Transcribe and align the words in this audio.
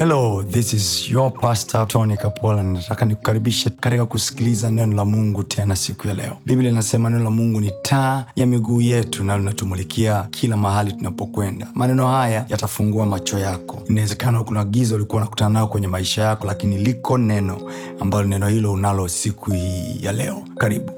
hello 0.00 0.42
this 0.42 0.72
is 0.72 1.10
your 1.10 1.30
pastor 1.30 1.86
tony 1.88 2.16
kapola. 2.16 2.62
Nataka 2.62 3.04
nikukaribishe 3.04 3.70
katika 3.70 4.06
kusikiliza 4.06 4.70
neno 4.70 4.96
la 4.96 5.04
mungu 5.04 5.42
tena 5.42 5.76
siku 5.76 6.08
ya 6.08 6.14
leo. 6.14 6.36
Biblia 6.46 6.70
inasema 6.70 7.10
neno 7.10 7.24
la 7.24 7.30
mungu 7.30 7.60
ni 7.60 7.72
taa 7.82 8.26
ya 8.36 8.46
miguu 8.46 8.80
yetu 8.80 9.24
na 9.24 9.38
linatumulikia 9.38 10.22
kila 10.30 10.56
mahali 10.56 10.92
tunapokwenda. 10.92 11.68
Maneno 11.74 12.08
haya 12.08 12.46
yatafungua 12.48 13.06
macho 13.06 13.38
yako. 13.38 13.82
Inawezekana 13.88 14.44
kuna 14.44 14.64
giza 14.64 14.94
ulikuwa 14.94 15.22
unakutana 15.22 15.50
nao 15.50 15.68
kwenye 15.68 15.86
maisha 15.88 16.22
yako 16.22 16.46
lakini 16.46 16.78
liko 16.78 17.18
neno 17.18 17.70
ambalo 18.00 18.24
neno 18.28 18.48
hilo 18.48 18.72
unalo 18.72 19.08
siku 19.08 19.50
hii 19.50 19.98
ya 20.02 20.12
leo. 20.12 20.44
Karibu. 20.58 20.92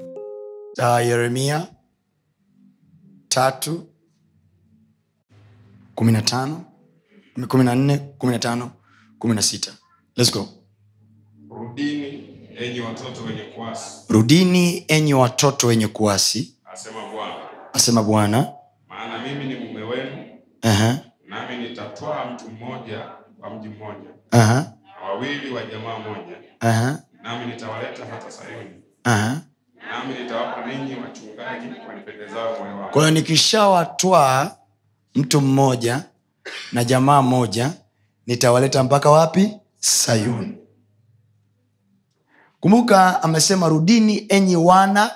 Uh, 0.79 1.07
yeremia 1.07 1.66
tatu 3.29 3.87
kumi 5.95 6.12
na 6.12 6.23
tano 6.23 6.64
kumi 7.48 7.64
na 7.64 7.75
nne 7.75 7.98
kumi 7.98 8.32
na 8.32 8.39
tano 8.39 8.71
kumi 9.23 9.34
na 9.34 9.43
sita. 9.43 9.73
Let's 10.16 10.32
go. 10.32 10.48
rudini 11.51 12.28
enyi 12.59 12.80
watoto 12.80 13.23
wenye 13.24 13.42
kuasi. 13.42 14.12
Rudini 14.12 14.84
enyi 14.88 15.14
watoto 15.14 15.66
wenye 15.66 15.88
kuasi. 15.88 16.55
Asema 17.73 18.02
bwana. 18.02 18.48
Maana 18.88 19.19
mimi 19.19 19.45
ni 19.45 19.55
mume 19.64 19.83
wenu. 19.83 20.24
Nami 21.28 21.56
nitatwaa 21.69 22.24
mtu 22.24 22.45
mmoja 22.50 22.98
wa 23.41 23.50
mji 23.50 23.69
mmoja. 23.69 24.11
Aha, 24.30 24.73
na 25.00 25.09
wawili 25.09 25.50
wa 25.55 25.62
jamaa 25.66 25.98
moja. 25.98 26.36
Aha, 26.61 27.02
nami 27.23 27.47
nitawaleta 27.47 28.06
hata 28.06 28.30
sayuni. 28.30 28.70
Aha. 29.05 29.41
nami 29.91 30.14
nitawapa 30.23 30.66
ninyi 30.66 30.95
wachungaji 30.95 31.66
wanipendezao 31.89 32.59
moyo 32.59 32.77
wangu. 32.77 32.91
Kwa 32.91 33.02
hiyo 33.02 33.11
nikishawatwaa 33.14 34.56
mtu 35.14 35.41
mmoja 35.41 36.05
na 36.73 36.84
jamaa 36.84 37.23
moja 37.23 37.73
nitawaleta 38.27 38.83
mpaka 38.85 39.11
wapi? 39.11 39.57
Sayuni. 39.79 40.59
Kumbuka 42.61 43.23
amesema 43.23 43.69
rudini 43.69 44.27
enyi 44.29 44.56
wana 44.56 45.11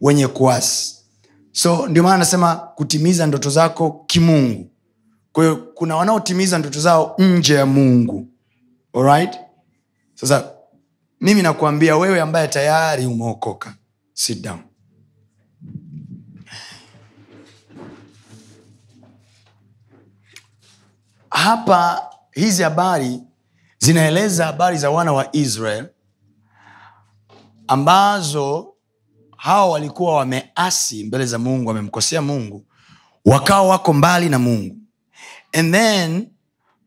wenye 0.00 0.26
kuasi. 0.28 0.96
So 1.52 1.86
ndio 1.88 2.02
maana 2.02 2.14
anasema 2.14 2.56
kutimiza 2.56 3.26
ndoto 3.26 3.50
zako 3.50 4.04
kimungu. 4.06 4.70
Kwahiyo 5.32 5.56
kuna 5.56 5.96
wanaotimiza 5.96 6.58
ndoto 6.58 6.80
zao 6.80 7.14
nje 7.18 7.54
ya 7.54 7.66
mungu. 7.66 8.26
Alright? 8.94 9.38
sasa 10.14 10.50
mimi 11.20 11.42
nakuambia 11.42 11.96
wewe 11.96 12.20
ambaye 12.20 12.48
tayari 12.48 13.06
umeokoka 13.06 13.74
sit 14.14 14.40
down. 14.42 14.58
Hapa 21.30 22.09
hizi 22.32 22.62
habari 22.62 23.20
zinaeleza 23.78 24.46
habari 24.46 24.78
za 24.78 24.90
wana 24.90 25.12
wa 25.12 25.36
israel 25.36 25.88
ambazo 27.68 28.74
hawa 29.36 29.66
walikuwa 29.70 30.16
wameasi 30.16 31.04
mbele 31.04 31.26
za 31.26 31.38
mungu 31.38 31.68
wamemkosea 31.68 32.22
mungu 32.22 32.66
wakawa 33.24 33.68
wako 33.68 33.92
mbali 33.92 34.28
na 34.28 34.38
mungu. 34.38 34.76
And 35.52 35.74
then 35.74 36.28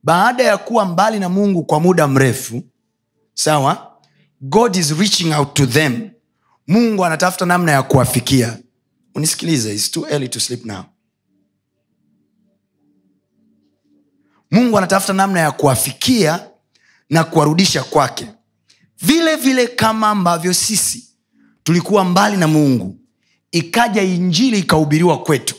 baada 0.04 0.44
ya 0.44 0.58
kuwa 0.58 0.86
mbali 0.86 1.20
na 1.20 1.30
mungu 1.30 1.64
kwa 1.64 1.80
muda 1.80 2.08
mrefu 2.08 2.64
sawa 3.34 3.92
god 4.42 4.76
is 4.76 4.92
reaching 5.00 5.34
out 5.34 5.54
to 5.54 5.66
them. 5.66 6.10
Mungu 6.68 7.06
anatafuta 7.06 7.46
namna 7.46 7.72
ya 7.72 7.84
kuwafikia. 7.84 8.58
Unisikilize 9.16 9.76
its 9.76 9.92
too 9.92 10.06
early 10.10 10.30
to 10.30 10.40
sleep 10.40 10.66
now 10.66 10.84
mungu 14.54 14.78
anatafuta 14.78 15.14
namna 15.14 15.40
ya 15.40 15.52
kuwafikia 15.52 16.40
na 17.10 17.24
kuwarudisha 17.24 17.84
kwake. 17.84 18.28
Vile 19.02 19.36
vile 19.36 19.68
kama 19.68 20.10
ambavyo 20.10 20.54
sisi 20.54 21.08
tulikuwa 21.64 22.04
mbali 22.04 22.38
na 22.38 22.48
mungu 22.48 22.98
ikaja 23.52 24.02
injili 24.02 24.60
ikahubiriwa 24.60 25.18
kwetu 25.24 25.56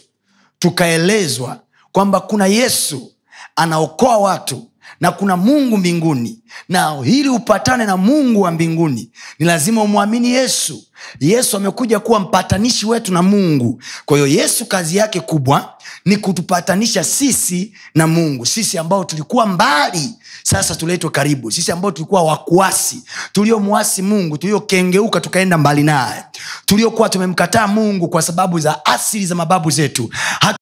tukaelezwa 0.58 1.60
kwamba 1.92 2.20
kuna 2.20 2.46
yesu 2.46 3.12
anaokoa 3.56 4.16
watu 4.18 4.70
na 5.04 5.12
kuna 5.12 5.36
mungu 5.36 5.76
mbinguni. 5.76 6.38
Na 6.68 6.96
ili 7.04 7.28
upatane 7.28 7.84
na 7.84 7.96
mungu 7.96 8.40
wa 8.40 8.50
mbinguni. 8.50 9.10
Ni 9.38 9.46
lazima 9.46 9.82
umwamini 9.82 10.30
yesu. 10.30 10.84
Yesu 11.20 11.56
amekuja 11.56 12.00
kuwa 12.00 12.20
mpatanishi 12.20 12.86
wetu 12.86 13.12
na 13.12 13.22
mungu. 13.22 13.82
Kwa 14.04 14.16
hiyo 14.18 14.26
yesu 14.26 14.66
kazi 14.66 14.96
yake 14.96 15.20
kubwa 15.20 15.74
ni 16.04 16.16
kutupatanisha 16.16 17.04
sisi 17.04 17.72
na 17.94 18.06
mungu. 18.06 18.46
Sisi 18.46 18.78
ambao 18.78 19.04
tulikuwa 19.04 19.46
mbali 19.46 20.10
sasa 20.42 20.74
tuletwe 20.74 21.10
karibu. 21.10 21.50
Sisi 21.50 21.72
ambao 21.72 21.90
tulikuwa 21.90 22.22
wakuasi 22.22 23.02
tuliomwasi 23.32 24.02
mungu 24.02 24.38
tuliokengeuka 24.38 25.20
tukaenda 25.20 25.58
mbali 25.58 25.82
naye. 25.82 26.24
Tuliokuwa 26.66 27.08
tumemkataa 27.08 27.66
mungu 27.66 28.08
kwa 28.08 28.22
sababu 28.22 28.60
za 28.60 28.86
asili 28.86 29.26
za 29.26 29.34
mababu 29.34 29.70
zetu. 29.70 30.10
Hat- 30.40 30.56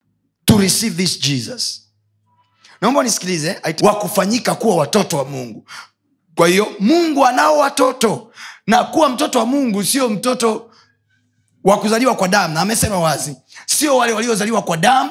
to 0.44 0.58
receive 0.58 1.04
this 1.04 1.20
jesus 1.20 1.81
naomba 2.82 3.02
nisikilize 3.02 3.60
wa 3.82 3.94
kufanyika 3.94 4.54
kuwa 4.54 4.76
watoto 4.76 5.16
wa 5.18 5.24
mungu. 5.24 5.64
Kwa 6.34 6.48
hiyo 6.48 6.66
mungu 6.80 7.26
anao 7.26 7.58
watoto. 7.58 8.32
Na 8.66 8.84
kuwa 8.84 9.08
mtoto 9.08 9.38
wa 9.38 9.46
mungu 9.46 9.84
sio 9.84 10.08
mtoto 10.08 10.70
wa 11.64 11.78
kuzaliwa 11.78 12.14
kwa 12.14 12.28
damu. 12.28 12.54
Na 12.54 12.60
amesema 12.60 12.98
wazi 13.00 13.36
sio 13.66 13.96
wale 13.96 14.12
waliozaliwa 14.12 14.62
kwa 14.62 14.76
damu 14.76 15.10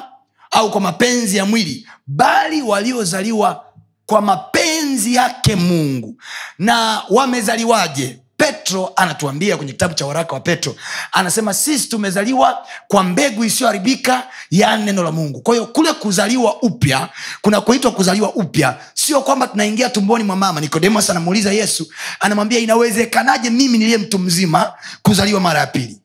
au 0.50 0.70
kwa 0.70 0.80
mapenzi 0.80 1.36
ya 1.36 1.46
mwili 1.46 1.88
bali 2.06 2.62
waliozaliwa 2.62 3.64
kwa 4.06 4.20
mapenzi 4.20 5.14
yake 5.14 5.56
mungu. 5.56 6.16
Na 6.58 7.02
wamezaliwaje 7.10 8.18
petro 8.42 8.92
anatuambia 8.96 9.56
kwenye 9.56 9.72
kitabu 9.72 9.94
cha 9.94 10.06
waraka 10.06 10.34
wa 10.34 10.40
petro. 10.40 10.76
Anasema 11.12 11.54
sisi 11.54 11.88
tumezaliwa 11.88 12.66
kwa 12.88 13.02
mbegu 13.02 13.44
isiyoharibika 13.44 14.26
ya 14.50 14.76
neno 14.76 15.02
la 15.02 15.12
mungu. 15.12 15.40
Kwa 15.40 15.54
hiyo 15.54 15.66
kule 15.66 15.92
kuzaliwa 15.92 16.62
upya 16.62 17.08
kuna 17.42 17.60
kuitwa 17.60 17.92
kuzaliwa 17.92 18.34
upya 18.34 18.78
sio 18.94 19.20
kwamba 19.20 19.46
tunaingia 19.46 19.90
tumboni 19.90 20.24
mwa 20.24 20.36
mama. 20.36 20.60
Nikodemos 20.60 21.10
anamuuliza 21.10 21.52
yesu 21.52 21.92
anamwambia 22.20 22.58
inawezekanaje 22.58 23.50
mimi 23.50 23.78
niliye 23.78 23.98
mtu 23.98 24.18
mzima 24.18 24.72
kuzaliwa 25.02 25.40
mara 25.40 25.60
ya 25.60 25.66
pili? 25.66 25.98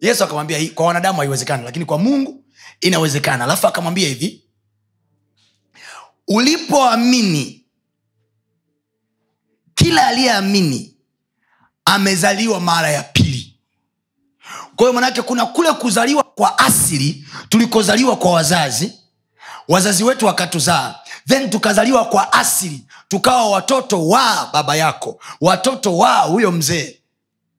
Yesu 0.00 0.24
akamwambia 0.24 0.58
kwa 0.74 0.86
wanadamu 0.86 1.18
haiwezekani 1.18 1.64
lakini 1.64 1.84
kwa 1.84 1.98
mungu 1.98 2.44
inawezekana. 2.80 3.44
Alafu 3.44 3.66
akamwambia 3.66 4.08
hivi 4.08 4.42
ulipoamini 6.28 7.64
kila 9.74 10.06
aliyeamini 10.06 10.91
amezaliwa 11.84 12.60
mara 12.60 12.90
ya 12.90 13.02
pili. 13.02 13.56
Kwa 14.76 14.90
hiyo 14.90 15.22
kuna 15.22 15.46
kule 15.46 15.72
kuzaliwa 15.72 16.22
kwa 16.22 16.58
asili 16.58 17.24
tulikozaliwa 17.48 18.16
kwa 18.16 18.30
wazazi 18.32 18.92
wazazi 19.68 20.04
wetu 20.04 20.26
wakatuzaa 20.26 20.94
then 21.28 21.50
tukazaliwa 21.50 22.04
kwa 22.04 22.32
asili 22.32 22.84
tukawa 23.08 23.50
watoto 23.50 24.08
wa 24.08 24.50
baba 24.52 24.76
yako 24.76 25.18
watoto 25.40 25.98
wa 25.98 26.16
huyo 26.18 26.52
mzee 26.52 26.98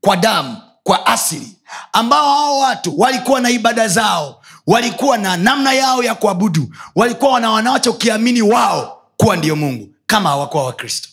kwa 0.02 0.18
damu 0.18 0.58
kwa 0.84 1.06
asili 1.06 1.58
ambao 1.94 2.36
hao 2.36 2.60
watu 2.60 3.00
walikuwa 3.00 3.40
na 3.42 3.50
ibada 3.50 3.88
zao 3.88 4.42
walikuwa 4.68 5.18
na 5.18 5.38
namna 5.38 5.74
yao 5.74 6.04
ya 6.04 6.16
kuabudu 6.16 6.76
walikuwa 6.96 7.32
wana 7.32 7.52
wanachokiamini 7.52 8.42
wao 8.42 9.02
kuwa 9.18 9.36
ndio 9.36 9.56
mungu 9.56 9.90
kama 10.06 10.30
hawakuwa 10.30 10.64
wakristo 10.66 11.10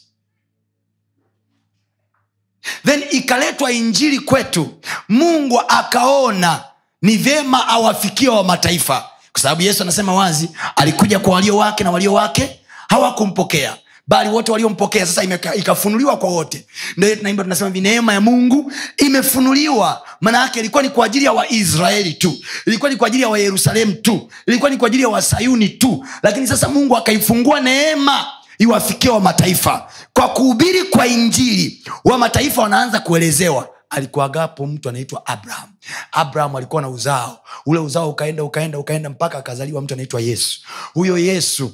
then 2.86 3.04
ikaletwa 3.10 3.72
injili 3.72 4.18
kwetu. 4.20 4.74
Mungu 5.08 5.60
akaona 5.68 6.64
ni 7.02 7.16
vyema 7.16 7.68
awafikie 7.68 8.28
wa 8.28 8.44
mataifa. 8.44 9.04
Kwa 9.32 9.42
sababu 9.42 9.62
yesu 9.62 9.82
anasema 9.82 10.14
wazi 10.14 10.48
alikuja 10.76 11.18
kwa 11.18 11.34
walio 11.34 11.56
wake 11.56 11.84
na 11.84 11.90
walio 11.90 12.12
wake 12.12 12.60
hawakumpokea. 12.88 13.76
Bali 14.06 14.30
wote 14.30 14.52
waliompokea. 14.52 15.06
Sasa 15.06 15.22
ikafunuliwa 15.54 16.16
kwa 16.16 16.28
wote. 16.28 16.66
Ndio 16.96 17.16
tunaimba 17.16 17.42
tunasema 17.42 17.70
neema 17.70 18.12
ya 18.12 18.20
mungu 18.20 18.72
imefunuliwa. 18.96 20.02
Maana 20.20 20.38
yake 20.38 20.60
ilikuwa 20.60 20.82
ni 20.82 20.88
kwa 20.88 21.06
ajili 21.06 21.24
ya 21.24 21.32
waisraeli 21.32 22.12
tu. 22.14 22.38
Ilikuwa 22.66 22.90
ni 22.90 22.96
kwa 22.96 23.06
ajili 23.06 23.22
ya 23.22 23.28
wayerusalemu 23.28 23.92
tu. 23.92 24.30
Ilikuwa 24.46 24.70
ni 24.70 24.76
kwa 24.76 24.86
ajili 24.86 25.02
ya 25.02 25.08
wasayuni 25.08 25.68
tu. 25.68 26.06
Lakini 26.22 26.46
sasa 26.46 26.68
mungu 26.68 26.96
akaifungua 26.96 27.60
neema 27.60 28.26
iwafikie 28.60 29.10
wa 29.10 29.20
mataifa. 29.20 29.90
Kwa 30.12 30.28
kuhubiri 30.28 30.82
kwa 30.84 31.06
injili 31.06 31.84
wa 32.04 32.18
mataifa 32.18 32.62
wanaanza 32.62 33.00
kuelezewa 33.00 33.68
alikuagapo 33.90 34.66
mtu 34.66 34.88
anaitwa 34.88 35.26
abraham. 35.26 35.68
Abraham 36.12 36.56
alikuwa 36.56 36.82
na 36.82 36.88
uzao. 36.88 37.40
Ule 37.66 37.78
uzao 37.80 38.10
ukaenda 38.10 38.44
ukaenda 38.44 38.78
ukaenda 38.78 39.10
mpaka 39.10 39.38
akazaliwa 39.38 39.82
mtu 39.82 39.94
anaitwa 39.94 40.20
yesu. 40.20 40.60
Huyo 40.94 41.18
yesu 41.18 41.72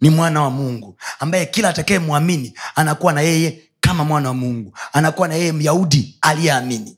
ni 0.00 0.10
mwana 0.10 0.42
wa 0.42 0.50
mungu 0.50 0.96
ambaye 1.20 1.46
kila 1.46 1.68
atakaye 1.68 1.98
mwamini 2.00 2.54
anakuwa 2.74 3.12
na 3.12 3.20
yeye 3.20 3.62
kama 3.80 4.04
mwana 4.04 4.28
wa 4.28 4.34
mungu. 4.34 4.72
Anakuwa 4.92 5.28
na 5.28 5.34
yeye 5.34 5.52
myahudi 5.52 6.18
aliyeamini. 6.20 6.96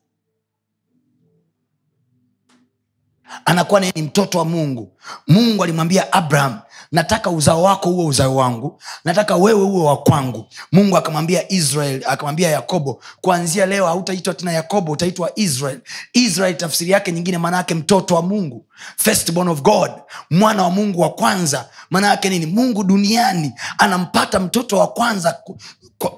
Anakuwa 3.45 3.81
naye 3.81 3.93
ni 3.97 4.03
mtoto 4.03 4.39
wa 4.39 4.45
mungu. 4.45 4.97
Mungu 5.29 5.65
alimwambia 5.65 6.13
abraham 6.13 6.61
nataka 6.93 7.31
uzao 7.31 7.63
wako 7.63 7.91
uwe 7.91 8.05
uzao 8.05 8.37
wangu. 8.37 8.83
Nataka 9.05 9.37
wewe 9.37 9.63
uwe 9.63 9.85
wa 9.85 9.97
kwangu. 9.97 10.47
Mungu 10.73 10.97
akamwambia 10.97 11.53
israel 11.53 12.03
akamwambia 12.09 12.51
yakobo 12.51 13.03
kuanzia 13.21 13.67
leo 13.67 13.87
hautaitwa 13.87 14.35
tena 14.35 14.53
yakobo 14.53 14.93
utaitwa 14.93 15.33
israel. 15.35 15.81
Israel 16.13 16.57
tafsiri 16.57 16.91
yake 16.91 17.13
nyingine 17.13 17.39
maana 17.39 17.57
yake 17.57 17.75
mtoto 17.75 18.15
wa 18.15 18.23
mungu 18.23 18.67
firstborn 18.97 19.49
of 19.49 19.63
god 19.63 19.91
mwana 20.31 20.63
wa 20.63 20.71
mungu 20.71 21.01
wa 21.01 21.11
kwanza. 21.11 21.69
Maana 21.91 22.07
yake 22.09 22.29
nini? 22.29 22.47
Mungu 22.47 22.85
duniani 22.85 23.53
anampata 23.79 24.41
mtoto 24.41 24.79
wa 24.79 24.87
kwanza 24.89 25.39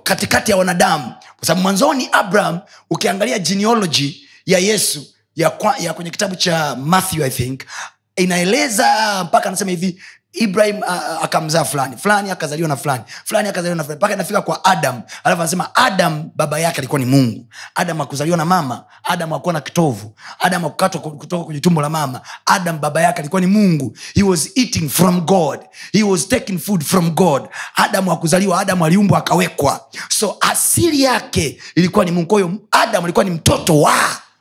katikati 0.02 0.50
ya 0.50 0.56
wanadamu. 0.56 1.12
Kwa 1.36 1.46
sababu 1.46 1.62
mwanzoni 1.62 2.08
abraham 2.12 2.60
ukiangalia 2.90 3.38
genealogy 3.38 4.28
ya 4.46 4.58
yesu 4.58 5.06
ya, 5.36 5.50
kwa, 5.50 5.76
ya 5.78 5.94
kwenye 5.94 6.10
kitabu 6.10 6.36
cha 6.36 6.76
matthew 6.76 7.24
i 7.24 7.30
think 7.30 7.60
inaeleza 8.16 9.24
mpaka 9.24 9.48
anasema 9.48 9.70
hivi 9.70 10.02
ibrahim 10.32 10.78
uh, 10.78 11.24
akamzaa 11.24 11.64
fulani. 11.64 11.96
Fulani 11.96 12.30
akazaliwa 12.30 12.68
na 12.68 12.76
fulani. 12.76 13.02
Fulani 13.24 13.48
akazaliwa 13.48 13.76
na 13.76 13.82
fulani. 13.84 13.96
Mpaka 13.98 14.14
inafika 14.14 14.42
kwa 14.42 14.64
adam. 14.64 15.02
Alafu 15.24 15.42
anasema 15.42 15.74
adam 15.74 16.30
baba 16.36 16.58
yake 16.58 16.78
alikuwa 16.78 16.98
ni 16.98 17.04
mungu. 17.06 17.46
Adam 17.74 18.00
akuzaliwa 18.00 18.36
na 18.36 18.44
mama. 18.44 18.84
Adam 19.04 19.32
akuwa 19.32 19.52
na 19.52 19.60
kitovu. 19.60 20.14
Adam 20.38 20.64
akukatwa 20.64 21.00
kutoka 21.00 21.44
kwenye 21.44 21.60
tumbo 21.60 21.82
la 21.82 21.90
mama. 21.90 22.20
Adam 22.46 22.80
baba 22.80 23.00
yake 23.02 23.18
alikuwa 23.20 23.40
ni 23.40 23.46
mungu. 23.46 23.96
He 24.14 24.22
was 24.22 24.50
eating 24.54 24.88
from 24.88 25.20
god. 25.20 25.60
He 25.92 26.02
was 26.02 26.28
taking 26.28 26.58
food 26.58 26.82
from 26.84 27.10
god. 27.10 27.48
Adam 27.76 28.08
akuzaliwa 28.08 28.60
adam 28.60 28.82
aliumbwa 28.82 29.18
akawekwa. 29.18 29.80
So 30.08 30.36
asili 30.40 31.02
yake 31.02 31.60
ilikuwa 31.74 32.04
ni 32.04 32.10
mungu. 32.10 32.26
Kwa 32.28 32.38
hiyo 32.40 32.52
adam 32.70 33.04
alikuwa 33.04 33.24
ni 33.24 33.30
mtoto 33.30 33.80
wa 33.80 33.94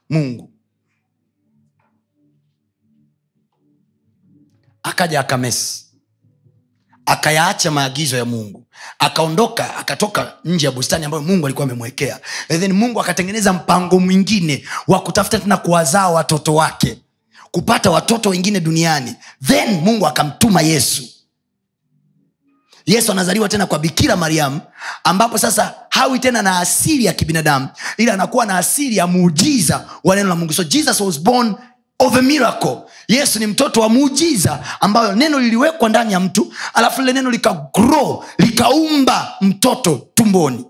mungu 0.09 0.50
akaja 4.83 5.19
akamesi. 5.19 5.85
Akayaacha 7.05 7.71
maagizo 7.71 8.17
ya 8.17 8.25
mungu. 8.25 8.65
Akaondoka 8.99 9.75
akatoka 9.77 10.33
nje 10.45 10.65
ya 10.65 10.71
bustani 10.71 11.05
ambayo 11.05 11.23
mungu 11.23 11.45
alikuwa 11.45 11.65
amemwekea. 11.65 12.19
Then 12.47 12.73
mungu 12.73 13.01
akatengeneza 13.01 13.53
mpango 13.53 13.99
mwingine 13.99 14.63
wa 14.87 14.99
kutafuta 14.99 15.39
tena 15.39 15.57
kuwazaa 15.57 16.09
watoto 16.09 16.55
wake 16.55 16.97
kupata 17.51 17.91
watoto 17.91 18.29
wengine 18.29 18.59
duniani. 18.59 19.15
Then 19.47 19.81
mungu 19.81 20.07
akamtuma 20.07 20.61
yesu. 20.61 21.03
Yesu 22.85 23.11
anazaliwa 23.11 23.49
tena 23.49 23.65
kwa 23.65 23.79
bikira 23.79 24.15
mariamu 24.15 24.61
ambapo 25.03 25.37
sasa 25.37 25.73
hawi 25.89 26.19
tena 26.19 26.41
na 26.41 26.59
asili 26.59 27.05
ya 27.05 27.13
kibinadamu 27.13 27.67
ila 27.97 28.13
anakuwa 28.13 28.45
na 28.45 28.57
asili 28.57 28.97
ya 28.97 29.07
muujiza 29.07 29.85
wa 30.03 30.15
neno 30.15 30.29
la 30.29 30.35
mungu. 30.35 30.53
So 30.53 30.63
jesus 30.63 30.99
was 31.01 31.19
born 31.19 31.55
of 31.99 32.15
a 32.15 32.21
miracle 32.21 32.77
yesu 33.15 33.39
ni 33.39 33.47
mtoto 33.47 33.81
wa 33.81 33.89
muujiza 33.89 34.59
ambayo 34.79 35.15
neno 35.15 35.39
liliwekwa 35.39 35.89
ndani 35.89 36.13
ya 36.13 36.19
mtu 36.19 36.53
alafu 36.73 37.01
lile 37.01 37.13
neno 37.13 37.31
likagrow 37.31 38.23
likaumba 38.37 39.33
mtoto 39.41 40.07
tumboni. 40.15 40.65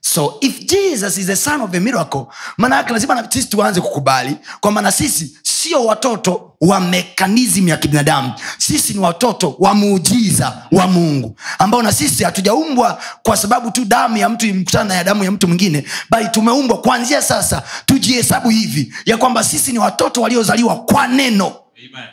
So 0.00 0.34
if 0.40 0.66
jesus 0.66 1.18
is 1.18 1.26
the 1.26 1.36
son 1.36 1.60
of 1.62 1.74
a 1.74 1.80
miracle 1.80 2.26
maana 2.58 2.76
yake 2.76 2.92
lazima 2.92 3.26
sisi 3.32 3.48
tuanze 3.48 3.80
kukubali 3.80 4.36
kwamba 4.60 4.82
na 4.82 4.92
sisi 4.92 5.36
sio 5.42 5.84
watoto 5.84 6.52
wa 6.60 6.80
mekanizmu 6.80 7.68
ya 7.68 7.76
kibinadamu. 7.76 8.32
Sisi 8.58 8.92
ni 8.94 8.98
watoto 8.98 9.56
wa 9.58 9.74
muujiza 9.74 10.62
wa 10.72 10.86
mungu 10.86 11.36
ambao 11.58 11.82
na 11.82 11.92
sisi 11.92 12.24
hatujaumbwa 12.24 13.00
kwa 13.22 13.36
sababu 13.36 13.70
tu 13.70 13.84
damu 13.84 14.16
ya 14.16 14.28
mtu 14.28 14.46
imkutana 14.46 14.84
na 14.84 14.94
ya 14.94 15.04
damu 15.04 15.24
ya 15.24 15.30
mtu 15.30 15.48
mwingine 15.48 15.84
bali 16.10 16.28
tumeumbwa 16.28 16.78
kuanzia 16.80 17.22
sasa 17.22 17.62
tujihesabu 17.86 18.48
hivi 18.48 18.94
ya 19.06 19.16
kwamba 19.16 19.44
sisi 19.44 19.72
ni 19.72 19.78
watoto 19.78 20.20
waliozaliwa 20.22 20.76
kwa 20.76 21.06
neno 21.06 21.52
Amen. 21.84 22.08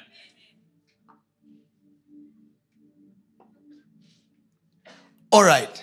Alright. 5.32 5.82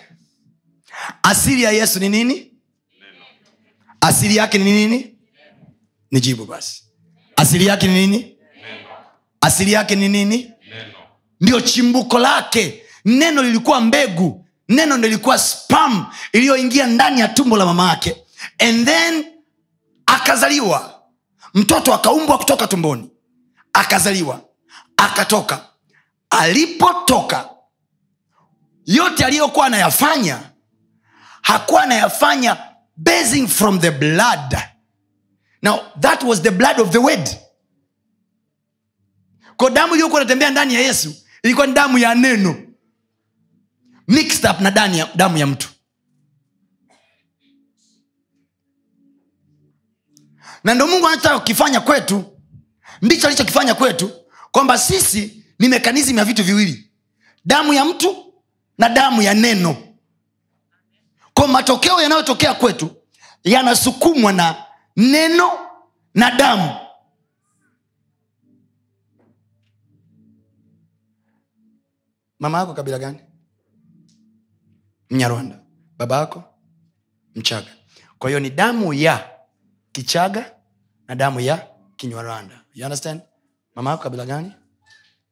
asili 1.23 1.63
ya 1.63 1.71
yesu 1.71 1.99
ni 1.99 2.09
nini? 2.09 2.51
Asili 4.01 4.35
yake 4.35 4.57
ni 4.57 4.71
nini? 4.71 5.15
Nijibu 6.11 6.45
basi. 6.45 6.83
Asili 7.35 7.65
yake 7.65 7.87
ni 7.87 7.93
nini? 8.07 8.37
Asili 9.41 9.71
yake 9.73 9.95
ni 9.95 10.09
nini? 10.09 10.51
Ndio 11.41 11.61
chimbuko 11.61 12.19
lake. 12.19 12.83
Neno 13.05 13.43
lilikuwa 13.43 13.81
mbegu. 13.81 14.45
Neno 14.69 14.97
ndo 14.97 15.07
lilikuwa 15.07 15.37
spam 15.39 16.05
iliyoingia 16.33 16.87
ndani 16.87 17.19
ya 17.21 17.27
tumbo 17.27 17.57
la 17.57 17.65
mama 17.65 17.89
yake. 17.89 18.15
And 18.59 18.85
then 18.85 19.25
akazaliwa. 20.05 21.03
Mtoto 21.53 21.93
akaumbwa 21.93 22.37
kutoka 22.37 22.67
tumboni 22.67 23.09
akazaliwa 23.73 24.41
akatoka. 24.97 25.65
Alipotoka 26.29 27.49
yote 28.85 29.25
aliyokuwa 29.25 29.65
anayafanya 29.65 30.39
hakuwa 31.41 31.83
anayafanya 31.83 32.57
basing 32.97 33.47
from 33.47 33.79
the 33.79 33.91
blood. 33.91 34.57
Now 35.61 35.79
that 35.99 36.23
was 36.23 36.41
the 36.41 36.51
blood 36.51 36.79
of 36.79 36.89
the 36.91 36.97
word. 36.97 37.29
Ko 39.57 39.69
damu 39.69 39.93
iliyokuwa 39.93 40.21
inatembea 40.21 40.49
ndani 40.49 40.73
ya 40.75 40.81
yesu 40.81 41.15
ilikuwa 41.43 41.67
ni 41.67 41.73
damu 41.73 41.97
ya 41.97 42.15
neno. 42.15 42.55
Mixed 44.07 44.51
up 44.51 44.59
na 44.61 44.85
ya, 44.85 45.07
damu 45.15 45.37
ya 45.37 45.47
mtu. 45.47 45.69
Na 50.63 50.73
ndo 50.73 50.87
mungu 50.87 51.07
anachotaka 51.07 51.39
kukifanya 51.39 51.79
kwetu 51.79 52.38
ndicho 53.01 53.27
alichokifanya 53.27 53.75
kwetu 53.75 54.11
kwamba 54.51 54.77
sisi 54.77 55.45
ni 55.59 55.67
mekanizmu 55.67 56.17
ya 56.19 56.25
vitu 56.25 56.43
viwili 56.43 56.91
damu 57.45 57.73
ya 57.73 57.85
mtu 57.85 58.33
na 58.77 58.89
damu 58.89 59.21
ya 59.21 59.33
neno. 59.33 59.77
Kwa 61.33 61.47
matokeo 61.47 62.01
yanayotokea 62.01 62.53
kwetu 62.53 62.95
yanasukumwa 63.43 64.33
na 64.33 64.55
neno 64.97 65.49
na 66.13 66.31
damu. 66.31 66.75
Mama 72.39 72.57
yako 72.59 72.73
kabila 72.73 72.99
gani? 72.99 73.19
Mnyarwanda. 75.09 75.59
Baba 75.97 76.17
yako? 76.17 76.43
Mchaga. 77.35 77.71
Kwa 78.19 78.29
hiyo 78.29 78.39
ni 78.39 78.49
damu 78.49 78.93
ya 78.93 79.29
kichaga 79.91 80.55
na 81.07 81.15
damu 81.15 81.39
ya 81.39 81.67
kinywarwanda 81.95 82.58
you 82.73 82.85
understand? 82.85 83.21
Mama 83.75 83.89
yako 83.91 84.03
kabila 84.03 84.25
gani? 84.25 84.51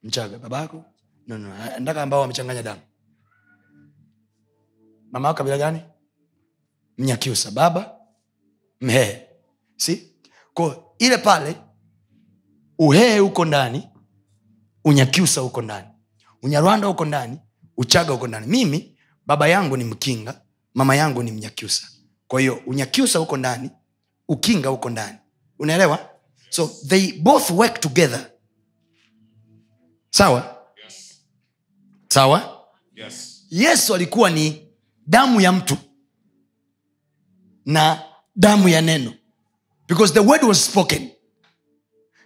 Mchaga 0.03 0.37
baba 0.39 0.61
yako 0.61 0.85
no, 1.27 1.37
no. 1.37 1.53
ndaka 1.79 2.03
ambao 2.03 2.21
wamechanganya 2.21 2.63
damu. 2.63 2.81
Mama 5.11 5.27
yako 5.27 5.37
kabila 5.37 5.57
gani? 5.57 5.81
Mnyakiusa 6.97 7.51
baba? 7.51 7.95
Mhehe 8.81 9.27
si? 9.77 10.13
Ko 10.53 10.95
ile 10.99 11.17
pale 11.17 11.55
uhehe 12.79 13.19
huko 13.19 13.45
ndani 13.45 13.87
unyakiusa 14.85 15.41
huko 15.41 15.61
ndani 15.61 15.87
unyarwanda 16.43 16.87
huko 16.87 17.05
ndani 17.05 17.39
uchaga 17.77 18.11
huko 18.13 18.27
ndani. 18.27 18.47
Mimi 18.47 18.97
baba 19.25 19.47
yangu 19.47 19.77
ni 19.77 19.83
mkinga 19.83 20.41
mama 20.73 20.95
yangu 20.95 21.23
ni 21.23 21.31
mnyakiusa 21.31 21.87
kwa 22.27 22.39
hiyo 22.39 22.61
unyakiusa 22.65 23.19
huko 23.19 23.37
ndani 23.37 23.69
ukinga 24.27 24.69
huko 24.69 24.89
ndani. 24.89 25.17
Unaelewa 25.59 26.09
so 26.49 26.67
they 26.87 27.11
both 27.11 27.49
work 27.51 27.79
together. 27.81 28.31
Sawa? 30.09 30.57
Yes. 30.83 31.21
sawa? 32.09 32.63
Yes. 32.95 33.45
yesu 33.49 33.95
alikuwa 33.95 34.29
ni 34.29 34.67
damu 35.07 35.41
ya 35.41 35.51
mtu 35.51 35.77
na 37.65 38.01
damu 38.35 38.69
ya 38.69 38.81
neno. 38.81 39.13
Because 39.87 40.13
the 40.13 40.19
word 40.19 40.43
was 40.43 40.65
spoken. 40.65 41.09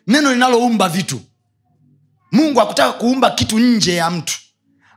Neno 0.07 0.33
linaloumba 0.33 0.89
vitu. 0.89 1.21
Mungu 2.31 2.59
hakutaka 2.59 2.93
kuumba 2.93 3.31
kitu 3.31 3.59
nje 3.59 3.93
ya 3.95 4.11
mtu. 4.11 4.39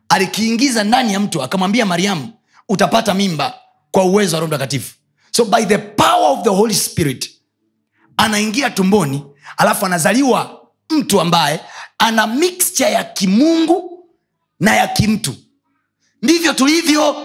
Alikiingiza 0.09 0.85
ndani 0.85 1.12
ya 1.12 1.21
mtu 1.21 1.43
akamwambia 1.43 1.87
mariamu 1.87 2.33
utapata 2.69 3.14
mimba 3.14 3.54
kwa 3.90 4.04
uwezo 4.04 4.37
wa 4.37 4.40
roho 4.40 4.49
mtakatifu. 4.49 4.95
So 5.31 5.45
by 5.45 5.64
the 5.64 5.78
power 5.78 6.38
of 6.38 6.43
the 6.45 6.50
holy 6.50 6.75
spirit 6.75 7.33
anaingia 8.16 8.71
tumboni 8.71 9.25
alafu 9.56 9.87
anazaliwa 9.87 10.61
mtu 10.90 11.21
ambaye 11.21 11.61
ana 11.99 12.26
mixture 12.26 12.92
ya 12.92 13.04
kimungu 13.04 14.06
na 14.61 14.76
ya 14.76 14.88
kimtu. 14.88 15.35
Ndivyo 16.23 16.52
tulivyo 16.52 17.16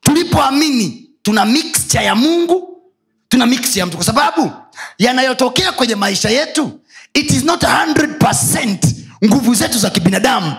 tulipoamini 0.00 1.10
tuna 1.22 1.44
mixture 1.44 2.04
ya 2.04 2.14
mungu 2.14 2.82
tuna 3.28 3.46
mixture 3.46 3.80
ya 3.80 3.86
mtu. 3.86 3.96
Kwa 3.96 4.06
sababu 4.06 4.52
yanayotokea 4.98 5.72
kwenye 5.72 5.94
maisha 5.94 6.30
yetu 6.30 6.80
it 7.14 7.30
is 7.30 7.44
not 7.44 7.62
100 7.62 8.78
nguvu 9.24 9.54
zetu 9.54 9.78
za 9.78 9.90
kibinadamu. 9.90 10.52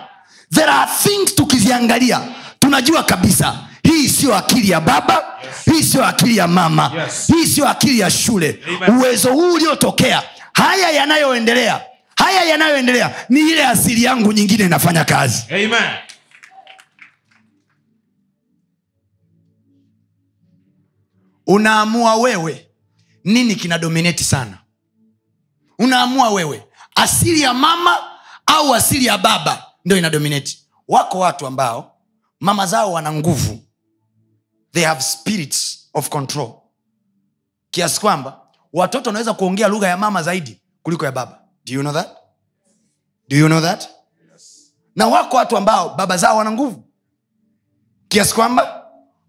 There 0.53 0.71
are 0.71 0.91
things 1.03 1.35
tukiziangalia 1.35 2.21
tunajua 2.59 3.03
kabisa 3.03 3.59
hii 4.01 4.09
siyo 4.09 4.35
akili 4.35 4.69
ya 4.69 4.81
baba 4.81 5.25
Yes. 5.43 5.75
hii 5.75 5.83
siyo 5.83 6.05
akili 6.05 6.37
ya 6.37 6.47
mama 6.47 6.91
Yes. 6.95 7.27
hii 7.27 7.47
siyo 7.47 7.69
akili 7.69 7.99
ya 7.99 8.11
shule 8.11 8.59
Amen. 8.67 8.97
uwezo 8.97 9.33
huu 9.33 9.53
uliotokea 9.53 10.23
haya 10.53 10.89
yanayoendelea 10.91 11.81
haya 12.15 12.43
yanayoendelea 12.43 13.15
ni 13.29 13.39
ile 13.39 13.65
asili 13.65 14.03
yangu 14.03 14.33
nyingine 14.33 14.63
inafanya 14.65 15.05
kazi 15.05 15.43
Amen. 15.49 15.89
unaamua 21.47 22.15
wewe 22.15 22.67
nini 23.23 23.55
kina 23.55 23.77
domineti 23.77 24.23
sana 24.23 24.57
unaamua 25.79 26.29
wewe 26.29 26.63
asili 26.95 27.41
ya 27.41 27.53
mama 27.53 27.97
au 28.45 28.75
asili 28.75 29.05
ya 29.05 29.17
baba 29.17 29.63
ndio 29.85 29.97
ina 29.97 30.09
wako 30.87 31.19
watu 31.19 31.47
ambao 31.47 31.95
mama 32.39 32.65
zao 32.65 32.91
wana 32.93 33.11
nguvu 33.13 33.59
they 34.71 34.83
have 34.83 35.01
spirits 35.01 35.89
of 35.93 36.09
control. 36.09 36.51
Kiasi 37.71 37.99
kwamba 38.01 38.41
watoto 38.73 39.09
wanaweza 39.09 39.33
kuongea 39.33 39.67
lugha 39.67 39.87
ya 39.87 39.97
mama 39.97 40.23
zaidi 40.23 40.61
kuliko 40.83 41.05
ya 41.05 41.11
baba. 41.11 41.39
Do 41.65 41.73
you 41.73 41.81
know 41.81 41.93
that? 41.93 42.09
Do 43.29 43.37
you 43.37 43.45
know 43.47 43.61
that? 43.61 43.89
Na 44.95 45.07
wako 45.07 45.37
watu 45.37 45.57
ambao 45.57 45.95
baba 45.95 46.17
zao 46.17 46.37
wana 46.37 46.51
nguvu. 46.51 46.83
Kiasi 48.07 48.35
kwamba 48.35 48.85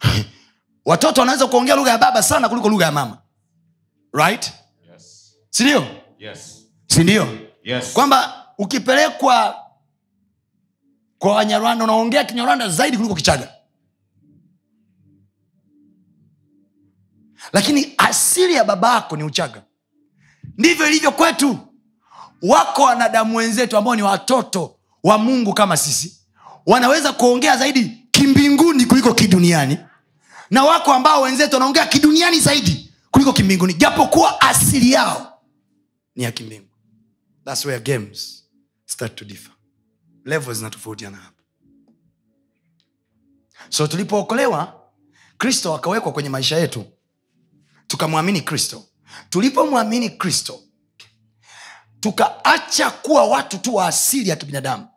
watoto 0.84 1.20
wanaweza 1.20 1.46
kuongea 1.46 1.74
lugha 1.76 1.90
ya 1.90 1.98
baba 1.98 2.22
sana 2.22 2.48
kuliko 2.48 2.68
lugha 2.68 2.84
ya 2.86 2.92
mama. 2.92 3.18
Right? 4.12 4.52
Yes. 4.92 5.34
sindio 5.50 5.86
Yes. 6.18 6.66
sindio 6.86 7.28
Yes. 7.64 7.92
kwamba 7.92 8.46
ukipelekwa 8.58 9.56
kwa 11.18 11.32
wanyarwanda 11.34 11.84
unaongea 11.84 12.24
kinyarwanda 12.24 12.68
zaidi 12.68 12.96
kuliko 12.96 13.14
kichaga 13.14 13.52
lakini 17.52 17.94
asili 17.98 18.54
ya 18.54 18.64
baba 18.64 18.94
yako 18.94 19.16
ni 19.16 19.24
uchaga. 19.24 19.62
Ndivyo 20.58 20.86
ilivyo 20.88 21.12
kwetu. 21.12 21.58
Wako 22.42 22.82
wanadamu 22.82 23.36
wenzetu 23.36 23.76
ambao 23.76 23.96
ni 23.96 24.02
watoto 24.02 24.76
wa 25.04 25.18
mungu 25.18 25.54
kama 25.54 25.76
sisi. 25.76 26.20
Wanaweza 26.66 27.12
kuongea 27.12 27.56
zaidi 27.56 28.08
kimbinguni 28.10 28.86
kuliko 28.86 29.14
kiduniani. 29.14 29.78
Na 30.50 30.64
wako 30.64 30.92
ambao 30.92 31.22
wenzetu 31.22 31.54
wanaongea 31.56 31.86
kiduniani 31.86 32.40
zaidi 32.40 32.92
kuliko 33.10 33.32
kimbinguni. 33.32 33.74
Japokuwa 33.74 34.40
asili 34.40 34.92
yao 34.92 35.40
ni 36.16 36.24
ya 36.24 36.32
kimbingu. 36.32 36.66
Thats 37.44 37.64
where 37.64 37.80
games 37.80 38.44
start 38.86 39.14
to 39.14 39.24
differ. 39.24 39.52
Levels 40.24 40.58
zinatofautiana 40.58 41.16
hapa 41.16 41.40
so 43.68 43.86
tulipookolewa 43.86 44.80
kristo 45.38 45.74
akawekwa 45.74 46.12
kwenye 46.12 46.28
maisha 46.28 46.56
yetu 46.56 46.84
tukamwamini 47.90 48.40
kristo. 48.40 48.84
Tulipomwamini 49.30 50.10
kristo 50.10 50.60
tukaacha 52.00 52.90
kuwa 52.90 53.24
watu 53.24 53.58
tu 53.58 53.74
wa 53.74 53.86
asili 53.86 54.28
ya 54.28 54.36
kibinadamu. 54.36 54.88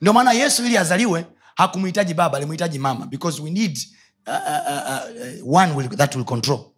Ndio 0.00 0.12
maana 0.12 0.32
yesu 0.32 0.66
ili 0.66 0.76
azaliwe 0.78 1.26
hakumhitaji 1.54 2.14
baba 2.14 2.36
alimhitaji 2.36 2.78
mama 2.78 3.06
because 3.06 3.42
we 3.42 3.50
need 3.50 3.78
uh, 4.26 4.34
uh, 4.34 5.46
uh, 5.46 5.56
one 5.58 5.72
will, 5.74 5.88
that 5.88 6.14
will 6.14 6.24
control. 6.24 6.72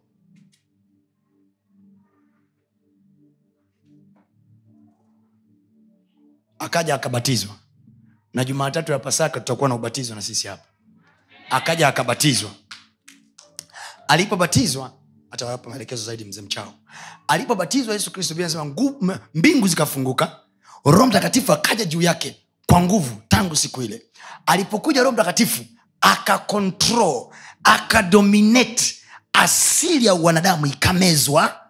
Akaja 6.58 6.94
akabatizwa. 6.94 7.54
Na 8.34 8.44
jumatatu 8.44 8.92
ya 8.92 8.98
pasaka 8.98 9.40
tutakuwa 9.40 9.68
na 9.68 9.74
ubatizo 9.74 10.14
na 10.14 10.22
sisi 10.22 10.48
hapa. 10.48 10.64
Akaja 11.50 11.88
akabatizwa 11.88 12.50
alipobatizwa 14.08 14.92
atawapa 15.30 15.70
maelekezo 15.70 16.04
zaidi 16.04 16.24
mzee 16.24 16.40
mchao. 16.40 16.74
Alipobatizwa 17.28 17.94
yesu 17.94 18.10
kristo 18.10 18.34
inasema 18.34 18.74
mbingu 19.34 19.68
zikafunguka 19.68 20.36
roho 20.84 21.06
mtakatifu 21.06 21.52
akaja 21.52 21.84
juu 21.84 22.02
yake 22.02 22.36
kwa 22.66 22.80
nguvu 22.80 23.16
tangu 23.28 23.56
siku 23.56 23.82
ile. 23.82 24.02
Alipokuja 24.46 25.00
roho 25.02 25.12
mtakatifu 25.12 25.64
akakontrol 26.00 27.26
akadominate 27.64 28.94
asili 29.32 30.06
ya 30.06 30.14
wanadamu 30.14 30.66
ikamezwa. 30.66 31.60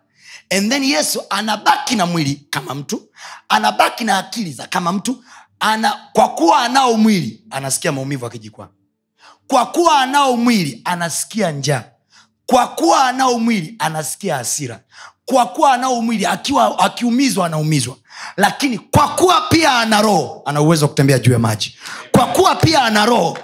And 0.50 0.70
then 0.70 0.84
yesu 0.84 1.22
anabaki 1.30 1.96
na 1.96 2.06
mwili 2.06 2.46
kama 2.50 2.74
mtu 2.74 3.02
anabaki 3.48 4.04
na 4.04 4.18
akili 4.18 4.52
za 4.52 4.66
kama 4.66 4.92
mtu 4.92 5.24
ana, 5.60 6.00
kwa 6.12 6.28
kuwa 6.28 6.58
anao 6.62 6.96
mwili 6.96 7.44
anasikia 7.50 7.92
maumivu 7.92 8.26
akijikwaa. 8.26 8.68
Kwa 9.46 9.66
kuwa 9.66 9.98
anao 10.00 10.36
mwili 10.36 10.80
anasikia 10.84 11.50
njaa 11.50 11.84
kwa 12.46 12.66
kuwa 12.68 13.04
anao 13.08 13.38
mwili 13.38 13.74
anasikia 13.78 14.36
hasira. 14.36 14.80
Kwa 15.24 15.46
kuwa 15.46 15.72
anao 15.72 16.02
mwili 16.02 16.26
akiwa 16.26 16.78
akiumizwa 16.78 17.46
anaumizwa. 17.46 17.96
Lakini 18.36 18.78
kwa 18.78 19.08
kuwa 19.08 19.40
pia 19.40 19.78
ana 19.78 20.02
roho 20.02 20.42
ana 20.44 20.60
uwezo 20.60 20.84
wa 20.84 20.88
kutembea 20.88 21.18
juu 21.18 21.32
ya 21.32 21.38
maji. 21.38 21.76
Kwa 22.12 22.26
kuwa 22.26 22.54
pia 22.56 22.82
ana 22.82 23.06
roho 23.06 23.38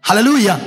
haleluya. 0.00 0.58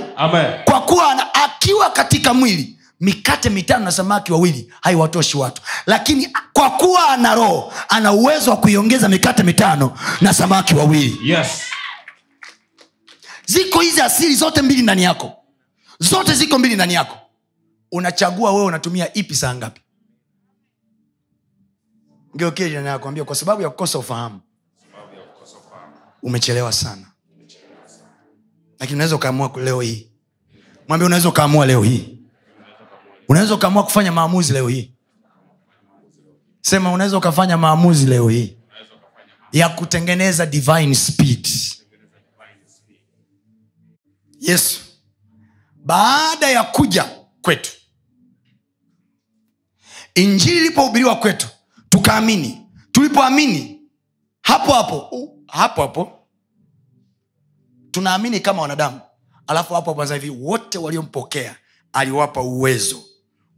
Kwa 0.66 0.82
kuwa 0.82 1.12
ana, 1.12 1.34
akiwa 1.34 1.90
katika 1.90 2.34
mwili 2.34 2.78
mikate 3.00 3.50
mitano 3.50 3.86
na 3.86 3.92
samaki 3.92 4.32
wawili 4.34 4.74
haiwatoshi 4.82 5.38
watu. 5.38 5.62
Lakini 5.86 6.30
kwa 6.54 6.70
kuwa 6.70 7.10
ana 7.10 7.36
roho 7.36 7.74
ana 7.90 8.12
uwezo 8.12 8.52
wa 8.52 8.58
kuiongeza 8.58 9.10
mikate 9.10 9.44
mitano 9.44 9.98
na 10.22 10.34
samaki 10.34 10.76
wawili. 10.76 11.32
Yes. 11.32 11.48
ziko 13.46 13.80
hizi 13.82 14.02
asili 14.02 14.36
zote 14.36 14.62
mbili 14.62 14.82
ndani 14.82 15.04
yako. 15.04 15.34
Zote 16.00 16.34
ziko 16.34 16.60
mbili 16.60 16.76
ndani 16.76 16.94
yako 16.94 17.18
unachagua 17.92 18.52
wewe 18.54 18.66
unatumia 18.66 19.14
ipi 19.14 19.36
saa 19.36 19.56
ngapi? 19.56 19.82
Ngeoknakwambia 22.36 23.24
kwa 23.24 23.36
sababu 23.36 23.62
ya 23.62 23.70
kukosa 23.70 24.00
ufahamu. 24.00 24.42
Umechelewa 26.24 26.72
sana. 26.74 27.08
Lakini 28.80 28.96
unaweza 28.96 29.16
ukaamua 29.16 29.52
leo 29.64 29.82
hii. 29.82 30.12
Mwambie 30.88 31.06
unaweza 31.06 31.30
ukaamua 31.30 31.66
leo 31.66 31.84
hii. 31.84 32.20
Unaweza 33.30 33.56
ukaamua 33.56 33.84
kufanya 33.84 34.12
maamuzi 34.12 34.54
leo 34.54 34.68
hii. 34.68 34.94
Sema 36.62 36.92
unaweza 36.92 37.18
ukafanya 37.18 37.58
maamuzi 37.58 38.06
leo 38.06 38.30
hii 38.30 38.58
ya 39.52 39.70
kutengeneza 39.70 40.46
divine 40.46 40.96
speed. 40.96 41.48
Yesu 44.40 44.82
baada 45.76 46.50
ya 46.50 46.64
kuja 46.64 47.06
kwetu 47.42 47.72
injili 50.18 50.58
ilipohubiriwa 50.58 51.16
kwetu 51.16 51.48
tukaamini. 51.90 52.62
Tulipoamini 52.92 53.82
hapo 54.42 54.74
hapo 54.74 54.98
uh, 55.00 55.30
hapo 55.48 55.82
hapo 55.82 56.12
tunaamini 57.92 58.40
kama 58.40 58.62
wanadamu. 58.62 59.00
Alafu 59.48 59.74
hapo 59.74 59.94
hapo 59.94 60.14
hivi 60.14 60.30
wote 60.30 60.78
waliompokea 60.78 61.56
aliwapa 61.94 62.42
uwezo 62.42 63.02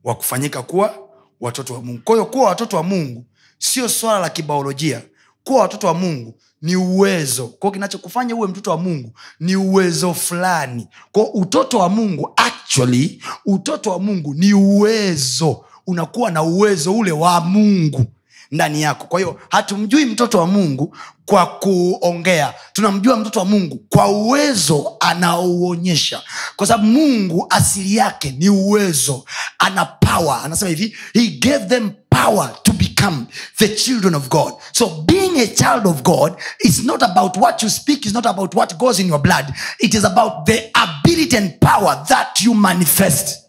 wa 0.04 0.16
kufanyika 0.16 0.62
kuwa 0.64 0.96
watoto 1.42 1.74
wa 1.74 1.82
mungu. 1.82 2.02
Kwa 2.04 2.26
kuwa 2.26 2.46
watoto 2.50 2.78
wa 2.78 2.84
mungu 2.84 3.26
sio 3.58 3.90
swala 3.90 4.20
la 4.20 4.30
kibaolojia. 4.30 5.02
Kuwa 5.44 5.62
watoto 5.62 5.88
wa 5.88 5.94
mungu 5.94 6.40
ni 6.62 6.76
uwezo. 6.76 7.48
Kwao 7.48 7.72
kinachokufanya 7.72 8.36
uwe 8.36 8.48
mtoto 8.48 8.72
wa 8.72 8.78
mungu 8.78 9.14
ni 9.40 9.56
uwezo 9.56 10.14
fulani. 10.14 10.88
Kwao 11.12 11.26
utoto 11.26 11.78
wa 11.80 11.90
mungu 11.90 12.34
actually 12.36 13.24
utoto 13.46 13.90
wa 13.92 14.00
mungu 14.00 14.34
ni 14.34 14.54
uwezo 14.54 15.66
unakuwa 15.90 16.32
na 16.32 16.42
uwezo 16.44 16.94
ule 16.98 17.12
wa 17.12 17.42
mungu 17.42 18.06
ndani 18.52 18.82
yako. 18.82 19.06
Kwa 19.08 19.20
hiyo 19.20 19.40
hatumjui 19.50 20.06
mtoto 20.06 20.38
wa 20.40 20.48
mungu 20.48 20.96
kwa 21.26 21.46
kuongea. 21.46 22.54
Tunamjua 22.74 23.18
mtoto 23.18 23.40
wa 23.40 23.46
mungu 23.46 23.86
kwa 23.90 24.08
uwezo 24.08 24.96
anaouonyesha. 25.00 26.22
Kwa 26.56 26.68
sababu 26.68 26.88
mungu 26.90 27.46
asili 27.50 27.96
yake 27.96 28.32
ni 28.38 28.50
uwezo. 28.50 29.26
Ana 29.60 29.86
power. 29.86 30.42
Anasema 30.44 30.70
hivi 30.70 30.98
he 31.14 31.28
gave 31.28 31.66
them 31.66 31.92
power 32.10 32.64
to 32.64 32.72
become 32.74 33.26
the 33.58 33.68
children 33.70 34.16
of 34.16 34.30
god. 34.30 34.54
So 34.72 34.90
being 35.06 35.40
a 35.42 35.48
child 35.48 35.88
of 35.88 36.02
god 36.02 36.34
is 36.60 36.84
not 36.84 37.04
about 37.04 37.38
what 37.38 37.64
you 37.64 37.70
speak 37.70 38.06
is 38.06 38.14
not 38.14 38.26
about 38.26 38.56
what 38.56 38.78
goes 38.78 39.00
in 39.00 39.08
your 39.08 39.22
blood. 39.22 39.46
It 39.80 39.94
is 39.94 40.06
about 40.06 40.46
the 40.46 40.72
ability 40.74 41.38
and 41.38 41.60
power 41.62 42.06
that 42.08 42.42
you 42.42 42.54
manifest 42.54 43.49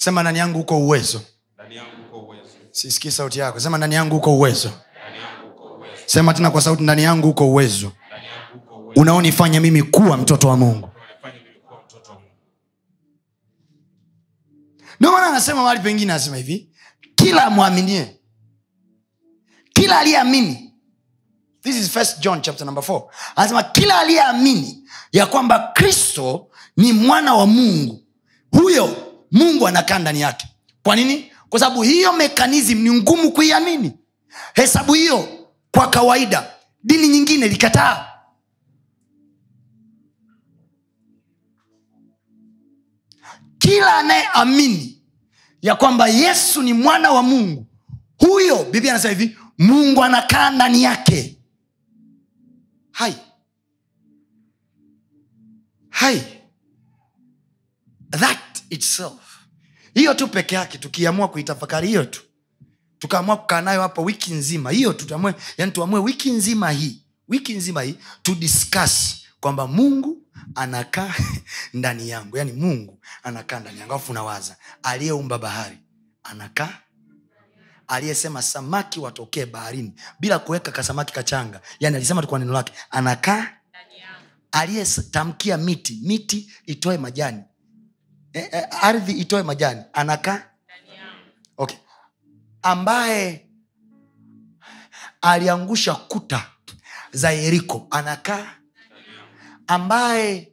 sema 0.00 0.22
ndani 0.22 0.38
yangu 0.38 0.60
uko 0.60 0.78
uwezo. 0.78 1.20
Sisikii 2.70 3.10
sauti 3.10 3.38
yako. 3.38 3.60
Sema 3.60 3.78
ndani 3.78 3.94
yangu 3.94 4.16
uko 4.16 4.34
uwezo. 4.36 4.70
Sema 6.06 6.34
tena 6.34 6.50
kwa 6.50 6.60
sauti 6.60 6.82
ndani 6.82 7.02
yangu 7.02 7.28
uko 7.28 7.48
uwezo. 7.50 7.92
Unaonifanya 8.96 9.60
mimi 9.60 9.82
kuwa 9.82 10.16
mtoto 10.16 10.48
wa 10.48 10.56
mungu. 10.56 10.88
Mimi 11.24 11.60
kuwa 11.66 11.80
mtoto 11.86 12.10
wa 12.10 12.16
Mungu. 12.18 12.30
ndio 15.00 15.12
maana 15.12 15.26
anasema 15.26 15.62
mahali 15.62 15.80
pengine 15.80 16.12
anasema 16.12 16.36
hivi 16.36 16.70
kila 17.14 17.44
amwaminie 17.44 18.16
kila 19.72 19.98
aliyeamini. 19.98 20.74
This 21.62 21.76
is 21.76 21.90
first 21.90 22.20
john 22.20 22.42
chapter 22.42 22.66
number 22.66 22.84
4 22.84 23.02
anasema 23.36 23.62
kila 23.62 23.98
aliyeamini 23.98 24.88
ya 25.12 25.26
kwamba 25.26 25.58
kristo 25.74 26.48
ni 26.76 26.92
mwana 26.92 27.34
wa 27.34 27.46
mungu 27.46 28.02
huyo 28.52 29.09
mungu 29.30 29.68
anakaa 29.68 29.98
ndani 29.98 30.20
yake. 30.20 30.46
Kwa 30.82 30.96
nini? 30.96 31.32
Kwa 31.48 31.60
sababu 31.60 31.82
hiyo 31.82 32.12
mekanizm 32.12 32.78
ni 32.78 32.92
ngumu 32.92 33.32
kuiamini. 33.32 33.92
Hesabu 34.54 34.92
hiyo 34.94 35.28
kwa 35.70 35.90
kawaida 35.90 36.50
dini 36.84 37.08
nyingine 37.08 37.48
likataa. 37.48 38.06
Kila 43.58 43.96
anayeamini 43.96 45.02
ya 45.62 45.74
kwamba 45.74 46.08
yesu 46.08 46.62
ni 46.62 46.72
mwana 46.72 47.10
wa 47.12 47.22
mungu 47.22 47.66
huyo 48.18 48.64
biblia 48.64 48.92
anasema 48.92 49.14
hivi 49.14 49.36
mungu 49.58 50.04
anakaa 50.04 50.50
ndani 50.50 50.82
yake. 50.82 51.36
Hai. 52.92 53.14
Hai. 55.90 56.22
That 58.10 58.38
itself. 58.70 59.40
Hiyo 59.94 60.14
tu 60.14 60.28
peke 60.28 60.54
yake 60.54 60.78
tukiamua 60.78 61.28
kuitafakari 61.28 61.88
hiyo 61.88 62.04
tu. 62.04 62.22
Tukaamua 62.98 63.36
kukaa 63.36 63.60
nayo 63.60 63.82
hapa 63.82 64.02
wiki 64.02 64.32
nzima. 64.34 64.70
Hiyo 64.70 64.92
tu 64.92 65.06
tuamue 65.06 65.34
yani 65.58 65.72
tuamue 65.72 66.00
wiki 66.00 66.30
nzima 66.30 66.70
hii 66.70 67.02
wiki 67.28 67.54
nzima 67.54 67.82
hii 67.82 67.94
tudiskas 68.22 69.16
kwamba 69.40 69.66
mungu 69.66 70.22
anakaa 70.54 71.14
ndani 71.74 72.08
yangu. 72.08 72.36
Yani 72.36 72.52
mungu 72.52 73.00
anakaa 73.22 73.60
ndani 73.60 73.78
yangu. 73.80 73.92
Alafu 73.92 74.12
unawaza 74.12 74.56
aliyeumba 74.82 75.38
bahari 75.38 75.78
anakaa? 76.24 76.78
Aliyesema 77.88 78.42
samaki 78.42 79.00
watokee 79.00 79.46
baharini 79.46 79.92
bila 80.20 80.38
kuweka 80.38 80.70
kasamaki 80.72 81.12
kachanga. 81.12 81.60
Yani 81.80 81.96
alisema 81.96 82.22
tukwa 82.22 82.38
neno 82.38 82.52
lake 82.52 82.72
anakaa? 82.90 83.46
Aliyetamkia 84.52 85.56
miti 85.56 86.00
miti 86.02 86.50
itoe 86.66 86.98
majani 86.98 87.42
eh, 88.32 88.48
eh, 88.52 88.66
ardhi 88.84 89.12
itoe 89.12 89.42
majani 89.42 89.82
anakaa 89.92 90.42
okay. 91.56 91.78
ambaye 92.62 93.46
aliangusha 95.20 95.94
kuta 95.94 96.46
za 97.12 97.30
yeriko 97.30 97.86
anakaa 97.90 98.54
ambaye 99.66 100.52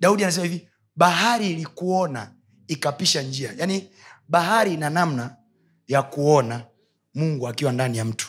daudi 0.00 0.22
anasema 0.24 0.46
hivi 0.46 0.68
bahari 0.96 1.50
ilikuona 1.50 2.32
ikapisha 2.68 3.22
njia. 3.22 3.52
Yaani 3.58 3.90
bahari 4.28 4.74
ina 4.74 4.90
namna 4.90 5.36
ya 5.88 6.02
kuona 6.02 6.64
mungu 7.14 7.48
akiwa 7.48 7.72
ndani 7.72 7.98
ya 7.98 8.04
mtu. 8.04 8.28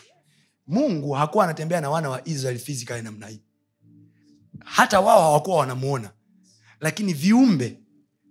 Mungu 0.67 1.11
hakuwa 1.11 1.43
anatembea 1.43 1.81
na 1.81 1.89
wana 1.89 2.09
wa 2.09 2.27
israel 2.27 2.59
physically 2.59 3.01
namna 3.01 3.27
hii. 3.27 3.41
Hata 4.65 4.99
wao 4.99 5.21
hawakuwa 5.21 5.57
wanamuona. 5.57 6.09
Lakini 6.79 7.13
viumbe 7.13 7.80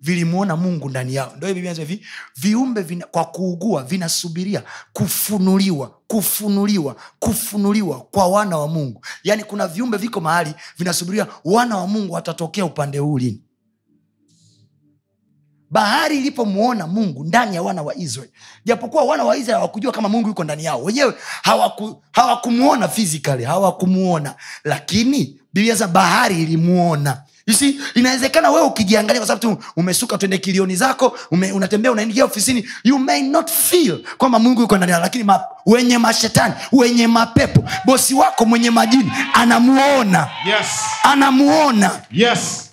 vilimwona 0.01 0.57
mungu 0.57 0.89
ndani 0.89 1.15
yao. 1.15 1.33
Ndo 1.37 1.47
biblia 1.47 1.73
inasema 1.75 2.01
viumbe 2.37 2.83
vina, 2.83 3.07
kwa 3.07 3.25
kuugua 3.25 3.83
vinasubiria 3.83 4.63
kufunuliwa 4.93 6.01
kufunuliwa 6.07 6.97
kufunuliwa 7.19 8.01
kwa 8.01 8.27
wana 8.29 8.59
wa 8.59 8.69
mungu. 8.69 9.05
Yaani 9.25 9.45
kuna 9.45 9.69
viumbe 9.69 9.97
viko 9.97 10.21
mahali 10.21 10.55
vinasubiria 10.79 11.27
wana 11.45 11.77
wa 11.77 11.87
mungu 11.87 12.13
watatokea 12.15 12.65
upande 12.65 12.99
huu 12.99 13.19
lini. 13.19 13.43
Bahari 15.71 16.19
ilipomwona 16.19 16.87
mungu 16.87 17.25
ndani 17.25 17.55
ya 17.57 17.63
wana 17.63 17.83
wa 17.83 17.95
israel 17.95 18.31
japokuwa 18.65 19.05
wana 19.05 19.25
wa 19.25 19.37
israel 19.37 19.57
hawakujua 19.57 19.93
kama 19.93 20.09
mungu 20.09 20.29
yuko 20.29 20.45
ndani 20.45 20.65
yao. 20.65 20.83
Wenyewe 20.85 21.15
hawaku, 21.43 22.03
hawakumwona 22.13 22.89
physically 22.89 23.45
hawakumwona 23.45 24.35
lakini 24.65 25.41
biblia 25.53 25.87
bahari 25.89 26.43
ilimuona 26.43 27.23
You 27.47 27.75
inawezekana 27.95 28.51
wewe 28.51 28.67
ukijiangalia 28.67 29.21
kwa 29.21 29.27
sababu 29.29 29.57
tu 29.57 29.65
umesuka 29.77 30.19
twende 30.19 30.39
kilioni 30.39 30.77
zako 30.77 31.19
ume, 31.31 31.53
unatembea 31.53 31.93
unaingia 31.93 32.25
ofisini 32.25 32.69
you 32.85 32.99
may 32.99 33.23
not 33.23 33.51
feel 33.51 34.05
kwamba 34.19 34.39
mungu 34.39 34.61
yuko 34.61 34.77
ndani 34.77 34.93
lakini 34.93 35.25
ma, 35.25 35.41
wenye 35.67 35.99
mashetani 35.99 36.55
wenye 36.73 37.07
mapepo 37.07 37.65
bosi 37.85 38.15
wako 38.15 38.45
mwenye 38.45 38.71
majini 38.71 39.13
anamuona 39.35 40.29
Yes. 40.47 40.67
anamuona 41.03 42.01
Yes. 42.11 42.71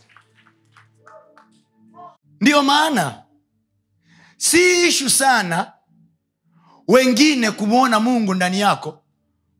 ndiyo 2.41 2.63
maana 2.63 3.13
si 4.37 4.87
ishu 4.87 5.09
sana 5.09 5.71
wengine 6.87 7.51
kumwona 7.51 7.99
mungu 7.99 8.33
ndani 8.33 8.59
yako 8.59 9.01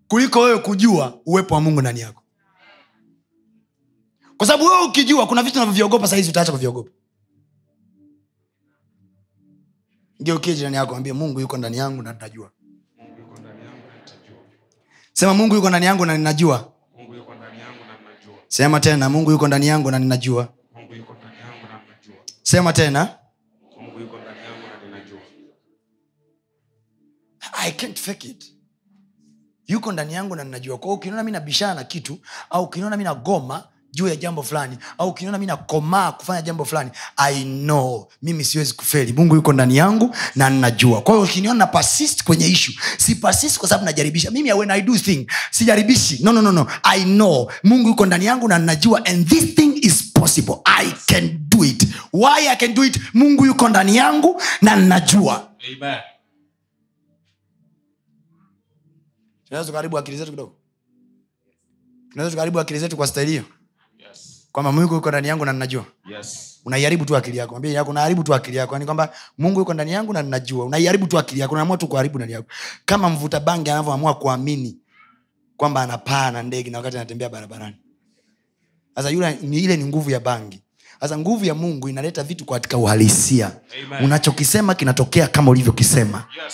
kuliko 0.07 0.39
wewe 0.39 0.57
kujua 0.57 1.17
uwepo 1.25 1.55
wa 1.55 1.61
mungu 1.61 1.81
ndani 1.81 1.99
yako 1.99 2.23
kwa 4.37 4.47
sababu 4.47 4.65
wewe 4.69 4.83
ukijua 4.85 5.27
kuna 5.27 5.43
vitu 5.43 5.59
navyoviogopa 5.59 6.07
sahizi 6.07 6.29
utaacha 6.29 6.51
kuviogopa. 6.51 6.91
Geukie 10.19 10.55
jirani 10.55 10.75
yako 10.75 10.95
ambie 10.95 11.13
mungu 11.13 11.39
yuko 11.39 11.57
ndani 11.57 11.77
yangu 11.77 12.01
na 12.01 12.13
ninajua. 12.13 12.51
Mungu 12.97 13.19
yuko 13.19 13.39
ndani 13.39 13.59
yangu 13.65 13.65
na 13.87 13.93
nitajua. 14.03 14.37
sema 15.13 15.33
mungu 15.33 15.55
yuko 15.55 15.69
ndani 15.69 15.85
yangu 15.85 16.05
na 16.05 16.17
ninajua. 16.17 16.71
Sema 18.47 18.79
tena 18.79 19.09
mungu 19.09 19.31
yuko 19.31 19.47
ndani 19.47 19.67
yangu 19.67 19.91
na 19.91 19.99
ninajua. 19.99 20.47
Sema 22.43 22.73
tena 22.73 23.17
i 27.53 27.71
can't 27.71 27.99
fake 27.99 28.27
it. 28.27 28.53
Yuko 29.67 29.91
ndani 29.91 30.13
yangu 30.13 30.35
na 30.35 30.43
ninajua. 30.43 30.77
Kwao 30.77 30.93
ukiniona 30.95 31.23
mi 31.23 31.31
nabishana 31.31 31.73
na 31.73 31.83
kitu 31.83 32.19
au 32.49 32.63
ukiniona 32.63 32.97
mi 32.97 33.03
nagoma 33.03 33.67
juu 33.97 34.07
ya 34.07 34.15
jambo 34.15 34.43
fulani. 34.43 34.77
Au 34.97 35.09
ukiniona 35.09 35.37
mi 35.37 35.45
nakomaa 35.45 36.11
kufanya 36.11 36.41
jambo 36.41 36.65
fulani 36.65 36.91
i 37.17 37.43
know 37.43 38.07
mimi 38.21 38.43
siwezi 38.45 38.73
kufeli. 38.73 39.13
Mungu 39.13 39.35
yuko 39.35 39.53
ndani 39.53 39.77
yangu 39.77 40.15
na 40.35 40.49
ninajua. 40.49 41.01
Kwa 41.01 41.13
hiyo 41.15 41.25
ukiniona 41.25 41.57
na 41.59 41.67
persist 41.67 42.23
kwenye 42.23 42.47
ishu 42.47 42.73
si 42.97 43.15
persist 43.15 43.57
kwa 43.57 43.69
sababu 43.69 43.85
najaribisha. 43.85 44.31
Mimi 44.31 44.53
when 44.53 44.71
i 44.71 44.81
do 44.81 44.97
thing 44.97 45.27
sijaribishi. 45.51 46.23
No, 46.23 46.31
no, 46.31 46.41
no, 46.41 46.51
no. 46.51 46.67
i 46.83 47.03
know 47.03 47.51
mungu 47.63 47.87
yuko 47.87 48.05
ndani 48.05 48.25
yangu 48.25 48.47
na 48.47 48.59
ninajua 48.59 49.05
and 49.05 49.27
this 49.27 49.55
thing 49.55 49.73
is 49.81 50.11
possible. 50.13 50.55
I 50.65 50.91
can 51.07 51.39
do 51.49 51.63
it. 51.65 51.83
Why 52.13 52.47
i 52.49 52.55
can 52.55 52.73
do 52.73 52.83
it? 52.85 52.99
Mungu 53.13 53.45
yuko 53.45 53.69
ndani 53.69 53.95
yangu 53.97 54.41
na 54.61 54.75
ninajua. 54.75 55.49
Amen. 55.77 55.97
tunaweza 59.47 59.67
tukaribu 59.71 59.97
akili 59.97 60.17
zetu 60.17 60.31
kidogo? 60.31 60.55
Tunaweza 62.11 62.31
tukaribu 62.31 62.59
akili 62.59 62.79
zetu 62.79 62.97
kwa 62.97 63.07
staili 63.07 63.31
hiyo. 63.31 63.43
Kwamba 64.51 64.71
mungu 64.71 64.93
yuko 64.93 65.09
ndani 65.09 65.27
yangu 65.27 65.45
na 65.45 65.53
ninajua. 65.53 65.85
Yes. 66.11 66.53
unaiharibu 66.65 67.05
tu 67.05 67.17
akili 67.17 67.37
yako. 67.37 67.51
Mwambie 67.51 67.73
yako 67.73 67.89
unaharibu 67.89 68.23
tu 68.23 68.33
akili 68.35 68.57
yako. 68.57 68.75
Yani 68.75 68.85
kwamba 68.85 69.13
mungu 69.37 69.59
yuko 69.59 69.73
ndani 69.73 69.91
yangu 69.91 70.13
na 70.13 70.21
ninajua. 70.23 70.65
Unaiharibu 70.65 71.07
tu 71.07 71.19
akili 71.19 71.41
yako. 71.41 71.53
Unaamua 71.53 71.77
tu 71.77 71.87
kuharibu 71.87 72.17
ndani 72.17 72.33
yako. 72.33 72.47
Kama 72.85 73.09
mvuta 73.09 73.39
bangi 73.39 73.69
anavyoamua 73.69 74.13
kuamini 74.15 74.77
kwamba 75.57 75.81
anapaa 75.81 76.31
na 76.31 76.43
ndege 76.43 76.69
na 76.69 76.77
wakati 76.77 76.97
anatembea 76.97 77.29
barabarani. 77.29 77.75
Sasa 78.95 79.09
yule 79.09 79.37
ni 79.41 79.57
ile 79.59 79.77
ni 79.77 79.85
nguvu 79.85 80.09
ya 80.11 80.19
bangi. 80.19 80.63
Sasa 80.99 81.17
nguvu 81.17 81.45
ya 81.45 81.55
mungu 81.55 81.89
inaleta 81.89 82.23
vitu 82.23 82.45
katika 82.45 82.77
uhalisia. 82.77 83.51
Amen. 83.85 84.03
unachokisema 84.05 84.75
kinatokea 84.75 85.27
kama 85.27 85.51
ulivyokisema. 85.51 86.25
Yes. 86.43 86.53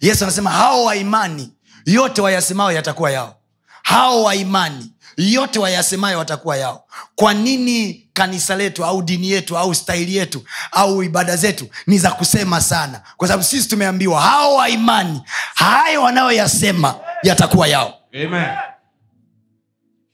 yesu 0.00 0.24
anasema 0.24 0.50
hao 0.50 0.84
wa 0.84 0.96
imani 0.96 1.52
yote 1.86 2.20
wayasemayo 2.20 2.72
yatakuwa 2.72 3.10
yao. 3.10 3.36
Hao 3.82 4.22
wa 4.22 4.34
imani 4.34 4.92
yote 5.16 5.58
wayasemayo 5.58 6.18
watakuwa 6.18 6.56
yao. 6.56 6.84
Kwa 7.14 7.34
nini 7.34 8.08
kanisa 8.12 8.56
letu 8.56 8.84
au 8.84 9.02
dini 9.02 9.30
yetu 9.30 9.58
au 9.58 9.74
staili 9.74 10.16
yetu 10.16 10.44
au 10.72 11.02
ibada 11.02 11.36
zetu 11.36 11.68
ni 11.86 11.98
za 11.98 12.10
kusema 12.10 12.60
sana? 12.60 13.02
Kwa 13.16 13.28
sababu 13.28 13.44
sisi 13.44 13.68
tumeambiwa 13.68 14.20
hao 14.20 14.54
wa 14.54 14.68
imani 14.68 15.22
hayo 15.54 16.02
wanayoyasema 16.02 16.94
yatakuwa 17.22 17.68
yao. 17.68 17.94
Amen. 18.14 18.32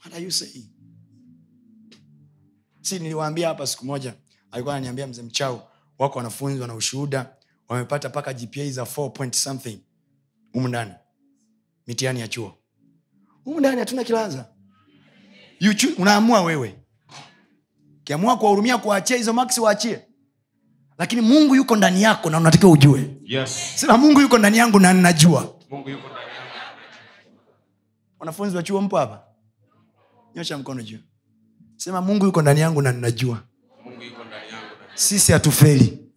What 0.04 0.14
are 0.14 0.22
you 0.24 0.30
saying? 0.30 0.64
si 2.88 2.98
niliwaambia 2.98 3.48
hapa 3.48 3.66
siku 3.66 3.86
moja 3.86 4.14
alikuwa 4.50 4.74
ananiambia 4.74 5.06
mzee 5.06 5.22
mchao 5.22 5.68
wako 5.98 6.18
wanafunzi 6.18 6.60
wana 6.60 6.74
ushuhuda 6.74 7.26
wamepata 7.68 8.08
mpaka 8.08 8.32
gpa 8.32 8.70
za 8.70 8.82
4 8.82 9.10
point 9.10 9.36
something 9.36 9.78
humu 10.52 10.68
ndani 10.68 10.92
mitihani 11.88 12.20
ya 12.20 12.28
chuo. 12.28 12.54
Humu 13.44 13.60
ndani 13.60 13.78
hatuna 13.80 14.04
kilaza. 14.04 14.48
Unaamua 15.98 16.42
wewe. 16.42 16.78
Kiamua 18.04 18.38
kuwahurumia 18.38 18.78
kuwaachia 18.78 19.16
hizo 19.16 19.32
maksi 19.32 19.60
waachie. 19.60 20.00
Lakini 20.98 21.20
mungu 21.22 21.54
yuko 21.56 21.76
ndani 21.76 22.02
yako 22.02 22.30
na 22.30 22.38
unatakiwa 22.38 22.72
ujue. 22.72 23.16
Yes. 23.24 23.72
sema 23.80 23.96
mungu 23.98 24.20
yuko 24.20 24.38
ndani 24.38 24.58
yangu 24.58 24.80
na 24.80 24.92
ninajua. 24.92 25.54
Wanafunzi 28.18 28.56
wa 28.56 28.62
chuo 28.62 28.80
mpo 28.82 28.96
hapa? 28.98 29.24
Nyosha 30.34 30.58
mkono 30.58 30.82
juu. 30.82 30.98
Sema 31.76 32.00
mungu 32.00 32.24
yuko 32.26 32.42
ndani 32.42 32.60
yangu 32.60 32.82
na 32.82 32.92
ninajua. 32.92 33.42
Sisi 34.94 35.32
hatufeli 35.32 36.08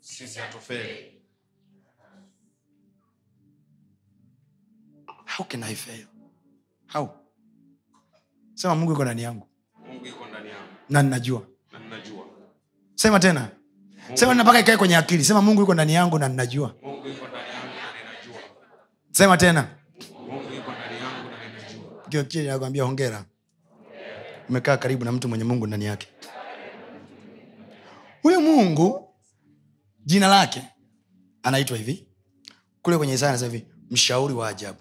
how 5.38 5.46
can 5.46 5.64
i 5.64 5.76
fail? 5.76 6.06
How? 6.88 7.10
Sema 8.54 8.76
mungu 8.76 8.92
yuko 8.92 9.04
ndani 9.04 9.22
yangu. 9.22 9.48
Na 10.90 11.04
ninajua. 11.04 11.48
Sema 12.96 13.20
tena. 13.20 13.50
Sema 14.14 14.34
mpaka 14.34 14.60
ikae 14.60 14.78
kwenye 14.78 14.98
akili. 14.98 15.24
Sema 15.24 15.42
mungu 15.42 15.62
yuko 15.62 15.74
ndani 15.74 15.94
yangu 15.94 16.20
na 16.20 16.30
ninajua. 16.30 16.76
Sema 19.12 19.38
tena. 19.38 19.68
Nakwambia 22.46 22.84
hongera. 22.84 23.26
Umekaa 24.50 24.78
karibu 24.78 25.06
na 25.06 25.12
mtu 25.12 25.28
mwenye 25.30 25.44
mungu 25.44 25.68
ndani 25.68 25.86
yake. 25.86 26.08
Huyu 28.22 28.42
mungu 28.42 29.14
jina 30.06 30.28
lake 30.28 30.62
anaitwa 31.44 31.78
hivi. 31.78 32.08
Kule 32.82 32.98
kwenye 32.98 33.14
isaya 33.14 33.32
anasema 33.32 33.52
hivi 33.52 33.68
mshauri 33.92 34.34
wa 34.34 34.48
ajabu 34.50 34.80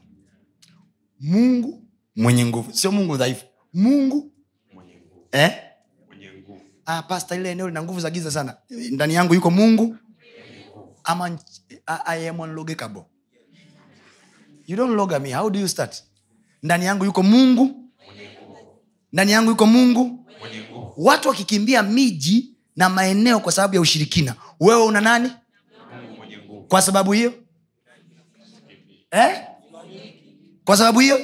mungu 1.21 1.85
mwenye 2.17 2.47
nguvu. 2.47 2.73
Sio 2.73 2.93
mungu 2.93 3.17
dhaifu. 3.17 3.45
Mungu 3.75 4.33
Mwenye 4.75 4.95
nguvu. 4.95 5.29
eh? 5.33 5.53
Mwenye 6.09 6.31
nguvu. 6.39 6.61
ah, 6.87 7.03
pasta 7.03 7.37
ile 7.37 7.51
eneo 7.51 7.69
lina 7.69 7.83
nguvu 7.83 8.01
za 8.01 8.11
giza 8.11 8.31
sana. 8.31 8.57
Ndani 8.71 9.15
yangu 9.15 9.35
yuko 9.35 9.51
mungu. 9.51 9.97
Ama 11.05 11.39
I, 12.07 12.29
am 12.29 12.41
unlogable. 12.41 13.03
you 14.67 14.77
don't 14.77 14.95
log 14.97 15.13
me. 15.23 15.33
How 15.33 15.51
do 15.51 15.59
you 15.61 15.69
start? 15.69 16.05
Ndani 16.63 16.85
yangu 16.85 17.05
yuko 17.05 17.23
mungu. 17.23 17.91
Ndani 19.13 19.33
yangu 19.33 19.51
yuko 19.51 19.67
mungu. 19.67 20.27
Watu 20.97 21.29
wakikimbia 21.29 21.83
miji 21.83 22.57
na 22.77 22.89
maeneo 22.89 23.41
kwa 23.41 23.53
sababu 23.53 23.75
ya 23.75 23.81
ushirikina 23.81 24.35
wewe 24.61 24.83
una 24.85 25.01
nani? 25.01 25.31
Kwa 26.69 26.83
sababu 26.83 27.13
hiyo? 27.13 27.33
Eh? 29.11 29.47
Kwa 30.65 30.77
sababu 30.77 31.01
hiyo 31.01 31.21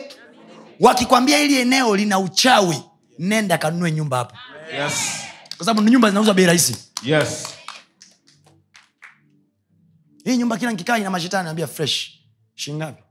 wakikwambia 0.81 1.39
hili 1.39 1.57
eneo 1.57 1.97
lina 1.97 2.19
uchawi 2.19 2.83
nenda 3.19 3.59
kanunue 3.59 3.93
nyumba 3.93 4.17
hapo 4.17 4.37
Yes. 4.75 4.93
kwa 5.57 5.67
sababu 5.67 5.89
nyumba 5.89 6.09
zinauzwa 6.09 6.35
bei 6.35 6.47
rahisi. 6.47 6.77
Yes. 7.03 7.47
hii 10.25 10.37
nyumba 10.37 10.57
kila 10.57 10.71
nkikaa 10.73 10.99
ina 10.99 11.11
mashetani 11.11 11.45
naambia 11.45 11.67
fresh. 11.67 12.21
Shingapi 12.55 13.03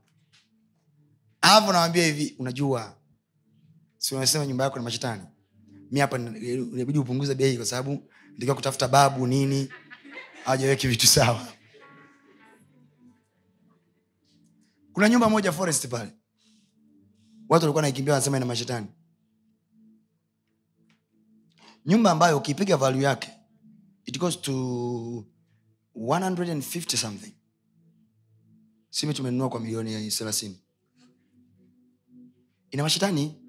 alafu 1.40 1.72
nawambia 1.72 2.04
hivi 2.06 2.36
unajua 2.38 2.96
siunasema 3.98 4.46
nyumba 4.46 4.64
yako 4.64 4.76
na 4.76 4.82
mashetani? 4.82 5.22
Mi 5.90 6.00
hapa 6.00 6.18
nina- 6.18 6.38
inabidi 6.74 6.98
upunguze 6.98 7.34
bei 7.34 7.56
kwa 7.56 7.66
sababu 7.66 8.10
ndikiwa 8.36 8.56
kutafuta 8.56 8.88
babu 8.88 9.26
nini 9.26 9.68
hawajaweki 10.44 10.88
vitu 10.88 11.06
sawa 11.06 11.46
kuna 14.96 15.08
nyumba 15.08 15.28
moja 15.30 15.52
forest 15.52 15.88
pale. 15.88 16.10
Watu 17.48 17.64
walikuwa 17.64 17.82
naikimbia 17.82 18.12
wanasema 18.14 18.36
ina 18.36 18.46
mashetani. 18.46 18.86
Nyumba 21.86 22.10
ambayo 22.10 22.38
ukiipiga 22.38 22.76
value 22.76 23.02
yake 23.02 23.30
it 24.04 24.18
goes 24.18 24.40
to 24.40 24.52
150 25.94 26.96
something. 26.96 27.32
Simi 28.90 29.14
tumenunua 29.14 29.48
kwa 29.48 29.60
milioni 29.60 30.10
thelathini. 30.10 30.60
Ina 32.70 32.82
mashetani? 32.82 33.42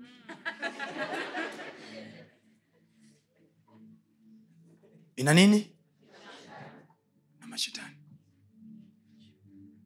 Ina 5.16 5.34
nini? 5.34 5.76
Na 7.40 7.48
mashetani. 7.48 7.96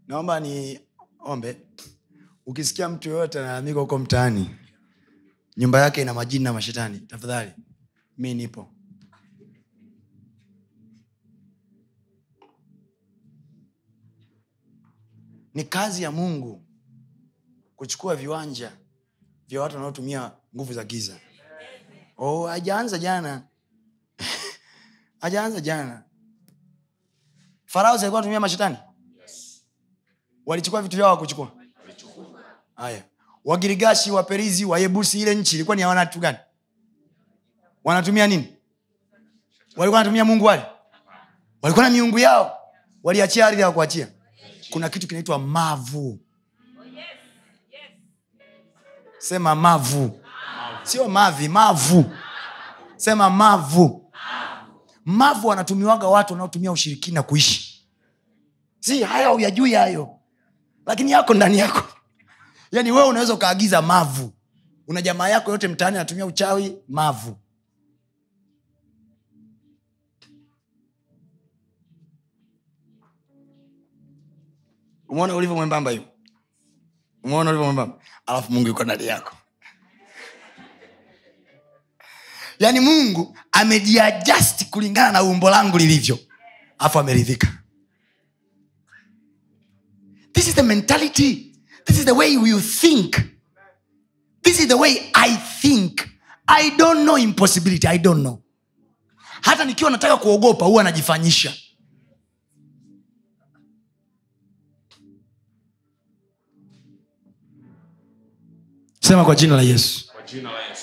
Naomba 0.08 0.40
ni 0.40 0.80
ombe. 1.22 1.58
Ukisikia 2.46 2.90
mtu 2.90 3.10
yoyote 3.10 3.40
analalamika 3.40 3.80
huko 3.80 3.98
mtaani 4.00 4.50
nyumba 5.58 5.82
yake 5.82 6.02
ina 6.02 6.14
majini 6.14 6.44
na 6.44 6.54
mashetani 6.54 7.00
tafadhali. 7.00 7.52
Mi 8.18 8.34
nipo. 8.34 8.70
Ni 15.54 15.64
kazi 15.64 16.04
ya 16.04 16.12
mungu 16.12 16.64
kuchukua 17.76 18.16
viwanja 18.16 18.72
vya 19.48 19.62
watu 19.62 19.76
wanaotumia 19.76 20.32
nguvu 20.56 20.74
za 20.74 20.84
giza. 20.84 21.20
Oh, 22.18 22.50
ajaanza 22.50 22.98
jana. 23.00 23.44
Ajaanza 25.22 25.62
jana. 25.62 26.04
Farao 27.66 27.94
alikuwa 27.94 28.20
anatumia 28.20 28.40
mashetani 28.40 28.78
walichukua 30.46 30.82
vitu 30.82 30.96
vyao 30.98 31.10
wakuchukua 31.10 31.52
haya. 32.76 33.04
Wagirigashi 33.46 34.12
waperizi 34.12 34.66
wayebusi 34.66 35.22
ile 35.22 35.36
nchi 35.36 35.56
ilikuwa 35.56 35.76
ni 35.76 35.82
ya 35.82 35.88
wanatu 35.88 36.20
gani? 36.20 36.38
Wanatumia 37.84 38.28
nini? 38.28 38.56
Walikuwa 39.76 39.98
wanatumia 39.98 40.26
mungu 40.26 40.46
wale? 40.46 40.64
Walikuwa 41.62 41.86
na 41.86 41.92
miungu 41.92 42.20
yao? 42.20 42.58
Waliachia 43.04 43.48
ardhi 43.48 43.62
ya 43.62 43.72
kuachia 43.72 44.08
kuna 44.70 44.90
kitu 44.90 45.08
kinaitwa 45.08 45.40
mavu. 45.40 46.20
Sema 49.18 49.56
mavu. 49.56 50.20
Sio 50.84 51.08
mavi 51.10 51.48
mavu. 51.48 52.12
Sema 52.96 53.30
mavu. 53.30 54.12
Mavu 55.06 55.48
wanatumiwaga 55.48 56.08
watu 56.08 56.34
wanaotumia 56.34 56.72
ushirikina 56.72 57.24
kuishi. 57.24 57.88
Si 58.80 59.04
haya 59.04 59.32
uyajui 59.32 59.74
hayo 59.74 60.20
lakini 60.86 61.12
yako 61.12 61.34
ndani 61.34 61.58
yako. 61.58 61.84
Yaani 62.72 62.92
wewe 62.92 63.08
unaweza 63.08 63.34
ukaagiza 63.34 63.82
mavu. 63.82 64.34
Una 64.88 65.02
jamaa 65.02 65.28
yako 65.30 65.52
yote 65.52 65.68
mtaani 65.68 65.98
anatumia 65.98 66.26
uchawi 66.26 66.78
mavu. 66.88 67.38
Umeona 75.10 75.36
ulivyo 75.36 75.56
mwembamba 75.56 75.92
hiyo? 75.92 76.04
Umeona 77.24 77.50
ulivyo 77.50 77.66
mwembamba? 77.66 78.00
Alafu 78.26 78.52
mungu 78.52 78.68
yuko 78.68 78.84
ndani 78.84 79.08
yako. 79.08 79.36
Yaani 82.60 82.80
mungu 82.80 83.38
amejiajasti 83.52 84.66
kulingana 84.66 85.12
na 85.12 85.24
umbo 85.24 85.50
langu 85.50 85.78
lilivyo. 85.78 86.20
Alafu 86.80 87.00
ameridhika 87.00 87.61
this 90.34 90.48
is 90.48 90.56
the 90.56 90.64
mentality. 90.64 91.56
This 91.86 92.00
is 92.00 92.06
the 92.06 92.14
way 92.14 92.30
you 92.34 92.60
think. 92.60 93.16
This 94.44 94.60
is 94.60 94.68
the 94.68 94.78
way 94.78 95.12
i 95.16 95.36
think. 95.62 96.08
I 96.48 96.70
don't 96.78 97.06
know 97.06 97.18
impossibility. 97.18 97.88
I 97.88 97.98
don't 97.98 98.22
know. 98.22 98.40
Hata 99.42 99.66
nikiwa 99.66 99.92
nataka 99.92 100.18
kuogopa 100.18 100.66
huwa 100.66 100.82
anajifanyisha 100.82 101.54
sema 109.00 109.26
kwa 109.26 109.36
jina 109.36 109.56
la 109.56 109.62
yesu. 109.62 110.08
Kwa 110.14 110.22
jina 110.22 110.52
la 110.52 110.62
Yesu. 110.70 110.82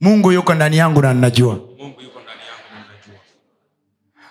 mungu 0.00 0.32
yuko 0.32 0.54
ndani 0.54 0.76
yangu 0.76 1.02
na 1.02 1.14
ninajua. 1.14 1.54
Mungu 1.54 2.00
yuko 2.00 2.20
ndani 2.20 2.40
yangu 2.40 2.64
na 2.74 2.80
ninajua. 2.82 3.20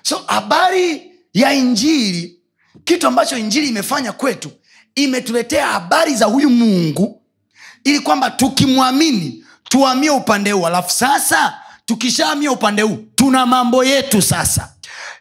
so 0.01 0.17
habari 0.27 1.12
ya 1.33 1.53
injili 1.53 2.38
kitu 2.89 3.08
ambacho 3.08 3.38
injili 3.38 3.67
imefanya 3.67 4.12
kwetu 4.12 4.52
imetuletea 4.95 5.67
habari 5.67 6.15
za 6.15 6.25
huyu 6.25 6.49
mungu 6.49 7.21
ili 7.84 7.99
kwamba 7.99 8.30
tukimwamini 8.32 9.43
tuamie 9.63 10.10
upande 10.10 10.52
huu. 10.52 10.67
Alafu 10.67 10.91
sasa 10.91 11.60
tukishaamia 11.86 12.52
upande 12.52 12.82
huu 12.82 12.97
tuna 13.15 13.45
mambo 13.45 13.84
yetu 13.84 14.21
sasa 14.21 14.73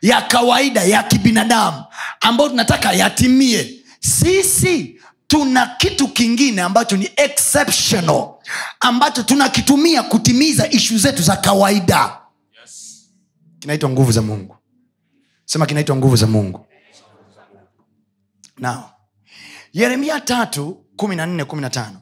ya 0.03 0.23
kawaida 0.23 0.83
ya 0.85 1.03
kibinadamu 1.03 1.85
ambayo 2.21 2.51
tunataka 2.51 2.93
yatimie. 2.93 3.85
Sisi 4.01 5.01
tuna 5.27 5.67
kitu 5.67 6.09
kingine 6.09 6.63
ambacho 6.63 6.97
ni 6.97 7.11
exceptional 7.17 8.29
ambacho 8.81 9.23
tunakitumia 9.23 10.03
kutimiza 10.03 10.71
ishu 10.71 10.99
zetu 10.99 11.23
za 11.23 11.37
kawaida. 11.37 12.17
Yes. 12.63 13.09
kinaitwa 13.59 13.91
nguvu 13.91 14.13
za 14.13 14.23
mungu. 14.23 14.57
Sema 15.45 15.67
kinaitwa 15.67 15.97
nguvu 15.97 16.17
za 16.17 16.27
mungu 16.27 16.68
now 18.59 18.83
yeremia 19.73 20.21
tatu 20.21 20.85
kumi 20.97 21.17
na 21.17 21.27
nne 21.27 21.45
kumi 21.45 21.63
na 21.63 21.71
tano 21.71 21.97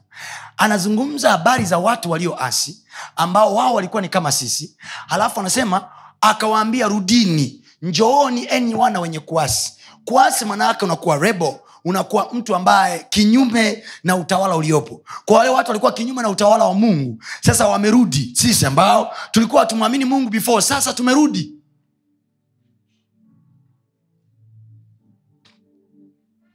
anazungumza 0.57 1.31
habari 1.31 1.65
za 1.65 1.77
watu 1.77 2.11
walioasi 2.11 2.83
ambao 3.15 3.55
wao 3.55 3.73
walikuwa 3.73 4.01
ni 4.01 4.09
kama 4.09 4.31
sisi 4.31 4.75
halafu 5.07 5.39
anasema 5.39 5.89
akawaambia 6.21 6.87
rudini 6.87 7.63
njooni 7.81 8.47
enyi 8.49 8.75
wana 8.75 8.99
wenye 8.99 9.19
kuasi. 9.19 9.73
Kuasi 10.05 10.45
mwanaake 10.45 10.85
unakuwa 10.85 11.17
rebo 11.17 11.59
unakuwa 11.85 12.29
mtu 12.33 12.55
ambaye 12.55 13.05
kinyume 13.09 13.83
na 14.03 14.15
utawala 14.15 14.55
uliopo. 14.55 15.01
Kwa 15.25 15.37
wale 15.37 15.49
watu 15.49 15.69
walikuwa 15.69 15.91
kinyume 15.91 16.21
na 16.21 16.29
utawala 16.29 16.63
wa 16.65 16.73
mungu 16.73 17.23
sasa 17.41 17.67
wamerudi. 17.67 18.31
Sisi 18.35 18.65
ambao 18.65 19.13
tulikuwa 19.31 19.65
tumwamini 19.65 20.05
mungu 20.05 20.29
before 20.29 20.61
sasa 20.61 20.93
tumerudi 20.93 21.51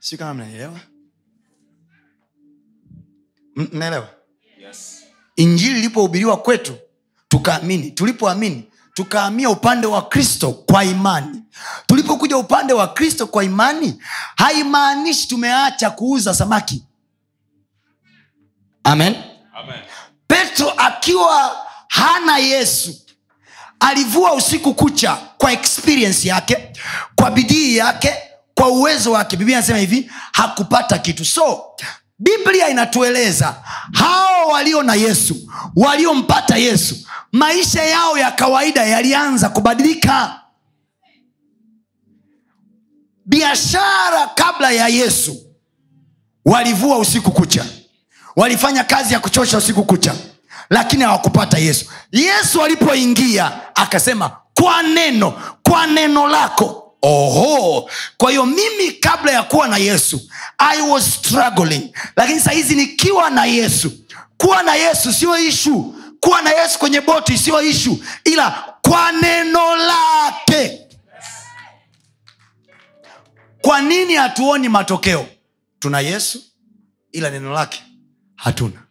si 0.03 0.17
kama 0.17 0.35
mnaelewa? 0.35 0.81
Mnaelewa? 3.57 4.09
Yes. 4.61 5.03
injili 5.37 5.79
ilipohubiriwa 5.79 6.37
kwetu 6.37 6.77
tukaamini 7.29 7.91
tulipoamini 7.91 8.69
tukaamia 8.95 9.51
upande 9.51 9.87
wa 9.87 10.09
kristo 10.09 10.53
kwa 10.53 10.85
imani. 10.85 11.43
Tulipokuja 11.87 12.37
upande 12.37 12.73
wa 12.73 12.89
kristo 12.89 13.27
kwa 13.27 13.45
imani 13.45 14.03
haimaanishi 14.37 15.29
tumeacha 15.29 15.91
kuuza 15.91 16.35
samaki. 16.35 16.85
Amen. 18.85 19.15
Amen. 19.55 19.81
petro 20.27 20.71
akiwa 20.71 21.57
hana 21.89 22.39
yesu 22.39 22.95
alivua 23.81 24.35
usiku 24.35 24.75
kucha 24.75 25.17
kwa 25.39 25.53
experience 25.53 26.29
yake 26.29 26.73
kwa 27.17 27.31
bidii 27.31 27.77
yake 27.77 28.15
kwa 28.55 28.69
uwezo 28.69 29.13
wake 29.13 29.37
biblia 29.37 29.57
anasema 29.59 29.79
hivi 29.79 30.11
hakupata 30.33 30.99
kitu. 30.99 31.25
So 31.25 31.65
biblia 32.19 32.69
inatueleza 32.69 33.55
hao 33.93 34.49
walio 34.49 34.83
na 34.83 34.95
yesu 34.95 35.37
waliompata 35.77 36.57
yesu 36.57 36.97
maisha 37.33 37.83
yao 37.83 38.19
ya 38.19 38.31
kawaida 38.31 38.85
yalianza 38.85 39.49
kubadilika. 39.49 40.39
Biashara 43.27 44.27
kabla 44.35 44.71
ya 44.71 44.89
yesu 44.89 45.37
walivua 46.45 46.99
usiku 46.99 47.31
kucha 47.31 47.65
walifanya 48.37 48.85
kazi 48.85 49.15
ya 49.15 49.21
kuchosha 49.21 49.59
usiku 49.59 49.85
kucha 49.85 50.15
lakini 50.71 51.03
hawakupata 51.05 51.59
yesu. 51.59 51.87
Yesu 52.13 52.63
alipoingia 52.63 53.53
akasema 53.77 54.37
kwa 54.61 54.83
neno 54.83 55.31
kwa 55.63 55.87
neno 55.87 56.29
lako 56.29 56.82
oho! 57.03 57.91
Kwa 58.17 58.31
hiyo 58.31 58.47
mimi 58.47 58.93
kabla 58.93 59.33
ya 59.33 59.43
kuwa 59.43 59.69
na 59.69 59.77
yesu 59.77 60.21
i 60.59 60.81
was 60.83 61.15
struggling. 61.15 61.93
Lakini 62.17 62.41
sahizi 62.41 62.75
nikiwa 62.75 63.31
na 63.31 63.45
yesu 63.45 63.93
kuwa 64.37 64.63
na 64.63 64.75
yesu 64.75 65.13
sio 65.13 65.39
ishu 65.39 65.95
kuwa 66.21 66.43
na 66.43 66.51
yesu 66.51 66.79
kwenye 66.79 67.01
boti 67.01 67.39
sio 67.39 67.63
ishu 67.63 68.05
ila 68.25 68.75
kwa 68.83 69.13
neno 69.13 69.77
lake. 69.77 70.79
Kwa 73.61 73.81
nini 73.83 74.15
hatuoni 74.15 74.69
matokeo? 74.69 75.27
Tuna 75.79 76.01
yesu 76.01 76.43
ila 77.13 77.31
neno 77.31 77.53
lake 77.53 77.83
hatuna. 78.37 78.83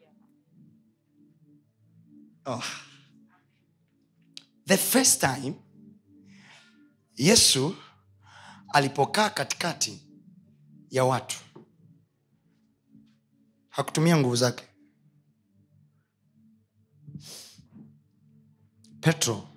Oh. 2.46 2.64
the 4.68 4.78
first 4.78 5.20
time 5.20 5.54
yesu 7.18 7.76
alipokaa 8.74 9.30
katikati 9.30 10.02
ya 10.90 11.04
watu. 11.06 11.38
Hakutumia 13.70 14.18
nguvu 14.18 14.36
zake. 14.36 14.64
Petro 19.02 19.48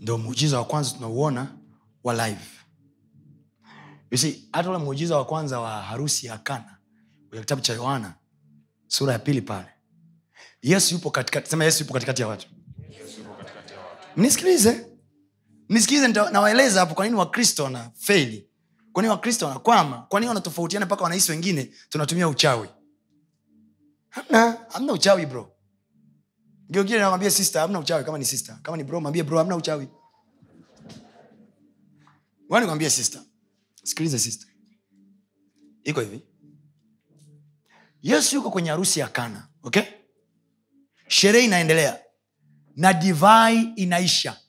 ndo 0.00 0.18
muujiza 0.18 0.58
wa 0.58 0.64
kwanza 0.64 0.90
tunauona 0.90 1.56
wa 2.04 2.28
live. 2.28 2.44
You 4.10 4.18
see, 4.18 4.48
hata 4.52 4.68
ule 4.70 4.78
muujiza 4.78 5.16
wa 5.16 5.24
kwanza 5.24 5.60
wa 5.60 5.82
harusi 5.82 6.26
ya 6.26 6.38
kana 6.38 6.78
kwenye 7.28 7.40
kitabu 7.42 7.62
cha 7.62 7.72
yohana 7.72 8.14
sura 8.86 9.12
ya 9.12 9.18
pili 9.18 9.42
pale. 9.42 9.68
Yesu 10.62 10.94
yupo 10.94 11.10
katikati 11.10 11.50
sema 11.50 11.64
yesu 11.64 11.82
yupo 11.82 11.92
katikati 11.94 12.22
ya 12.22 12.28
watu. 12.28 12.46
Mnisikilize 14.16 14.86
nita- 15.68 16.30
nawaeleza 16.32 16.80
hapo 16.80 16.94
kwanini 16.94 17.16
wakristo 17.16 17.64
wana 17.64 17.90
feli 17.94 18.48
kwanini 18.92 19.10
wakristo 19.10 19.46
wanakwama 19.46 20.02
kwanini 20.02 20.28
wanatofautiana 20.28 20.86
mpaka 20.86 21.02
wanahisi 21.02 21.30
wengine 21.32 21.70
tunatumia 21.88 22.28
uchawi? 22.28 22.68
Hamna 24.08 24.56
hamna 24.68 24.92
uchawi 24.92 25.26
bro. 25.26 25.50
Geugine 26.70 26.98
namwambia 26.98 27.30
sister 27.30 27.60
hamna 27.62 27.78
uchawi 27.78 28.04
kama 28.04 28.18
ni 28.18 28.24
sister. 28.24 28.58
Kama 28.62 28.76
ni 28.76 28.84
bro 28.84 29.00
mwambie 29.00 29.22
bro 29.22 29.38
hamna 29.38 29.56
uchawi. 29.56 29.88
Wani 32.48 32.66
kwambia 32.66 32.90
sister. 32.90 33.22
Sikilize 33.84 34.18
sister. 34.18 34.48
Iko 35.84 36.00
hivi. 36.00 36.22
Yesu 38.02 38.36
yuko 38.36 38.50
kwenye 38.50 38.70
harusi 38.70 39.00
ya 39.00 39.08
kana 39.08 39.48
okay? 39.62 39.82
Sherehe 41.08 41.44
inaendelea. 41.44 42.00
Na 42.76 42.92
divai 42.92 43.62
inaisha 43.76 44.40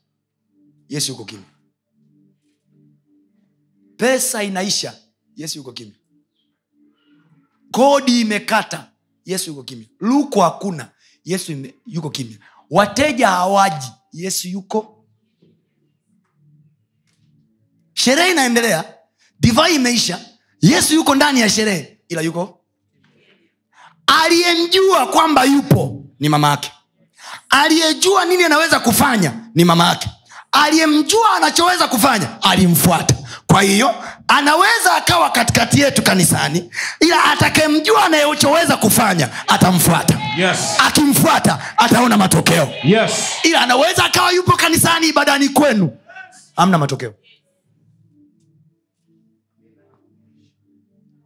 yesu 0.89 1.11
yuko 1.11 1.25
kimya. 1.25 1.45
Pesa 3.97 4.43
inaisha 4.43 4.93
yesu 5.35 5.57
yuko 5.57 5.71
kimya. 5.71 5.95
Kodi 7.71 8.21
imekata 8.21 8.91
yesu 9.25 9.49
yuko 9.49 9.63
kimya. 9.63 9.85
Luko 9.99 10.41
hakuna 10.41 10.91
yesu 11.25 11.51
ime, 11.51 11.73
yuko 11.85 12.09
kimya. 12.09 12.37
Wateja 12.69 13.27
hawaji 13.27 13.87
yesu 14.13 14.47
yuko. 14.47 15.05
Sherehe 17.93 18.31
inaendelea 18.31 18.93
divai 19.39 19.75
imeisha 19.75 20.25
yesu 20.61 20.93
yuko 20.95 21.15
ndani 21.15 21.39
ya 21.39 21.49
sherehe 21.49 21.99
ila 22.09 22.21
yuko. 22.21 22.61
Aliyemjua 24.07 25.07
kwamba 25.07 25.43
yupo 25.43 26.05
ni 26.19 26.29
mama 26.29 26.49
yake. 26.49 26.71
Aliyejua 27.49 28.25
nini 28.25 28.43
anaweza 28.43 28.79
kufanya 28.79 29.49
ni 29.55 29.65
mama 29.65 29.87
yake 29.87 30.09
aliyemjua 30.63 31.35
anachoweza 31.37 31.87
kufanya 31.87 32.27
alimfuata. 32.41 33.15
Kwa 33.47 33.61
hiyo 33.61 33.95
anaweza 34.27 34.93
akawa 34.95 35.29
katikati 35.29 35.79
yetu 35.81 36.03
kanisani 36.03 36.71
ila 36.99 37.23
atakayemjua 37.23 38.05
anayechoweza 38.05 38.77
kufanya 38.77 39.29
atamfuata. 39.47 40.19
Yes. 40.37 40.57
akimfuata 40.87 41.59
ataona 41.77 42.17
matokeo. 42.17 42.69
Yes. 42.83 43.11
ila 43.43 43.61
anaweza 43.61 44.05
akawa 44.05 44.31
yupo 44.31 44.51
kanisani 44.57 45.07
ibadani 45.07 45.49
kwenu. 45.49 45.97
Amna 46.55 46.77
matokeo. 46.77 47.13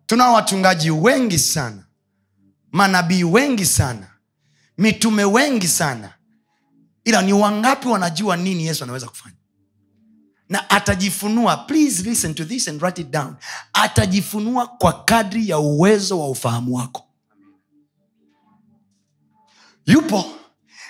Tunao 0.05 0.33
wachungaji 0.33 0.91
wengi 0.91 1.39
sana 1.39 1.83
manabii 2.71 3.23
wengi 3.23 3.65
sana 3.65 4.07
mitume 4.77 5.23
wengi 5.23 5.67
sana 5.67 6.13
ila 7.09 7.21
ni 7.21 7.33
wangapi 7.33 7.87
wanajua 7.87 8.37
nini 8.37 8.65
yesu 8.65 8.83
anaweza 8.83 9.07
kufanya? 9.07 9.35
Na 10.49 10.69
atajifunua 10.69 11.57
please 11.57 12.03
listen 12.03 12.35
to 12.35 12.45
this 12.45 12.67
and 12.67 12.81
write 12.81 13.01
it 13.01 13.09
down. 13.09 13.35
Atajifunua 13.73 14.67
kwa 14.67 15.03
kadri 15.03 15.49
ya 15.49 15.59
uwezo 15.59 16.19
wa 16.19 16.29
ufahamu 16.29 16.75
wako. 16.75 17.05
Yupo 19.85 20.25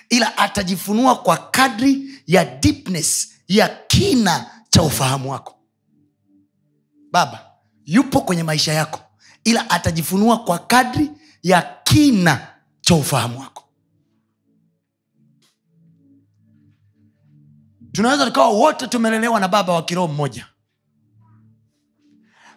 ila 0.10 0.38
atajifunua 0.38 1.16
kwa 1.16 1.38
kadri 1.38 2.22
ya 2.28 2.46
deepness 2.46 3.30
ya 3.48 3.68
kina 3.88 4.52
cha 4.70 4.82
ufahamu 4.82 5.32
wako. 5.32 5.56
Baba 7.12 7.46
yupo 7.86 8.22
kwenye 8.22 8.44
maisha 8.44 8.74
yako 8.74 9.00
ila 9.44 9.70
atajifunua 9.70 10.38
kwa 10.44 10.60
kadri 10.60 11.12
ya 11.44 11.62
kina 11.84 12.48
cha 12.82 12.96
ufahamu 12.96 13.40
wako 13.40 13.69
tunaweza 17.92 18.26
tukawa 18.26 18.50
wote 18.50 18.88
tumelelewa 18.88 19.40
na 19.40 19.48
baba 19.48 19.74
wa 19.74 19.84
kiroho 19.86 20.08
mmoja. 20.14 20.48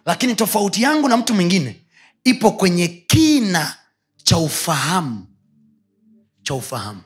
Lakini 0.05 0.35
tofauti 0.35 0.81
yangu 0.81 1.07
na 1.09 1.17
mtu 1.17 1.33
mwingine 1.33 1.85
ipo 2.23 2.51
kwenye 2.51 2.87
kina 2.87 3.75
cha 4.23 4.37
ufahamu. 4.37 5.27
Cha 6.43 6.53
ufahamu. 6.53 7.01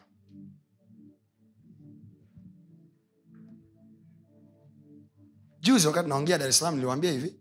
Juzi 5.61 5.87
wakati 5.87 6.09
naongea 6.09 6.37
dar 6.37 6.47
es 6.49 6.57
salaam 6.59 6.75
niliwambia 6.75 7.11
hivi. 7.11 7.35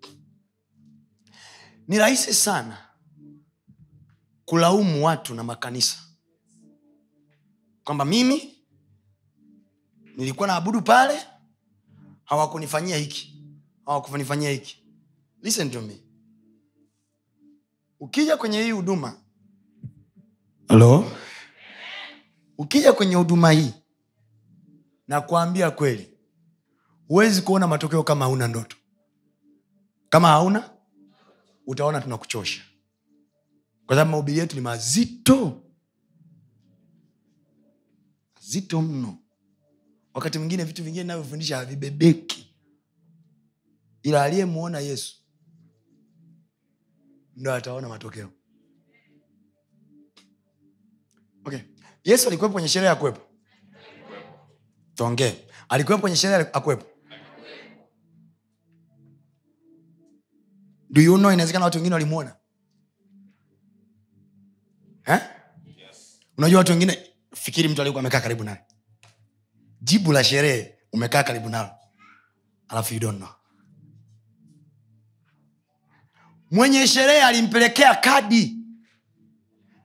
Ni 1.89 1.99
rahisi 1.99 2.35
sana 2.35 2.79
kulaumu 4.45 5.07
watu 5.07 5.35
na 5.35 5.45
makanisa. 5.45 5.99
Kwamba 7.85 8.05
mimi 8.05 8.56
nilikuwa 10.17 10.47
naabudu 10.49 10.83
pale 10.83 11.19
hawakunifanyia 12.25 12.97
hiki 12.97 13.37
hawakunifanyia 13.87 14.51
hiki. 14.51 14.83
Listen 15.43 15.71
to 15.71 15.81
me. 15.83 16.01
Ukija 18.01 18.37
kwenye 18.37 18.63
hii 18.63 18.71
huduma 18.71 19.17
halo 20.69 21.13
ukija 22.59 22.93
kwenye 22.93 23.15
huduma 23.15 23.51
hii 23.51 23.75
na 25.09 25.21
kuambia 25.21 25.71
kweli 25.71 26.19
huwezi 27.09 27.43
kuona 27.43 27.67
matokeo 27.67 28.03
kama 28.03 28.25
hauna 28.25 28.49
ndoto. 28.49 28.77
Kama 30.09 30.29
hauna 30.29 30.71
utaona 31.67 32.01
tunakuchosha. 32.01 32.63
Kwa 33.87 33.97
sababu 33.97 34.11
mahubiri 34.11 34.39
yetu 34.39 34.57
ni 34.57 34.63
mazito. 34.63 35.63
Mazito 38.37 38.83
mno 38.83 39.19
wakati 40.17 40.39
mwingine 40.39 40.65
vitu 40.65 40.85
vingine 40.85 41.05
navyofundisha 41.05 41.57
havibebeki. 41.57 42.55
Ila 44.03 44.23
aliyemwona 44.23 44.81
yesu 44.81 45.17
ndo 47.37 47.55
ataona 47.55 47.89
matokeo. 47.89 48.31
Okay. 51.45 51.59
Yesu 52.05 52.29
alikuwepo 52.29 52.53
kwenye 52.53 52.69
sherehe 52.69 52.89
ya 52.89 52.97
kuwepo? 52.97 53.21
Tuongee. 54.95 55.35
Alikuwepo 55.69 56.01
kwenye 56.01 56.17
sherehe 56.17 56.51
akuwepo 56.53 56.87
do 60.91 61.03
you 61.03 61.19
know 61.19 61.33
inawezekana 61.33 61.65
watu 61.65 61.79
wengine 61.79 61.95
walimwona 61.95 62.37
eh? 65.07 65.21
unajua 66.39 66.59
watu 66.59 66.73
wengine 66.73 66.99
fikiri 67.35 67.69
mtu 67.69 67.83
alikuwa 67.83 68.01
amekaa 68.01 68.21
karibu 68.21 68.45
naye 68.45 68.66
jibu 69.87 70.13
la 70.13 70.25
sherehe 70.25 70.79
umekaa 70.93 71.23
karibu 71.23 71.49
nalo. 71.49 71.71
Alafu 72.69 72.95
you 72.95 73.29
mwenye 76.51 76.87
sherehe 76.87 77.23
alimpelekea 77.23 77.95
kadi 77.95 78.57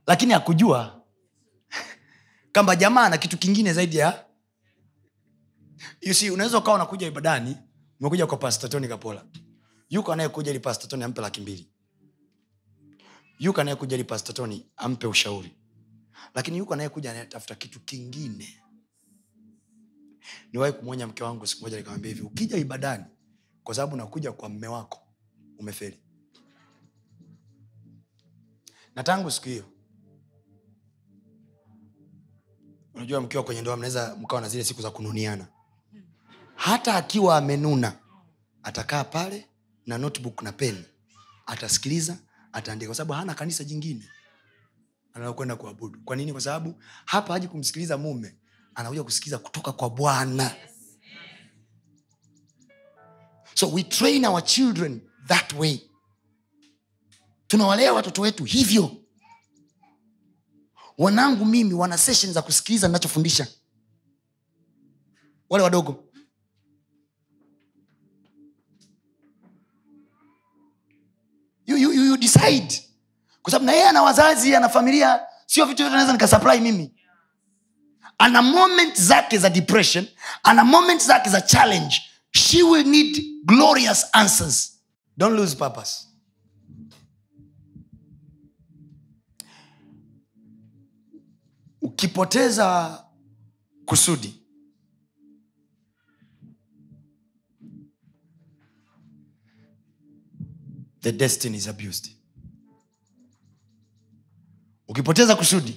lakini 0.07 0.33
hakujua 0.33 1.03
kwamba 2.53 2.75
jamaa 2.75 3.09
na 3.09 3.17
kitu 3.17 3.37
kingine 3.37 3.73
zaidi 3.73 3.97
ya 3.97 4.25
unaweza 6.33 6.57
ukawa 6.57 6.75
unakuja 6.75 7.07
ibadani 7.07 7.57
umekuja 7.99 8.27
kwa 8.27 8.37
pastatoni 8.37 8.87
kapola. 8.87 9.25
Yuko 9.89 10.13
anayekuja 10.13 10.51
ili 10.51 10.59
pastatoni 10.59 11.03
ampe 11.03 11.21
laki 11.21 11.41
mbili. 11.41 11.71
Yuko 13.39 13.61
anayekuja 13.61 13.95
ili 13.95 14.03
pastatoni 14.03 14.65
ampe 14.77 15.07
ushauri. 15.07 15.55
Lakini 16.35 16.57
yuko 16.57 16.73
anayekuja 16.73 17.11
anayetafuta 17.11 17.55
kitu 17.55 17.79
kingine 17.79 18.60
niwahi 20.53 20.73
kumwonya 20.73 21.07
mke 21.07 21.23
wangu 21.23 21.47
siku 21.47 21.63
moja 21.63 21.77
nikamwambia 21.77 22.09
hivi 22.11 22.21
ukija 22.23 22.57
ibadani 22.57 23.05
kwa 23.63 23.75
sababu 23.75 23.95
nakuja 23.95 24.31
kwa 24.31 24.49
mme 24.49 24.67
wako 24.67 24.99
umeferi 25.57 25.99
na 28.95 29.03
tangu 29.03 29.31
siku 29.31 29.49
hiyo 29.49 29.65
unajua 32.93 33.21
mkiwa 33.21 33.43
kwenye 33.43 33.61
ndoa 33.61 33.77
mnaweza 33.77 34.15
mkawa 34.15 34.41
na 34.41 34.49
zile 34.49 34.63
siku 34.63 34.81
za 34.81 34.91
kununiana. 34.91 35.47
Hata 36.55 36.95
akiwa 36.95 37.37
amenuna 37.37 37.97
atakaa 38.63 39.03
pale 39.03 39.45
na 39.85 39.97
notebook 39.97 40.41
na 40.41 40.51
peni 40.51 40.83
atasikiliza 41.45 42.17
ataandika 42.53 42.89
kwa 42.89 42.95
sababu 42.95 43.13
hana 43.13 43.33
kanisa 43.33 43.63
jingine 43.63 44.09
analokwenda 45.13 45.55
kuabudu. 45.55 45.99
Kwa 46.05 46.15
nini? 46.15 46.31
Kwa 46.31 46.41
sababu 46.41 46.81
hapa 47.05 47.33
haji 47.33 47.47
kumsikiliza 47.47 47.97
mume 47.97 48.35
anakuja 48.75 49.03
kusikiza 49.03 49.37
kutoka 49.37 49.71
kwa 49.71 49.89
bwana. 49.89 50.55
So 53.53 53.67
we 53.69 53.83
train 53.83 54.25
our 54.25 54.43
children 54.43 55.01
that 55.27 55.53
way. 55.53 55.79
Tunawalea 57.47 57.93
watoto 57.93 58.21
wetu 58.21 58.43
hivyo. 58.43 58.97
Wanangu 60.97 61.45
mimi 61.45 61.73
wana 61.73 61.97
session 61.97 62.33
za 62.33 62.41
kusikiliza 62.41 62.87
ninachofundisha. 62.87 63.47
Wale 65.49 65.63
wadogo. 65.63 66.03
You, 71.65 71.77
you, 71.77 71.91
you, 71.93 72.17
decide. 72.17 72.87
Kwa 73.41 73.51
sababu 73.51 73.65
na 73.65 73.71
yeye 73.71 73.87
ana 73.89 74.01
wazazi 74.01 74.55
ana 74.55 74.69
familia 74.69 75.19
sio 75.45 75.65
vitu 75.65 75.77
vyote 75.77 75.95
naweza 75.95 76.13
nikasupply 76.13 76.59
mimi 76.59 77.00
ana 78.21 78.41
moment 78.41 78.95
zake 79.01 79.37
za 79.37 79.49
depression 79.49 80.07
ana 80.43 80.63
moment 80.63 81.01
zake 81.01 81.29
za 81.29 81.41
challenge. 81.41 81.95
She 82.31 82.63
will 82.63 82.85
need 82.87 83.17
glorious 83.45 84.05
answers. 84.13 84.71
Don't 85.17 85.35
lose 85.35 85.55
purpose. 85.55 86.07
Ukipoteza 91.81 92.99
kusudi 93.85 94.33
the 101.01 101.11
destiny 101.11 101.57
is 101.57 101.67
abused. 101.67 102.09
Ukipoteza 104.87 105.35
kusudi 105.35 105.75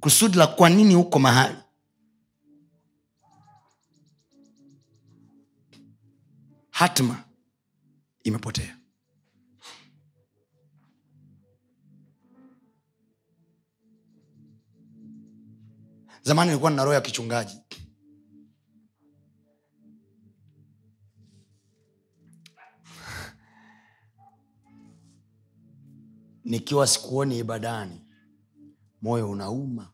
kusudi 0.00 0.38
la 0.38 0.46
kwa 0.46 0.70
nini 0.70 0.94
huko 0.94 1.18
mahali 1.18 1.56
hatma 6.78 7.24
imepotea. 8.24 8.78
Zamani 16.22 16.48
nilikuwa 16.48 16.70
nina 16.70 16.82
roho 16.84 16.94
ya 16.94 17.00
kichungaji. 17.00 17.60
Nikiwa 26.44 26.86
sikuoni 26.86 27.38
ibadani 27.38 28.06
moyo 29.02 29.30
unauma. 29.30 29.92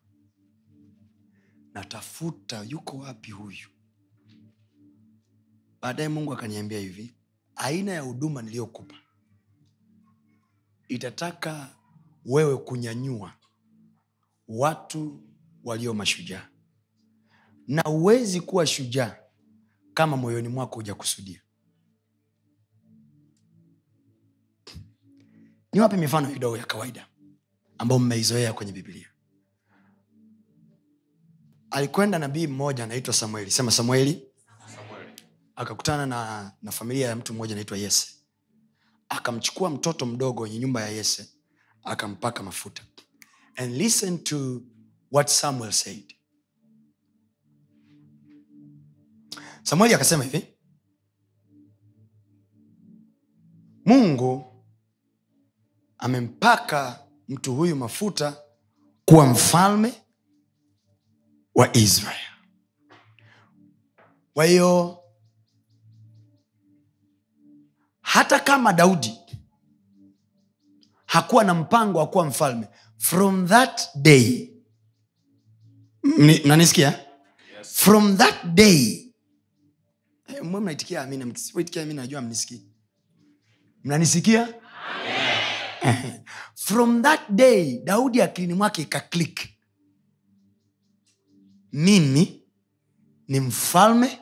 Natafuta 1.74 2.62
yuko 2.62 2.98
wapi 2.98 3.30
huyu 3.30 3.68
baadaye 5.84 6.08
mungu 6.08 6.32
akaniambia 6.32 6.78
hivi 6.78 7.14
aina 7.56 7.92
ya 7.92 8.00
huduma 8.00 8.42
niliyokupa 8.42 8.94
itataka 10.88 11.76
wewe 12.24 12.56
kunyanyua 12.56 13.32
watu 14.48 15.22
walio 15.64 15.94
mashujaa. 15.94 16.48
Na 17.68 17.82
huwezi 17.82 18.40
kuwa 18.40 18.66
shujaa 18.66 19.16
kama 19.94 20.16
moyoni 20.16 20.48
mwako 20.48 20.74
hujakusudia. 20.74 21.40
Niwape 25.72 25.96
mifano 25.96 26.30
kidogo 26.32 26.56
ya 26.56 26.64
kawaida 26.66 27.08
ambayo 27.78 27.98
mmeizoea 27.98 28.52
kwenye 28.52 28.72
biblia. 28.72 29.08
Alikwenda 31.70 32.18
nabii 32.18 32.46
mmoja 32.46 32.84
anaitwa 32.84 33.14
samueli. 33.14 33.50
Sema 33.50 33.70
samueli. 33.70 34.33
Akakutana 35.56 36.06
na, 36.06 36.52
na 36.62 36.72
familia 36.72 37.08
ya 37.08 37.16
mtu 37.16 37.34
mmoja 37.34 37.52
anaitwa 37.54 37.78
yese. 37.78 38.08
Akamchukua 39.08 39.70
mtoto 39.70 40.06
mdogo 40.06 40.42
wenye 40.42 40.58
nyumba 40.58 40.80
ya 40.82 40.88
yese 40.88 41.28
akampaka 41.82 42.42
mafuta. 42.42 42.82
And 43.56 43.76
listen 43.76 44.18
to 44.24 44.62
what 45.12 45.28
samuel 45.28 45.72
said. 45.72 46.14
Samueli 49.62 49.94
akasema 49.94 50.24
hivi 50.24 50.46
mungu 53.84 54.44
amempaka 55.98 57.06
mtu 57.28 57.54
huyu 57.54 57.76
mafuta 57.76 58.36
kuwa 59.04 59.26
mfalme 59.26 59.92
wa 61.54 61.76
israel. 61.76 62.20
Kwa 64.34 64.44
hiyo 64.44 65.03
hata 68.14 68.40
kama 68.40 68.72
daudi 68.72 69.18
hakuwa 71.06 71.44
na 71.44 71.54
mpango 71.54 71.98
wa 71.98 72.06
kuwa 72.06 72.24
mfalme 72.26 72.68
from 72.98 73.48
that 73.48 73.80
day 73.96 74.50
mnanisikia? 76.44 77.00
From 77.62 78.16
that 78.16 78.44
day 78.44 79.00
Eh, 80.26 80.42
mwe 80.44 80.60
mnaitikia 80.60 81.02
amina 81.02 81.26
amina 81.82 82.02
najua 82.02 82.20
mnisikii. 82.20 82.62
Mnanisikia? 83.84 84.54
From 86.54 87.02
that 87.02 87.20
day 87.30 87.78
daudi 87.84 88.22
akilini 88.22 88.54
mwake 88.54 88.82
ikaklik 88.82 89.48
mimi 91.72 92.42
ni 93.28 93.40
mfalme 93.40 94.18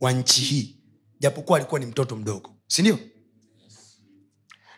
wa 0.00 0.12
nchi 0.12 0.40
hii 0.40 0.80
japokuwa 1.20 1.58
alikuwa 1.58 1.80
ni 1.80 1.86
mtoto 1.86 2.16
mdogo 2.16 2.53
sindio? 2.74 2.98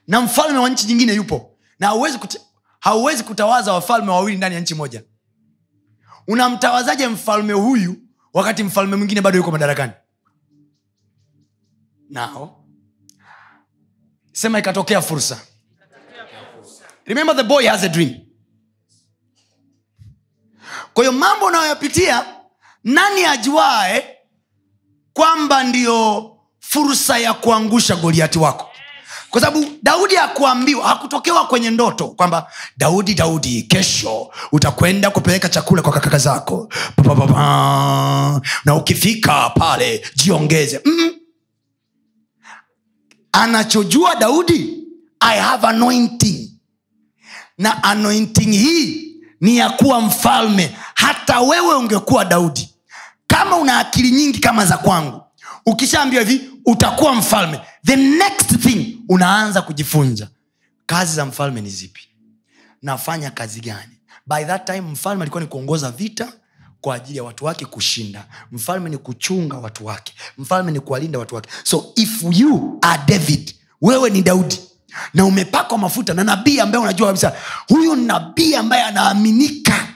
Na 0.07 0.21
mfalme 0.21 0.59
wa 0.59 0.69
nchi 0.69 0.87
nyingine 0.87 1.15
yupo. 1.15 1.59
Na 1.79 1.87
hauwezi, 1.87 2.19
kuta, 2.19 2.39
hauwezi 2.81 3.25
kutawaza 3.25 3.73
wafalme 3.73 4.11
wawili 4.11 4.37
ndani 4.37 4.55
ya 4.55 4.61
nchi 4.61 4.75
moja. 4.75 5.05
Unamtawazaje 6.29 7.09
mfalme 7.09 7.53
huyu 7.53 7.97
wakati 8.33 8.63
mfalme 8.63 8.97
mwingine 8.97 9.21
bado 9.21 9.39
yuko 9.39 9.51
madarakani? 9.51 9.93
Nao. 12.11 12.65
Sema 14.33 14.59
ikatokea 14.59 15.03
fursa. 15.03 15.41
Remember 17.05 17.37
the 17.37 17.43
boy 17.43 17.67
has 17.67 17.85
a 17.85 17.89
dream. 17.89 18.15
Kwa 20.95 21.13
mambo 21.13 21.47
unayoyapitia 21.47 22.27
nani 22.85 23.25
ajuae 23.25 24.19
kwamba 25.13 25.65
ndiyo 25.65 26.36
fursa 26.77 27.19
ya 27.19 27.35
kuangusha 27.35 27.97
goliati 27.97 28.39
wako. 28.39 28.71
Kwa 29.31 29.41
sababu 29.41 29.67
daudi 29.83 30.15
hakuambiwa 30.15 30.89
hakutokewa 30.89 31.47
kwenye 31.47 31.71
ndoto 31.71 32.09
kwamba 32.09 32.51
daudi 32.77 33.15
daudi 33.15 33.63
kesho 33.63 34.31
utakwenda 34.53 35.11
kupeleka 35.11 35.49
chakula 35.49 35.83
kwa 35.83 35.93
kakaka 35.93 36.19
zako. 36.19 36.69
Na 38.65 38.75
ukifika 38.75 39.51
pale 39.51 40.05
jiongeze. 40.15 40.81
Mm 40.85 41.11
anachojua 43.33 44.15
daudi 44.17 44.85
i 45.21 45.39
have 45.41 45.67
anointing. 45.67 46.51
Na 47.59 47.85
anointing 47.85 48.53
hii 48.53 49.15
ni 49.41 49.57
ya 49.57 49.71
kuwa 49.71 50.01
mfalme. 50.01 50.77
Hata 50.95 51.41
wewe 51.41 51.75
ungekuwa 51.75 52.25
daudi 52.25 52.75
kama 53.27 53.57
una 53.57 53.79
akili 53.79 54.11
nyingi 54.11 54.39
kama 54.39 54.67
za 54.67 54.77
kwangu 54.79 55.23
ukishaambiwa 55.67 56.23
hivi 56.23 56.46
utakuwa 56.67 57.15
mfalme. 57.15 57.61
The 57.87 57.97
next 57.97 58.59
thing 58.61 58.99
unaanza 59.09 59.63
kujifunza. 59.63 60.29
Kazi 60.87 61.15
za 61.17 61.27
mfalme 61.27 61.61
ni 61.61 61.71
zipi? 61.71 62.01
Nafanya 62.83 63.31
kazi 63.31 63.61
gani? 63.61 63.93
By 64.27 64.45
that 64.45 64.67
time 64.67 64.81
mfalme 64.81 65.23
alikuwa 65.23 65.41
ni 65.43 65.49
kuongoza 65.49 65.91
vita 65.91 66.33
kwa 66.81 66.95
ajili 66.95 67.19
ya 67.19 67.25
watu 67.25 67.45
wake 67.45 67.65
kushinda. 67.67 68.27
Mfalme 68.53 68.91
ni 68.91 68.99
kuchunga 68.99 69.57
watu 69.57 69.87
wake. 69.87 70.15
Mfalme 70.39 70.73
ni 70.73 70.81
kuwalinda 70.81 71.19
watu 71.19 71.35
wake. 71.35 71.51
So 71.65 71.93
if 71.97 72.23
you 72.31 72.79
are 72.83 73.03
david 73.07 73.55
wewe 73.83 74.11
ni 74.11 74.23
daudi 74.23 74.59
na 75.15 75.25
umepakwa 75.25 75.79
mafuta 75.79 76.15
na 76.15 76.25
nabii 76.25 76.61
ambaye 76.61 76.83
unajua 76.85 77.07
kabisa 77.07 77.33
huyu 77.69 77.97
nabii 77.97 78.55
ambaye 78.55 78.83
anaaminika 78.83 79.89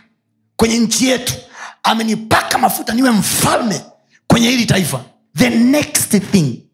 kwenye 0.57 0.79
nchi 0.79 1.07
yetu 1.09 1.35
amenipaka 1.83 2.59
mafuta 2.59 2.95
niwe 2.95 3.11
mfalme 3.11 3.81
kwenye 4.27 4.49
hili 4.51 4.67
taifa 4.67 5.05
the 5.37 5.51
next 5.51 6.11
thing 6.31 6.71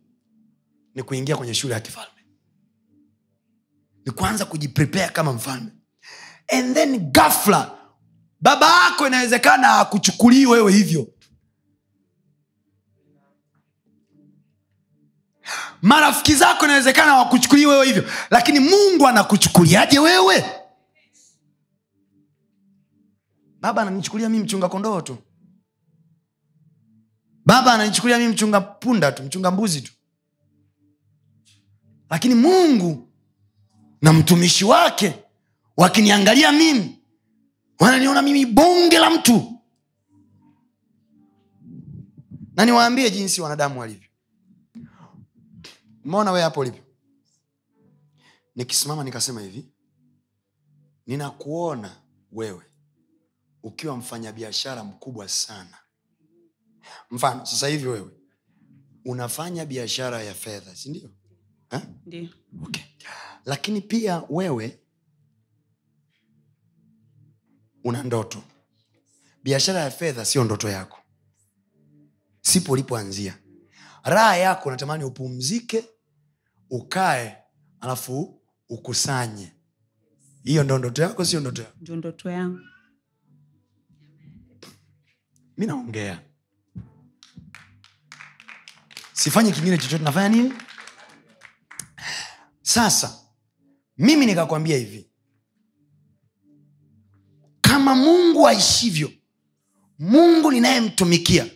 ni 0.95 1.03
kuingia 1.03 1.37
kwenye 1.37 1.55
shule 1.55 1.75
ya 1.75 1.81
kifalme. 1.81 2.11
Ni 4.07 4.13
kuanza 4.13 4.45
kujiprepare 4.45 5.09
kama 5.09 5.33
mfalme. 5.33 5.71
And 6.49 6.75
then 6.75 7.11
gafla 7.13 7.79
baba 8.41 8.85
yako 8.85 9.07
inawezekana 9.07 9.79
akuchukulii 9.79 10.47
wewe 10.47 10.73
hivyo. 10.73 11.07
Marafiki 15.83 16.35
zako 16.35 16.65
inawezekana 16.65 17.15
wakuchukulii 17.17 17.67
wewe 17.67 17.87
hivyo 17.87 18.05
lakini 18.31 18.61
mungu 18.61 19.09
anakuchukuliaje 19.09 19.99
wewe? 19.99 20.45
Baba 23.61 23.83
ananichukulia 23.83 24.29
mi 24.29 24.39
mchunga 24.39 24.69
kondoo 24.69 25.01
tu 25.01 25.19
baba 27.47 27.73
ananichukulia 27.73 28.19
mi 28.19 28.29
mchunga 28.29 28.61
punda 28.61 29.13
tu 29.13 29.23
mchunga 29.23 29.51
mbuzi 29.51 29.81
tu. 29.83 29.93
Lakini 32.11 32.35
mungu 32.35 33.09
na 34.03 34.13
mtumishi 34.13 34.65
wake 34.65 35.25
wakiniangalia 35.77 36.53
mimi 36.53 36.99
wananiona 37.81 38.23
mimi 38.23 38.47
bonge 38.47 38.99
la 38.99 39.11
mtu. 39.11 39.53
Na 42.57 42.65
niwaambie 42.65 43.11
jinsi 43.11 43.41
wanadamu 43.41 43.81
walivyo. 43.81 44.09
Umeona 46.05 46.33
wee 46.33 46.43
hapo 46.43 46.61
ulivyo? 46.61 46.83
Nikisimama 48.57 49.05
nikasema 49.05 49.41
hivi 49.41 49.69
ninakuona 51.07 51.97
wewe 52.33 52.63
ukiwa 53.63 53.97
mfanyabiashara 53.97 54.85
mkubwa 54.85 55.29
sana 55.29 55.79
mfano 57.11 57.47
sasa 57.47 57.69
hivi 57.69 57.87
wewe 57.87 58.11
unafanya 59.05 59.67
biashara 59.67 60.23
ya 60.23 60.35
fedha 60.35 60.77
sindio 60.77 61.11
okay. 62.63 62.83
lakini 63.45 63.81
pia 63.81 64.23
wewe 64.31 64.81
una 67.85 68.03
ndoto. 68.03 68.43
Biashara 69.43 69.81
ya 69.81 69.91
fedha 69.91 70.25
sio 70.25 70.45
ndoto 70.45 70.69
yako. 70.69 70.99
Sipo 72.41 72.73
ulipoanzia. 72.73 73.39
Raha 74.03 74.37
yako 74.37 74.69
unatamani 74.69 75.05
upumzike 75.05 75.85
ukae 76.71 77.37
alafu 77.81 78.43
ukusanye. 78.69 79.53
Hiyo 80.45 80.65
ndo 80.65 80.79
ndoto 80.79 81.03
yako 81.03 81.25
sio 81.25 81.41
ndoto 81.41 81.63
yako? 81.63 81.77
Ndio 81.81 81.97
ndoto 81.97 82.31
yangu. 82.31 82.61
Mi 85.57 85.67
naongea 85.67 86.23
sifanyi 89.17 89.53
kingine 89.53 89.79
chochote 89.79 90.05
nafanya 90.05 90.29
nini? 90.29 90.53
Sasa 92.63 93.15
mimi 93.99 94.27
nikakwambia 94.27 94.77
hivi. 94.77 95.11
Kama 97.61 97.95
mungu 97.95 98.49
aishivyo 98.49 99.11
mungu 99.99 100.51
ninayemtumikia 100.53 101.47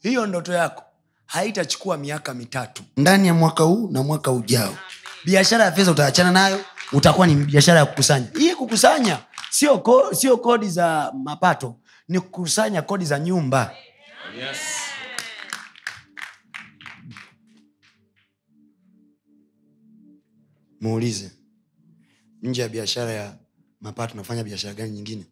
hiyo 0.00 0.26
ndoto 0.26 0.52
yako 0.52 0.82
haitachukua 1.26 1.96
miaka 1.96 2.34
mitatu. 2.34 2.82
Ndani 2.96 3.26
ya 3.28 3.34
mwaka 3.34 3.64
huu 3.64 3.88
na 3.92 4.02
mwaka 4.02 4.30
ujao. 4.32 4.76
Biashara 5.24 5.64
ya 5.64 5.72
fedha 5.72 5.90
utaachana 5.90 6.30
nayo 6.32 6.64
utakuwa 6.92 7.26
ni 7.26 7.34
biashara 7.34 7.78
ya 7.80 7.86
kukusanya. 7.86 8.26
Hii 8.38 8.54
kukusanya 8.54 9.18
sio, 9.50 9.78
ko, 9.78 10.14
sio 10.14 10.36
kodi 10.36 10.68
za 10.68 11.12
mapato 11.24 11.76
ni 12.08 12.20
kukusanya 12.20 12.82
kodi 12.82 13.04
za 13.04 13.18
nyumba. 13.18 13.74
Yes. 14.38 14.58
Muulize. 20.84 21.30
Nje 22.42 22.62
ya 22.62 22.68
biashara 22.68 23.10
ya 23.12 23.38
mapato 23.80 24.14
nafanya 24.14 24.44
biashara 24.44 24.74
gani 24.74 24.90
nyingine? 24.90 25.24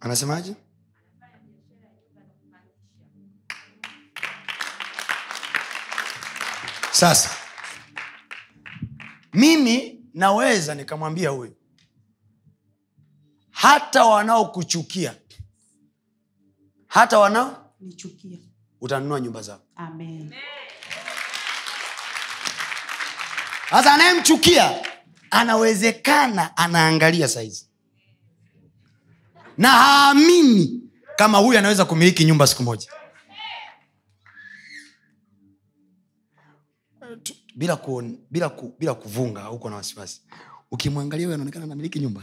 Anasemaje? 0.00 0.54
Sasa 6.92 7.30
mimi 9.32 10.04
naweza 10.14 10.74
nikamwambia 10.74 11.30
huyu 11.30 11.56
hata 13.50 14.04
wanaokuchukia 14.04 15.14
hata 16.86 17.18
wanao 17.18 17.67
nichukia 17.80 18.38
utanunua 18.80 19.20
nyumba 19.20 19.42
zao 19.42 19.60
amen. 19.76 20.34
Sasa 23.70 23.94
anayemchukia 23.94 24.70
anawezekana 25.30 26.56
anaangalia 26.56 27.28
saizi. 27.28 27.68
Na 29.58 29.68
haamini 29.68 30.82
kama 31.16 31.38
huyu 31.38 31.58
anaweza 31.58 31.84
kumiliki 31.84 32.24
nyumba 32.24 32.46
siku 32.46 32.62
moja. 32.62 32.88
Bila, 37.56 37.76
ku, 37.76 38.02
bila, 38.30 38.48
ku, 38.48 38.74
bila 38.78 38.94
kuvunga 38.94 39.42
huko 39.42 39.70
na 39.70 39.76
wasiwasi. 39.76 40.22
Ukimwangalia 40.70 41.26
huyu 41.26 41.34
anaonekana 41.34 41.64
anamiliki 41.64 41.98
nyumba? 42.00 42.22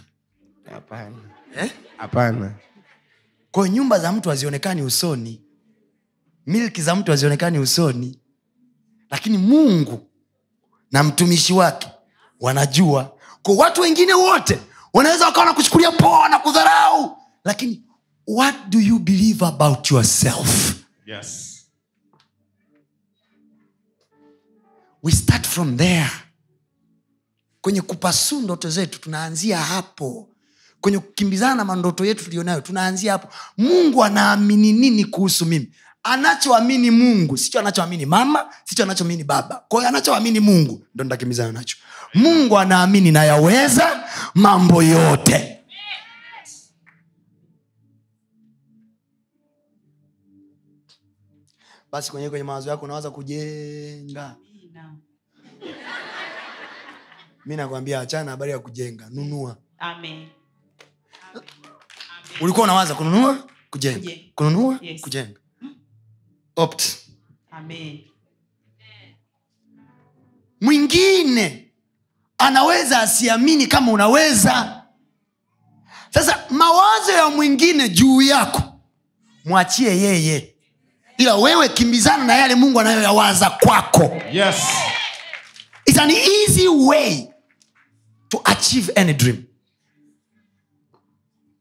Hapana. 0.71 1.15
Eh? 1.57 1.71
hapana. 1.97 2.55
Kwa 3.51 3.69
nyumba 3.69 3.99
za 3.99 4.11
mtu 4.11 4.29
hazionekani 4.29 4.81
usoni 4.81 5.41
milki 6.45 6.81
za 6.81 6.95
mtu 6.95 7.11
hazionekani 7.11 7.59
usoni. 7.59 8.19
Lakini 9.09 9.37
mungu 9.37 10.07
na 10.91 11.03
mtumishi 11.03 11.53
wake 11.53 11.87
wanajua. 12.39 13.17
Kwa 13.43 13.55
watu 13.55 13.81
wengine 13.81 14.13
wote 14.13 14.59
wanaweza 14.93 15.25
wakawa 15.25 15.45
nakuchukulia 15.45 15.91
poa 15.91 16.29
na 16.29 16.39
kudharau. 16.39 17.17
Lakini 17.43 17.83
what 18.27 18.55
do 18.69 18.79
you 18.79 18.99
believe 18.99 19.45
about 19.45 19.91
yourself? 19.91 20.75
Yes. 21.05 21.51
we 25.05 25.11
start 25.11 25.45
from 25.47 25.77
there. 25.77 26.09
Kwenye 27.61 27.81
kupasuu 27.81 28.41
ndoto 28.41 28.69
zetu 28.69 28.99
tunaanzia 28.99 29.57
hapo. 29.57 30.29
Kwenye 30.81 30.99
kukimbizana 30.99 31.55
na 31.55 31.65
mandoto 31.65 32.05
yetu 32.05 32.23
tulionayo 32.23 32.61
tunaanzia 32.61 33.11
hapo. 33.11 33.27
Mungu 33.57 34.03
anaamini 34.03 34.73
nini 34.73 35.05
kuhusu 35.05 35.45
mimi 35.45 35.71
anachoamini 36.05 36.91
mungu 36.91 37.37
sicho 37.37 37.59
anachoamini 37.59 38.05
mama 38.05 38.45
sicho 38.63 38.83
anachoamini 38.83 39.23
baba. 39.23 39.63
Kwa 39.67 39.87
anachoamini 39.87 40.39
mungu 40.39 40.85
ndo 40.95 41.03
nitakimbizana 41.03 41.51
nacho. 41.51 41.77
Mungu 42.13 42.59
anaamini 42.59 43.11
nayaweza 43.11 44.03
mambo 44.35 44.83
yote. 44.83 45.51
Basi 51.91 52.11
kwenye 52.11 52.29
kwenye 52.29 52.43
mawazo 52.43 52.69
yako 52.69 52.85
unawaza 52.85 53.11
kujenga. 53.11 54.35
Mi 57.45 57.55
nakwambia 57.55 57.99
achana 57.99 58.31
habari 58.31 58.51
ya 58.51 58.59
kujenga 58.59 59.09
nunua. 59.09 59.57
Amen. 59.77 60.27
Ulikuwa 62.41 62.63
unawaza 62.63 62.95
kununua 62.95 63.47
kujenga? 63.69 63.99
Kujenga. 63.99 64.21
kununua 64.35 64.79
Yes. 64.81 65.01
kujenga 65.01 65.39
opt. 66.55 66.83
Amen. 67.51 67.99
mwingine 70.61 71.71
anaweza 72.37 72.99
asiamini 73.01 73.67
kama 73.67 73.91
unaweza. 73.91 74.81
Sasa 76.13 76.43
mawazo 76.49 77.11
ya 77.11 77.29
mwingine 77.29 77.89
juu 77.89 78.21
yako 78.21 78.61
mwachie 79.45 79.97
yeye. 80.01 80.55
Ila 81.17 81.35
wewe 81.35 81.69
kimbizana 81.69 82.23
na 82.25 82.35
yale 82.35 82.55
mungu 82.55 82.79
anayoyawaza 82.79 83.49
kwako. 83.49 84.21
Yes. 84.31 84.55
It's 85.85 85.99
an 85.99 86.11
easy 86.11 86.67
way 86.67 87.27
to 88.29 88.41
achieve 88.43 88.91
any 88.95 89.13
dream. 89.13 89.43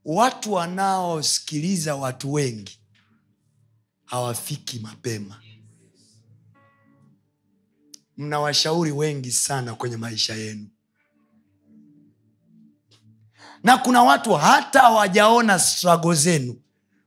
Watu 0.04 0.52
wanaosikiliza 0.52 1.94
watu 1.94 2.32
wengi 2.32 2.78
hawafiki 4.04 4.78
mapema. 4.78 5.40
Mna 8.16 8.40
washauri 8.40 8.92
wengi 8.92 9.32
sana 9.32 9.74
kwenye 9.74 9.96
maisha 9.96 10.34
yenu. 10.34 10.68
Na 13.62 13.78
kuna 13.78 14.02
watu 14.02 14.32
hata 14.34 14.80
hawajaona 14.80 15.58
strago 15.58 16.14
zenu 16.14 16.60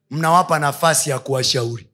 mnawapa 0.10 0.60
nafasi 0.60 1.10
ya 1.10 1.20
kuwashauri. 1.20 1.90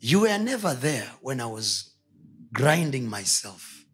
You 0.00 0.20
were 0.22 0.38
never 0.38 0.74
there 0.74 1.08
when 1.22 1.40
i 1.40 1.46
was 1.46 1.94
grinding 2.52 3.08
myself. 3.08 3.84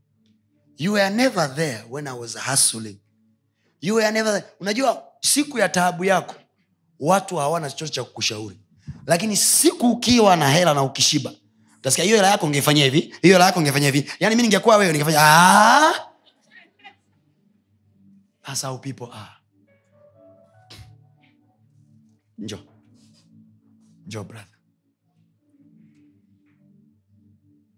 You 0.77 0.93
were 0.93 1.11
never 1.11 1.47
there 1.55 1.85
when 1.89 2.07
i 2.07 2.13
was 2.15 2.35
hustling 2.37 3.01
you 3.81 4.01
never 4.01 4.43
unajua 4.61 5.05
siku 5.21 5.59
ya 5.59 5.69
taabu 5.69 6.05
yako 6.05 6.35
watu 7.01 7.37
hawana 7.37 7.71
chochote 7.71 7.93
cha 7.93 8.05
kukushauri. 8.05 8.61
Lakini 9.07 9.37
siku 9.37 9.91
ukiwa 9.91 10.37
na 10.37 10.49
hela 10.51 10.75
na 10.75 10.83
ukishiba 10.83 11.33
utasikia 11.79 12.05
hiyo 12.05 12.17
hela 12.17 12.29
yako 12.31 12.47
ungefanyia 12.47 12.85
hivi 12.85 13.01
hiyo 13.01 13.35
hela 13.35 13.45
yako 13.47 13.59
ungefanyia 13.59 13.91
hivi. 13.91 14.11
Yaani 14.21 14.37
mi 14.37 14.43
ningekuwa 14.43 14.77
wewe 14.77 14.93
ningefanya 14.93 15.19
hasa 18.43 18.69
how 18.69 18.79
people 18.79 19.05
are 19.13 19.31
njo 22.39 22.59
njo 24.07 24.25
brother. 24.25 24.59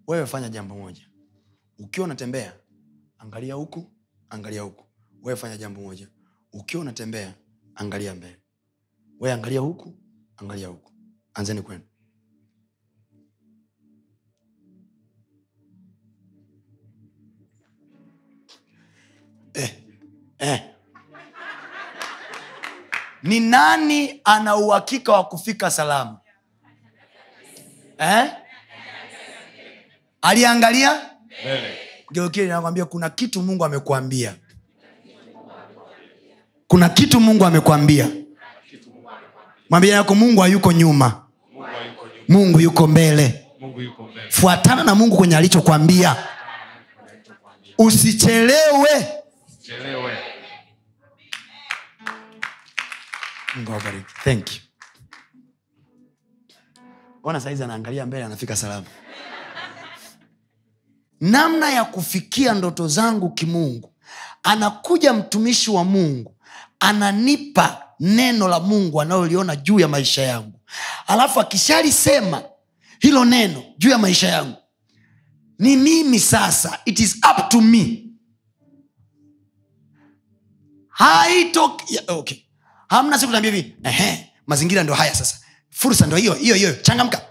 Wewe 0.07 0.27
fanya 0.27 0.49
jambo 0.49 0.75
moja. 0.75 1.09
Ukiwa 1.79 2.05
unatembea 2.05 2.53
angalia 3.19 3.55
huku 3.55 3.91
angalia 4.31 4.63
huku 4.63 4.90
wewe 5.23 5.37
fanya 5.37 5.57
jambo 5.57 5.81
moja. 5.81 6.09
Ukiwa 6.53 6.83
unatembea 6.83 7.35
angalia 7.75 8.15
mbele. 8.15 8.37
We 9.21 9.33
angalia 9.33 9.61
huku 9.61 9.95
angalia 10.37 10.69
huku. 10.69 10.93
Anzeni 11.35 11.63
kwenu. 11.63 11.83
Eh, 19.55 19.75
eh. 20.39 20.63
ni 23.23 23.41
nani 23.41 24.21
ana 24.25 24.57
uhakika 24.57 25.13
wa 25.13 25.25
kufika 25.25 25.71
salama 25.71 26.21
eh? 27.99 28.33
aliangalia? 30.23 31.11
Geukie 32.13 32.47
nakwambia 32.47 32.85
kuna 32.85 33.11
kitu 33.11 33.43
mungu 33.43 33.65
amekuambia 33.65 34.37
kuna 36.71 36.89
kitu 36.89 37.21
mungu 37.21 37.45
amekwambia. 37.45 38.09
Mwambia 39.71 39.95
yako 39.95 40.15
mungu 40.15 40.41
hayuko 40.41 40.73
nyuma. 40.73 41.25
Mungu 42.29 42.61
yuko 42.61 42.87
mbele. 42.87 43.47
Fuatana 44.29 44.85
na 44.85 44.95
mungu 44.95 45.17
kwenye 45.17 45.37
alichokwambia. 45.37 46.17
Usichelewe. 47.79 49.09
Mungu 53.57 53.73
saizi 57.41 57.65
anaangalia 57.65 58.07
mbele 58.07 58.25
anafika 58.25 58.57
salama? 58.57 58.87
Namna 61.21 61.71
ya 61.71 61.85
kufikia 61.85 62.55
ndoto 62.55 62.89
zangu 62.89 63.31
kimungu 63.31 63.93
anakuja 64.43 65.13
mtumishi 65.13 65.71
wa 65.71 65.85
mungu 65.85 66.37
ananipa 66.81 67.83
neno 68.01 68.49
la 68.49 68.61
mungu 68.61 69.01
analoliona 69.01 69.57
juu 69.57 69.81
ya 69.81 69.89
maisha 69.89 70.23
yangu. 70.23 70.61
Alafu 71.07 71.41
akishalisema 71.41 72.43
hilo 73.01 73.25
neno 73.25 73.63
juu 73.79 73.91
ya 73.91 73.99
maisha 73.99 74.29
yangu 74.29 74.57
ni 75.59 75.77
mimi 75.77 76.21
sasa. 76.21 76.79
It 76.85 77.01
is 77.01 77.17
up 77.17 77.49
to 77.49 77.61
me. 77.61 78.07
Haitoki 80.89 81.95
yeah, 81.95 82.05
okay. 82.09 82.39
hamna 82.89 83.19
siku 83.19 83.33
naambia 83.33 83.51
hivi. 83.53 83.77
Mazingira 84.47 84.83
ndo 84.83 84.95
haya 84.95 85.15
sasa. 85.15 85.37
Fursa 85.71 86.07
ndo 86.07 86.17
hiyo 86.17 86.35
hiyo 86.35 86.55
hiyo. 86.55 86.73
Changamka. 86.83 87.23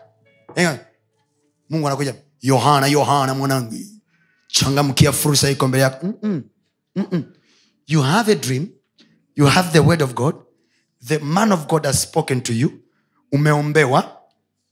Mungu 1.69 1.87
anakuja 1.87 2.15
yohana 2.41 2.87
yohana 2.87 3.33
mwanangu. 3.33 3.75
Changamkia 4.47 5.11
fursa 5.11 5.49
iko 5.49 5.67
mbele 5.67 5.83
yako. 5.83 6.13
You 7.87 8.01
have 8.01 8.31
a 8.31 8.35
dream 8.35 8.67
you 9.39 9.45
have 9.45 9.71
the 9.71 9.79
word 9.81 10.01
of 10.01 10.13
god. 10.15 10.35
The 11.07 11.19
man 11.19 11.51
of 11.53 11.65
god 11.67 11.85
has 11.85 12.01
spoken 12.01 12.41
to 12.41 12.53
you. 12.53 12.71
Umeombewa 13.31 14.17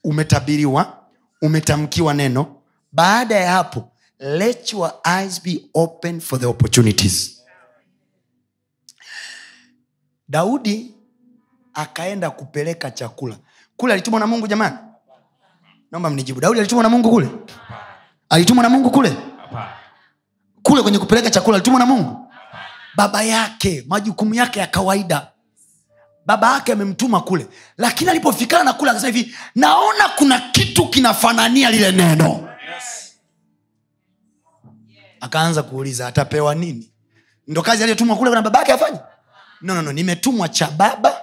umetabiriwa 0.03 1.03
umetamkiwa 1.41 2.13
neno. 2.13 2.55
Baada 2.91 3.35
ya 3.35 3.51
hapo 3.51 3.91
let 4.19 4.73
your 4.73 4.93
eyes 5.19 5.43
be 5.43 5.61
open 5.73 6.19
for 6.19 6.39
the 6.39 6.45
opportunities. 6.45 7.41
Daudi 10.29 10.95
akaenda 11.73 12.29
kupeleka 12.29 12.91
chakula. 12.91 13.37
Kule 13.77 13.93
alitumwa 13.93 14.19
na 14.19 14.27
mungu 14.27 14.47
jamani? 14.47 14.77
Naomba 15.91 16.09
mnijibu. 16.09 16.41
Daudi 16.41 16.59
alitumwa 16.59 16.83
na 16.83 16.89
mungu 16.89 17.09
kule? 17.09 17.29
Alitumwa 18.29 18.63
na 18.63 18.69
mungu 18.69 18.91
kule? 18.91 19.17
Kule 20.63 20.81
kwenye 20.81 20.99
kupeleka 20.99 21.29
chakula 21.29 21.55
alitumwa 21.57 21.79
na 21.79 21.85
mungu 21.85 22.26
baba 22.97 23.23
yake 23.23 23.83
majukumu 23.87 24.33
yake 24.33 24.59
ya 24.59 24.67
kawaida. 24.67 25.27
Baba 26.25 26.53
yake 26.53 26.71
amemtuma 26.73 27.21
kule. 27.21 27.47
Lakini 27.77 28.09
alipofikana 28.09 28.63
na 28.63 28.73
kule 28.73 28.91
akasema 28.91 29.13
hivi 29.17 29.35
naona 29.55 30.09
kuna 30.09 30.39
kitu 30.39 30.87
kinafanania 30.87 31.71
lile 31.71 31.91
neno. 31.91 32.49
Akaanza 35.21 35.63
kuuliza 35.63 36.07
atapewa 36.07 36.55
nini? 36.55 36.91
Ndo 37.47 37.61
kazi 37.61 37.83
aliyotumwa 37.83 38.17
kule 38.17 38.31
na 38.31 38.41
baba 38.41 38.59
yake 38.59 38.71
afanye? 38.73 38.99
No, 39.61 39.73
no, 39.75 39.81
no. 39.81 39.91
nimetumwa 39.93 40.49
cha 40.49 40.67
baba. 40.67 41.21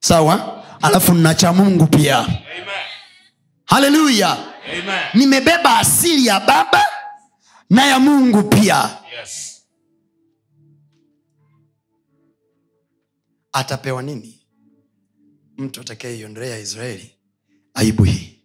Sawa? 0.00 0.64
Alafu 0.82 1.14
na 1.14 1.34
cha 1.34 1.52
mungu 1.52 1.86
pia. 1.86 2.26
Haleluya. 3.64 4.36
Nimebeba 5.14 5.78
asili 5.78 6.26
ya 6.26 6.40
baba 6.40 6.86
na 7.70 7.84
ya 7.86 7.98
mungu 7.98 8.42
pia. 8.42 8.90
Yes. 9.20 9.47
Atapewa 13.58 14.02
nini? 14.02 14.40
Mtu 15.56 15.80
atakayeiondolea 15.80 16.58
israeli 16.58 17.14
aibu 17.74 18.04
hii. 18.04 18.38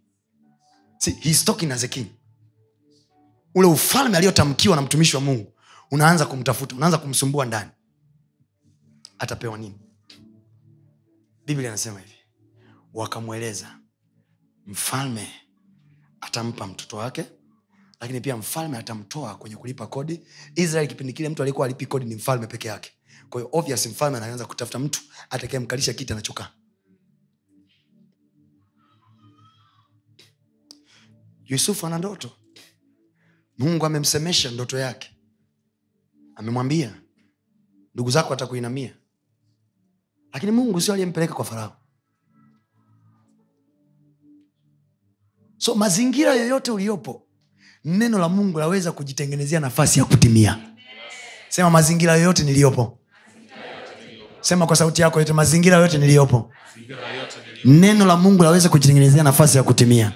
See, 0.97 1.11
he's 1.11 1.45
talking 1.45 1.72
as 1.72 1.84
a 1.84 1.88
king. 1.88 2.07
Ule 3.55 3.68
ufalme 3.68 4.18
aliyotamkiwa 4.18 4.76
na 4.76 4.82
mtumishi 4.82 5.16
wa 5.16 5.22
mungu 5.22 5.53
unaanza 5.91 6.26
kumtafuta 6.26 6.76
unaanza 6.76 6.97
kumsumbua 6.97 7.45
ndani. 7.45 7.72
Atapewa 9.20 9.57
nini? 9.57 9.80
Biblia 11.45 11.70
anasema 11.70 11.99
hivi. 11.99 12.14
Wakamweleza 12.93 13.80
mfalme 14.66 15.28
atampa 16.22 16.68
mtoto 16.68 16.97
wake 16.97 17.26
lakini 17.99 18.22
pia 18.22 18.38
mfalme 18.38 18.78
atamtoa 18.78 19.36
kwenye 19.36 19.55
kulipa 19.55 19.88
kodi. 19.88 20.22
Israel 20.55 20.88
kipindi 20.88 21.14
kile 21.14 21.30
mtu 21.30 21.43
alikuwa 21.43 21.66
alipi 21.66 21.86
kodi 21.86 22.05
ni 22.05 22.16
mfalme 22.16 22.47
peke 22.47 22.68
yake 22.68 22.91
kwa 23.34 23.41
hiyo 23.41 23.49
obvious 23.51 23.86
mfalme 23.88 24.17
anaanza 24.17 24.45
kutafuta 24.45 24.79
mtu 24.79 25.01
atakayemkalisha 25.29 25.93
kiti 25.93 26.13
anachokaa. 26.13 26.49
Yusufu 31.45 31.88
ana 31.88 31.97
ndoto. 31.97 32.31
Mungu 33.57 33.86
amemsemesha 33.86 34.51
ndoto 34.51 34.77
yake. 34.77 35.17
Amemwambia 36.36 37.01
ndugu 37.93 38.11
zako 38.11 38.34
atakuinamia 38.34 38.95
lakini 40.34 40.51
mungu 40.51 40.81
sio 40.81 40.93
aliyempeleka 40.93 41.34
kwa 41.34 41.45
farao. 41.45 41.77
So 45.57 45.75
mazingira 45.75 46.34
yoyote 46.36 46.71
uliyopo 46.71 47.27
neno 47.86 48.19
la 48.19 48.29
mungu 48.29 48.59
laweza 48.59 48.91
kujitengenezea 48.91 49.59
nafasi 49.59 49.99
ya 49.99 50.05
kutimia. 50.05 50.75
Sema 51.49 51.69
mazingira 51.69 52.15
yoyote 52.15 52.43
niliyopo 52.43 53.02
sema 54.43 54.67
kwa 54.67 54.75
sauti 54.75 55.01
yako 55.01 55.19
yote 55.19 55.33
mazingira 55.33 55.77
yote 55.77 55.97
niliyopo 55.97 56.51
neno 57.65 58.05
la 58.05 58.17
mungu 58.17 58.43
laweze 58.43 58.69
kujitengenezea 58.69 59.23
nafasi 59.23 59.57
ya 59.57 59.63
kutimia. 59.63 60.11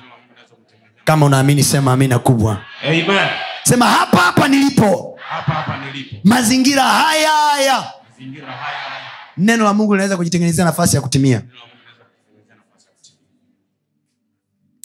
Kama 1.04 1.26
unaamini 1.26 1.64
sema 1.64 1.94
amina 1.94 2.20
kubwa. 2.20 2.62
Amen. 2.84 3.30
sema 3.64 3.86
hapa 3.86 4.18
hapa 4.18 4.48
nilipo. 4.48 5.20
Hapa 5.30 5.54
hapa 5.54 5.86
nilipo. 5.86 6.16
Mazingira 6.24 6.84
haya 6.84 7.30
haya. 7.32 7.92
Mazingira 8.10 8.48
haya 8.52 8.78
haya. 8.78 9.02
Neno 9.38 9.64
la 9.64 9.74
mungu 9.74 9.94
linaweza 9.94 10.18
kujitengenezea 10.18 10.66
nafasi 10.66 10.96
ya 10.96 11.02
kutimia. 11.02 11.44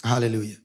Haleluya 0.02 0.56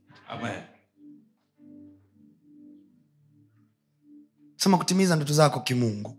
sema 4.55 4.77
kutimiza 4.77 5.15
ndoto 5.15 5.33
zako 5.33 5.59
kimungu 5.59 6.16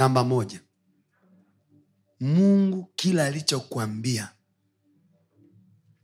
namba 0.00 0.24
moja. 0.24 0.60
Mungu 2.20 2.92
kila 2.96 3.24
alichokuambia 3.26 4.32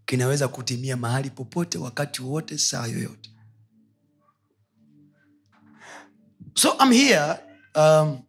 kinaweza 0.07 0.49
kutimia 0.49 0.97
mahali 0.97 1.31
popote 1.31 1.79
wakati 1.79 2.23
wowote 2.23 2.59
saa 2.59 2.87
yoyote. 2.87 3.31
So 6.55 6.77
I'm 6.83 6.93
here 6.93 7.35
um, 7.75 8.23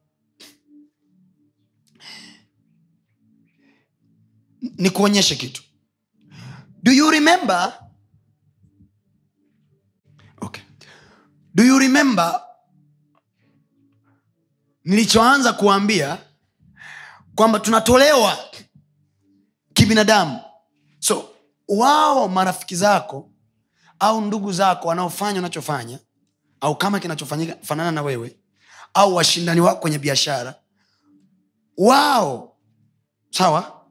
nikuonyeshe 4.61 5.36
kitu. 5.36 5.63
Do 6.84 6.91
you 6.91 7.11
remember? 7.11 7.74
Okay. 10.41 10.63
do 11.55 11.63
you 11.63 11.80
remember 11.80 12.47
nilichoanza 14.88 15.53
kuwaambia 15.53 16.17
kwamba 17.35 17.59
tunatolewa 17.59 18.38
kibinadamu. 19.73 20.39
So 20.99 21.29
wao 21.67 22.27
marafiki 22.27 22.75
zako 22.75 23.29
au 23.99 24.21
ndugu 24.21 24.51
zako 24.53 24.88
wanaofanya 24.88 25.39
unachofanya 25.39 25.99
au 26.61 26.75
kama 26.75 26.99
kinachofanana 26.99 27.91
na 27.91 28.01
wewe 28.01 28.39
au 28.93 29.15
washindani 29.15 29.61
wako 29.61 29.79
kwenye 29.81 29.99
biashara 29.99 30.55
wao 31.77 32.57
sawa? 33.29 33.85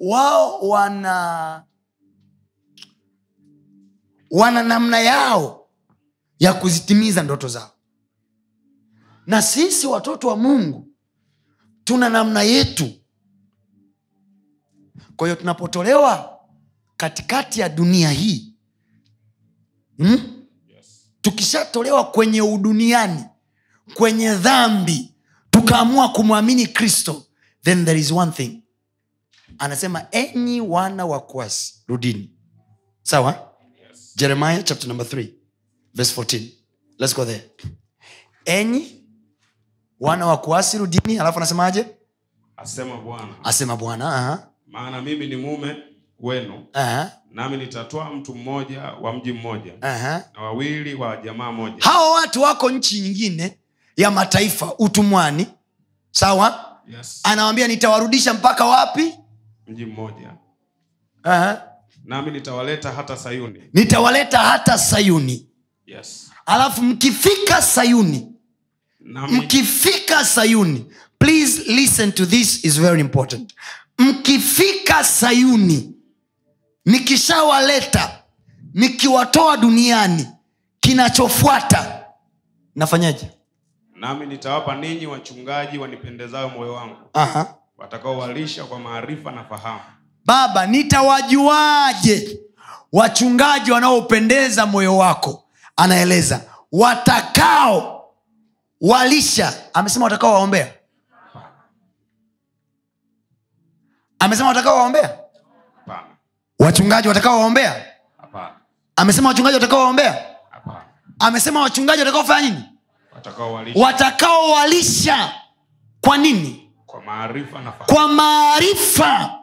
Wao 0.00 0.60
wana 0.68 1.64
wana 4.30 4.62
namna 4.62 5.00
yao 5.00 5.68
ya 6.38 6.52
kuzitimiza 6.54 7.22
ndoto 7.22 7.48
zao 7.48 7.70
na 9.30 9.42
sisi 9.42 9.86
watoto 9.86 10.28
wa 10.28 10.36
mungu 10.36 10.88
tuna 11.84 12.08
namna 12.08 12.42
yetu. 12.42 12.90
Kwa 15.16 15.26
hiyo 15.28 15.36
tunapotolewa 15.36 16.38
katikati 16.96 17.60
ya 17.60 17.68
dunia 17.68 18.10
hii 18.10 18.54
hmm? 19.98 20.46
tukishatolewa 21.20 22.04
kwenye 22.04 22.42
uduniani 22.42 23.24
kwenye 23.94 24.34
dhambi 24.34 25.14
tukaamua 25.50 26.08
kumwamini 26.08 26.66
kristo 26.66 27.26
then 27.62 27.84
there 27.84 28.00
is 28.00 28.12
one 28.12 28.32
thing. 28.32 28.62
Anasema 29.58 30.06
enyi 30.10 30.60
wana 30.60 31.06
wa 31.06 31.20
kwasi 31.20 31.74
rudini. 31.88 32.30
Sawa? 33.02 33.52
Jeremiah 34.16 34.64
chapter 34.64 34.88
number 34.88 35.06
3 35.06 35.28
verse 35.94 36.20
14 36.20 36.42
let's 36.98 37.14
go 37.16 37.24
there. 37.24 37.50
Enyi 38.44 38.99
wana 40.00 40.26
wa 40.26 40.36
kuasi 40.36 40.78
rudini 40.78 41.18
alafu 41.18 41.38
anasemaje? 41.38 41.86
Asema 42.56 42.96
bwana. 42.96 43.28
Asema 43.44 43.76
bwana 43.76 44.38
maana 44.66 45.02
mimi 45.02 45.26
ni 45.26 45.36
mume 45.36 45.76
wenu 46.20 46.66
aha, 46.72 47.10
nami 47.30 47.56
nitatoa 47.56 48.10
mtu 48.10 48.34
mmoja 48.34 48.82
wa 48.82 49.12
mji 49.12 49.32
mmoja 49.32 49.72
aha. 49.80 50.24
na 50.34 50.42
wawili 50.42 50.94
wa 50.94 51.16
jamaa 51.16 51.52
moja. 51.52 51.76
Hawa 51.84 52.10
watu 52.14 52.42
wako 52.42 52.70
nchi 52.70 53.00
nyingine 53.00 53.58
ya 53.96 54.10
mataifa 54.10 54.74
utumwani 54.78 55.46
sawa? 56.10 56.66
Yes. 56.86 57.20
anawambia 57.22 57.68
nitawarudisha 57.68 58.34
mpaka 58.34 58.64
wapi? 58.64 59.14
Mji 59.66 59.86
mmoja. 59.86 60.30
Aha. 61.22 61.62
nami 62.04 62.30
nitawaleta 62.30 62.92
hata 62.92 63.16
sayuni. 63.16 63.62
Nitawaleta 63.74 64.38
hata 64.38 64.78
sayuni. 64.78 65.46
Yes. 65.86 66.30
alafu 66.46 66.82
mkifika 66.82 67.62
sayuni 67.62 68.29
mkifika 69.04 70.24
sayuni 70.24 70.86
please 71.18 71.62
listen 71.72 72.12
to 72.12 72.26
this 72.26 72.64
is 72.64 72.80
very 72.80 73.00
important. 73.00 73.54
Mkifika 73.98 75.04
sayuni 75.04 75.92
nikishawaleta 76.84 78.18
nikiwatoa 78.74 79.56
duniani 79.56 80.26
kinachofuata 80.80 82.04
nafanyaje? 82.76 83.30
Nami 83.96 84.26
nitawapa 84.26 84.74
ninyi 84.76 85.06
wachungaji 85.06 85.78
wanipendezao 85.78 86.48
moyo 86.48 86.72
wangu. 86.74 86.96
Aha. 87.12 87.54
watakaowalisha 87.78 88.64
kwa 88.64 88.78
maarifa 88.78 89.30
na 89.32 89.44
fahamu. 89.44 89.80
Baba 90.24 90.66
nitawajuaje 90.66 92.40
wachungaji 92.92 93.70
wanaopendeza 93.72 94.66
moyo 94.66 94.96
wako? 94.96 95.44
Anaeleza 95.76 96.44
watakao 96.72 97.99
walisha. 98.80 99.52
Amesema 99.74 100.04
watakao 100.04 100.32
waombea. 100.34 100.74
Amesema 104.18 104.48
watakao 104.48 104.76
waombea? 104.76 105.18
Wachungaji 106.58 107.08
watakao 107.08 107.40
waombea? 107.40 107.86
Amesema 108.96 109.28
wachungaji 109.28 109.54
watakao 109.54 109.78
waombea? 109.80 110.26
Amesema 111.18 111.60
wachungaji 111.60 111.98
watakaofanya 112.00 112.48
nini? 112.50 112.64
Watakaowalisha 113.14 113.80
watakao 113.80 114.50
walisha. 114.50 115.34
Kwa 116.00 116.18
nini? 116.18 116.72
Kwa 116.86 117.00
maarifa 117.02 117.60
na 117.60 117.72
fahamu. 117.72 117.94
Kwa 117.94 118.08
maarifa. 118.08 119.34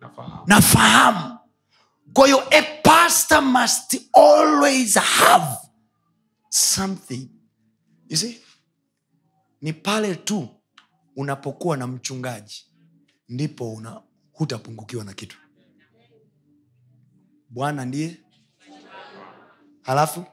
Na 0.00 0.08
fahamu 0.08 0.42
na 0.46 0.60
fahamu 0.60 1.38
kwa 2.12 2.26
hiyo 2.26 2.42
a 2.50 2.62
pastor 2.82 3.42
must 3.42 4.00
always 4.12 4.94
have 4.98 5.56
something 6.48 7.28
see? 8.16 8.40
Ni 9.60 9.72
pale 9.72 10.14
tu 10.16 10.48
unapokuwa 11.16 11.76
na 11.76 11.86
mchungaji 11.86 12.66
ndipo 13.28 13.74
una 13.74 14.02
hutapungukiwa 14.32 15.04
na 15.04 15.14
kitu. 15.14 15.38
Bwana 17.50 17.84
ndiye. 17.84 18.16
Halafu? 19.82 20.24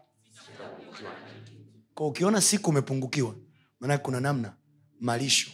Ukiona 1.98 2.42
siku 2.42 2.70
umepungukiwa 2.70 3.36
maanake 3.80 4.04
kuna 4.04 4.20
namna 4.20 4.58
malisho 5.00 5.52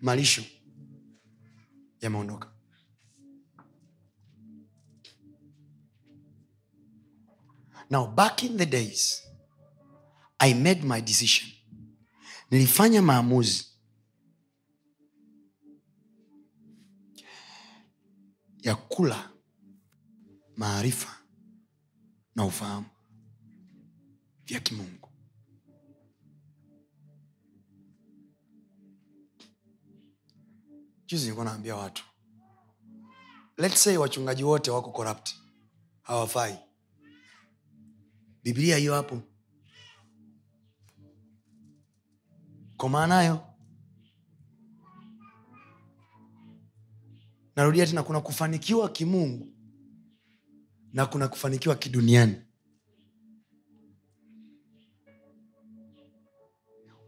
malisho 0.00 0.42
yameondoka. 2.00 2.50
Now 7.90 8.06
back 8.06 8.42
in 8.42 8.56
the 8.56 8.66
days 8.66 9.23
i 10.38 10.54
made 10.54 10.82
my 10.82 11.00
decision. 11.00 11.50
Nilifanya 12.50 13.02
maamuzi. 13.02 13.66
Ya 18.62 18.74
kula 18.74 19.30
maarifa 20.56 21.18
na 22.34 22.44
ufahamu 22.44 22.86
vya 24.46 24.60
kimungu. 24.60 25.08
Juzi 31.06 31.22
nilikuwa 31.24 31.44
naambia 31.44 31.76
watu. 31.76 32.04
Let's 33.56 33.82
say 33.82 33.96
wachungaji 33.96 34.44
wote 34.44 34.70
wako 34.70 34.90
corrupt. 34.90 35.30
Hawafai. 36.02 36.58
Biblia 38.42 38.76
hiyo 38.76 38.94
hapo 38.94 39.22
komaa 42.76 43.06
nayo 43.06 43.40
narudia 47.56 47.86
tena 47.86 48.02
kuna 48.02 48.20
kufanikiwa 48.20 48.88
kimungu 48.88 49.46
na 50.92 51.06
kuna 51.06 51.28
kufanikiwa 51.28 51.74
kiduniani. 51.74 52.36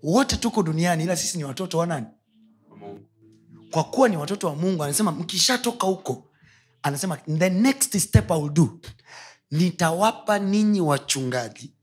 Wote 0.03 0.37
tuko 0.37 0.63
duniani 0.63 1.05
ila 1.05 1.17
sisi 1.17 1.39
ni 1.39 1.45
watoto 1.45 1.79
wa 1.79 1.87
nani? 1.87 2.07
Kwa 3.71 3.85
kuwa 3.85 4.09
ni 4.09 4.17
watoto 4.17 4.47
wa 4.47 4.57
mungu 4.57 4.85
anasema 4.85 5.13
mkishatoka 5.13 5.87
huko 5.87 6.29
anasema 6.83 7.17
the 7.17 7.51
next 7.51 7.99
step 7.99 8.31
I 8.31 8.41
will 8.43 8.53
do 8.53 8.81
nitawapa 9.51 10.39
ninyi 10.39 10.81
wachungaji 10.81 11.75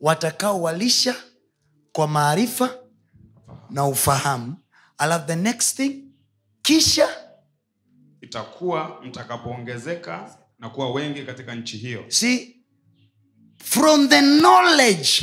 watakaowalisha 0.00 1.14
kwa 1.92 2.08
maarifa 2.08 2.78
na 3.70 3.84
ufahamu. 3.86 4.56
Alafu 4.98 5.26
the 5.26 5.36
next 5.36 5.76
thing 5.76 6.04
kisha 6.62 7.08
itakuwa 8.20 9.00
mtakapoongezeka 9.04 10.38
na 10.58 10.70
kuwa 10.70 10.92
wengi 10.92 11.22
katika 11.22 11.54
nchi 11.54 11.76
hiyo. 11.76 12.04
See 12.08 12.54
from 13.64 14.08
the 14.08 14.20
knowledge 14.20 15.22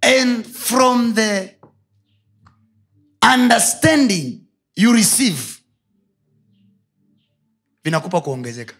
and 0.00 0.46
from 0.46 1.14
the 1.14 1.58
understanding 3.34 4.40
you 4.76 4.92
receive 4.92 5.42
vinakupa 7.84 8.20
kuongezeka 8.20 8.74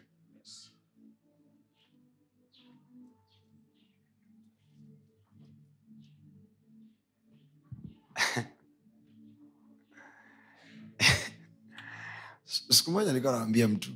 siku 12.73 12.91
moja 12.91 13.09
nilikuwa 13.09 13.33
nawambia 13.33 13.69
mtu 13.69 13.91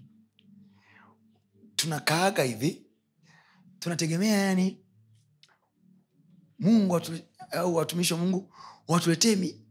tunakaaga 1.76 2.42
hivi 2.42 2.82
tunategemea 3.78 4.36
yani 4.38 4.78
mungu 6.58 7.00
au 7.50 7.74
watumishi 7.74 8.12
wa 8.14 8.18
mungu 8.20 8.52
watuletee 8.88 9.36
mi, 9.36 9.66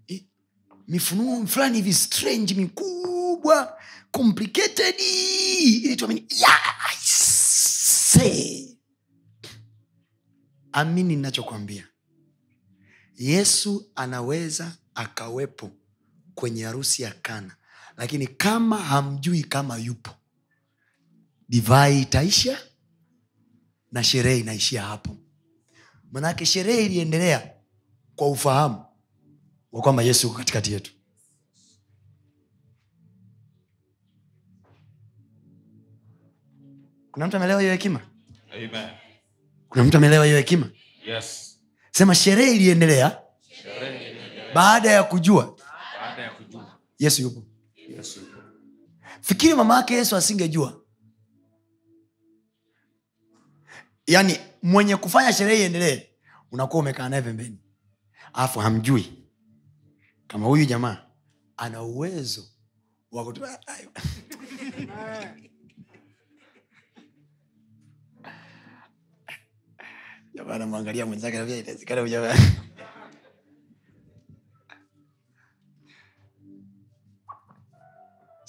mifunuo 0.87 1.45
fulani 1.47 1.77
hivi 1.77 1.93
strange 1.93 2.53
mikubwa 2.53 3.81
complicated 4.11 4.95
ili 4.99 5.95
tuamini. 5.95 6.27
Yes! 6.29 8.19
Amini 10.71 11.15
ninachokwambia. 11.15 11.87
Yesu 13.17 13.91
anaweza 13.95 14.77
akawepo 14.95 15.71
kwenye 16.35 16.63
harusi 16.63 17.01
ya 17.01 17.11
kana 17.11 17.55
lakini 17.97 18.27
kama 18.27 18.77
hamjui 18.77 19.43
kama 19.43 19.77
yupo 19.77 20.11
divai 21.49 22.01
itaisha 22.01 22.57
na 23.91 24.03
sherehe 24.03 24.39
inaishia 24.39 24.81
hapo. 24.83 25.17
Manake 26.11 26.45
sherehe 26.45 26.85
iliendelea 26.85 27.53
kwa 28.15 28.27
ufahamu 28.29 28.85
wa 29.71 29.81
kwamba 29.81 30.03
yesu 30.03 30.27
yuko 30.27 30.37
katikati 30.39 30.73
yetu. 30.73 30.91
Kuna 37.11 37.27
mtu 37.27 37.37
ameelewa 37.37 37.61
hiyo 37.61 37.71
hekima? 37.73 38.01
Amen. 38.53 38.89
kuna 39.69 39.83
mtu 39.83 39.97
ameelewa 39.97 40.25
hiyo 40.25 40.37
hekima? 40.37 40.69
Yes. 41.07 41.57
Sema 41.91 42.15
sherehe 42.15 42.55
iliendelea 42.55 43.21
baada 44.53 44.91
ya 44.91 45.03
kujua 45.03 45.57
baada 46.01 46.21
ya 46.21 46.29
kujua. 46.29 46.79
Yesu 46.99 47.21
yupo 47.21 47.43
fikiri 49.21 49.53
mama 49.53 49.75
yake 49.75 49.93
yesu 49.93 50.15
asingejua. 50.15 50.81
Yaani 54.07 54.37
mwenye 54.63 54.95
kufanya 54.97 55.33
sherehe 55.33 55.61
iendelee 55.61 56.07
unakuwa 56.51 56.79
umekaa 56.81 57.09
naye 57.09 57.21
pembeni. 57.21 57.59
Alafu 58.33 58.59
hamjui 58.59 59.27
kama 60.27 60.45
huyu 60.47 60.65
jamaa 60.65 61.05
ana 61.57 61.81
uwezo 61.83 62.43
wa 63.11 63.33
jamaa 70.33 70.55
anamwangalia 70.55 71.05
mwenzake 71.05 71.37
"Inawezekana 71.37 72.01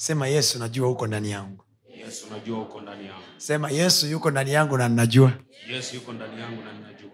sema 0.07 0.27
yesu 0.29 0.59
najua 0.59 0.89
huko 0.89 1.07
ndani 1.07 1.31
yangu. 1.31 1.65
Yesu 1.99 2.27
najua 2.31 2.63
uko 2.63 2.81
ndani 2.81 3.07
yangu. 3.07 3.23
Sema 3.37 3.71
yesu 3.71 4.07
yuko 4.07 4.31
ndani 4.31 4.53
yangu 4.53 4.77
na 4.79 4.89
ninajua. 4.89 5.33
Yesu 5.71 5.95
yuko 5.95 6.13
ndani 6.13 6.41
yangu 6.41 6.63
na 6.63 6.73
ninajua. 6.73 7.11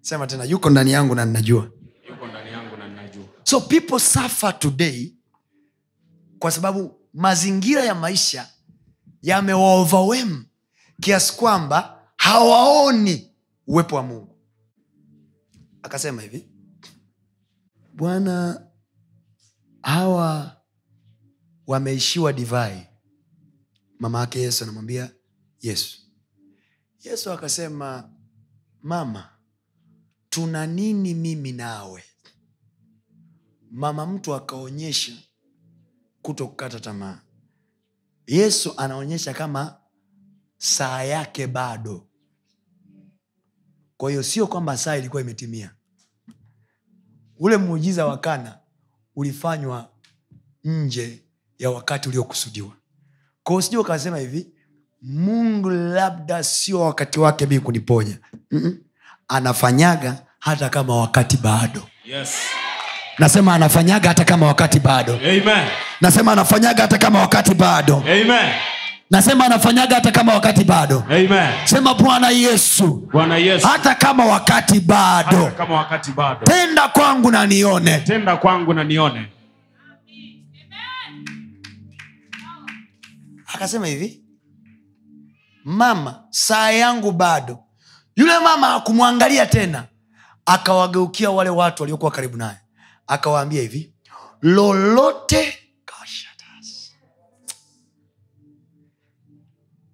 Sema 0.00 0.26
tena 0.26 0.44
yuko 0.44 0.70
ndani 0.70 0.92
yangu 0.92 1.14
na 1.14 1.24
ninajua. 1.24 1.70
Yuko 2.10 2.26
ndani 2.26 2.50
yangu 2.52 2.76
na 2.76 2.88
ninajua. 2.88 3.24
So 3.44 3.60
people 3.60 3.98
suffer 4.00 4.58
today 4.58 5.14
kwa 6.38 6.50
sababu 6.50 7.00
mazingira 7.14 7.84
ya 7.84 7.94
maisha 7.94 8.48
yamewaoverwhelm 9.22 10.44
kiasi 11.00 11.36
kwamba 11.36 12.02
hawaoni 12.16 13.34
uwepo 13.66 13.96
wa 13.96 14.02
mungu. 14.02 14.36
Akasema 15.82 16.22
hivi 16.22 16.48
bwana 17.94 18.66
hawa 19.82 20.59
wameishiwa 21.66 22.32
divai. 22.32 22.86
Mama 23.98 24.20
yake 24.20 24.40
yesu 24.40 24.64
anamwambia 24.64 25.10
yesu. 25.60 25.98
Yesu 27.04 27.30
akasema 27.32 28.10
mama 28.82 29.28
tuna 30.30 30.66
nini 30.66 31.14
mimi 31.14 31.52
nawe? 31.52 32.04
Mama 33.70 34.06
mtu 34.06 34.34
akaonyesha 34.34 35.12
kuto 36.22 36.48
kukata 36.48 36.80
tamaa. 36.80 37.20
Yesu 38.26 38.74
anaonyesha 38.76 39.34
kama 39.34 39.80
saa 40.58 41.02
yake 41.02 41.46
bado. 41.46 42.06
Kwa 43.96 44.10
hiyo 44.10 44.22
sio 44.22 44.46
kwamba 44.46 44.76
saa 44.76 44.96
ilikuwa 44.96 45.22
imetimia. 45.22 45.74
Ule 47.38 47.56
muujiza 47.56 48.06
wa 48.06 48.18
kana 48.18 48.58
ulifanywa 49.16 49.92
nje 50.64 51.24
ya 51.60 51.70
wakati 51.70 52.08
uliokusudiwa. 52.08 52.70
Kwa 53.42 53.62
hiyo 53.62 53.80
ukasema 53.80 54.18
hivi 54.18 54.46
mungu 55.02 55.70
labda 55.70 56.42
sio 56.44 56.80
wakati 56.80 57.20
wake 57.20 57.46
mii 57.46 57.58
kuniponya. 57.58 58.18
Mm-mm. 58.50 58.78
anafanyaga 59.28 60.16
hata 60.38 60.68
kama 60.68 60.96
wakati 60.96 61.36
bado. 61.36 61.82
Yes. 62.04 62.34
Nasema 63.18 63.54
anafanyaga 63.54 64.08
hata 64.08 64.24
kama 64.24 64.46
wakati 64.46 64.80
bado. 64.80 65.14
Amen. 65.14 65.68
Nasema 66.00 66.32
anafanyaga 66.32 66.82
hata 66.82 66.98
kama 66.98 67.20
wakati 67.20 67.54
bado. 67.54 67.96
Amen. 67.96 68.52
Nasema 69.10 69.44
anafanyaga 69.46 69.94
hata 69.94 70.10
kama 70.10 70.34
wakati 70.34 70.64
bado. 70.64 71.04
Amen. 71.10 71.48
Sema 71.64 71.94
bwana 71.94 72.30
yesu. 72.30 73.08
Bwana 73.12 73.36
yesu. 73.36 73.66
Hata 73.66 73.94
kama 73.94 74.24
wakati 74.26 74.74
hata 74.74 74.86
bado 74.86 75.46
kama 75.46 75.74
wakati 75.74 76.10
bado. 76.12 76.40
Tenda 76.46 76.88
kwangu 76.88 77.30
na 77.30 77.46
nione. 77.46 77.98
Tenda 77.98 78.36
kwangu 78.36 78.74
na 78.74 78.84
nione 78.84 79.26
akasema 83.60 83.86
hivi 83.86 84.24
mama 85.64 86.24
saa 86.30 86.70
yangu 86.70 87.12
bado. 87.12 87.64
Yule 88.16 88.38
mama 88.38 88.66
hakumwangalia 88.66 89.46
tena. 89.46 89.88
Akawageukia 90.46 91.30
wale 91.30 91.50
watu 91.50 91.82
waliokuwa 91.82 92.10
karibu 92.10 92.36
naye. 92.36 92.56
Akawaambia 93.06 93.62
hivi 93.62 93.94
lolote 94.42 95.58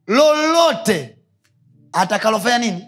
lolote 0.07 1.19
atakalofanya 1.93 2.59
nini? 2.59 2.87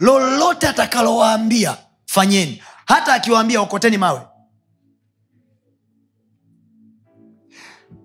Lolote 0.00 0.68
atakalowaambia 0.68 1.76
fanyeni. 2.06 2.62
Hata 2.86 3.14
akiwaambia 3.14 3.60
okoteni 3.60 3.98
mawe. 3.98 4.20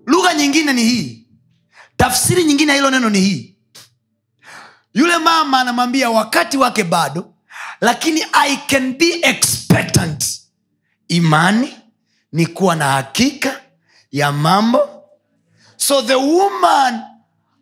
Lugha 0.06 0.34
nyingine 0.34 0.72
ni 0.72 0.82
hii 0.82 1.23
tafsiri 2.04 2.44
nyingine 2.44 2.72
ya 2.72 2.76
hilo 2.76 2.90
neno 2.90 3.10
ni 3.10 3.20
hii. 3.20 3.56
Yule 4.94 5.18
mama 5.18 5.60
anamwambia 5.60 6.10
wakati 6.10 6.56
wake 6.56 6.84
bado 6.84 7.34
lakini 7.80 8.24
i 8.32 8.56
can 8.56 8.94
be 8.98 9.20
expectant. 9.22 10.24
Imani 11.08 11.76
ni 12.32 12.46
kuwa 12.46 12.76
na 12.76 12.92
hakika 12.92 13.60
ya 14.12 14.32
mambo. 14.32 15.04
So 15.76 16.02
the 16.02 16.14
woman 16.14 17.00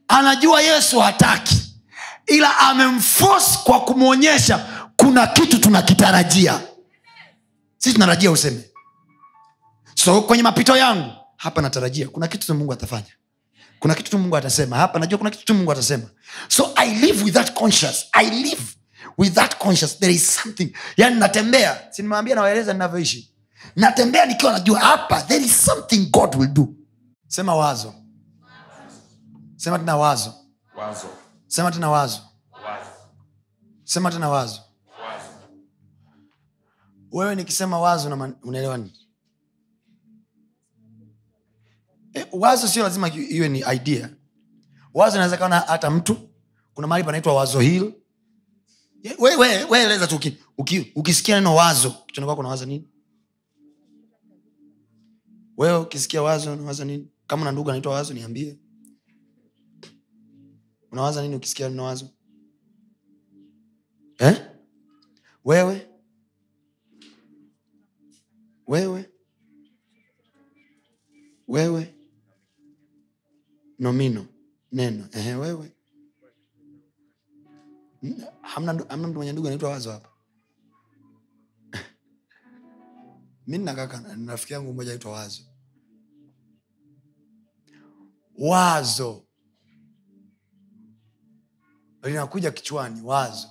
anajua 0.08 0.62
yesu 0.62 1.00
hataki 1.00 1.74
ila 2.26 2.58
amemforce 2.58 3.58
kwa 3.64 3.80
kumwonyesha 3.80 4.58
kuna 4.96 5.26
kitu 5.26 5.58
tunakitarajia. 5.58 6.60
Sisi 7.78 7.94
tunatarajia 7.94 8.30
useme. 8.30 8.64
So 9.94 10.22
kwenye 10.22 10.42
mapito 10.42 10.76
yangu 10.76 11.12
hapa 11.36 11.62
natarajia 11.62 12.08
kuna 12.08 12.28
kitu 12.28 12.54
mungu 12.54 12.72
atafanya 12.72 13.12
kuna 13.82 13.94
kitu 13.94 14.10
tu 14.10 14.18
mungu 14.18 14.36
atasema 14.36 14.76
hapa. 14.76 14.98
Najua 14.98 15.18
kuna 15.18 15.30
kitu 15.30 15.44
tu 15.44 15.54
mungu 15.54 15.72
atasema. 15.72 16.10
So 16.48 16.72
i 16.76 16.94
live 16.94 17.24
with 17.24 17.34
that 17.34 17.52
conscious 17.54 18.06
i 18.12 18.30
live 18.30 18.62
with 19.18 19.34
that 19.34 19.58
conscious 19.58 19.98
there 19.98 20.12
is 20.14 20.34
something. 20.34 20.72
Yani 20.96 21.16
natembea. 21.20 21.80
Sinimewambia 21.90 22.34
nawaeleza 22.34 22.72
ninavyoishi. 22.72 23.34
Natembea 23.76 24.26
nikiwa 24.26 24.52
najua 24.52 24.80
hapa 24.80 25.22
there 25.22 25.44
is 25.44 25.64
something 25.64 26.10
god 26.10 26.34
will 26.36 26.48
do. 26.52 26.68
Sema 27.28 27.54
wazo. 27.54 27.94
Sema 29.56 29.78
tena 29.78 29.96
wazo. 29.96 30.34
Wazo. 30.76 31.06
Sema 31.46 31.70
tena 31.70 31.90
wazo. 31.90 32.20
Wazo 32.64 32.90
sema 33.84 34.10
tena 34.10 34.28
wazo. 34.28 34.60
Wewe 37.12 37.34
nikisema 37.34 37.78
wazo 37.80 38.34
unaelewa 38.42 38.78
nini 38.78 39.01
e, 42.14 42.26
wazo 42.32 42.68
sio 42.68 42.82
lazima 42.82 43.08
iwe 43.14 43.48
ni 43.48 43.64
idea. 43.74 44.16
Wazo 44.94 45.16
inaweza 45.16 45.36
kawa 45.36 45.58
hata 45.60 45.90
mtu. 45.90 46.16
Kuna 46.74 46.86
mahali 46.86 47.04
panaitwa 47.04 47.34
wazo 47.34 47.60
hil 47.60 47.92
weeleza 49.18 49.66
we, 49.68 49.86
we 49.98 50.06
tu 50.06 50.16
uki, 50.16 50.36
uki, 50.58 50.92
ukisikia 50.94 51.34
neno 51.34 51.54
wazo 51.54 51.90
kichwani 51.90 52.26
kwako 52.26 52.40
unawaza 52.40 52.66
nini? 52.66 52.88
Wewe 55.56 55.78
ukisikia 55.78 56.22
wazo 56.22 56.52
unawaza 56.52 56.84
nini? 56.84 57.08
Kama 57.26 57.44
na 57.44 57.52
ndugu 57.52 57.70
anaitwa 57.70 57.94
wazo 57.94 58.14
niambie. 58.14 58.58
Unawaza 60.90 61.22
nini 61.22 61.34
ukisikia 61.36 61.68
neno 61.68 61.84
wazo? 61.84 62.10
Eh? 64.18 64.48
wewe? 65.44 65.88
Wewe? 68.66 69.10
Wewe 71.48 71.94
nomino 73.82 74.26
neno. 74.72 75.08
Ehe, 75.12 75.34
wewe. 75.34 75.72
Hamna 78.42 78.72
hamna 78.88 79.08
mtu 79.08 79.14
mwenye 79.16 79.32
ndugu 79.32 79.46
anaitwa 79.48 79.70
wazo 79.70 79.92
hapa. 79.92 80.08
Mi 83.46 83.58
nakaka 83.58 83.98
kaka 83.98 84.16
na 84.16 84.32
rafiki 84.32 84.52
yangu 84.52 84.72
mmoja 84.72 84.92
aitwa 84.92 85.12
wazo. 85.12 85.42
Wazo. 88.38 89.26
Linakuja 92.02 92.50
kichwani 92.50 93.02
wazo. 93.02 93.48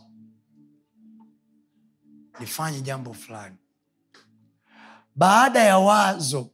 Nifanye 2.40 2.82
jambo 2.82 3.14
fulani. 3.14 3.58
Baada 5.16 5.60
ya 5.64 5.78
wazo 5.78 6.50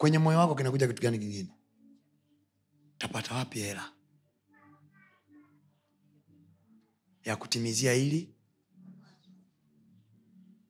kwenye 0.00 0.18
moyo 0.18 0.38
wako 0.38 0.54
kinakuja 0.54 0.88
kitu 0.88 1.02
gani 1.02 1.18
kingine? 1.18 1.50
Tapata 2.98 3.34
wapi 3.34 3.58
hela? 3.60 3.92
Ya 7.24 7.36
kutimizia 7.36 7.92
hili? 7.92 8.34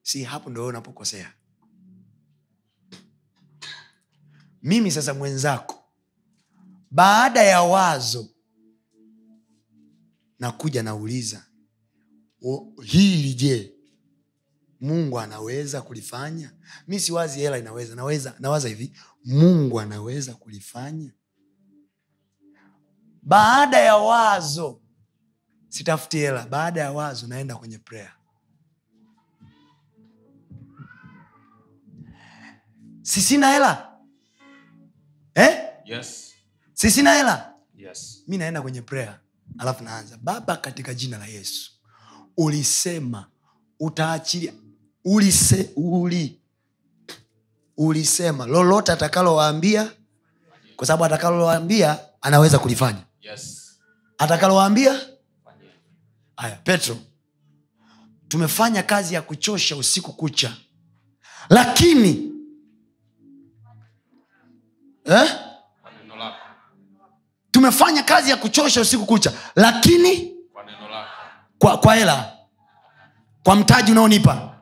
Si 0.02 0.24
hapo 0.24 0.50
ndo 0.50 0.66
unapokosea. 0.66 1.32
Mimi 4.62 4.90
sasa 4.90 5.14
mwenzako 5.14 5.84
baada 6.90 7.42
ya 7.42 7.62
wazo 7.62 8.28
nakuja 10.38 10.82
nauliza 10.82 11.46
hili 12.84 13.34
je? 13.34 13.74
Mungu 14.80 15.20
anaweza 15.20 15.82
kulifanya? 15.82 16.52
Mi 16.88 17.00
siwazi 17.00 17.40
hela 17.40 17.58
inaweza 17.58 17.94
naweza 17.94 18.36
nawaza 18.38 18.68
hivi 18.68 18.92
mungu 19.24 19.80
anaweza 19.80 20.34
kulifanya 20.34 21.12
baada 23.22 23.78
ya 23.78 23.96
wazo 23.96 24.82
sitafuti 25.68 26.18
hela 26.18 26.46
baada 26.46 26.80
ya 26.80 26.92
wazo 26.92 27.26
naenda 27.26 27.56
kwenye 27.56 27.78
prayer 27.78 28.12
sisina 33.02 33.52
hela 33.52 33.98
eh? 35.34 35.68
Yes. 35.84 36.32
sisina 36.72 37.14
hela 37.14 37.46
Yes. 37.76 38.24
mi 38.28 38.38
naenda 38.38 38.62
kwenye 38.62 38.82
prayer 38.82 39.20
alafu 39.58 39.84
naanza 39.84 40.16
baba 40.16 40.56
katika 40.56 40.94
jina 40.94 41.18
la 41.18 41.26
yesu 41.26 41.72
ulisema 42.36 43.30
utaachilia 43.80 44.52
ulise, 45.04 45.70
uli, 45.76 46.39
ulisema 47.88 48.46
lolote 48.46 48.92
atakalowaambia 48.92 49.90
kwa 50.76 50.86
sababu 50.86 51.04
atakalowaambia 51.04 51.98
anaweza 52.20 52.58
kulifanya. 52.58 52.98
Yes. 53.20 53.70
atakalowaambia? 54.18 55.00
Haya 56.36 56.56
petro 56.56 56.96
tumefanya 58.28 58.82
kazi 58.82 59.14
ya 59.14 59.22
kuchosha 59.22 59.76
usiku 59.76 60.12
kucha. 60.12 60.52
Lakini 61.48 62.32
eh? 65.04 65.32
Tumefanya 67.50 68.02
kazi 68.02 68.30
ya 68.30 68.36
kuchosha 68.36 68.80
usiku 68.80 69.06
kucha. 69.06 69.32
Lakini 69.56 70.36
Kwa 71.58 71.94
hela 71.94 72.22
kwa 72.22 72.36
kwa 73.42 73.56
mtaji 73.56 73.92
unaonipa. 73.92 74.56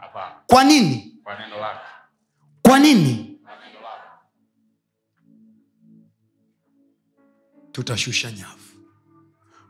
Kwa 0.47 0.65
nini? 0.65 1.15
Kwa 1.25 1.39
neno 1.39 1.57
lako. 1.61 1.88
Kwa 2.69 2.79
nini? 2.79 3.39
Tutashusha 7.73 8.33
nyavu. 8.33 8.59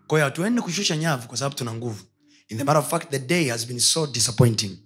Kwahiyo 0.06 0.24
hatuendi 0.24 0.62
kushusha 0.62 0.96
nyavu 0.96 1.28
kwa 1.28 1.36
sababu 1.38 1.54
tuna 1.56 1.74
nguvu. 1.74 2.04
In 2.48 2.58
the 2.58 2.70
of 2.70 2.90
fact 2.90 3.10
the 3.10 3.18
day 3.18 3.48
has 3.48 3.66
been 3.66 3.80
so 3.80 4.06
disappointing. 4.06 4.78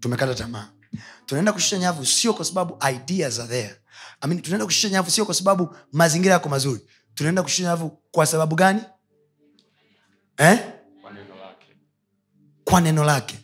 Tumekata 0.00 0.34
tamaa. 0.34 0.68
Tunaenda 1.26 1.52
kushusha 1.52 1.78
nyavu 1.78 2.06
sio 2.06 2.34
kwa 2.34 2.44
sababu 2.44 2.78
ideas 2.94 3.38
are 3.40 3.48
there. 3.48 3.76
I 4.20 4.28
mean, 4.28 4.42
tunaenda 4.42 4.64
kushusha 4.66 4.88
nyavu 4.88 5.10
sio 5.10 5.24
kwa 5.24 5.34
sababu 5.34 5.76
mazingira 5.92 6.32
yako 6.34 6.48
mazuri. 6.48 6.80
Tunaenda 7.14 7.42
kushusha 7.42 7.62
nyavu 7.62 8.02
kwa 8.10 8.26
sababu 8.26 8.54
gani? 8.56 8.80
Eh? 10.36 10.58
Kwa 11.02 11.12
neno 11.12 11.36
lake. 11.36 11.76
kwa 12.64 12.80
neno 12.80 13.04
lake. 13.04 13.38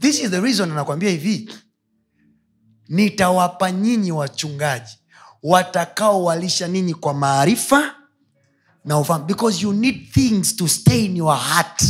This 0.00 0.20
is 0.20 0.30
the 0.30 0.40
reason 0.40 0.70
anakwambia 0.72 1.10
hivi 1.10 1.50
nitawapa 2.88 3.70
nyinyi 3.72 4.12
wachungaji 4.12 4.98
watakaowalisha 5.42 6.68
ninyi 6.68 6.94
kwa 6.94 7.14
maarifa 7.14 7.94
na 8.84 8.98
ufahamu. 8.98 9.24
Because 9.24 9.62
you 9.62 9.72
need 9.72 10.12
things 10.12 10.56
to 10.56 10.68
stay 10.68 11.04
in 11.04 11.16
your 11.16 11.36
heart. 11.38 11.82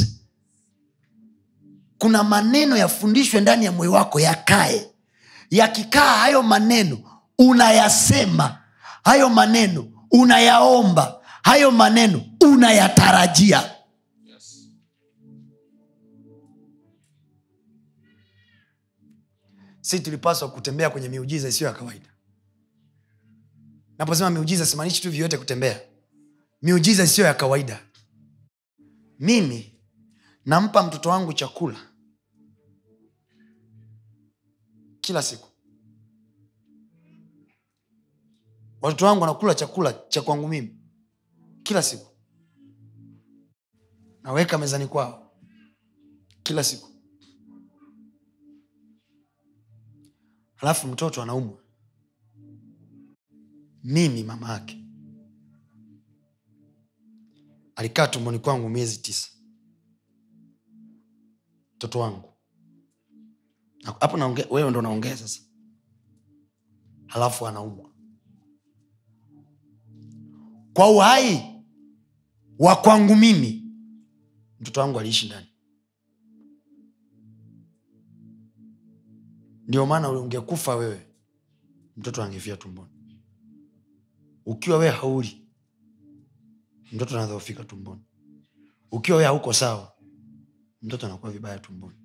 Kuna 1.99 2.23
maneno 2.25 2.77
yafundishwe 2.77 3.41
ndani 3.41 3.65
ya 3.65 3.73
moyo 3.73 3.93
wako 3.93 4.21
yakae. 4.21 4.91
Yakikaa 5.51 6.17
hayo 6.19 6.43
maneno 6.43 6.99
unayasema. 7.39 8.59
Hayo 9.05 9.29
maneno 9.29 9.85
unayaomba. 10.11 11.21
Hayo 11.43 11.71
maneno 11.71 12.21
unayatarajia 12.41 13.71
si 19.87 20.01
tulipaswa 20.01 20.51
kutembea 20.51 20.91
kwenye 20.91 21.09
miujiza 21.09 21.49
isiyo 21.49 21.69
ya 21.71 21.77
kawaida. 21.77 22.09
Naposema 23.99 24.31
miujiza 24.31 24.67
simaanishi 24.67 25.03
tu 25.03 25.11
vyote 25.11 25.39
kutembea. 25.39 25.81
Miujiza 26.63 27.05
isiyo 27.05 27.27
ya 27.27 27.35
kawaida. 27.35 27.87
Mimi 29.19 29.81
nampa 30.45 30.83
mtoto 30.83 31.09
wangu 31.09 31.33
chakula 31.33 31.81
kila 35.01 35.23
siku. 35.23 35.49
Watoto 38.83 39.07
wangu 39.07 39.21
wanakula 39.21 39.55
chakula 39.55 39.93
cha 40.09 40.23
kwangu 40.23 40.49
mimi 40.49 40.77
kila 41.63 41.83
siku. 41.83 42.07
Naweka 44.23 44.59
mezani 44.59 44.87
kwao 44.87 45.33
kila 46.43 46.65
siku 46.65 46.96
halafu 50.57 50.89
mtoto 50.89 51.23
anaumwa. 51.23 51.63
Mimi 53.85 54.23
mama 54.23 54.53
yake. 54.53 54.83
Alikaa 57.77 58.07
tumboni 58.07 58.39
kwangu 58.39 58.69
miezi 58.69 58.99
tisa. 58.99 59.29
Mtoto 61.77 61.99
wangu. 62.01 62.33
Hapo 64.01 64.17
wewe 64.51 64.71
ndo 64.71 64.83
naongea 64.83 65.17
sasa. 65.17 65.41
Halafu 67.07 67.47
anaumwa. 67.47 67.93
Kwa 70.73 70.91
uhai 70.91 71.63
wa 72.59 72.77
kwangu 72.77 73.17
mimi 73.17 73.63
mtoto 74.61 74.81
wangu 74.81 75.01
aliishi 75.01 75.27
ndani 75.27 75.46
ndio 79.69 79.87
maana 79.87 80.11
ungekufa 80.11 80.77
wewe 80.77 81.07
mtoto 81.97 82.23
angefia 82.23 82.57
tumboni. 82.57 82.91
Ukiwa 84.47 84.79
wewe 84.79 84.91
hauli 84.93 85.49
mtoto 86.93 87.19
anadhoofika 87.19 87.65
tumboni. 87.65 88.03
Ukiwa 88.91 89.17
wewe 89.19 89.27
hauko 89.29 89.53
sawa 89.53 89.93
mtoto 90.83 91.07
anakuwa 91.07 91.33
vibaya 91.33 91.59
tumboni. 91.59 91.97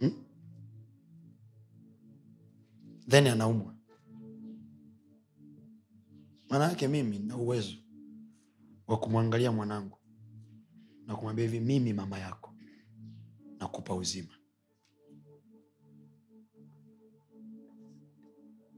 Hmm? 0.00 0.24
then 3.08 3.26
anaumwa. 3.26 3.74
Maana 6.48 6.64
yake 6.64 6.88
mimi 6.88 7.18
na 7.18 7.36
uwezo 7.36 7.74
wa 8.86 8.98
kumwangalia 8.98 9.52
mwanangu 9.52 9.98
na 11.06 11.16
kumwambia 11.16 11.44
hivi 11.44 11.60
mimi 11.60 11.92
mama 11.92 12.18
yako 12.18 12.49
nakupa 13.60 13.94
uzima. 13.94 14.34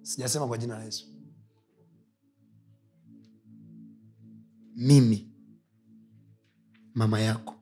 Sijasema 0.03 0.47
kwa 0.49 0.59
jina 0.59 0.79
la 0.79 0.85
yesu. 0.85 1.07
Mimi 4.77 5.33
mama 6.95 7.21
yako 7.21 7.55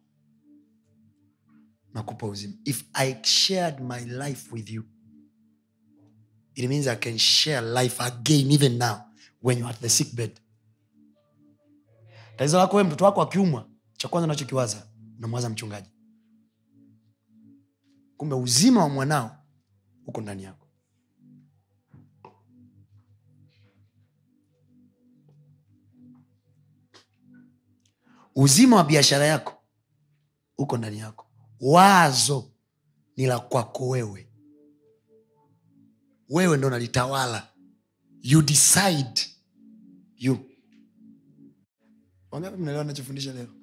nakupa 1.95 2.27
uzima. 2.27 2.55
If 2.65 2.85
i 2.93 3.17
shared 3.25 3.81
my 3.81 4.05
life 4.05 4.55
with 4.55 4.71
you 4.71 4.85
it 6.55 6.69
means 6.69 6.87
i 6.87 6.97
can 6.97 7.19
share 7.19 7.83
life 7.83 8.03
again 8.03 8.51
even 8.51 8.79
now 8.79 8.97
when 9.43 9.59
you're 9.59 9.71
at 9.75 9.81
the 9.81 9.89
sick 9.89 10.15
bed. 10.15 10.41
Tatizo 12.37 12.59
lako 12.59 12.77
we 12.77 12.83
mtoto 12.85 13.05
wako 13.05 13.23
akiumwa 13.23 13.69
cha 13.97 14.09
kwanza 14.09 14.25
unachokiwaza 14.25 14.87
unamwaza 15.19 15.49
mchungaji 15.49 15.90
kumbe 18.21 18.35
uzima 18.35 18.81
wa 18.83 18.89
mwanao 18.89 19.37
uko 20.07 20.21
ndani 20.21 20.43
yako. 20.43 20.67
Uzima 28.35 28.77
wa 28.77 28.85
biashara 28.85 29.25
yako 29.27 29.63
uko 30.59 30.77
ndani 30.77 30.99
yako. 30.99 31.27
Wazo 31.61 32.53
ni 33.17 33.27
la 33.27 33.39
kwako 33.39 33.89
wewe. 33.89 34.33
Wewe 36.29 36.57
ndo 36.57 36.71
nalitawala 36.71 37.49
you 38.23 38.43
decide 38.43 39.21
you. 40.17 40.39
Wangapi 42.31 42.57
mnaelewa 42.57 42.85
nachofundisha 42.85 43.33
leo? 43.33 43.49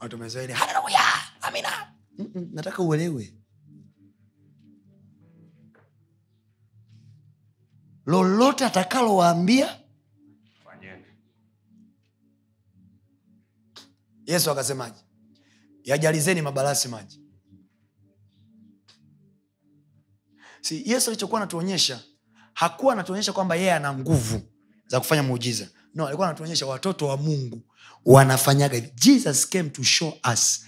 Watu 0.00 0.16
wamezoea 0.16 0.56
haleluya 0.56 1.09
amina. 1.40 1.92
Nataka 2.52 2.82
uelewe. 2.82 3.34
Lolote 8.06 8.64
atakalowaambia 8.64 9.80
yesu 14.26 14.50
akasemaje? 14.50 15.00
Yajalizeni 15.84 16.42
mabalasi 16.42 16.88
maji. 16.88 17.20
Si 20.60 20.90
yesu 20.90 21.10
alichokuwa 21.10 21.40
anatuonyesha 21.40 22.00
hakuwa 22.54 22.92
anatuonyesha 22.92 23.32
kwamba 23.32 23.54
yeye 23.56 23.72
ana 23.72 23.94
nguvu 23.94 24.40
za 24.86 25.00
kufanya 25.00 25.22
muujiza. 25.22 25.68
No 25.94 26.06
alikuwa 26.06 26.28
anatuonyesha 26.28 26.66
watoto 26.66 27.06
wa 27.06 27.16
mungu 27.16 27.62
wanafanyaga. 28.04 28.80
Jesus 28.80 29.48
came 29.48 29.70
to 29.70 29.82
show 29.82 30.12
us 30.32 30.64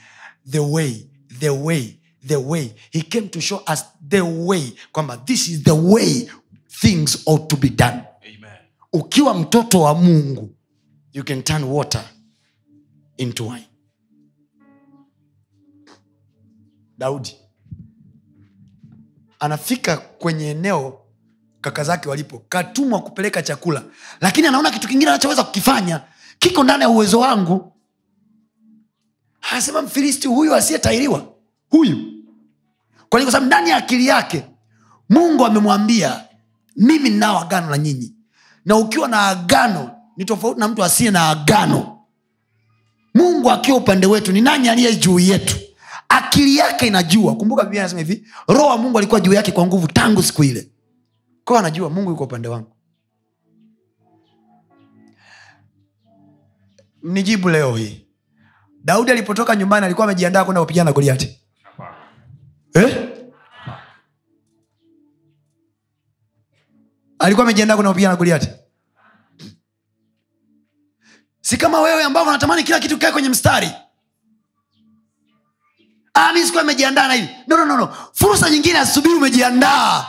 the 0.50 0.58
way 0.58 1.06
the 1.40 1.50
way 1.50 1.98
the 2.26 2.36
way. 2.36 2.74
He 2.90 3.02
came 3.02 3.28
to 3.28 3.40
show 3.40 3.62
us 3.72 3.84
the 4.08 4.20
way 4.20 4.72
kwamba 4.92 5.16
this 5.26 5.48
is 5.48 5.62
the 5.62 5.72
way 5.74 6.28
things 6.80 7.22
ought 7.26 7.48
to 7.48 7.56
be 7.56 7.68
done. 7.68 8.02
Amen. 8.22 8.58
Ukiwa 8.92 9.34
mtoto 9.34 9.80
wa 9.80 9.94
mungu 9.94 10.54
you 11.12 11.24
can 11.24 11.42
turn 11.42 11.64
water 11.64 12.04
into 13.16 13.44
wine. 13.48 13.68
Daudi 16.98 17.36
anafika 19.38 19.96
kwenye 19.96 20.50
eneo 20.50 20.98
kaka 21.60 21.84
zake 21.84 22.08
walipo 22.08 22.38
katumwa 22.48 23.00
kupeleka 23.02 23.42
chakula 23.42 23.82
lakini 24.20 24.46
anaona 24.46 24.70
kitu 24.70 24.88
kingine 24.88 25.10
anachoweza 25.10 25.44
kukifanya 25.44 26.00
kiko 26.38 26.64
ndani 26.64 26.82
ya 26.82 26.88
uwezo 26.88 27.20
wangu 27.20 27.71
anasema 29.52 29.82
mfilisti 29.82 30.28
huyu 30.28 30.54
asiyetairiwa 30.54 31.26
huyu. 31.68 31.98
Kwa 33.08 33.20
kwa 33.22 33.32
sababu 33.32 33.46
ndani 33.46 33.70
ya 33.70 33.76
akili 33.76 34.06
yake 34.06 34.44
mungu 35.08 35.46
amemwambia 35.46 36.24
mimi 36.76 37.10
ninao 37.10 37.38
agano 37.40 37.70
na 37.70 37.78
nyinyi. 37.78 38.14
Na 38.64 38.76
ukiwa 38.76 39.08
na 39.08 39.28
agano 39.28 39.90
ni 40.16 40.24
tofauti 40.24 40.60
na 40.60 40.68
mtu 40.68 40.84
asiye 40.84 41.10
na 41.10 41.28
agano. 41.28 41.98
Mungu 43.14 43.50
akiwa 43.50 43.76
upande 43.78 44.06
wetu 44.06 44.32
ni 44.32 44.40
nani 44.40 44.68
aliye 44.68 44.96
juu 44.96 45.18
yetu? 45.18 45.56
Akili 46.08 46.56
yake 46.56 46.86
inajua. 46.86 47.36
Kumbuka 47.36 47.62
biblia 47.64 47.82
anasema 47.82 48.00
hivi 48.00 48.26
roho 48.48 48.66
wa 48.66 48.78
mungu 48.78 48.98
alikuwa 48.98 49.20
juu 49.20 49.32
yake 49.32 49.52
kwa 49.52 49.66
nguvu 49.66 49.88
tangu 49.88 50.22
siku 50.22 50.44
ile. 50.44 50.70
Kwao 51.44 51.58
anajua 51.58 51.90
mungu 51.90 52.10
yuko 52.10 52.24
upande 52.24 52.48
wangu. 52.48 52.76
Nijibu 57.02 57.48
leo 57.48 57.76
hii 57.76 58.06
daudi 58.84 59.10
alipotoka 59.10 59.56
nyumbani 59.56 59.86
alikuwa 59.86 60.04
amejiandaa 60.04 60.44
kwenda 60.44 60.60
kupigana 60.60 60.84
na 60.90 60.92
goliati 60.92 61.38
eh? 62.74 63.08
alikuwa 67.18 67.44
amejiandaa 67.44 67.74
kwenda 67.74 67.90
kupigana 67.90 68.12
na 68.12 68.16
goliati 68.18 68.48
si 71.40 71.56
kama 71.56 71.80
wewe 71.80 72.04
ambao 72.04 72.24
unatamani 72.24 72.62
kila 72.62 72.80
kitu 72.80 72.98
kae 72.98 73.12
kwenye 73.12 73.28
mstari. 73.28 73.70
Ah, 76.14 76.32
mi 76.32 76.42
sikuwa 76.42 76.62
na 77.06 77.12
hivi. 77.14 77.28
No, 77.46 77.56
no, 77.56 77.64
no, 77.64 77.76
no. 77.76 77.96
fursa 78.12 78.50
nyingine 78.50 78.78
asubiri 78.78 79.14
umejiandaa. 79.14 80.06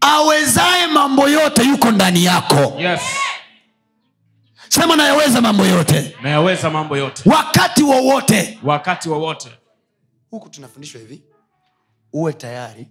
Awezaye 0.00 0.86
mambo 0.86 1.28
yote 1.28 1.62
yuko 1.62 1.90
ndani 1.90 2.24
yako. 2.24 2.74
Yes 2.78 3.00
sema 4.80 4.96
nayaweza 4.96 5.40
mambo 5.40 5.64
yote. 5.66 6.16
Nayaweza 6.22 6.70
mambo 6.70 6.96
yote. 6.96 7.22
Wakati 7.30 7.82
wowote. 7.82 8.58
Wakati 8.62 9.08
wowote. 9.08 9.50
Huku 10.30 10.48
tunafundishwa 10.48 11.00
hivi 11.00 11.24
uwe 12.12 12.32
tayari 12.32 12.88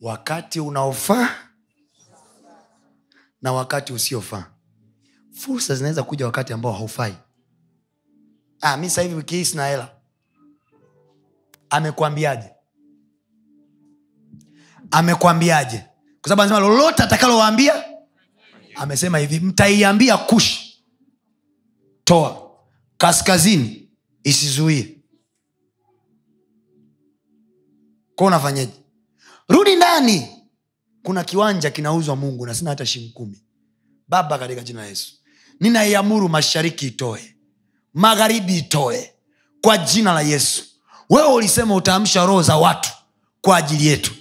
wakati 0.00 0.60
unaofaa 0.60 1.28
na 3.42 3.52
wakati 3.52 3.92
usiofaa. 3.92 4.44
Fursa 5.32 5.74
zinaweza 5.74 6.02
kuja 6.02 6.26
wakati 6.26 6.52
ambao 6.52 6.72
haufai. 6.72 7.14
Ah, 8.60 8.76
mi 8.76 8.90
sahivi 8.90 9.14
wiki 9.14 9.34
hii 9.36 9.44
sina 9.44 9.66
hela. 9.68 9.88
Amekwambiaje 11.70 12.50
amekwambiaje 14.90 15.78
kwa 16.20 16.28
sababu 16.28 16.42
anasema 16.42 16.68
lolote 16.68 17.02
atakalowaambia 17.02 17.84
amesema 18.74 19.18
hivi 19.18 19.40
mtaiambia 19.40 20.16
kush 20.16 20.71
toa. 22.04 22.50
Kaskazini 22.98 23.88
isizuie. 24.24 24.96
Kwa 28.16 28.26
unafanyaje? 28.26 28.72
Rudi 29.48 29.76
ndani. 29.76 30.28
Kuna 31.02 31.24
kiwanja 31.24 31.70
kinauzwa 31.70 32.16
mungu 32.16 32.46
na 32.46 32.54
sina 32.54 32.70
hata 32.70 32.86
shilingi 32.86 33.12
kumi. 33.12 33.42
Baba 34.08 34.38
katika 34.38 34.60
jina 34.60 34.80
la 34.80 34.86
yesu. 34.86 35.12
Ninaiamuru 35.60 36.28
mashariki 36.28 36.86
itoe. 36.86 37.34
Magharibi 37.94 38.58
itoe. 38.58 39.14
Kwa 39.60 39.78
jina 39.78 40.12
la 40.12 40.20
yesu. 40.22 40.64
Wewe 41.10 41.32
ulisema 41.32 41.74
utaamsha 41.74 42.26
roho 42.26 42.42
za 42.42 42.56
watu 42.56 42.90
kwa 43.40 43.56
ajili 43.56 43.86
yetu. 43.86 44.12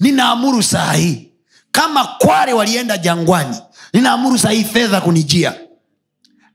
Ninaamuru 0.00 0.62
saa 0.62 0.92
hii. 0.92 1.32
Kama 1.72 2.04
kware 2.04 2.52
walienda 2.52 2.98
jangwani 2.98 3.56
ninaamuru 3.92 4.38
saa 4.38 4.50
hii 4.50 4.64
fedha 4.64 5.00
kunijia 5.00 5.65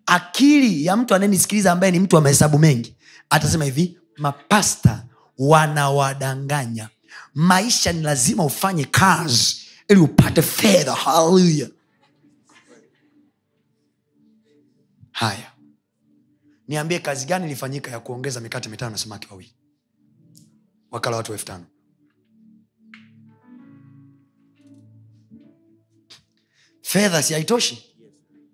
akili 0.06 0.86
ya 0.86 0.98
mtu 0.98 1.16
anayenisikiliza 1.16 1.72
ambaye 1.72 1.92
ni 1.92 2.00
mtu 2.00 2.16
wa 2.16 2.22
mahesabu 2.22 2.60
mengi 2.60 2.96
atasema 3.30 3.66
hivi 3.66 4.00
mapasta 4.18 5.06
wanawadanganya. 5.38 6.90
Maisha 7.34 7.92
ni 7.94 8.02
lazima 8.02 8.46
ufanye 8.46 8.86
kazi 8.86 9.58
ili 9.90 10.00
upate 10.00 10.42
fedha. 10.42 10.94
Haleluya 10.96 11.70
haya. 15.12 15.52
Niambie 16.68 17.00
kazi 17.00 17.26
gani 17.26 17.46
ilifanyika 17.46 17.92
ya 17.92 18.00
kuongeza 18.00 18.40
mikate 18.40 18.70
mitano 18.70 18.92
na 18.92 18.98
samaki 18.98 19.28
wawili? 19.32 19.56
Wakala 20.92 21.18
watu 21.18 21.34
elfu 21.34 21.46
tano. 21.46 21.66
Fedha 26.82 27.24
si 27.24 27.34
haitoshi? 27.34 27.96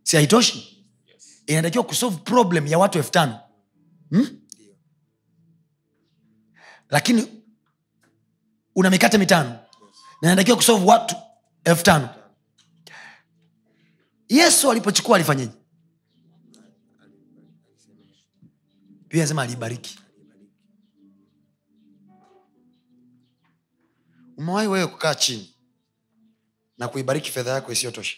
Si 0.03 0.15
haitoshi 0.15 0.76
inatakiwa 1.47 1.83
kusolve 1.83 2.17
problem 2.17 2.67
ya 2.67 2.77
watu 2.77 2.97
elfu 2.97 3.11
tano. 3.11 3.39
Hmm? 4.09 4.39
lakini 6.89 7.43
una 8.75 8.89
mikate 8.89 9.17
mitano. 9.17 9.49
Na 10.21 10.27
inatakiwa 10.27 10.57
kusolve 10.57 10.85
watu 10.85 11.15
elfu 11.63 11.83
tano. 11.83 12.09
Yesu 14.29 14.71
alipochukua 14.71 15.15
alifanyeje 15.15 15.51
pia 19.09 19.21
nasema 19.21 19.41
aliibariki 19.41 19.99
umewahi 24.37 24.67
wewe 24.67 24.87
kukaa 24.87 25.15
chini 25.15 25.55
na 26.77 26.87
kuibariki 26.87 27.31
fedha 27.31 27.51
yako 27.51 27.71
isiyotosha 27.71 28.17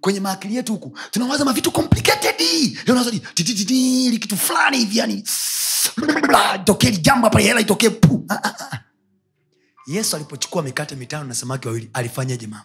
kwenye 0.00 0.20
maakili 0.20 0.56
yetu 0.56 0.72
huku 0.72 0.98
tunawaza 1.10 1.44
mavitu 1.44 1.72
kitu 4.18 4.36
fulani 4.36 4.78
hivi 4.78 4.98
yani 4.98 5.24
itokee 6.60 6.90
jambo 6.90 7.26
hapa 7.26 7.40
hela 7.40 7.60
itokee 7.60 7.90
pu. 7.90 8.24
Ah, 8.28 8.34
ah, 8.42 8.54
ah. 8.72 8.84
yesu 9.86 10.16
alipochukua 10.16 10.62
mikate 10.62 10.94
mitano 10.96 11.24
na 11.24 11.34
samaki 11.34 11.68
wawili 11.68 11.90
alifanyaje 11.92 12.46
mama? 12.46 12.64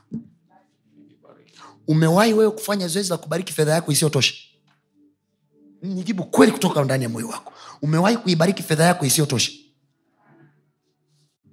Umewahi 1.87 2.33
wewe 2.33 2.51
kufanya 2.51 2.87
zoezi 2.87 3.09
la 3.09 3.17
kubariki 3.17 3.53
fedha 3.53 3.73
yako 3.73 3.91
isiyotosha? 3.91 4.33
Nijibu 5.81 6.23
kweli 6.25 6.51
kutoka 6.51 6.83
ndani 6.83 7.03
ya 7.03 7.09
moyo 7.09 7.27
wako. 7.27 7.53
Umewahi 7.81 8.17
kuibariki 8.17 8.63
fedha 8.63 8.83
yako 8.83 9.05
isiyotosha? 9.05 9.51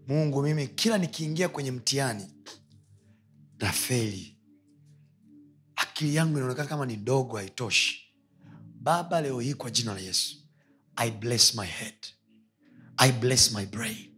Mungu 0.08 0.42
mimi 0.42 0.68
kila 0.68 0.98
nikiingia 0.98 1.48
kwenye 1.48 1.70
mtihani 1.70 2.26
nafeli 3.58 4.36
akili 6.00 6.14
yangu 6.14 6.36
inaonekana 6.38 6.68
kama 6.68 6.86
ni 6.86 6.96
dogo 6.96 7.36
haitoshi. 7.36 8.14
Baba 8.80 9.20
leo 9.20 9.40
hii 9.40 9.54
kwa 9.54 9.70
jina 9.70 9.94
la 9.94 10.00
yesu 10.00 10.36
i 10.96 11.10
bless 11.10 11.54
my 11.54 11.66
head. 11.66 11.94
I 12.96 13.12
bless 13.12 13.52
my 13.52 13.66
brain. 13.66 14.14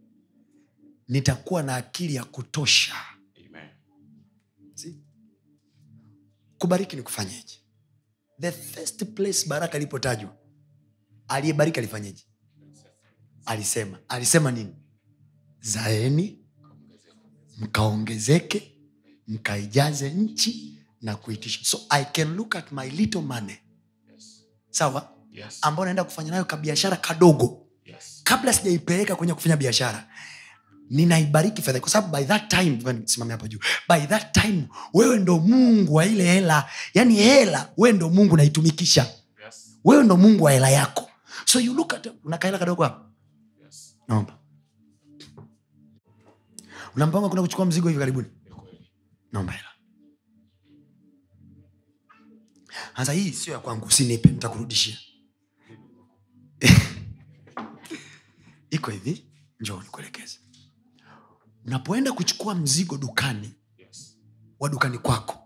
Nitakuwa 1.07 1.63
na 1.63 1.75
akili 1.75 2.15
ya 2.15 2.23
kutosha. 2.23 2.95
Kubariki 6.57 6.95
ni 6.95 7.01
kufanyeje? 7.01 7.59
The 8.41 8.51
first 8.51 9.05
place 9.05 9.47
baraka 9.47 9.77
ilipotajwa 9.77 10.35
aliyebariki 11.27 11.79
alifanyeje? 11.79 12.23
Alisema. 13.45 13.99
Alisema 14.07 14.51
nini? 14.51 14.75
Zaeni 15.61 16.39
mkaongezeke 17.57 18.77
mkaijaze 19.27 20.09
nchi 20.09 20.73
na 21.03 21.15
kuitisha. 21.15 21.59
So 21.63 21.79
i 21.89 22.05
can 22.05 22.35
look 22.35 22.55
at 22.55 22.71
my 22.71 22.89
little 22.89 23.21
money. 23.21 23.57
Yes. 24.13 24.43
sawa? 24.69 25.09
Yes. 25.31 25.57
ambao 25.61 25.85
naenda 25.85 26.03
kufanya 26.03 26.31
nayo 26.31 26.45
kabiashara 26.45 26.95
kadogo. 26.97 27.67
Yes. 27.85 28.21
kabla 28.23 28.53
sijaipeleka 28.53 29.15
kwenye 29.15 29.33
kufanya 29.33 29.57
biashara 29.57 30.07
ninaibariki 30.89 31.61
fedha. 31.61 31.79
Kwa 31.79 31.89
sababu 31.89 32.17
by 32.17 32.23
that 32.23 32.49
time 32.49 32.93
nisimame 32.93 33.31
hapo 33.31 33.47
juu. 33.47 33.59
By 33.89 33.99
that 34.07 34.31
time 34.41 34.67
wewe 34.93 35.19
ndo 35.19 35.39
mungu 35.39 35.93
wa 35.95 36.05
ile 36.05 36.23
hela. 36.23 36.69
Yani 36.93 37.15
hela 37.15 37.69
wewe 37.77 37.95
ndo 37.95 38.09
mungu 38.09 38.37
naitumikisha 38.37 39.07
Yes. 39.45 39.77
wewe 39.83 40.03
ndo 40.03 40.17
mungu 40.17 40.43
wa 40.43 40.51
hela 40.51 40.69
yako. 40.69 41.09
So 41.45 41.59
you 41.59 41.73
look 41.73 41.93
at 41.93 42.07
unakaela 42.23 42.57
kadogo 42.57 42.83
hapo 42.83 43.05
Yes. 43.65 43.95
naomba. 44.07 44.37
Una 46.95 47.05
mpango 47.05 47.27
wa 47.29 47.41
kuchukua 47.41 47.65
mzigo 47.65 47.87
hivi 47.87 47.99
karibuni? 47.99 48.27
Naomba 49.31 49.53
hela 49.53 49.69
sasa 52.97 53.13
hii 53.13 53.31
sio 53.31 53.53
ya 53.53 53.59
kwangu 53.59 53.85
usinipe 53.85 54.29
nitakurudishia. 54.29 54.97
Iko 58.69 58.91
hivi 58.91 59.25
njoo 59.59 59.81
nikuelekeze. 59.81 60.39
Unapoenda 61.65 62.11
kuchukua 62.11 62.55
mzigo 62.55 62.97
dukani 62.97 63.53
wa 64.59 64.69
dukani 64.69 64.97
kwako 64.97 65.39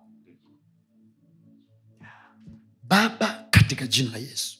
baba 2.84 3.48
katika 3.52 3.88
jina 3.88 4.12
la 4.12 4.18
yesu 4.18 4.58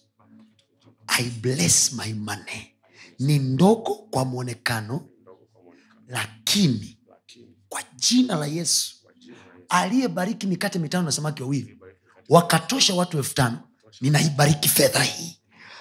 i 1.08 1.24
bless 1.30 1.94
my 1.94 2.14
money. 2.14 2.74
Ni 3.20 3.40
ndogo 3.40 3.96
kwa 3.96 4.26
mwonekano 4.26 5.10
lakini 6.08 6.98
kwa 7.70 7.84
jina 7.96 8.36
la 8.36 8.46
yesu 8.48 8.96
aliyebariki 9.70 10.48
mikate 10.48 10.80
mitano 10.80 11.04
na 11.06 11.12
samaki 11.12 11.42
wawili 11.44 11.77
wakatosha 12.30 12.94
watu 12.94 13.18
elfu 13.18 13.34
tano 13.36 13.60
ninaibariki 14.02 14.70
fedha 14.70 15.04
hii 15.04 15.38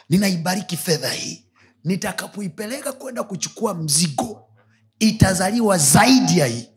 ninaibariki 0.09 0.77
fedha 0.77 1.11
hii. 1.11 1.43
Nitakapoipeleka 1.85 2.93
kwenda 2.93 3.23
kuchukua 3.23 3.75
mzigo 3.75 4.49
itazaliwa 4.99 5.79
zaidi 5.79 6.39
ya 6.39 6.47
hii. 6.47 6.69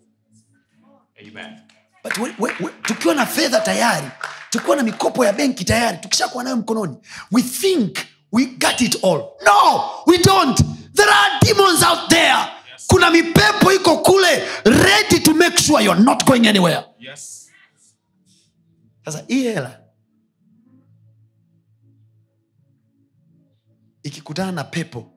Amen. 1.21 1.59
But 2.03 2.17
we, 2.17 2.31
we, 2.39 2.51
we, 2.59 2.71
tukiwa 2.81 3.15
na 3.15 3.25
fedha 3.25 3.59
tayari 3.61 4.07
tukiwa 4.49 4.75
na 4.75 4.83
mikopo 4.83 5.25
ya 5.25 5.33
benki 5.33 5.65
tayari 5.65 5.97
tukishakuwa 5.97 6.43
nayo 6.43 6.55
mkononi 6.57 6.97
we 7.31 7.41
think 7.41 7.97
we 8.31 8.45
got 8.45 8.81
it 8.81 9.03
all. 9.03 9.23
No 9.45 9.89
we 10.07 10.17
don't. 10.17 10.61
There 10.93 11.09
are 11.11 11.39
demons 11.41 11.83
out 11.83 12.09
there. 12.09 12.37
Kuna 12.87 13.11
mipepo 13.11 13.71
iko 13.73 13.97
kule 13.97 14.43
ready 14.65 15.19
to 15.19 15.33
make 15.33 15.57
sure 15.63 15.83
you're 15.83 16.03
not 16.03 16.25
going 16.25 16.47
anywhere. 16.47 16.83
Yes. 16.99 17.38
Sasa 19.11 19.25
hii 19.27 19.43
hela 19.43 19.83
ikikutana 24.03 24.51
na 24.51 24.63
pepo 24.63 25.11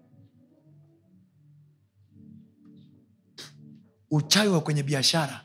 uchawi 4.11 4.49
wa 4.49 4.61
kwenye 4.61 4.82
biashara 4.82 5.45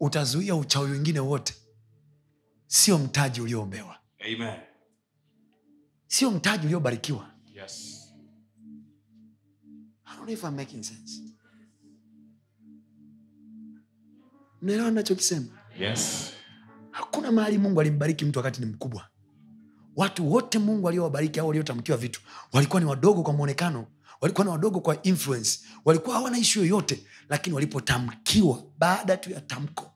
utazuia 0.00 0.54
uchawi 0.56 0.90
wengine 0.90 1.20
wote. 1.20 1.54
Sio 2.66 2.98
mtaji 2.98 3.40
ulioombewa 3.40 3.98
sio 6.06 6.30
mtaji 6.30 6.66
uliobarikiwa. 6.66 7.30
Yes. 7.54 8.02
Mnaelewa 14.62 14.90
nachokisema 14.90 15.62
Yes. 15.80 16.32
Hakuna 16.96 17.32
mahali 17.32 17.58
mungu 17.58 17.80
alimbariki 17.80 18.24
mtu 18.24 18.38
wakati 18.38 18.60
ni 18.60 18.66
mkubwa. 18.66 19.08
Watu 19.96 20.32
wote 20.32 20.58
mungu 20.58 20.88
aliowabariki 20.88 21.40
au 21.40 21.48
waliotamkiwa 21.48 21.98
vitu 21.98 22.20
walikuwa 22.52 22.80
ni 22.80 22.86
wadogo 22.86 23.22
kwa 23.22 23.32
mwonekano 23.32 23.86
walikuwa 24.20 24.44
ni 24.44 24.50
wadogo 24.50 24.80
kwa 24.80 25.02
influence 25.02 25.60
walikuwa 25.84 26.16
hawana 26.16 26.38
ishu 26.38 26.58
yoyote 26.60 27.06
lakini 27.28 27.54
walipotamkiwa 27.54 28.62
baada 28.78 29.16
tu 29.16 29.30
ya 29.30 29.40
tamko 29.40 29.92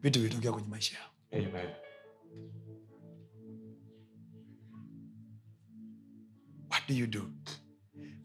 vitu 0.00 0.20
vilitokea 0.20 0.52
kwenye 0.52 0.68
maisha 0.68 0.96
yao. 0.98 1.10
Amen. 1.32 1.68
what 6.70 6.88
do 6.88 6.94
you 6.94 7.06
do? 7.06 7.30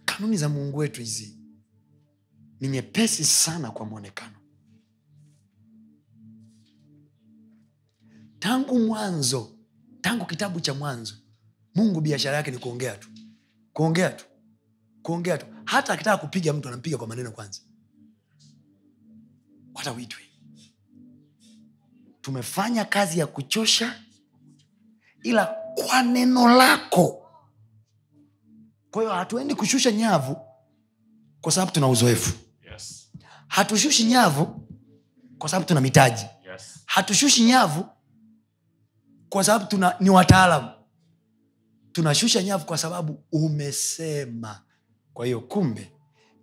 Kanuni 0.06 0.38
za 0.38 0.50
mungu 0.50 0.78
wetu 0.78 1.00
hizi 1.02 1.40
ni 2.60 2.68
nyepesi 2.68 3.24
sana 3.26 3.72
kwa 3.72 3.86
mwonekano 3.86 4.37
tangu 8.48 8.80
mwanzo 8.80 9.52
tangu 10.02 10.26
kitabu 10.26 10.60
cha 10.60 10.74
mwanzo 10.74 11.14
mungu 11.76 12.02
biashara 12.02 12.38
yake 12.38 12.52
ni 12.52 12.58
kuongea 12.58 12.96
tu. 12.96 13.10
Kuongea 13.74 14.10
tu. 14.10 14.26
Kuongea 15.02 15.38
tu. 15.38 15.46
Hata 15.66 15.94
akitaka 15.94 16.18
kupiga 16.18 16.54
mtu 16.54 16.68
anampiga 16.68 16.98
kwa 16.98 17.08
maneno 17.08 17.32
kwanza. 17.32 17.60
What 19.74 19.88
are 19.88 19.96
we 19.98 20.06
doing 20.06 20.28
tumefanya 22.22 22.86
kazi 22.86 23.20
ya 23.20 23.28
kuchosha 23.28 24.04
ila 25.24 25.46
kwa 25.76 26.04
neno 26.04 26.48
lako. 26.58 27.30
Kwa 28.92 29.02
hiyo 29.02 29.14
hatuendi 29.16 29.56
kushusha 29.56 29.92
nyavu 29.92 30.38
kwa 31.42 31.52
sababu 31.52 31.72
tuna 31.72 31.88
uzoefu. 31.88 32.34
Yes. 32.72 33.12
hatushushi 33.48 34.04
nyavu 34.04 34.68
kwa 35.38 35.50
sababu 35.50 35.68
tuna 35.68 35.82
mitaji. 35.82 36.26
Yes. 36.52 36.80
hatushushi 36.86 37.44
nyavu 37.44 37.86
kwa 39.30 39.44
sababu 39.44 39.66
tuna 39.66 39.96
ni 40.00 40.10
wataalamu. 40.10 40.70
Tunashusha 41.92 42.44
nyavu 42.44 42.66
kwa 42.66 42.78
sababu 42.78 43.24
umesema. 43.32 44.62
Kwa 45.14 45.26
hiyo 45.26 45.40
kumbe 45.42 45.92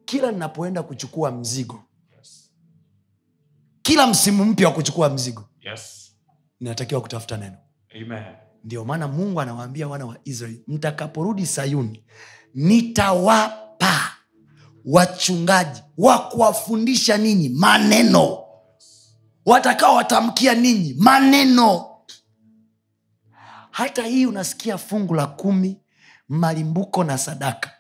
kila 0.05 0.33
ninapoenda 0.33 0.83
kuchukua 0.83 1.31
mzigo 1.31 1.83
kila 3.83 4.07
msimu 4.07 4.45
mpya 4.45 4.69
wa 4.69 4.75
kuchukua 4.75 5.09
mzigo 5.11 5.45
Yes. 5.61 6.13
inatakiwa 6.61 7.01
kutafuta 7.01 7.37
neno. 7.37 7.57
Ndio 8.65 8.85
maana 8.85 9.09
mungu 9.09 9.41
anawaambia 9.41 9.89
wana 9.89 10.07
wa 10.07 10.17
israeli 10.25 10.65
mtakaporudi 10.69 11.47
sayuni 11.47 12.05
nitawapa 12.55 14.13
wachungaji 14.85 15.83
wa 15.99 16.19
kuwafundisha 16.19 17.17
ninyi 17.17 17.49
maneno. 17.49 18.39
Watakao 19.47 19.95
watamkia 19.97 20.55
ninyi 20.55 20.95
maneno 20.99 21.87
hata 23.75 24.03
hii 24.07 24.27
unasikia 24.27 24.79
fungu 24.79 25.15
la 25.15 25.27
kumi 25.27 25.81
malimbuko 26.29 27.05
na 27.05 27.19
sadaka 27.19 27.71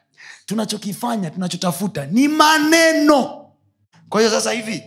tunachokifanya 0.46 1.30
tunachotafuta 1.30 2.06
ni 2.06 2.28
maneno 2.28 3.50
kwa 4.08 4.20
hiyo 4.20 4.32
sasa 4.32 4.52
hivi 4.52 4.82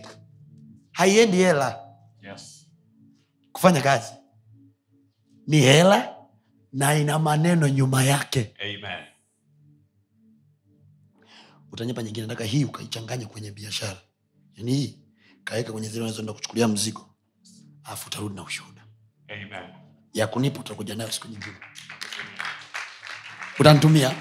haiendi 0.92 1.36
hela 1.36 1.84
Yes. 2.22 2.66
kufanya 3.52 3.80
kazi 3.80 4.12
ni 5.46 5.56
hela 5.56 6.16
na 6.72 6.94
ina 6.94 7.18
maneno 7.18 7.68
nyuma 7.68 8.04
yake 8.04 8.54
Amen. 8.60 9.04
nyingine 12.04 12.26
nataka 12.26 12.44
hii 12.44 12.64
ukaichanganya 12.64 13.26
kwenye 13.26 13.50
biashara 13.50 14.00
yani 14.56 14.72
hii 14.72 14.98
kaweka 15.44 15.72
kwenye 15.72 15.88
zile 15.88 16.02
unazoenda 16.04 16.32
kuchukulia 16.32 16.68
mzigo 16.68 17.14
alafu 17.84 18.06
utarudi 18.06 18.34
na 18.34 18.42
ushuhuda 18.42 18.82
Amen. 19.28 19.87
Ya 20.14 20.26
kunipa 20.26 20.60
utakuja 20.60 20.94
nayo 20.94 21.12
siku 21.12 21.28
nyingine. 21.28 21.56
Utanitumia. 23.60 24.14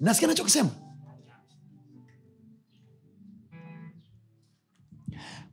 Nasikia 0.00 0.28
nachokisema 0.28 0.70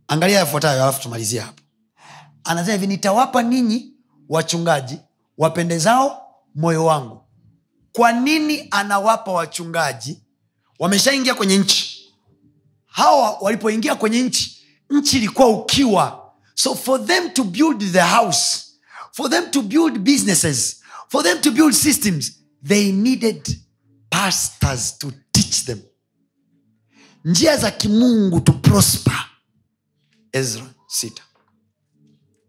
angalia 0.08 0.40
yafuatayo 0.40 0.84
alafu 0.84 1.02
tumalizia 1.02 1.44
hapo. 1.46 1.62
Anasema 2.44 2.74
hivi 2.74 2.88
nitawapa 2.88 3.42
ninyi 3.44 3.94
wachungaji 4.30 5.00
wapendezao 5.38 6.22
moyo 6.56 6.86
wangu. 6.86 7.22
Kwa 7.94 8.12
nini 8.12 8.68
anawapa 8.72 9.32
wachungaji? 9.32 10.24
Wameshaingia 10.80 11.36
kwenye 11.36 11.58
nchi. 11.58 12.14
Hawa 12.86 13.38
walipoingia 13.42 13.96
kwenye 13.96 14.22
nchi 14.22 14.60
nchi 14.90 15.18
ilikuwa 15.18 15.48
ukiwa 15.48 16.19
so 16.60 16.76
for 16.76 17.06
them 17.06 17.30
to 17.34 17.44
build 17.44 17.82
the 17.82 18.02
house 18.04 18.66
for 19.14 19.30
them 19.30 19.52
to 19.52 19.62
build 19.62 19.94
businesses 20.04 20.82
for 21.12 21.24
them 21.24 21.42
to 21.42 21.52
build 21.52 21.74
systems 21.74 22.32
they 22.64 22.92
needed 22.92 23.48
pastors 24.10 24.98
to 24.98 25.12
teach 25.32 25.66
them. 25.66 25.82
Njia 27.26 27.58
za 27.58 27.72
kimungu 27.72 28.42
to 28.42 28.54
prosper. 28.54 29.14
Ezra 30.34 30.66
sita. 30.88 31.24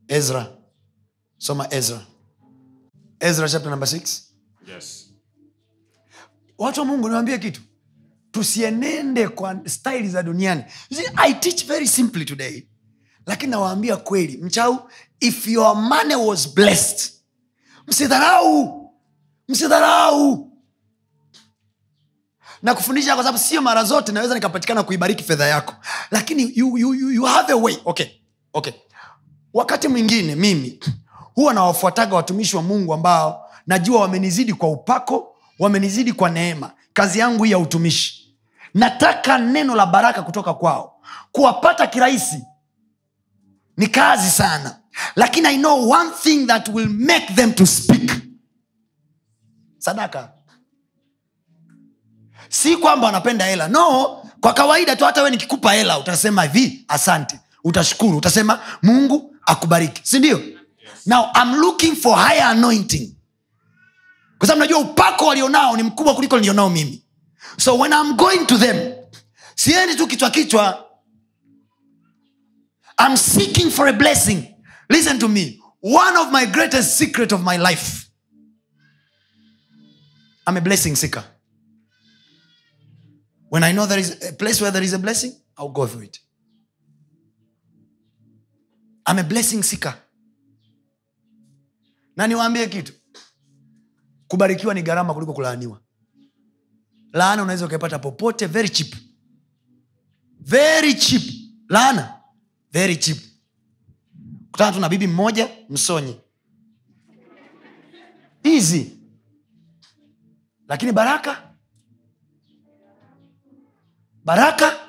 Ezra. 0.08 0.46
Soma 1.38 1.66
ezra. 1.70 2.06
Ezra 3.20 3.48
chapter 3.48 3.70
number 3.70 3.88
6 3.88 4.22
Yes. 4.66 5.06
watu 6.58 6.80
wa 6.80 6.86
mungu 6.86 7.08
niwambie 7.08 7.38
kitu. 7.38 7.60
Tusienende 8.30 9.28
kwa 9.28 9.68
style 9.68 10.08
za 10.08 10.22
duniani. 10.22 10.64
I 11.16 11.34
teach 11.34 11.66
very 11.66 11.86
simply 11.88 12.24
today 12.24 12.66
lakini 13.30 13.50
nawaambia 13.50 13.96
kweli 13.96 14.36
mchau 14.36 14.90
if 15.20 15.46
your 15.48 15.76
money 15.76 16.14
was 16.14 16.54
blessed 16.54 17.12
msidharau 17.86 18.90
msidharau. 19.48 20.46
Na 22.62 22.74
kwa 22.74 22.82
sababu 23.02 23.38
sio 23.38 23.62
mara 23.62 23.84
zote 23.84 24.12
naweza 24.12 24.34
nikapatikana 24.34 24.82
kuibariki 24.82 25.24
fedha 25.24 25.46
yako. 25.46 25.74
Lakini 26.10 26.52
you, 26.54 26.78
you, 26.78 26.94
you, 26.94 27.10
you 27.10 27.22
have 27.24 27.52
a 27.52 27.56
way. 27.56 27.76
Okay 27.84 28.06
okay. 28.54 28.72
Wakati 29.54 29.88
mwingine 29.88 30.34
mimi 30.34 30.80
huwa 31.34 31.54
nawafuataga 31.54 32.16
watumishi 32.16 32.56
wa 32.56 32.62
mungu 32.62 32.94
ambao 32.94 33.50
najua 33.66 34.00
wamenizidi 34.00 34.54
kwa 34.54 34.68
upako 34.68 35.36
wamenizidi 35.58 36.12
kwa 36.12 36.30
neema. 36.30 36.70
Kazi 36.92 37.18
yangu 37.18 37.44
hii 37.44 37.50
ya 37.50 37.58
utumishi. 37.58 38.36
Nataka 38.74 39.38
neno 39.38 39.74
la 39.74 39.86
baraka 39.86 40.22
kutoka 40.22 40.54
kwao. 40.54 40.96
Kuwapata 41.32 41.86
kirahisi 41.86 42.44
ni 43.76 43.86
kazi 43.86 44.30
sana. 44.30 44.76
Lakini 45.16 45.46
i 45.48 45.56
know 45.58 45.90
one 45.90 46.10
thing 46.22 46.46
that 46.46 46.68
will 46.68 46.88
make 46.88 47.34
them 47.34 47.52
to 47.54 47.66
speak. 47.66 48.10
Sadaka. 49.78 50.32
Si 52.48 52.76
kwamba 52.76 53.06
wanapenda 53.06 53.44
hela. 53.46 53.68
No 53.68 54.16
kwa 54.40 54.52
kawaida 54.52 54.96
tu 54.96 55.04
hata 55.04 55.22
we 55.22 55.30
nikikupa 55.30 55.72
hela 55.72 55.98
utasema 55.98 56.42
hivi 56.42 56.84
asante. 56.88 57.40
Utashukuru. 57.64 58.18
Utasema 58.18 58.60
mungu 58.82 59.36
akubariki. 59.46 60.00
Sindio 60.04 60.38
yes. 60.38 61.06
now 61.06 61.24
I'm 61.42 61.54
looking 61.60 61.96
for 61.96 62.18
higher 62.28 62.42
anointing. 62.44 63.16
Kwa 64.38 64.46
sababu 64.48 64.60
najua 64.60 64.78
upako 64.78 65.26
walionao 65.26 65.76
ni 65.76 65.82
mkubwa 65.82 66.14
kuliko 66.14 66.36
nilionao 66.38 66.70
mimi. 66.70 67.04
So 67.58 67.78
when 67.78 67.92
I'm 67.92 68.12
going 68.16 68.46
to 68.46 68.58
them 68.58 68.92
siendi 69.54 69.94
tu 69.96 70.06
kichwa 70.06 70.30
kichwa 70.30 70.86
I'm 73.00 73.16
seeking 73.16 73.70
for 73.70 73.86
a 73.88 73.92
blessing. 73.94 74.54
Listen 74.90 75.18
to 75.20 75.28
me. 75.28 75.58
One 75.80 76.16
of 76.18 76.30
my 76.30 76.44
greatest 76.44 76.98
secret 76.98 77.32
of 77.32 77.42
my 77.42 77.56
life. 77.56 78.10
I'm 80.46 80.56
a 80.56 80.60
blessing 80.60 80.94
seeker. 80.96 81.24
When 83.48 83.64
i 83.64 83.72
know 83.72 83.86
there 83.86 83.98
is 83.98 84.28
a 84.28 84.32
place 84.34 84.60
where 84.60 84.70
there 84.70 84.82
is 84.84 84.92
a 84.92 84.98
blessing 84.98 85.32
i'll 85.58 85.70
go 85.70 85.86
for 85.86 86.02
it. 86.02 86.18
I'm 89.06 89.18
a 89.18 89.24
blessing 89.24 89.62
seeker. 89.62 89.94
Na 92.16 92.26
niwaambie 92.26 92.66
kitu. 92.66 92.92
Kubarikiwa 94.28 94.74
ni 94.74 94.82
gharama 94.82 95.14
kuliko 95.14 95.32
kulaaniwa. 95.32 95.80
Laana 97.12 97.42
unaweza 97.42 97.66
ukaipata 97.66 97.98
popote 97.98 98.46
very 98.46 98.68
cheap. 98.68 98.94
Very 100.40 100.94
cheap. 100.94 101.22
Laana 101.68 102.19
very 102.72 102.96
cheap. 102.96 103.18
Kutana 104.52 104.72
tu 104.72 104.80
na 104.80 104.88
bibi 104.88 105.06
mmoja 105.06 105.48
msonyi. 105.68 106.20
Hizi 108.42 108.96
lakini 110.68 110.92
baraka. 110.92 111.54
Baraka. 114.24 114.88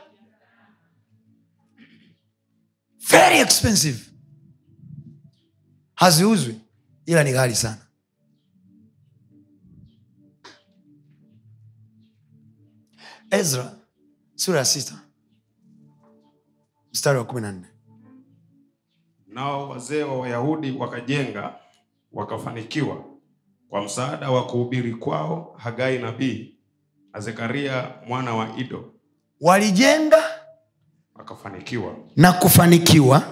Very 3.09 3.39
expensive. 3.39 4.11
Haziuzwi 5.95 6.61
ila 7.05 7.23
ni 7.23 7.31
ghali 7.31 7.55
sana. 7.55 7.87
Ezra 13.31 13.77
sura 14.35 14.59
ya 14.59 14.65
sita 14.65 15.01
mstari 16.93 17.17
wa 17.17 17.25
kumi 17.25 17.41
na 17.41 17.51
nne 17.51 17.67
nao 19.31 19.69
wazee 19.69 20.03
wa 20.03 20.19
wayahudi 20.19 20.71
wakajenga 20.71 21.55
wakafanikiwa 22.11 23.03
kwa 23.69 23.81
msaada 23.81 24.31
wa 24.31 24.45
kuhubiri 24.47 24.93
kwao 24.95 25.55
hagai 25.57 25.99
nabii 25.99 26.55
na 27.13 27.19
zekaria 27.19 27.93
mwana 28.07 28.35
wa 28.35 28.57
ido. 28.57 28.93
Walijenga 29.41 30.23
wakafanikiwa. 31.15 31.95
na 32.15 32.33
kufanikiwa. 32.33 33.23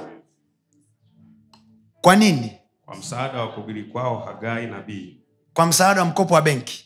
Kwa 2.02 2.16
nini? 2.16 2.58
Kwa 2.86 2.96
msaada 2.96 3.42
wa 3.42 3.52
kuhubiri 3.52 3.84
kwao 3.84 4.18
hagai 4.20 4.68
nabii. 4.68 5.22
Kwa 5.54 5.66
msaada 5.66 6.02
wa 6.02 6.08
mkopo 6.08 6.34
wa 6.34 6.42
benki. 6.42 6.86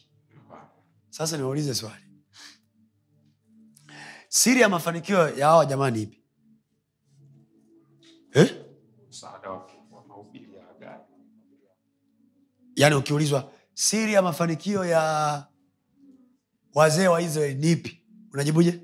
Sasa 1.09 1.37
niwaulize 1.37 1.73
swali. 1.75 2.03
Siri 4.27 4.61
ya 4.61 4.69
mafanikio 4.69 5.29
ya 5.37 5.47
hawa 5.47 5.65
jamani 5.65 6.01
ipi? 6.01 6.23
Eh? 8.33 8.62
Msaada 9.13 9.49
wa 9.49 9.67
mahubiri 10.07 10.55
ya 10.55 10.65
hagai 10.65 10.99
yaani 12.75 12.95
ukiulizwa 12.95 13.51
siri 13.73 14.13
ya 14.13 14.21
mafanikio 14.21 14.85
ya 14.85 15.43
wazee 16.73 17.07
wa 17.07 17.21
israeli 17.21 17.55
ni 17.61 17.71
ipi? 17.71 18.03
Unajibuje 18.33 18.79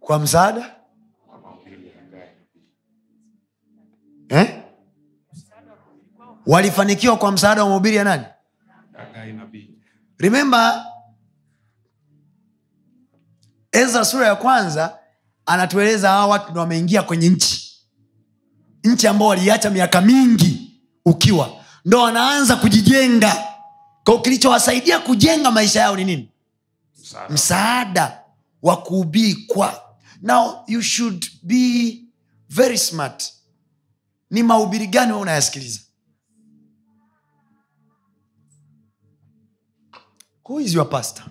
kwa 0.00 0.18
msaada? 0.18 0.74
Eh? 4.28 4.62
walifanikiwa 6.46 7.16
kwa 7.16 7.32
msaada 7.32 7.62
wa 7.62 7.68
mahubiri 7.68 7.96
ya 7.96 8.04
nani? 8.04 8.24
Remember 10.18 10.84
ezra 13.72 14.04
sura 14.04 14.26
ya 14.26 14.36
kwanza 14.36 14.98
anatueleza 15.46 16.08
hawa 16.08 16.26
watu 16.26 16.50
ndo 16.50 16.60
wameingia 16.60 17.02
kwenye 17.02 17.28
nchi 17.28 17.67
nchi 18.84 19.06
ambao 19.06 19.28
waliacha 19.28 19.70
miaka 19.70 20.00
mingi 20.00 20.80
ukiwa. 21.04 21.64
Ndo 21.84 22.00
wanaanza 22.02 22.56
kujijenga. 22.56 23.44
Kwa 24.04 24.20
kilichowasaidia 24.20 24.98
kujenga 24.98 25.50
maisha 25.50 25.80
yao 25.80 25.96
ni 25.96 26.04
nini? 26.04 26.30
Msaada. 27.00 27.34
Msaada 27.34 28.20
wa 28.62 28.76
kuubikwa. 28.82 29.68
Kwa 29.68 29.88
now 30.22 30.64
you 30.66 30.82
should 30.82 31.26
be 31.42 31.98
very 32.48 32.78
smart. 32.78 33.32
Ni 34.30 34.42
mahubiri 34.42 34.86
gani 34.86 35.10
wewe 35.12 35.22
unayasikiliza? 35.22 35.80
Who 40.44 40.60
is 40.60 40.74
your 40.74 40.90
pastor? 40.90 41.24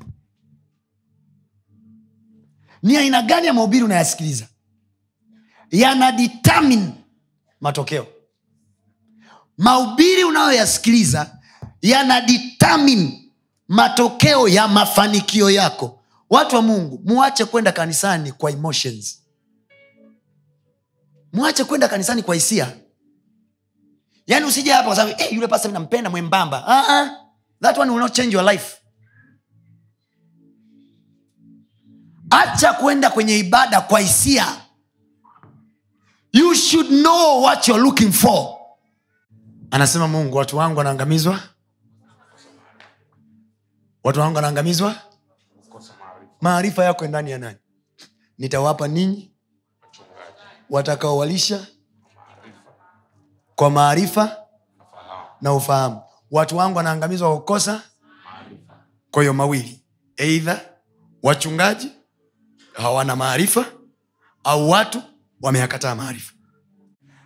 Ni 2.83 2.97
aina 2.97 3.21
gani 3.21 3.47
ya 3.47 3.53
mahubiri 3.53 3.83
unayasikiliza? 3.83 4.47
Yana 5.71 6.11
determine 6.11 6.93
matokeo. 7.61 8.07
Mahubiri 9.57 10.23
unayoyasikiliza 10.23 11.31
yana 11.81 12.21
matokeo 13.67 14.47
ya 14.47 14.67
mafanikio 14.67 15.49
yako. 15.49 16.03
Watu 16.29 16.55
wa 16.55 16.61
mungu 16.61 17.01
muache 17.05 17.45
kwenda 17.45 17.71
kanisani 17.71 18.31
kwa 18.31 18.51
emotions. 18.51 19.23
Muache 21.33 21.63
kwenda 21.63 21.87
kanisani 21.87 22.23
kwa 22.23 22.35
hisia. 22.35 22.73
Yaani 24.27 24.45
usije 24.45 24.71
hapa 24.71 24.85
kwa 24.87 24.95
sababu 24.95 25.17
hey, 25.17 25.35
yule 25.35 25.47
pasa 25.47 25.69
nampenda 25.69 26.09
mwembamba. 26.09 26.63
Uh-uh. 26.67 27.09
that 27.61 27.77
one 27.77 27.91
will 27.91 27.99
not 27.99 28.13
change 28.13 28.33
your 28.35 28.51
life. 28.51 28.77
Acha 32.29 32.73
kwenda 32.73 33.09
kwenye 33.09 33.37
ibada 33.39 33.81
kwa 33.81 33.99
hisia 33.99 34.45
you 36.37 36.55
should 36.55 36.89
know 36.89 37.41
what 37.41 37.67
you're 37.67 37.83
looking 37.83 38.11
for. 38.11 38.57
Anasema 39.71 40.07
mungu 40.07 40.37
watu 40.37 40.57
wangu 40.57 40.77
wanaangamizwa? 40.77 41.39
Watu 44.03 44.19
wangu 44.19 44.35
wanaangamizwa? 44.35 44.95
Maarifa 46.41 46.83
yako 46.85 47.07
ndani 47.07 47.31
ya 47.31 47.37
nani? 47.37 47.57
Nitawapa 48.37 48.87
ninyi 48.87 49.31
watakaowalisha 50.69 51.67
kwa 53.55 53.69
maarifa 53.69 54.37
na 55.41 55.53
ufahamu. 55.53 56.01
Watu 56.31 56.57
wangu 56.57 56.77
wanaangamizwa 56.77 57.29
kwa 57.29 57.37
kukosa 57.39 57.81
kwa 59.11 59.21
hiyo 59.23 59.33
mawili. 59.33 59.83
Eidha 60.17 60.61
wachungaji 61.23 61.91
hawana 62.73 63.15
maarifa 63.15 63.65
au 64.43 64.69
watu 64.69 65.01
wameyakataa 65.41 65.95
maarifa. 65.95 66.33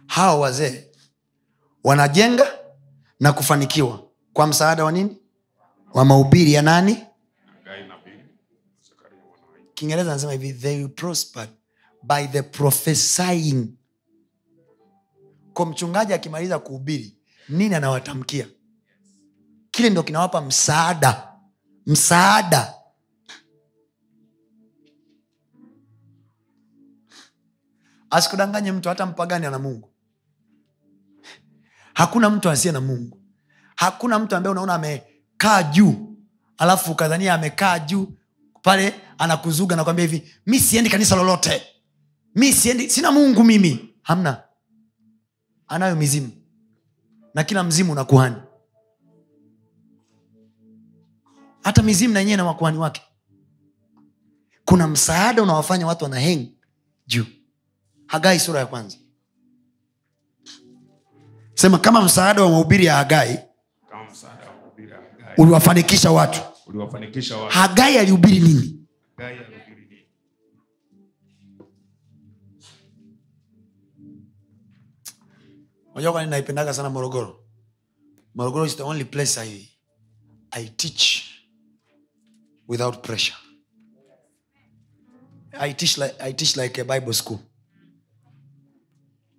Hawa 0.07 0.35
wazee 0.39 0.87
wanajenga 1.83 2.47
na 3.19 3.33
kufanikiwa 3.33 4.03
kwa 4.33 4.47
msaada 4.47 4.83
wa 4.85 4.91
nini? 4.91 5.17
Wa 5.93 6.05
mahubiri 6.05 6.53
ya 6.53 6.61
nani? 6.61 7.05
Kiingereza 9.73 10.11
anasema 10.11 10.31
hivi 10.31 10.53
they 10.53 10.87
prospered 10.87 11.49
by 12.03 12.27
the 12.27 12.41
prophesying. 12.41 13.67
Kwa 15.53 15.65
mchungaji 15.65 16.13
akimaliza 16.13 16.59
kuhubiri 16.59 17.17
nini 17.49 17.75
anawatamkia? 17.75 18.47
Kile 19.71 19.89
ndo 19.89 20.03
kinawapa 20.03 20.41
msaada 20.41 21.27
msaada 21.85 22.73
asikudanganye 28.11 28.71
mtu 28.71 28.89
hata 28.89 29.05
mpagani 29.05 29.45
ana 29.45 29.59
mungu. 29.59 29.89
Hakuna 31.93 32.29
mtu 32.29 32.49
asiye 32.49 32.71
na 32.71 32.81
mungu. 32.81 33.21
Hakuna 33.75 34.19
mtu 34.19 34.35
ambaye 34.35 34.51
unaona 34.51 34.73
amekaa 34.73 35.63
juu 35.63 36.17
alafu 36.57 36.91
ukadhania 36.91 37.33
amekaa 37.33 37.79
juu 37.79 38.07
pale 38.61 38.95
anakuzuga 39.17 39.75
nakwambia 39.75 40.05
hivi 40.05 40.31
mi 40.45 40.59
siendi 40.59 40.89
kanisa 40.89 41.15
lolote. 41.15 41.61
Mi 42.35 42.53
siendi 42.53 42.89
sina 42.89 43.11
mungu 43.11 43.43
mimi. 43.43 43.95
Hamna. 44.01 44.43
Anayo 45.67 45.95
mizimu. 45.95 46.29
Na 47.33 47.43
kila 47.43 47.63
mzimu 47.63 47.91
una 47.91 48.03
kuhani. 48.03 48.35
Hata 51.63 51.83
mizimu 51.83 52.13
na 52.13 52.19
yenyewe 52.19 52.37
na 52.37 52.45
wakuhani 52.45 52.77
wake. 52.77 53.01
Kuna 54.65 54.87
msaada 54.87 55.43
unawafanya 55.43 55.87
watu 55.87 56.03
wana 56.03 56.19
heng 56.19 56.47
juu 57.07 57.25
hagai 58.11 58.39
sura 58.39 58.59
ya 58.59 58.65
kwanza. 58.65 58.97
Sema 61.53 61.79
kama 61.79 62.01
msaada 62.01 62.43
wa 62.43 62.49
mahubiri 62.49 62.85
ya 62.85 62.95
hagai 62.95 63.39
uliwafanikisha 65.37 66.11
watu 66.11 66.39
watu. 66.67 67.49
Hagai 67.49 67.97
alihubiri 67.97 68.39
nini? 68.39 68.85
Hagai 69.17 69.37
alihubiri 69.37 69.85
nini? 69.89 70.07
Unajua 75.93 76.11
kwani 76.11 76.29
naipendaga 76.29 76.73
sana 76.73 76.89
morogoro? 76.89 77.43
Morogoro 78.35 78.65
is 78.65 78.75
the 78.75 78.83
only 78.83 79.05
place 79.05 79.41
I, 79.41 79.69
i 80.51 80.67
teach 80.69 81.23
without 82.67 83.01
pressure. 83.07 83.37
I 85.59 85.73
teach, 85.73 85.97
like, 85.97 86.15
i 86.19 86.33
teach 86.33 86.57
like 86.57 86.81
a 86.81 86.83
bible 86.85 87.13
school 87.13 87.39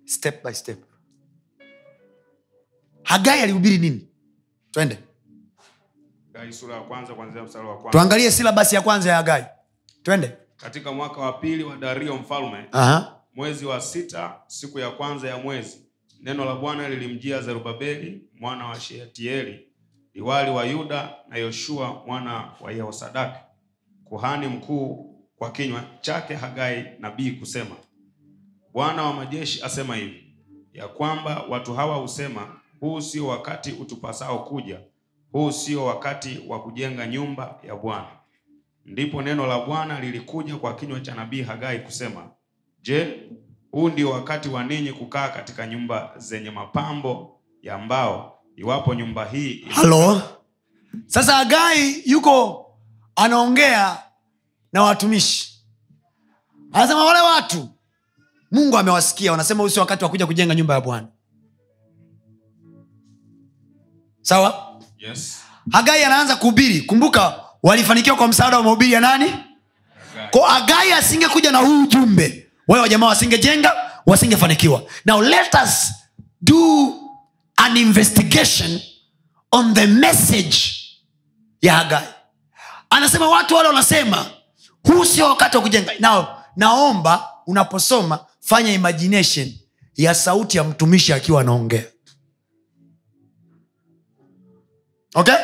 step 0.05 0.43
by 0.43 0.53
step. 0.53 0.79
Hagai 3.03 3.41
alihubiri 3.41 3.77
nini? 3.77 4.07
Twende. 4.71 4.97
Tuangalie 7.91 8.31
silabasi 8.31 8.75
ya 8.75 8.81
kwanza 8.81 9.09
ya 9.09 9.15
hagai. 9.15 9.45
Twende. 10.03 10.31
Katika 10.57 10.91
mwaka 10.91 11.21
wa 11.21 11.33
pili 11.33 11.63
wa 11.63 11.75
dario 11.77 12.15
mfalme 12.15 12.65
Aha. 12.71 13.19
mwezi 13.35 13.65
wa 13.65 13.81
sita 13.81 14.41
siku 14.47 14.79
ya 14.79 14.91
kwanza 14.91 15.27
ya 15.29 15.37
mwezi 15.37 15.77
neno 16.21 16.45
la 16.45 16.55
bwana 16.55 16.89
lilimjia 16.89 17.41
zerubabeli 17.41 18.21
mwana 18.39 18.65
wa 18.67 18.79
sheatieli 18.79 19.67
liwali 20.13 20.51
wa 20.51 20.65
yuda 20.65 21.15
na 21.29 21.37
yoshua 21.37 22.03
mwana 22.07 22.51
wa 22.61 22.71
yehosadaki 22.71 23.39
kuhani 24.05 24.47
mkuu 24.47 25.15
kwa 25.37 25.51
kinywa 25.51 25.83
chake 26.01 26.35
hagai 26.35 26.85
nabii 26.99 27.31
kusema 27.31 27.75
bwana 28.73 29.03
wa 29.03 29.13
majeshi 29.13 29.63
asema 29.63 29.95
hivi 29.95 30.23
ya 30.73 30.87
kwamba 30.87 31.43
watu 31.49 31.73
hawa 31.73 31.95
husema 31.97 32.59
huu 32.79 33.01
sio 33.01 33.27
wakati 33.27 33.71
utupasao 33.71 34.39
kuja 34.39 34.79
huu 35.31 35.51
sio 35.51 35.85
wakati 35.85 36.39
wa 36.47 36.61
kujenga 36.63 37.07
nyumba 37.07 37.59
ya 37.67 37.75
bwana. 37.75 38.07
Ndipo 38.85 39.21
neno 39.21 39.47
la 39.47 39.59
bwana 39.59 39.99
lilikuja 39.99 40.55
kwa 40.55 40.75
kinywa 40.75 40.99
cha 40.99 41.15
nabii 41.15 41.41
hagai 41.41 41.79
kusema 41.79 42.29
je 42.81 43.23
huu 43.71 43.89
ndio 43.89 44.09
wakati 44.11 44.49
wa 44.49 44.63
ninyi 44.63 44.93
kukaa 44.93 45.29
katika 45.29 45.67
nyumba 45.67 46.13
zenye 46.17 46.51
mapambo 46.51 47.39
ya 47.61 47.77
mbao 47.77 48.39
iwapo 48.55 48.93
nyumba 48.93 49.25
hii 49.25 49.65
halo? 49.69 50.21
Sasa 51.05 51.35
hagai 51.35 52.01
yuko 52.05 52.65
anaongea 53.15 54.03
na 54.73 54.83
watumishi. 54.83 55.65
Anasema 56.71 57.05
wale 57.05 57.19
watu 57.19 57.69
mungu 58.53 58.77
amewasikia 58.77 59.31
wanasema 59.31 59.63
usio 59.63 59.81
wakati 59.81 60.03
wa 60.03 60.09
kuja 60.09 60.25
kujenga 60.27 60.55
nyumba 60.55 60.73
ya 60.73 60.81
bwana. 60.81 61.07
Sawa? 64.21 64.79
Yes. 64.97 65.39
Hagai 65.71 66.03
anaanza 66.03 66.35
kuhubiri. 66.35 66.81
Kumbuka 66.81 67.39
walifanikiwa 67.63 68.15
kwa 68.15 68.27
msaada 68.27 68.57
wa 68.57 68.63
mahubiri 68.63 68.91
ya 68.93 68.99
nani? 68.99 69.25
Hagai. 69.29 70.29
ko 70.31 70.39
hagai 70.41 70.91
asingekuja 70.93 71.51
na 71.51 71.57
huu 71.57 71.83
ujumbe. 71.83 72.47
Wale 72.67 72.81
wajamaa 72.81 73.07
wasingejenga 73.07 73.73
wasingefanikiwa. 74.05 74.83
Now 75.05 75.21
let 75.21 75.53
us 75.63 75.91
do 76.41 76.93
an 77.57 77.77
investigation 77.77 78.79
on 79.51 79.73
the 79.73 79.87
message 79.87 80.57
ya 81.61 81.73
hagai. 81.73 82.07
Anasema 82.89 83.29
watu 83.29 83.55
wale 83.55 83.67
wanasema 83.67 84.25
huu 84.87 85.05
sio 85.05 85.25
wakati 85.25 85.57
wa 85.57 85.63
kujenga. 85.63 85.91
Now 85.99 86.25
naomba 86.55 87.29
unaposoma 87.47 88.19
fanya 88.45 88.71
imagination 88.73 89.53
ya 89.95 90.15
sauti 90.15 90.57
ya 90.57 90.63
mtumishi 90.63 91.13
akiwa 91.13 91.41
anaongea. 91.41 91.83
Okay? 95.15 95.35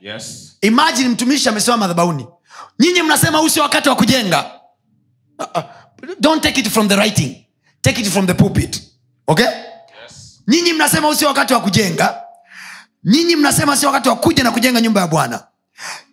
Yes. 0.00 0.56
Imagine 0.60 1.08
mtumishi 1.08 1.48
amesimama 1.48 1.80
madhabauni. 1.80 2.26
Nyinyi 2.78 3.02
mnasema 3.02 3.38
huu 3.38 3.48
sio 3.48 3.62
wakati 3.62 3.88
wa 3.88 3.96
kujenga. 3.96 4.50
Uh, 5.38 5.46
uh, 5.54 5.62
don't 6.20 6.42
take 6.42 6.60
it 6.60 6.68
from 6.70 6.88
the 6.88 6.96
writing. 6.96 7.44
Take 7.80 8.00
it 8.00 8.08
from 8.08 8.26
the 8.26 8.34
pulpit. 8.34 8.82
Okay? 9.28 9.44
Yes. 9.46 10.40
Nyinyi 10.48 10.72
mnasema 10.72 11.08
huu 11.08 11.14
sio 11.14 11.28
wakati 11.28 11.54
wa 11.54 11.60
kujenga. 11.60 12.20
Nyinyi 13.04 13.36
mnasema 13.36 13.76
sio 13.76 13.88
wakati 13.88 14.08
wa 14.08 14.16
kuja 14.16 14.44
na 14.44 14.50
kujenga 14.50 14.80
nyumba 14.80 15.00
ya 15.00 15.06
bwana. 15.06 15.46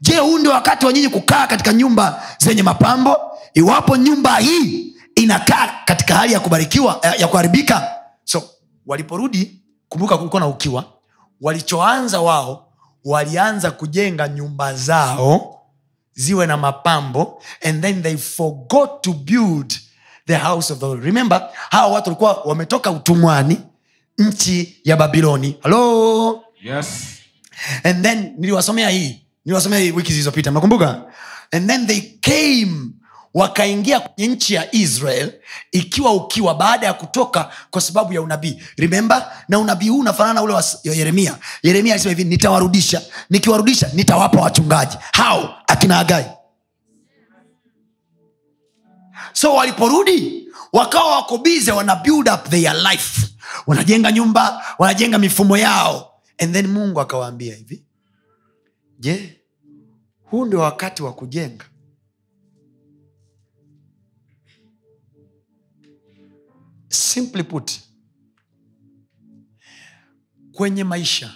Je 0.01 0.17
huu 0.17 0.39
ndio 0.39 0.51
wakati 0.51 0.85
wa 0.85 0.93
nyinyi 0.93 1.09
kukaa 1.09 1.47
katika 1.47 1.73
nyumba 1.73 2.23
zenye 2.37 2.63
mapambo? 2.63 3.17
Iwapo 3.53 3.97
nyumba 3.97 4.37
hii 4.37 4.92
inakaa 5.15 5.69
katika 5.85 6.15
hali 6.15 6.33
ya 6.33 6.39
kubarikiwa 6.39 6.99
ya, 7.19 7.27
kuharibika. 7.27 7.91
So 8.23 8.43
waliporudi 8.85 9.61
kumbuka 9.89 10.17
kulikuwa 10.17 10.39
na 10.39 10.47
ukiwa. 10.47 10.85
Walichoanza 11.41 12.21
wao 12.21 12.67
walianza 13.05 13.71
kujenga 13.71 14.27
nyumba 14.27 14.73
zao 14.73 15.59
ziwe 16.13 16.45
na 16.47 16.57
mapambo 16.57 17.41
and 17.61 17.81
then 17.81 18.03
they 18.03 18.17
forgot 18.17 19.01
to 19.01 19.13
build 19.13 19.73
the 20.27 20.35
house 20.37 20.73
of 20.73 20.79
the 20.79 20.85
Lord. 20.85 21.03
remember 21.03 21.49
hawa 21.69 21.87
watu 21.93 22.09
walikuwa 22.09 22.33
wametoka 22.45 22.91
utumwani 22.91 23.59
nchi 24.17 24.77
ya 24.83 24.95
babiloni. 24.97 25.57
Halo 25.63 26.43
yes. 26.63 26.87
And 27.83 28.03
then 28.03 28.35
niliwasomea 28.37 28.89
hii 28.89 29.23
niliwasomea 29.45 29.79
hii 29.79 29.91
wiki 29.91 30.11
zilizopita 30.11 30.51
mnakumbuka? 30.51 31.01
And 31.51 31.67
then 31.69 31.87
they 31.87 32.01
came 32.01 32.91
wakaingia 33.33 33.99
kwenye 33.99 34.35
nchi 34.35 34.53
ya 34.53 34.75
israel 34.75 35.33
ikiwa 35.71 36.13
ukiwa 36.13 36.55
baada 36.55 36.87
ya 36.87 36.93
kutoka 36.93 37.51
kwa 37.71 37.81
sababu 37.81 38.13
ya 38.13 38.21
unabii. 38.21 38.63
Remember? 38.77 39.31
Na 39.49 39.59
unabii 39.59 39.89
huu 39.89 39.99
unafanana 39.99 40.33
na 40.33 40.41
ule 40.41 40.53
wa 40.53 40.63
yeremia. 40.83 41.37
Yeremia 41.63 41.93
alisema 41.93 42.09
hivi 42.15 42.23
nitawarudisha. 42.29 43.01
Nikiwarudisha 43.29 43.89
nitawapa 43.93 44.41
wachungaji. 44.41 44.97
Hao 45.13 45.55
akina 45.67 45.99
agai 45.99 46.25
so 49.33 49.53
waliporudi 49.55 50.47
wakawa 50.73 51.15
wako 51.15 51.37
bize 51.37 51.71
wana 51.71 51.95
build 51.95 52.29
up 52.29 52.49
their 52.49 52.73
life. 52.91 53.27
Wanajenga 53.67 54.11
nyumba 54.11 54.65
wanajenga 54.77 55.19
mifumo 55.19 55.57
yao. 55.57 56.09
And 56.37 56.53
then 56.53 56.67
mungu 56.67 57.01
akawaambia 57.01 57.55
hivi 57.55 57.83
je 58.99 59.41
huu 60.23 60.45
ndio 60.45 60.59
wakati 60.59 61.03
wa 61.03 61.13
kujenga 61.13 61.65
simply 66.93 67.43
put 67.43 67.71
kwenye 70.51 70.83
maisha 70.83 71.35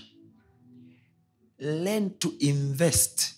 learn 1.60 2.10
to 2.10 2.34
invest 2.40 3.34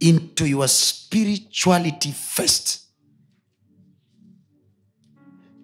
into 0.00 0.46
your 0.46 0.68
spirituality 0.68 2.12
first. 2.12 2.80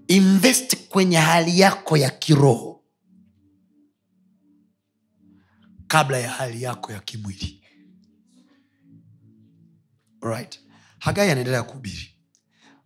Invest 0.08 0.76
kwenye 0.88 1.16
hali 1.16 1.60
yako 1.60 1.96
ya 1.96 2.10
kiroho 2.10 2.84
kabla 5.86 6.18
ya 6.18 6.30
hali 6.30 6.62
yako 6.62 6.92
ya 6.92 7.00
kimwili. 7.00 7.60
Right. 10.22 10.60
hagai 10.98 11.30
anaendelea 11.30 11.62
kuhubiri. 11.62 12.10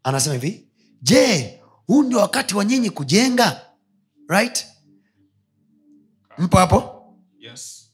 Anasema 0.02 0.34
hivi 0.34 0.68
je 1.02 1.57
huu 1.88 2.02
ndio 2.02 2.18
wakati 2.18 2.56
wa 2.56 2.64
nyinyi 2.64 2.90
kujenga 2.90 3.60
right? 4.28 4.66
Mpo 6.38 6.56
hapo? 6.58 7.04
Yes. 7.38 7.92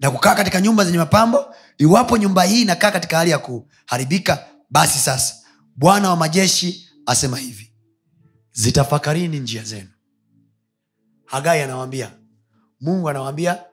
Na 0.00 0.10
kukaa 0.10 0.34
katika 0.34 0.60
nyumba 0.60 0.84
zenye 0.84 0.98
mapambo? 0.98 1.54
Iwapo 1.78 2.16
nyumba 2.16 2.42
hii 2.44 2.62
inakaa 2.62 2.90
katika 2.90 3.16
hali 3.16 3.30
ya 3.30 3.38
kuharibika 3.38 4.46
basi 4.70 4.98
sasa 4.98 5.34
bwana 5.76 6.10
wa 6.10 6.16
majeshi 6.16 6.88
asema 7.06 7.38
hivi. 7.38 7.72
Zitafakarini 8.52 9.38
njia 9.40 9.62
zenu. 9.64 9.88
Hagai 11.24 11.62
anawambia 11.62 12.10
mungu 12.80 13.08
anawambia 13.08 13.64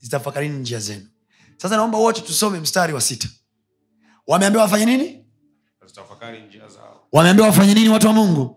zitafakarini 0.00 0.58
njia 0.58 0.80
zenu. 0.80 1.08
Sasa 1.56 1.76
naomba 1.76 1.98
wote 1.98 2.20
tusome 2.20 2.60
mstari 2.60 2.92
wa 2.92 3.00
sita. 3.00 3.28
Wameambiwa 4.26 4.62
wafanye 4.64 4.86
nini? 4.86 5.26
Zitafakari 5.86 6.42
njia 6.42 6.68
zao 6.68 7.03
wameambiwa 7.14 7.48
wafanye 7.48 7.74
nini 7.74 7.88
watu 7.88 8.06
wa 8.06 8.12
mungu? 8.12 8.56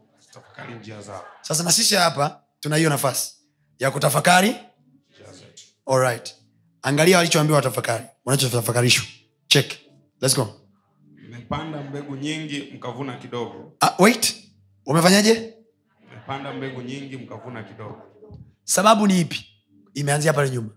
Sasa 1.41 1.63
na 1.63 1.71
sisi 1.71 1.95
hapa 1.95 2.41
tuna 2.59 2.75
hiyo 2.75 2.89
nafasi 2.89 3.33
ya 3.79 3.91
kutafakari. 3.91 4.55
Alright. 5.91 6.35
angalia 6.81 7.17
walichoambiwa 7.17 7.55
watafakari. 7.55 8.03
Wanachotafakarishwa. 8.25 9.05
Check. 9.47 9.73
Let's 10.21 10.35
go. 10.35 10.53
mmepanda 11.27 11.81
mbegu 11.83 12.15
nyingi 12.15 12.71
mkavuna 12.75 13.17
kidogo. 13.17 13.73
Ah, 13.81 13.91
wait. 13.99 14.35
Umefanyaje 14.85 15.53
mmepanda 16.11 16.53
mbegu 16.53 16.81
nyingi 16.81 17.17
mkavuna 17.17 17.63
kidogo. 17.63 18.01
Sababu 18.63 19.07
ni 19.07 19.21
ipi? 19.21 19.45
Imeanzia 19.93 20.33
pale 20.33 20.49
nyuma. 20.49 20.69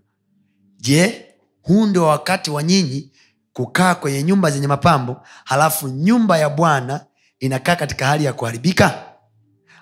Je 0.77 1.25
huu 1.61 1.85
ndio 1.85 2.03
wakati 2.05 2.51
wa 2.51 2.63
nyinyi 2.63 3.11
kukaa 3.53 3.95
kwenye 3.95 4.23
nyumba 4.23 4.51
zenye 4.51 4.67
mapambo 4.67 5.21
halafu 5.45 5.87
nyumba 5.87 6.37
ya 6.37 6.49
bwana 6.49 7.05
inakaa 7.41 7.75
katika 7.75 8.07
hali 8.07 8.25
ya 8.25 8.33
kuharibika. 8.33 9.03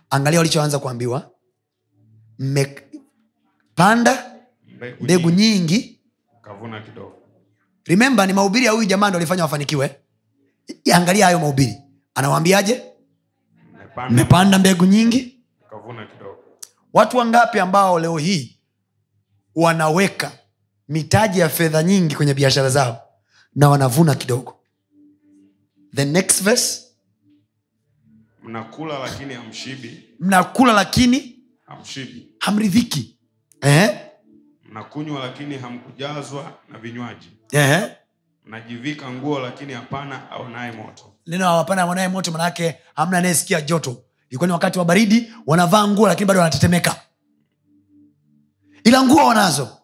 Angalia 0.09 0.39
walichoanza 0.39 0.79
kuambiwa. 0.79 1.31
Mmepanda 2.39 4.25
mbegu, 4.75 5.03
mbegu 5.03 5.29
nyingi. 5.29 5.99
kidogo. 6.85 7.13
Remember 7.85 8.27
ni 8.27 8.33
mahubiri 8.33 8.65
ya 8.65 8.71
huyu 8.71 8.85
jamaa 8.85 9.09
ndo 9.09 9.17
alifanya 9.17 9.43
wafanikiwe. 9.43 9.95
Angalia 10.93 11.25
hayo 11.25 11.39
mahubiri. 11.39 11.77
Anawaambiaje? 12.15 12.83
Mmepanda. 14.09 14.59
Mbegu 14.59 14.85
nyingi. 14.85 15.19
Kidogo. 15.19 16.37
Watu 16.93 17.17
wangapi 17.17 17.59
ambao 17.59 17.99
leo 17.99 18.17
hii 18.17 18.59
wanaweka 19.55 20.31
mitaji 20.87 21.39
ya 21.39 21.49
fedha 21.49 21.83
nyingi 21.83 22.15
kwenye 22.15 22.33
biashara 22.33 22.69
zao 22.69 23.01
na 23.55 23.69
wanavuna 23.69 24.15
kidogo? 24.15 24.55
The 25.95 26.05
next 26.05 26.43
verse 26.43 26.88
mnakula 28.49 28.99
lakini 28.99 29.33
hamshibi. 29.33 30.03
Mnakula 30.19 30.73
lakini 30.73 31.35
hamshibi. 31.67 32.27
hamridhiki. 32.39 33.17
Eh? 33.61 33.99
mnakunywa 34.69 35.19
lakini 35.19 35.57
hamkujazwa 35.57 36.53
na 36.71 36.79
vinywaji. 36.79 37.29
Eh? 37.51 37.91
mnajivika 38.45 39.11
nguo 39.11 39.39
lakini 39.39 39.73
hapana 39.73 40.31
aonaye 40.31 40.71
moto. 40.71 41.13
Neno 41.27 41.57
hapana 41.57 41.81
aonaye 41.81 42.07
moto 42.07 42.31
manaake 42.31 42.75
hamna 42.95 43.17
anayesikia 43.17 43.61
joto. 43.61 44.03
Ilikuwa 44.29 44.47
ni 44.47 44.53
wakati 44.53 44.79
wa 44.79 44.85
baridi 44.85 45.31
wanavaa 45.45 45.87
nguo 45.87 46.07
lakini 46.07 46.25
bado 46.27 46.39
wanatetemeka. 46.39 46.95
Ila 48.83 49.03
nguo 49.03 49.27
wanazo. 49.27 49.77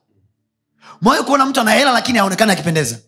Mwawai 1.02 1.24
kuona 1.24 1.46
mtu 1.46 1.62
ana 1.62 1.72
hela 1.72 1.92
lakini 1.92 2.18
haonekani 2.20 2.52
akipendeza? 2.52 3.00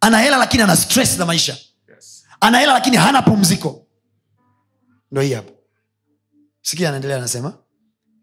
Ana 0.00 0.18
hela 0.18 0.36
lakini 0.36 0.62
ana 0.62 0.76
stress 0.76 1.16
za 1.16 1.26
maisha. 1.26 1.56
Yes. 1.94 2.24
ana 2.40 2.58
hela 2.58 2.72
lakini 2.72 2.96
hana 2.96 3.22
pumziko 3.22 3.86
ndo 5.10 5.20
hii 5.20 5.32
hapa 5.34 5.52
sikia 6.62 6.88
anaendelea 6.88 7.16
anasema 7.16 7.58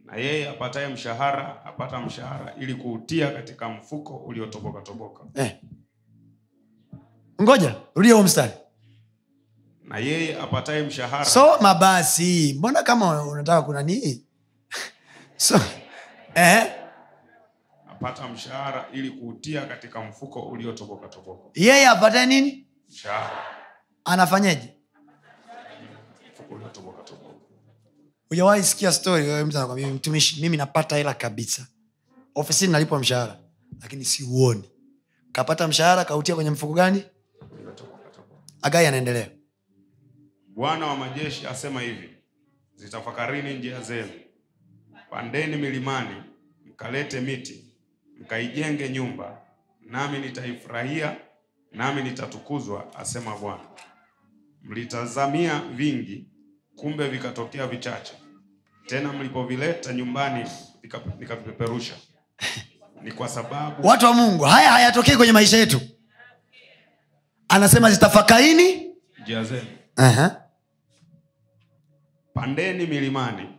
na 0.07 0.15
yeye 0.15 0.49
apataye 0.49 0.87
mshahara 0.87 1.65
apata 1.65 1.99
mshahara 1.99 2.55
ili 2.59 2.75
kuutia 2.75 3.31
katika 3.31 3.69
mfuko 3.69 4.15
uliotobokatoboka 4.17 5.23
eh. 5.35 5.55
ngoja 7.41 7.75
rudia 7.95 8.13
huo 8.13 8.23
mstari. 8.23 8.51
Na 9.83 9.97
yeye 9.97 10.39
apataye 10.41 10.83
mshahara. 10.83 11.25
Soma 11.25 11.75
basi 11.75 12.55
mbona 12.57 12.83
kama 12.83 13.23
unataka 13.23 13.61
kuna 13.61 13.83
nii 13.83 14.25
so, 15.37 15.59
eh. 16.35 16.71
apata 17.91 18.27
mshahara 18.27 18.85
ili 18.93 19.09
kuutia 19.11 19.65
katika 19.65 20.01
mfuko 20.03 20.41
uliotobokatoboka 20.41 21.49
yeye 21.55 21.87
apatae 21.87 22.25
nini? 22.25 22.67
Mshahara. 22.89 23.45
Anafanyeje 24.05 24.76
hujawahi 28.29 28.63
sikia 28.63 28.91
story 28.91 29.43
mtu 29.43 29.87
mtumishi 29.87 30.41
mimi 30.41 30.57
napata 30.57 30.95
hela 30.97 31.13
kabisa. 31.13 31.67
Ofisini 32.35 32.71
nalipwa 32.71 32.99
mshahara 32.99 33.39
lakini 33.81 34.05
siuoni. 34.05 34.63
Kapata 35.31 35.67
mshahara 35.67 36.05
kautia 36.05 36.35
kwenye 36.35 36.49
mfuko 36.49 36.73
gani? 36.73 37.03
Agai 38.61 38.85
anaendelea. 38.85 39.29
Bwana 40.47 40.85
wa 40.87 40.95
majeshi 40.97 41.47
asema 41.47 41.81
hivi 41.81 42.09
zitafakarini 42.75 43.53
njia 43.57 43.81
zenu. 43.81 44.11
Pandeni 45.09 45.55
milimani 45.57 46.15
mkalete 46.65 47.21
miti 47.21 47.65
mkaijenge 48.21 48.89
nyumba 48.89 49.41
nami 49.81 50.19
nitaifurahia 50.19 51.17
nami 51.71 52.03
nitatukuzwa 52.03 52.95
asema 52.95 53.37
bwana. 53.37 53.63
Mlitazamia 54.63 55.61
vingi 55.75 56.25
kumbe 56.77 57.07
vikatokea 57.07 57.67
vichache. 57.67 58.13
Tena 58.85 59.13
mlipovileta 59.13 59.93
nyumbani 59.93 60.45
nikavipeperusha 61.19 61.93
ni 63.03 63.11
kwa 63.11 63.29
sababu 63.29 63.87
watu 63.87 64.05
wa 64.05 64.13
mungu 64.13 64.43
haya 64.43 64.71
hayatokei 64.71 65.17
kwenye 65.17 65.31
maisha 65.33 65.57
yetu. 65.57 65.81
Anasema 67.49 67.91
zitafakaini. 67.91 68.87
Njia 69.23 69.43
zenu. 69.43 69.67
Uh-huh. 69.97 70.31
pandeni 72.33 72.85
milimani 72.85 73.49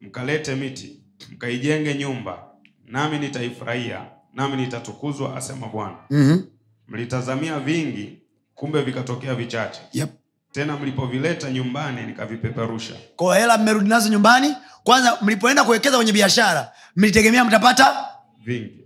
mkalete 0.00 0.54
miti 0.54 1.02
mkaijenge 1.32 1.94
nyumba 1.94 2.48
nami 2.84 3.18
nitaifurahia 3.18 4.06
nami 4.34 4.56
nitatukuzwa 4.56 5.36
asema 5.36 5.66
bwana. 5.68 5.96
Mm-hmm. 6.10 6.46
mlitazamia 6.88 7.60
vingi 7.60 8.22
kumbe 8.54 8.82
vikatokea 8.82 9.34
vichache. 9.34 9.80
Yep. 9.92 10.10
Tena 10.52 10.76
mlipovileta 10.76 11.50
nyumbani 11.50 12.02
nikavipeperusha. 12.06 12.94
Kwa 13.16 13.38
hela 13.38 13.58
mmerudi 13.58 13.88
nazo 13.88 14.08
nyumbani. 14.08 14.54
Kwanza 14.84 15.18
mlipoenda 15.22 15.64
kuwekeza 15.64 15.96
kwenye 15.96 16.12
biashara 16.12 16.72
mlitegemea 16.96 17.44
mtapata 17.44 18.06
vingi. 18.44 18.84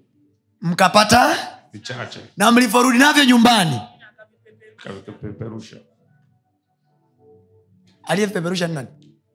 mkapata 0.60 1.36
vichache. 1.72 2.20
na 2.36 2.52
mlivyorudi 2.52 2.98
navyo 2.98 3.24
nyumbani. 3.24 3.80
Aliyevipeperusha 8.04 8.66
ni 8.68 8.74
nani? 8.74 8.88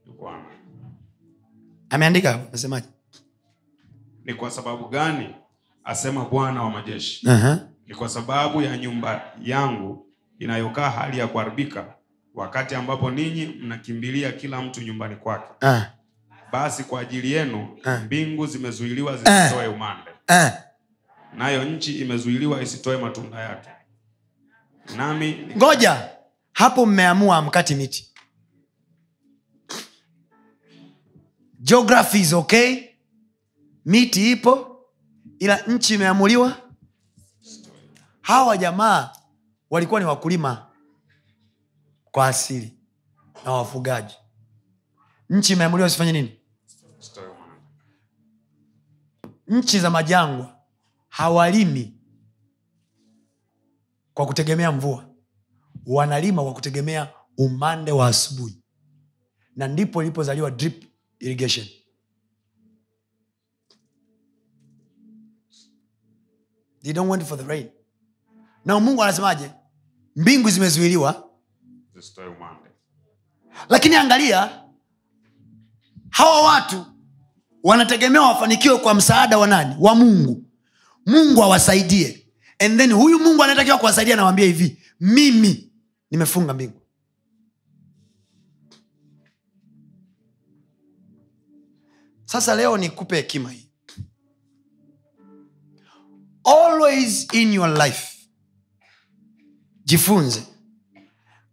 Ni 0.05 0.13
ameandika 1.89 2.31
hapo 2.31 2.57
ni 4.25 4.33
kwa 4.33 4.51
sababu 4.51 4.87
gani 4.89 5.35
asema 5.83 6.25
bwana 6.25 6.63
wa 6.63 6.69
majeshi? 6.69 7.25
Uh-huh. 7.27 7.57
ni 7.87 7.95
kwa 7.95 8.09
sababu 8.09 8.61
ya 8.61 8.77
nyumba 8.77 9.21
yangu 9.41 10.07
inayokaa 10.39 10.89
hali 10.89 11.17
ya 11.19 11.27
kuharibika 11.27 11.93
wakati 12.35 12.75
ambapo 12.75 13.11
ninyi 13.11 13.45
mnakimbilia 13.45 14.31
kila 14.31 14.61
mtu 14.61 14.81
nyumbani 14.81 15.15
kwake. 15.15 15.65
Uh. 15.65 15.81
basi 16.51 16.83
kwa 16.83 17.01
ajili 17.01 17.31
yenu 17.31 17.77
Eh. 17.85 18.01
mbingu 18.05 18.47
zimezuiliwa 18.47 19.17
zisitoe 19.17 19.67
umande. 19.67 20.11
Uh. 20.29 20.49
nayo 21.37 21.63
nchi 21.63 21.99
imezuiliwa 22.01 22.61
isitoe 22.61 22.97
matunda 22.97 23.39
yake. 23.39 23.69
Nami 24.97 25.47
ngoja 25.57 26.09
hapo 26.53 26.85
mmeamua 26.85 27.41
mkati 27.41 27.75
miti. 27.75 28.07
Geography 31.59 32.19
is 32.19 32.33
okay. 32.33 32.83
Miti 33.85 34.31
ipo 34.31 34.79
ila 35.39 35.57
nchi 35.67 35.93
imeamuliwa. 35.93 36.57
Hawa 38.21 38.57
jamaa 38.57 39.09
walikuwa 39.69 39.99
ni 39.99 40.05
wakulima 40.05 40.65
kwa 42.11 42.27
asili 42.27 42.77
na 43.45 43.51
wafugaji. 43.51 44.15
Nchi 45.29 45.53
imeamuliwa 45.53 45.87
isifanye 45.87 46.11
nini? 46.11 46.39
Nchi 49.47 49.79
za 49.79 49.89
majangwa 49.89 50.59
hawalimi 51.09 51.99
kwa 54.13 54.25
kutegemea 54.25 54.71
mvua. 54.71 55.05
Wanalima 55.85 56.43
kwa 56.43 56.53
kutegemea 56.53 57.13
umande 57.37 57.91
wa 57.91 58.07
asubuhi. 58.07 58.63
Na 59.55 59.67
ndipo 59.67 60.01
ilipozaliwa 60.03 60.51
drip 60.51 60.85
irrigation. 61.19 61.67
They 66.83 66.93
don't 66.93 67.09
want 67.09 67.23
for 67.23 67.37
the 67.37 67.43
rain. 67.43 67.69
Na 68.65 68.79
mungu 68.79 69.03
anasemaje? 69.03 69.51
Mbingu 70.15 70.49
zimezuiliwa 70.49 71.30
Lakini 73.69 73.95
angalia 73.95 74.61
hawa 76.09 76.41
watu 76.41 76.85
wanategemea 77.63 78.21
wafanikiwe 78.21 78.77
kwa 78.77 78.93
msaada 78.93 79.37
wa 79.37 79.47
nani? 79.47 79.75
Wa 79.79 79.95
mungu. 79.95 80.45
Mungu 81.05 81.43
awasaidie. 81.43 82.27
And 82.59 82.77
then 82.79 82.91
huyu 82.93 83.19
mungu 83.19 83.43
anayetakiwa 83.43 83.77
kuwasaidia 83.77 84.13
anawambia 84.13 84.45
hivi 84.45 84.81
mimi 84.99 85.71
nimefunga 86.11 86.53
mbingu. 86.53 86.81
Sasa 92.25 92.55
leo 92.55 92.77
nikupe 92.77 93.15
hekima 93.15 93.51
hii. 93.51 93.67
Always 96.43 97.33
in 97.33 97.53
your 97.53 97.77
life 97.85 98.17
jifunze 99.83 100.50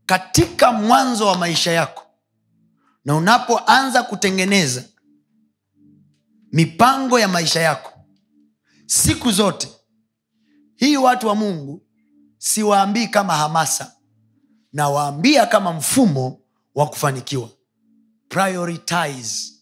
katika 0.09 0.73
mwanzo 0.73 1.27
wa 1.27 1.39
maisha 1.39 1.73
yako 1.73 2.03
na 3.05 3.17
unapoanza 3.17 4.03
kutengeneza 4.03 4.85
mipango 6.53 7.19
ya 7.19 7.29
maisha 7.29 7.61
yako 7.61 7.93
siku 8.87 9.33
zote 9.33 9.69
hii 10.77 10.97
watu 10.97 11.27
wa 11.27 11.35
mungu 11.35 11.87
siwaambii 12.39 13.07
kama 13.09 13.35
hamasa 13.37 13.93
na 14.73 14.89
waambia 14.89 15.47
kama 15.47 15.73
mfumo 15.73 16.41
wa 16.75 16.87
kufanikiwa. 16.87 17.49
Prioritize 18.29 19.53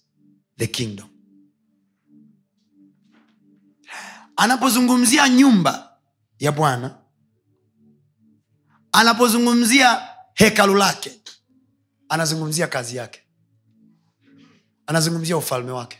the 0.58 0.66
kingdom. 0.66 1.08
Anapozungumzia 4.36 5.28
nyumba 5.28 5.96
ya 6.38 6.52
bwana 6.52 6.98
anapozungumzia 8.92 10.15
hekalu 10.36 10.74
lake. 10.74 11.20
Anazungumzia 12.08 12.66
kazi 12.66 12.96
yake. 12.96 13.20
Anazungumzia 14.86 15.36
ufalme 15.36 15.70
wake. 15.70 15.98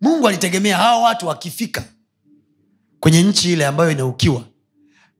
Mungu 0.00 0.28
alitegemea 0.28 0.76
hawa 0.76 1.02
watu 1.02 1.26
wakifika 1.26 1.84
kwenye 3.00 3.22
nchi 3.22 3.52
ile 3.52 3.66
ambayo 3.66 3.90
inaukiwa. 3.90 4.44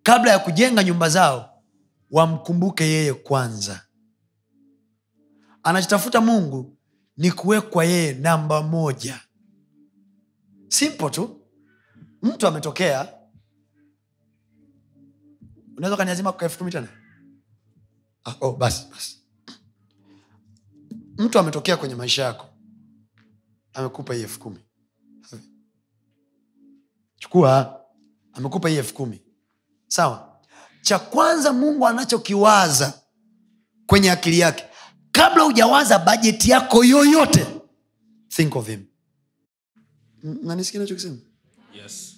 Kabla 0.02 0.31
ya 0.31 0.39
kujenga 0.39 0.85
nyumba 0.85 1.09
zao 1.09 1.62
wamkumbuke 2.10 2.85
yeye 2.85 3.14
kwanza. 3.14 3.86
Anachotafuta 5.62 6.20
mungu 6.20 6.76
ni 7.16 7.32
kuwekwa 7.32 7.85
yeye 7.85 8.12
namba 8.14 8.62
moja 8.62 9.20
simple 10.74 11.10
tu. 11.10 11.40
Mtu 12.22 12.46
ametokea. 12.46 13.14
Unaweza 15.76 15.94
ukaniazima 15.94 16.32
kwa 16.32 16.42
elfu 16.44 16.59
kumi 16.59 16.70
tena? 16.70 16.88
Ah, 18.24 18.34
oh, 18.40 18.52
basi 18.52 18.86
basi. 18.90 19.18
Mtu 21.18 21.38
ametokea 21.38 21.76
kwenye 21.76 21.94
maisha 21.94 22.22
yako. 22.24 22.46
Amekupa 23.72 24.14
hii 24.14 24.22
elfu 24.22 24.40
kumi. 24.40 24.59
Chukua 27.16 27.80
amekupa 28.32 28.68
hii 28.68 28.76
elfu 28.76 28.94
kumi. 28.94 29.22
Sawa. 29.86 30.40
Cha 30.82 30.98
kwanza 30.98 31.52
mungu 31.52 31.86
anachokiwaza 31.86 33.01
kwenye 33.86 34.10
akili 34.10 34.38
yake 34.38 34.64
kabla 35.12 35.42
hujawaza 35.42 35.98
bajeti 35.98 36.51
yako 36.51 36.84
yoyote 36.84 37.46
think 38.28 38.56
of 38.56 38.66
him 38.66 38.86
nanisikia 40.24 40.80
nachokisema 40.80 41.16
Yes. 41.74 42.16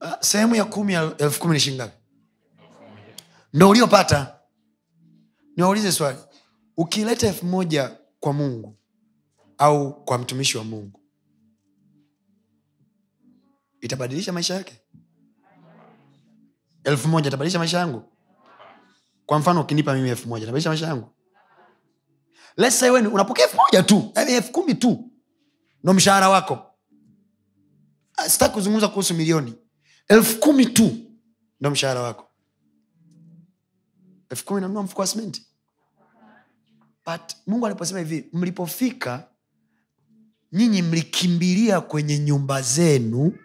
uh, 0.00 0.12
sehemu 0.20 0.54
ya 0.54 0.64
kumi 0.64 0.92
ya 0.92 1.16
elfu 1.18 1.40
kumi 1.40 1.54
ni 1.54 1.60
shingapi 1.60 1.96
ndo 3.52 3.68
uliopata. 3.70 4.38
Niwaulize 5.56 5.92
swali. 5.92 6.18
Ukileta 6.76 7.26
elfu 7.28 7.46
moja 7.46 7.98
kwa 8.20 8.32
mungu 8.32 8.78
au 9.58 10.04
kwa 10.04 10.18
mtumishi 10.18 10.58
wa 10.58 10.64
mungu 10.64 11.00
itabadilisha 13.80 14.32
maisha 14.32 14.54
yake? 14.54 14.80
Elfu 16.84 17.08
moja 17.08 17.28
itabadilisha 17.28 17.58
maisha 17.58 17.78
yangu? 17.78 18.02
Kwa 19.26 19.38
mfano 19.38 19.60
ukinipa 19.60 19.94
mimi 19.94 20.08
elfu 20.10 20.28
moja 20.28 20.42
itabadilisha 20.42 20.70
maisha 20.70 20.86
yangu 20.86 21.10
Let's 22.56 22.78
say 22.78 22.90
wewe 22.90 23.06
unapokea 23.06 23.44
elfu 23.44 23.56
moja 23.56 23.82
tu 23.82 24.12
yani 24.14 24.32
elfu 24.32 24.52
kumi 24.52 24.74
tu 24.74 25.10
ndo 25.84 25.94
mshahara 25.94 26.28
wako. 26.28 26.58
Ah, 28.16 28.28
sitaki 28.28 28.54
kuzungumza 28.54 28.88
kuhusu 28.88 29.14
milioni. 29.14 29.54
Elfu 30.08 30.38
kumi 30.38 30.66
tu 30.66 30.96
ndo 31.60 31.70
mshahara 31.70 32.00
wako. 32.00 32.28
Elfu 34.30 34.44
kumi 34.44 34.60
nanunua 34.60 34.82
mfuko 34.82 35.00
wa 35.00 35.06
simenti. 35.06 35.46
But 37.06 37.20
mungu 37.46 37.66
aliposema 37.66 37.98
hivi 38.00 38.28
mlipofika 38.32 39.28
nyinyi 40.52 40.82
mlikimbilia 40.82 41.80
kwenye 41.80 42.18
nyumba 42.18 42.62
zenu 42.62 43.38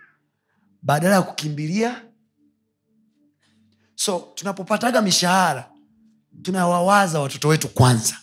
badala 0.82 1.16
ya 1.16 1.22
kukimbilia. 1.22 2.04
So 3.96 4.32
tunapopataga 4.36 5.02
mishahara 5.02 5.72
tunawawaza 6.42 7.20
watoto 7.20 7.48
wetu 7.48 7.68
kwanza 7.70 8.18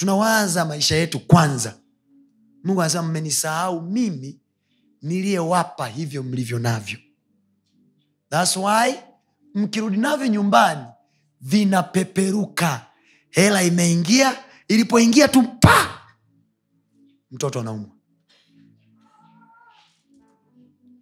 tunawaza 0.00 0.64
maisha 0.64 0.96
yetu 0.96 1.20
kwanza. 1.20 1.74
Mungu 2.64 2.80
anasema 2.82 3.02
mmenisahau 3.02 3.82
mimi 3.82 4.40
niliyewapa 5.02 5.86
hivyo 5.88 6.22
mlivyo 6.22 6.58
navyo. 6.58 6.98
Thats 8.30 8.56
why 8.56 8.94
mkirudi 9.54 9.96
navyo 9.96 10.26
nyumbani 10.26 10.84
vinapeperuka. 11.40 12.86
Hela 13.30 13.62
imeingia 13.62 14.36
ilipoingia 14.68 15.28
tu 15.28 15.42
pa! 15.42 16.00
Mtoto 17.30 17.60
anaumwa. 17.60 17.90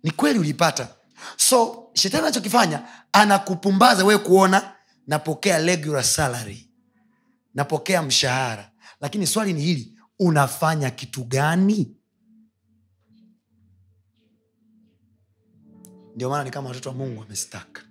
Ni 0.03 0.11
kweli 0.11 0.39
ulipata. 0.39 0.89
So 1.37 1.89
shetani 1.95 2.23
anachokifanya 2.23 2.83
anakupumbaza 3.13 4.05
wewe 4.05 4.21
kuona 4.21 4.73
napokea 5.07 5.59
regular 5.59 6.05
salary 6.05 6.71
napokea 7.55 8.03
mshahara 8.03 8.68
lakini 9.01 9.27
swali 9.27 9.53
ni 9.53 9.61
hili 9.61 9.99
unafanya 10.19 10.91
kitu 10.91 11.25
gani? 11.25 11.97
Ndio 16.15 16.31
maana 16.31 16.45
ni 16.45 16.51
kama 16.51 16.69
watoto 16.69 16.89
wa 16.89 16.95
mungu 16.95 17.21
wamestaka. 17.21 17.83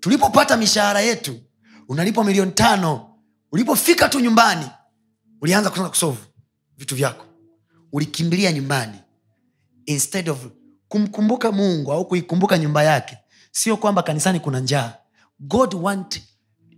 Tulipopata 0.00 0.56
mishahara 0.56 1.00
yetu 1.00 1.40
unalipwa 1.88 2.24
milioni 2.24 2.52
tano 2.52 3.14
ulipofika 3.52 4.08
tu 4.08 4.20
nyumbani 4.20 4.66
ulianza 5.40 5.70
kuanza 5.70 5.88
kusovu 5.88 6.18
vitu 6.78 6.94
vyako. 6.96 7.26
Ulikimbilia 7.92 8.52
nyumbani. 8.52 8.98
Instead 9.86 10.28
of 10.30 10.46
kumkumbuka 10.88 11.52
mungu 11.52 11.92
au 11.92 12.08
kuikumbuka 12.08 12.58
nyumba 12.58 12.82
yake 12.82 13.18
sio 13.50 13.76
kwamba 13.76 14.02
kanisani 14.02 14.40
kuna 14.40 14.60
njaa. 14.60 14.94
God 15.40 15.74
want 15.74 16.22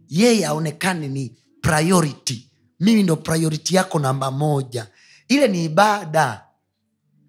yeye 0.09 0.47
aonekane 0.47 1.09
ni 1.09 1.33
priority. 1.61 2.51
Mimi 2.81 3.03
ndo 3.03 3.16
priority 3.16 3.77
yako 3.77 3.99
namba 3.99 4.31
moja. 4.31 4.87
Ile 5.28 5.49
ni 5.49 5.65
ibada. 5.65 6.45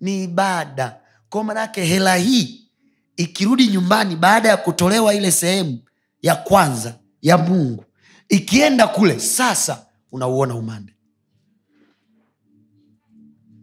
Ni 0.01 0.23
ibada. 0.23 0.99
Kwa 1.29 1.43
manake 1.43 1.85
hela 1.85 2.15
hii 2.15 2.67
ikirudi 3.17 3.67
nyumbani 3.67 4.15
baada 4.15 4.49
ya 4.49 4.57
kutolewa 4.57 5.13
ile 5.13 5.31
sehemu 5.31 5.79
ya 6.21 6.35
kwanza 6.35 6.95
ya 7.21 7.37
mungu 7.37 7.85
ikienda 8.29 8.87
kule 8.87 9.19
sasa 9.19 9.85
unauona 10.11 10.55
umande. 10.55 10.93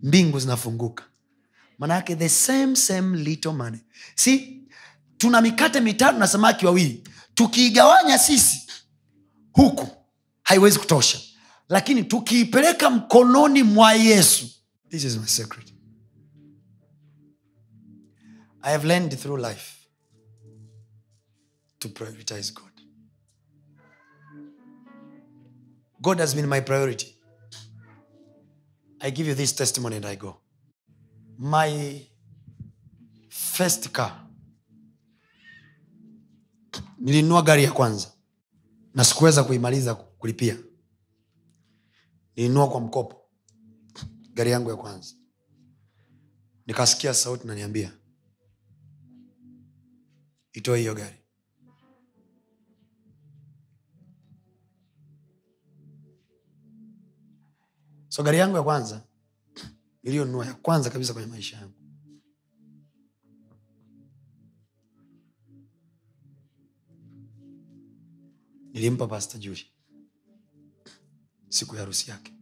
Mbingu 0.03 0.39
zinafunguka. 0.41 1.05
Manaake 1.79 2.17
the 2.17 2.29
same 2.29 2.77
same 2.77 3.19
little 3.19 3.53
money. 3.53 3.79
Si 4.15 4.61
tuna 5.19 5.41
mikate 5.41 5.81
mitano 5.81 6.19
na 6.19 6.27
samaki 6.27 6.67
wawili. 6.67 7.05
Tukiigawanya 7.35 8.19
sisi 8.19 8.64
huku 9.55 9.89
haiwezi 10.43 10.79
kutosha. 10.79 11.19
Lakini 11.69 12.05
tukiipeleka 12.05 12.91
mkononi 12.91 13.63
mwa 13.63 13.93
yesu 13.95 14.47
this 14.91 15.05
is 15.05 15.17
my 15.17 15.27
secret. 15.27 15.75
I 18.63 18.71
have 18.73 18.87
learned 18.87 19.19
through 19.19 19.37
life 19.39 19.89
to 21.79 21.89
prioritize 21.89 22.53
god. 22.53 22.71
God 26.01 26.19
has 26.21 26.35
been 26.35 26.47
my 26.47 26.61
priority. 26.61 27.17
I 29.01 29.11
give 29.11 29.29
you 29.29 29.35
this 29.35 29.53
testimony 29.55 29.97
and 29.97 30.07
i 30.07 30.17
go. 30.17 30.37
My 31.39 32.01
first 33.29 33.91
car. 33.93 34.21
Nilinunua 36.99 37.43
gari 37.43 37.65
ya 37.65 37.73
kwanza 37.73 38.14
na 38.95 39.05
sikuweza 39.05 39.45
kuimaliza 39.45 39.95
kulipia. 39.95 40.59
Nilinunua 42.37 42.69
kwa 42.71 42.81
mkopo. 42.81 43.31
Gari 44.33 44.51
yangu 44.51 44.71
ya 44.71 44.77
kwanza. 44.77 45.15
Nikasikia 46.67 47.15
sauti 47.15 47.47
naniambia 47.47 47.93
itoe 50.53 50.79
hiyo 50.79 50.95
gari. 50.95 51.17
So 58.09 58.23
gari 58.23 58.39
yangu 58.39 58.57
ya 58.57 58.63
kwanza 58.63 59.03
iliyonunua 60.03 60.47
ya 60.47 60.55
kwanza 60.55 60.91
kabisa 60.91 61.13
kwenye 61.13 61.29
maisha 61.29 61.57
yangu 61.57 61.74
nilimpa 68.75 69.07
pasta 69.07 69.39
juli 69.39 69.67
siku 71.49 71.75
ya 71.75 71.81
harusi 71.81 72.11
yake. 72.11 72.33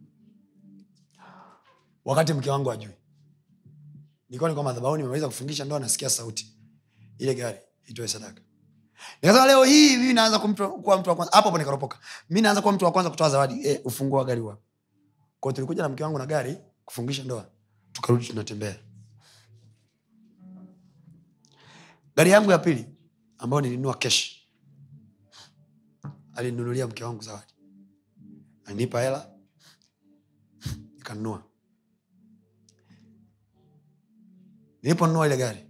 Wakati 2.05 2.33
mke 2.33 2.49
wangu 2.49 2.71
ajui 2.71 2.93
nilikuwa 4.29 4.49
niko 4.49 4.63
madhabahuni 4.63 5.03
nimeweza 5.03 5.27
kufungisha 5.27 5.65
ndo 5.65 5.75
anasikia 5.75 6.09
sauti. 6.09 6.53
Ile 7.17 7.35
gari 7.35 7.57
itoe 7.85 8.07
sadaka. 8.07 8.41
Nikasema 9.21 9.45
leo 9.45 9.63
hii 9.63 9.97
mimi 9.97 10.13
naanza 10.13 10.39
kuwa 10.39 10.97
mtu 10.97 11.09
wa 11.09 11.15
kwanza. 11.15 11.31
Hapo 11.31 11.47
hapo 11.49 11.57
nikaropoka 11.57 11.99
mi 12.29 12.41
naanza 12.41 12.61
kuwa 12.61 12.73
mtu 12.73 12.85
wa 12.85 12.91
kwanza 12.91 13.09
kutoa 13.09 13.29
zawadi. 13.29 13.67
E, 13.67 13.81
ufunguo 13.83 14.19
wa 14.19 14.25
gari 14.25 14.41
wa 14.41 14.57
kwao 15.39 15.53
tulikuja 15.53 15.83
na 15.83 15.89
mke 15.89 16.03
wangu 16.03 16.17
na 16.17 16.25
gari 16.25 16.57
kufungisha 16.85 17.23
ndoa. 17.23 17.49
Tukarudi 17.91 18.25
tunatembea. 18.27 18.75
Gari 22.15 22.29
yangu 22.31 22.51
ya 22.51 22.57
pili 22.57 22.85
ambayo 23.37 23.61
nilinunua 23.61 23.93
kesh 23.97 24.32
alinunulia 26.35 26.87
mke 26.87 27.03
wangu 27.03 27.21
zawadi. 27.21 27.53
Alinipa 28.65 29.01
hela 29.01 29.29
nikanunua. 30.95 31.43
Niliponunua 34.81 35.25
ile 35.27 35.37
gari 35.37 35.65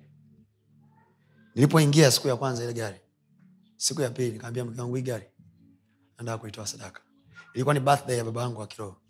nilipoingia 1.56 2.12
siku 2.12 2.28
ya 2.28 2.36
kwanza 2.36 2.64
ile 2.64 2.74
gari 2.74 3.00
siku 3.78 4.02
ya 4.02 4.10
pili 4.10 4.32
nikaambia 4.32 4.66
mke 4.66 4.82
wangu 4.82 4.96
hii 4.96 5.02
gari 5.02 5.26
nataka 6.18 6.38
kuitoa 6.38 6.68
sadaka. 6.68 7.02
Ilikuwa 7.54 7.74
ni 7.74 7.80
birthday 7.80 8.18
ya 8.18 8.24
baba 8.24 8.42
yangu 8.42 8.60
wa 8.60 8.68
kiroho. 8.68 9.02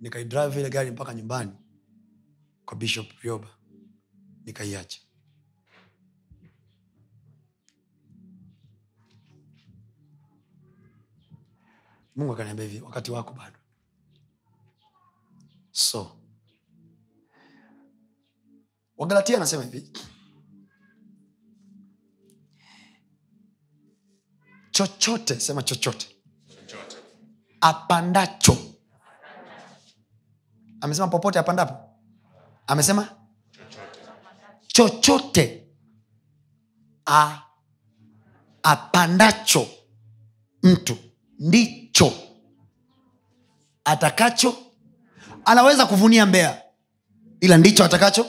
Nikaidrive 0.00 0.60
ile 0.60 0.70
gari 0.70 0.90
mpaka 0.90 1.14
nyumbani 1.14 1.52
kwa 2.64 2.76
bishop 2.76 3.06
rioba. 3.20 3.48
Nikaiacha 4.44 5.00
mungu 12.16 12.32
akaniambia 12.32 12.64
hivi 12.64 12.80
wakati 12.80 13.10
wako 13.10 13.32
bado. 13.34 13.56
So 15.70 16.16
wagalatia 18.96 19.36
anasema 19.36 19.62
hivi 19.62 19.92
chochote 24.70 25.40
sema 25.40 25.62
chochote. 25.62 26.08
Apandacho. 27.60 28.56
Amesema 30.80 31.08
popote 31.08 31.38
apandapo? 31.38 31.98
Amesema? 32.66 33.16
Chochote. 34.66 35.58
A, 37.06 37.42
apandacho 38.62 39.66
mtu 40.62 40.96
ndicho 41.42 42.12
atakacho. 43.84 44.56
Anaweza 45.44 45.86
kuvunia 45.86 46.26
mbea 46.26 46.62
ila 47.40 47.56
ndicho 47.58 47.84
atakacho. 47.84 48.26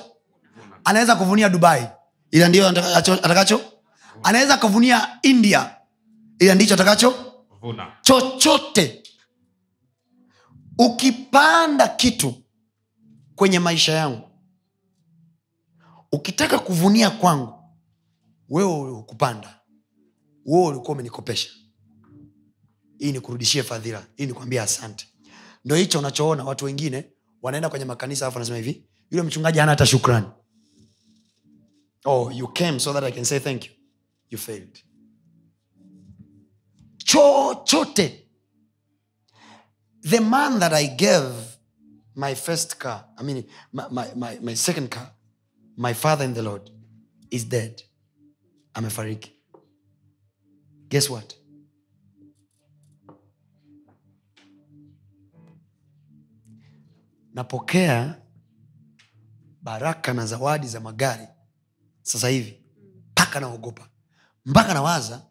Anaweza 0.84 1.15
kuvunia 1.15 1.49
dubai 1.49 1.88
ila 2.31 2.48
ndio 2.49 2.68
atakacho, 2.69 3.14
atakacho. 3.14 3.61
anaweza 4.23 4.57
kuvunia 4.57 5.19
india 5.22 5.76
ila 6.40 6.56
ndicho 6.56 6.73
atakacho. 6.73 7.34
Vuna. 7.61 7.91
Chochote. 8.02 9.03
Ukipanda 10.77 11.88
kitu 11.88 12.34
kwenye 13.35 13.60
maisha 13.60 13.94
yangu 13.94 14.30
ukitaka 16.11 16.60
kuvunia 16.60 17.10
kwangu 17.10 17.53
wewe 18.49 18.91
ukupanda. 18.91 19.60
Wewe 20.45 20.68
ulikuwa 20.68 20.91
umenikopesha 20.91 21.49
hii 22.99 23.11
nikurudishie 23.11 23.64
fadhila. 23.64 24.06
Hii 24.15 24.26
nikwambia 24.26 24.64
asante. 24.64 25.07
Ndo 25.65 25.76
hicho 25.76 25.99
unachoona 25.99 26.44
watu 26.44 26.65
wengine 26.65 27.10
wanaenda 27.41 27.70
kwenye 27.70 27.86
makanisa 27.86 28.26
alafu 28.26 28.38
anasema 28.38 28.57
hivi 28.57 28.86
yule 29.11 29.24
mchungaji 29.24 29.60
hana 29.60 29.72
hata 29.72 29.86
shukrani. 29.86 30.28
Oh 32.06 32.32
you 32.32 32.48
came 32.48 32.80
so 32.80 32.94
that 32.94 33.03
i 33.03 33.11
can 33.11 33.24
say 33.26 33.40
thank 33.40 33.65
you. 33.65 33.72
You 34.30 34.38
failed. 34.38 34.80
Chochote. 36.98 38.20
The 40.10 40.20
man 40.20 40.60
that 40.60 40.74
i 40.74 40.88
gave 40.88 41.34
my 42.15 42.36
first 42.36 42.76
car 42.78 43.06
i 43.18 43.24
mean 43.24 43.44
my, 43.74 43.84
my, 43.91 44.06
my, 44.15 44.40
my 44.41 44.56
second 44.56 44.90
car 44.90 45.11
my 45.78 45.94
father 45.94 46.26
in 46.26 46.34
the 46.34 46.41
lord 46.41 46.70
is 47.32 47.45
dead. 47.49 47.82
Amefariki. 48.74 49.32
Guess 50.90 51.10
what 51.10 51.36
napokea 57.34 58.22
baraka 59.62 60.14
na 60.14 60.26
zawadi 60.26 60.68
za 60.68 60.80
magari 60.80 61.28
sasa 62.02 62.28
hivi. 62.30 62.60
Mpaka 63.12 63.40
naogopa. 63.40 63.90
Mpaka 64.46 64.74
nawaza 64.74 65.26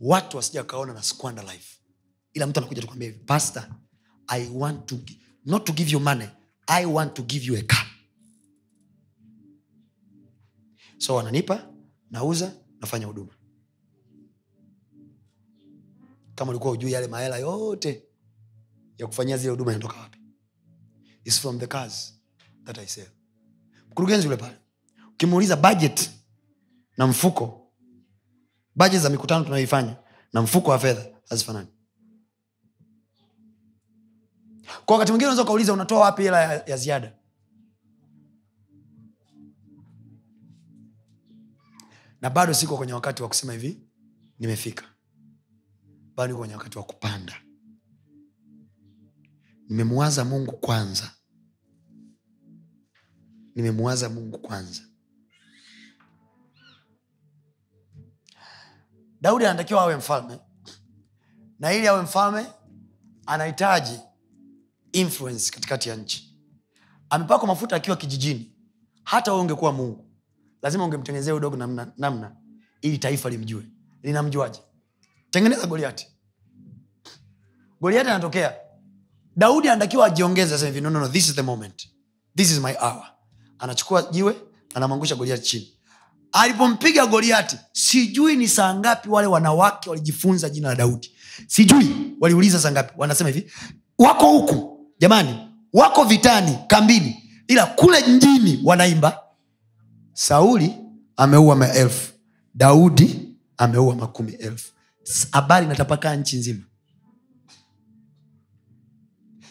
watu 0.00 0.36
wasija 0.36 0.60
wakaona 0.60 0.92
na 0.92 1.02
squander 1.02 1.44
life. 1.44 1.78
Ila 2.32 2.46
mtu 2.46 2.60
anakuja 2.60 2.80
tukwambia 2.82 3.08
hivi 3.08 3.24
pastor 3.24 3.68
i 4.26 4.48
want 4.52 4.86
to 4.86 4.98
not 5.44 5.64
to 5.64 5.72
give 5.72 5.90
you 5.92 6.00
money 6.00 6.28
i 6.66 6.86
want 6.86 7.14
to 7.14 7.22
give 7.22 7.46
you 7.46 7.56
a 7.56 7.62
car. 7.62 7.86
So 10.98 11.14
wananipa 11.14 11.70
nauza 12.10 12.52
nafanya 12.80 13.06
huduma. 13.06 13.32
Kama 16.34 16.50
ulikuwa 16.50 16.72
ujui 16.72 16.92
yale 16.92 17.06
mahela 17.06 17.36
yote 17.38 18.04
ya 18.98 19.06
kufanyia 19.06 19.36
zile 19.36 19.50
huduma 19.50 19.72
yanatoka 19.72 20.00
wapi 20.00 20.19
is 21.24 21.40
from 21.40 21.58
the 21.58 21.66
cars 21.66 22.14
that 22.64 22.78
i 22.78 22.86
sell. 22.86 23.08
Mkurugenzi 23.90 24.24
yule 24.26 24.36
pale 24.36 24.56
ukimuuliza 25.12 25.56
budget 25.56 26.10
na 26.96 27.06
mfuko 27.06 27.72
budget 28.76 29.00
za 29.02 29.08
mikutano 29.10 29.44
tunayoifanya 29.44 29.96
na 30.32 30.42
mfuko 30.42 30.70
wa 30.70 30.78
fedha 30.78 31.06
hazifanani. 31.28 31.68
Kwa 34.84 34.94
wakati 34.96 35.12
mwingine 35.12 35.26
unaweza 35.26 35.42
ukauliza 35.42 35.72
unatoa 35.72 36.00
wapi 36.00 36.22
hela 36.22 36.40
ya, 36.40 36.64
ya 36.66 36.76
ziada? 36.76 37.12
Na 42.20 42.30
bado 42.30 42.54
siko 42.54 42.76
kwenye 42.76 42.92
wakati 42.92 43.22
wa 43.22 43.28
kusema 43.28 43.52
hivi 43.52 43.80
nimefika. 44.38 44.84
Bado 46.16 46.26
niko 46.28 46.38
kwenye 46.38 46.54
wakati 46.54 46.78
wa 46.78 46.84
kupanda 46.84 47.34
nimemwaza 49.70 50.24
mungu 50.24 50.52
kwanza. 50.52 51.10
Nimemwaza 53.54 54.08
mungu 54.08 54.38
kwanza. 54.38 54.82
Daudi 59.20 59.44
anatakiwa 59.46 59.82
awe 59.82 59.96
mfalme. 59.96 60.38
Na 61.58 61.72
ili 61.72 61.88
awe 61.88 62.02
mfalme 62.02 62.46
anahitaji 63.26 64.00
influence 64.92 65.52
katikati 65.52 65.88
ya 65.88 65.96
nchi. 65.96 66.38
Amepakwa 67.10 67.48
mafuta 67.48 67.76
akiwa 67.76 67.96
kijijini. 67.96 68.56
Hata 69.04 69.30
wewe 69.32 69.42
ungekuwa 69.42 69.72
mungu 69.72 70.10
lazima 70.62 70.84
ungemtengenezea 70.84 71.34
udogo 71.34 71.56
namna, 71.56 71.92
namna 71.96 72.36
ili 72.80 72.98
taifa 72.98 73.30
limjue. 73.30 73.66
Linamjuaje? 74.02 74.60
Tengeneza 75.30 75.66
goliati 75.66 76.06
goliati 77.80 78.10
anatokea 78.10 78.69
daudi 79.40 79.68
anatakiwa 79.68 80.06
ajiongeze 80.06 80.54
aseme 80.54 80.70
hivi. 80.70 80.80
No, 80.80 80.90
no, 80.90 81.00
no, 81.00 81.08
this 81.08 81.28
is 81.28 81.34
the 81.34 81.42
moment. 81.42 81.88
This 82.36 82.50
is 82.50 82.58
my 82.60 82.72
hour. 82.80 83.06
Anachukua 83.58 84.02
jiwe 84.02 84.36
anamwangusha 84.74 85.14
goliati 85.14 85.42
chini. 85.42 85.72
Alipompiga 86.32 87.06
goliati 87.06 87.56
sijui 87.72 88.36
ni 88.36 88.48
saa 88.48 88.74
ngapi 88.74 89.08
wale 89.08 89.26
wanawake 89.26 89.90
walijifunza 89.90 90.48
jina 90.50 90.68
la 90.68 90.74
daudi. 90.74 91.12
Sijui 91.46 91.96
waliuliza 92.20 92.60
saa 92.60 92.70
ngapi. 92.70 92.92
Wanasema 92.96 93.30
hivi 93.30 93.52
wako 93.98 94.26
huku 94.30 94.80
jamani 94.98 95.34
wako 95.72 96.04
vitani 96.04 96.58
kambini 96.66 97.22
ila 97.48 97.66
kule 97.66 98.00
mjini 98.06 98.60
wanaimba 98.64 99.18
sauli 100.12 100.74
ameua 101.16 101.56
maelfu 101.56 102.12
daudi 102.54 103.36
ameua 103.56 103.94
makumi 103.94 104.32
elfu 104.32 104.72
habari 105.32 105.66
inatapakaa 105.66 106.14
nchi 106.16 106.36
nzima 106.36 106.62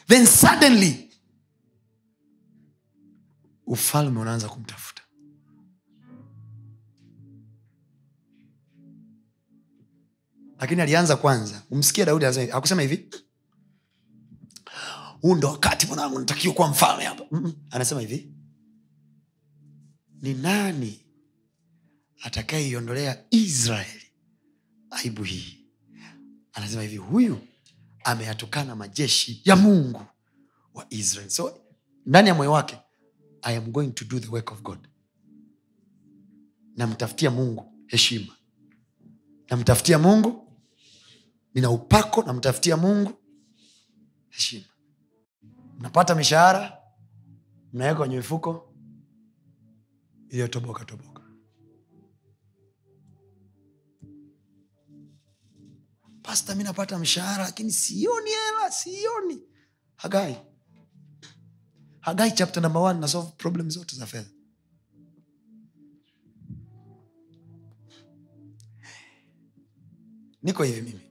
then 0.09 0.25
suddenly 0.25 1.09
ufalme 3.65 4.19
unaanza 4.19 4.49
kumtafuta. 4.49 5.01
Lakini 10.59 10.81
alianza 10.81 11.15
kwanza. 11.15 11.63
Umsikie 11.71 12.05
daudi 12.05 12.25
akusema 12.25 12.81
hivi. 12.81 13.09
Huu 15.21 15.35
ndo 15.35 15.47
wakati 15.47 15.87
mwanangu 15.87 16.19
natakiwa 16.19 16.53
kuwa 16.53 16.67
mfalme 16.67 17.03
hapa. 17.03 17.25
Anasema 17.71 18.01
hivi. 18.01 18.33
Ni 20.21 20.33
nani 20.33 21.05
atakayeiondolea 22.23 23.23
israeli 23.31 24.11
aibu 24.91 25.23
hii? 25.23 25.65
Anasema 26.53 26.81
hivi 26.81 26.97
huyu 26.97 27.39
ameyatukana 28.03 28.75
majeshi 28.75 29.41
ya 29.45 29.55
mungu 29.55 30.01
wa 30.73 30.85
israel. 30.89 31.29
So 31.29 31.61
ndani 32.05 32.27
ya 32.27 32.35
moyo 32.35 32.51
wake 32.51 32.77
i 33.41 33.57
am 33.57 33.71
going 33.71 33.91
to 33.91 34.05
do 34.05 34.19
the 34.19 34.27
work 34.27 34.51
of 34.51 34.61
god. 34.61 34.87
Namtafutia 36.75 37.31
mungu 37.31 37.73
heshima. 37.87 38.35
Namtafutia 39.49 39.99
mungu 39.99 40.57
nina 41.53 41.69
upako 41.71 42.23
namtafutia 42.23 42.77
mungu 42.77 43.11
heshima. 44.29 44.65
Mnapata 45.79 46.15
mishahara 46.15 46.77
mnaweka 47.73 47.97
kwenye 47.99 48.17
mifuko 48.17 48.73
iliyotoboka 50.29 50.85
toboka 50.85 51.08
pasta 56.29 56.55
mi 56.55 56.63
napata 56.63 56.99
mshahara 56.99 57.43
lakini 57.43 57.71
sioni 57.71 58.29
hela 58.29 58.71
sioni. 58.71 59.41
Hagai. 59.95 60.37
Hagai 61.99 62.31
chapter 62.31 62.63
number 62.63 62.95
nasolve 62.95 63.31
problem 63.37 63.69
zote 63.69 63.95
za 63.95 64.05
fedha. 64.05 64.29
Niko 70.43 70.63
hivi 70.63 70.81
mimi. 70.81 71.01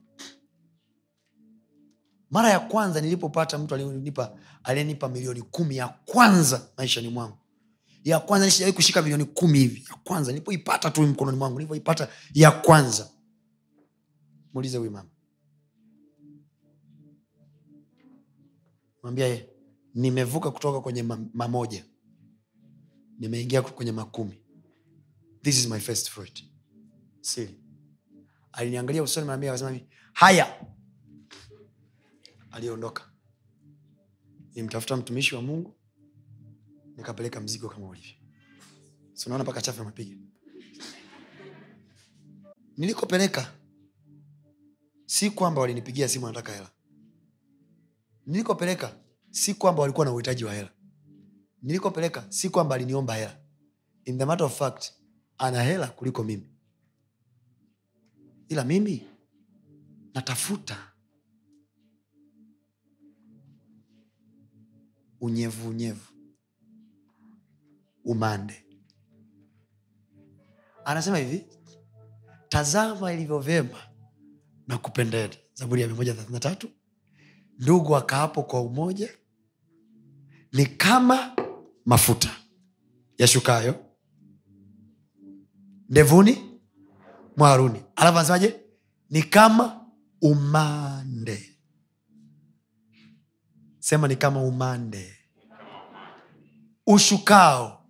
Mara 2.31 2.49
ya 2.49 2.59
kwanza 2.59 3.01
nilipopata 3.01 3.57
mtu 3.57 3.75
aliyenipa 3.75 4.37
aliyenipa 4.63 5.09
milioni 5.09 5.41
kumi 5.41 5.77
ya 5.77 5.87
kwanza 5.87 6.67
maishani 6.77 7.09
mwangu. 7.09 7.37
Ya 8.03 8.19
kwanza 8.19 8.45
nishawai 8.45 8.73
kushika 8.73 9.01
milioni 9.01 9.25
kumi 9.25 9.59
hivi. 9.59 9.85
Ya 9.89 9.95
kwanza 10.03 10.31
nilipoipata 10.31 10.91
tu 10.91 11.01
mkononi 11.01 11.37
mwangu 11.37 11.57
nilipoipata 11.59 12.07
ya 12.33 12.51
kwanza 12.51 13.09
muulize 14.53 14.77
huyu 14.77 14.91
mama. 14.91 15.09
Mwambia 19.03 19.45
nimevuka 19.93 20.51
kutoka 20.51 20.81
kwenye 20.81 21.03
mamoja. 21.33 21.85
Nimeingia 23.19 23.61
kwenye 23.61 23.91
makumi. 23.91 24.41
This 25.41 25.59
is 25.59 25.67
my 25.69 25.79
first 25.79 26.09
fruit. 26.09 26.43
Siri 27.21 27.63
aliniangalia 28.51 29.03
usoni 29.03 29.27
naambia 29.27 29.49
akasema 29.53 29.79
haya. 30.13 30.65
Aliondoka. 32.51 33.11
Nimtafuta 34.55 34.97
mtumishi 34.97 35.35
wa 35.35 35.41
mungu 35.41 35.75
nikapeleka 36.97 37.39
mzigo 37.41 37.69
kama 37.69 37.87
ulivyo. 37.87 38.11
Sinaona 39.13 39.43
mpaka 39.43 39.61
chafu 39.61 39.83
mapiga 39.83 40.17
nilikopeleka 42.77 43.53
si 45.09 45.31
kwamba 45.31 45.61
walinipigia 45.61 46.07
simu 46.09 46.27
anataka 46.27 46.53
hela. 46.53 46.69
Nilikopeleka 48.25 48.95
si 49.31 49.53
kwamba 49.53 49.81
walikuwa 49.81 50.05
na 50.05 50.11
uhitaji 50.13 50.45
wa 50.45 50.53
hela. 50.53 50.71
Nilikopeleka 51.61 52.25
si 52.31 52.49
kwamba 52.49 52.75
aliniomba 52.75 53.15
hela. 53.15 53.39
In 54.05 54.17
the 54.17 54.25
matter 54.25 54.45
of 54.45 54.57
fact 54.57 54.91
ana 55.37 55.63
hela 55.63 55.87
kuliko 55.87 56.23
mimi. 56.23 56.49
Ila 58.49 58.63
mimi 58.63 59.07
natafuta 60.13 60.91
unyevu 65.21 65.69
unyevu 65.69 66.13
umande. 68.05 68.65
Anasema 70.85 71.17
hivi 71.17 71.45
tazama 72.49 73.13
ilivyo 73.13 73.39
vyema 73.39 73.88
na 74.69 74.77
kupendeza. 74.77 75.33
Zaburi 75.53 75.81
ya 75.81 75.87
mia 75.87 75.95
moja 75.95 76.11
thelathini 76.13 76.33
na 76.33 76.39
tatu. 76.39 76.69
Ndugu 77.59 77.95
akaapo 77.95 78.43
kwa 78.43 78.61
umoja 78.61 79.09
ni 80.53 80.65
kama 80.65 81.35
mafuta 81.85 82.29
yashukayo 83.17 83.85
ndevuni 85.89 86.59
mwaruni 87.37 87.83
alafu 87.95 88.17
anasemaje? 88.17 88.59
Ni 89.09 89.23
kama 89.23 89.85
umande. 90.21 91.55
Sema 93.79 94.07
ni 94.07 94.15
kama 94.15 94.43
umande. 94.43 95.15
Ushukao. 96.87 97.85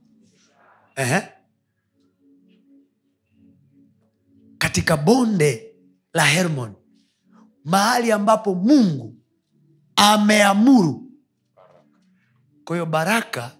Ehe. 0.95 1.21
katika 4.57 4.97
bonde 4.97 5.68
la 6.13 6.25
hermon. 6.25 6.75
Mahali 7.63 8.11
ambapo 8.11 8.55
mungu 8.55 9.15
ameamuru. 9.95 11.11
Kwa 12.63 12.75
hiyo 12.75 12.85
baraka 12.85 13.51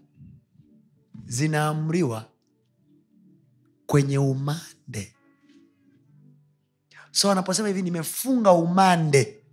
zinaamriwa 1.26 2.26
kwenye 3.86 4.18
umande. 4.18 5.16
So 7.12 7.32
anaposema 7.32 7.68
hivi 7.68 7.82
nimefunga 7.82 8.52
umande. 8.52 9.44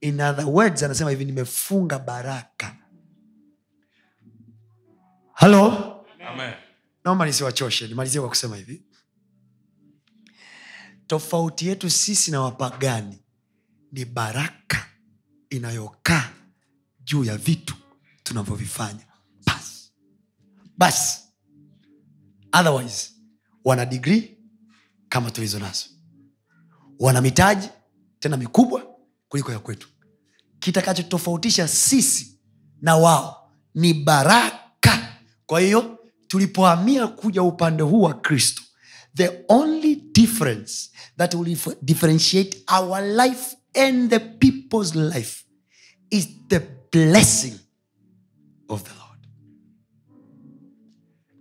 In 0.00 0.20
other 0.20 0.44
words 0.46 0.82
anasema 0.82 1.10
hivi 1.10 1.24
nimefunga 1.24 1.98
baraka. 1.98 2.76
Halo 5.32 5.96
Amen. 6.28 6.54
naomba 7.04 7.26
nisiwachoshe 7.26 7.88
nimalizie 7.88 8.20
kwa 8.20 8.28
kusema 8.28 8.56
hivi 8.56 8.82
tofauti 11.10 11.66
yetu 11.68 11.90
sisi 11.90 12.30
na 12.30 12.40
wapagani 12.40 13.18
ni 13.92 14.04
baraka 14.04 14.86
inayokaa 15.50 16.28
juu 17.04 17.24
ya 17.24 17.36
vitu 17.36 17.74
tunavyovifanya. 18.22 19.06
Basi 19.46 19.92
basi 20.78 21.20
otherwise 22.60 23.10
wana 23.64 23.86
digrii 23.86 24.38
kama 25.08 25.30
tulizo 25.30 25.58
nazo. 25.58 25.86
Wana 26.98 27.20
mitaji 27.20 27.68
tena 28.20 28.36
mikubwa 28.36 28.86
kuliko 29.28 29.52
ya 29.52 29.58
kwetu. 29.58 29.88
Kitakachotofautisha 30.58 31.68
sisi 31.68 32.40
na 32.80 32.96
wao 32.96 33.52
ni 33.74 33.94
baraka. 33.94 35.16
Kwa 35.46 35.60
hiyo 35.60 35.98
tulipohamia 36.28 37.06
kuja 37.06 37.42
upande 37.42 37.82
huu 37.82 38.02
wa 38.02 38.14
kristo 38.14 38.62
the 39.14 39.44
only 39.48 39.89
difference 40.20 40.90
that 41.16 41.34
will 41.34 41.56
differentiate 41.82 42.56
our 42.68 43.00
life 43.02 43.54
and 43.74 44.10
the 44.10 44.20
people's 44.20 44.94
life 44.94 45.44
is 46.10 46.28
the 46.48 46.60
blessing 46.92 47.58
of 48.68 48.82
the 48.82 48.90
lord. 48.90 49.18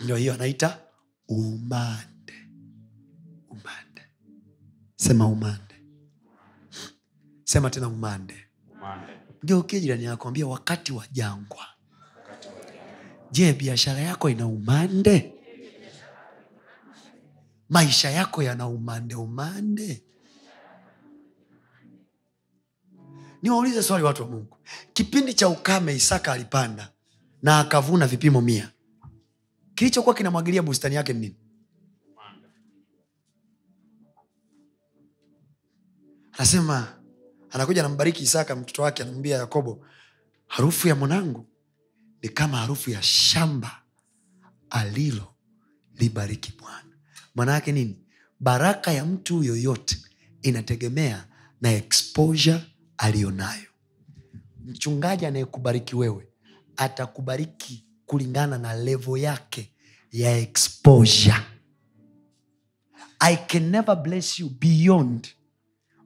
Ndio 0.03 0.15
hiyo 0.15 0.33
anaita 0.33 0.79
umande. 1.27 2.33
Umande. 3.49 4.01
Sema 4.95 5.27
umande. 5.27 5.75
Sema 7.43 7.69
tena 7.69 7.87
umande. 7.87 8.35
Umande. 8.71 9.13
ndio 9.43 9.59
ukie 9.59 9.79
jirani 9.79 10.03
yako 10.03 10.27
ambia 10.27 10.47
wakati 10.47 10.91
wa 10.93 11.07
jangwa. 11.11 11.65
Je 13.31 13.53
biashara 13.53 13.99
yako 13.99 14.29
ina 14.29 14.47
umande 14.47 15.33
maisha 17.69 18.09
yako 18.09 18.43
yana 18.43 18.67
umande 18.67 19.15
umande. 19.15 20.03
Niwaulize 23.41 23.83
swali 23.83 24.03
watu 24.03 24.21
wa 24.23 24.27
mungu. 24.29 24.57
Kipindi 24.93 25.33
cha 25.33 25.49
ukame 25.49 25.95
isaka 25.95 26.31
alipanda 26.33 26.91
na 27.41 27.59
akavuna 27.59 28.07
vipimo 28.07 28.41
mia. 28.41 28.71
Kilichokuwa 29.75 30.15
kinamwagilia 30.15 30.63
bustani 30.63 30.95
yake 30.95 31.13
ni 31.13 31.19
nini? 31.19 31.35
Anasema 36.31 36.99
anakuja 37.49 37.81
anambariki 37.85 38.23
isaka 38.23 38.55
mtoto 38.55 38.81
wake 38.81 39.03
anamwambia 39.03 39.37
yakobo 39.37 39.85
harufu 40.47 40.87
ya 40.87 40.95
mwanangu 40.95 41.45
ni 42.21 42.29
kama 42.29 42.57
harufu 42.57 42.89
ya 42.89 43.03
shamba 43.03 43.81
alilo 44.69 45.35
libariki 45.95 46.53
bwana 46.61 46.88
maana 47.39 47.53
yake 47.53 47.71
nini? 47.71 47.95
Baraka 48.39 48.91
ya 48.91 49.05
mtu 49.05 49.43
yoyote 49.43 49.97
inategemea 50.41 51.25
na 51.61 51.71
exposure 51.71 52.61
aliyonayo 52.97 53.67
mchungaji 54.65 55.25
anayekubariki 55.25 55.95
wewe 55.95 56.27
atakubariki 56.77 57.85
kulingana 58.05 58.57
na 58.57 58.73
levo 58.73 59.17
yake 59.17 59.71
ya 60.11 60.37
exposure. 60.37 61.41
I 63.19 63.35
can 63.37 63.69
never 63.69 63.95
bless 63.95 64.39
you 64.39 64.49
beyond 64.49 65.27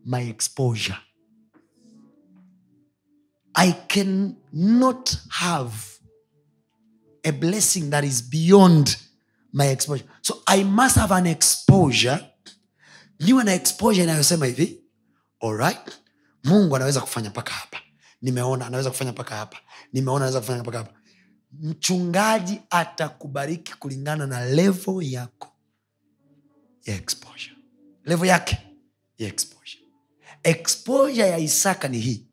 my 0.06 0.30
exposure. 0.30 0.98
I 3.54 3.72
can 3.72 4.36
not 4.54 5.18
have 5.30 5.74
a 7.24 7.32
blessing 7.32 7.90
that 7.90 8.04
is 8.04 8.30
beyond 8.30 8.98
my 9.54 9.72
exposure 9.72 10.06
so 10.24 10.42
i 10.46 10.64
must 10.64 10.96
have 10.96 11.14
an 11.14 11.28
exposure. 11.28 12.20
Niwe 13.20 13.44
na 13.44 13.54
exposure 13.54 14.04
inayosema 14.04 14.46
hivi 14.46 14.84
alright 15.40 16.00
mungu 16.44 16.76
anaweza 16.76 17.02
kufanya 17.02 17.30
mpaka 17.30 17.54
hapa. 17.54 17.78
Nimeona 18.22 18.66
anaweza 18.68 18.90
kufanya 18.90 19.12
mpaka 19.12 19.36
hapa. 19.36 19.58
Nimeona 19.94 20.18
anaweza 20.18 20.40
kufanya 20.40 20.62
mpaka 20.62 20.78
hapa. 20.78 20.94
Mchungaji 21.52 22.62
atakubariki 22.70 23.74
kulingana 23.74 24.28
na 24.28 24.46
levo 24.46 25.02
yako 25.02 25.54
ya 26.86 26.96
exposure. 26.96 27.56
Levo 28.06 28.26
yake 28.26 28.58
ya 29.18 29.28
exposure. 29.28 29.84
Exposure 30.44 31.28
ya 31.30 31.38
isaka 31.38 31.88
ni 31.88 32.00
hii. 32.00 32.28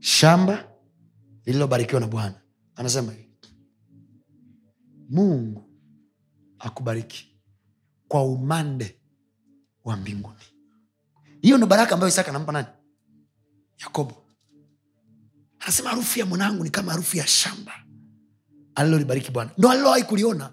Shamba 0.00 0.68
lililobarikiwa 1.44 2.00
na 2.00 2.06
bwana. 2.06 2.40
Anasema 2.76 3.12
hivi 3.12 3.28
mungu 5.08 5.67
akubariki 6.58 7.40
kwa 8.08 8.24
umande 8.24 9.00
wa 9.84 9.96
mbinguni. 9.96 10.38
Hiyo 11.42 11.56
ndo 11.58 11.66
baraka 11.66 11.94
ambayo 11.94 12.08
isaka 12.08 12.30
anampa 12.30 12.52
nani? 12.52 12.66
Yakobo. 13.78 14.24
Anasema 15.60 15.90
harufu 15.90 16.18
ya 16.18 16.26
mwanangu 16.26 16.64
ni 16.64 16.70
kama 16.70 16.92
harufu 16.92 17.16
ya 17.16 17.26
shamba 17.26 17.72
alilolibariki 18.74 19.30
bwana. 19.30 19.50
Ndo 19.58 19.70
alilowahi 19.70 20.02
kuliona. 20.02 20.52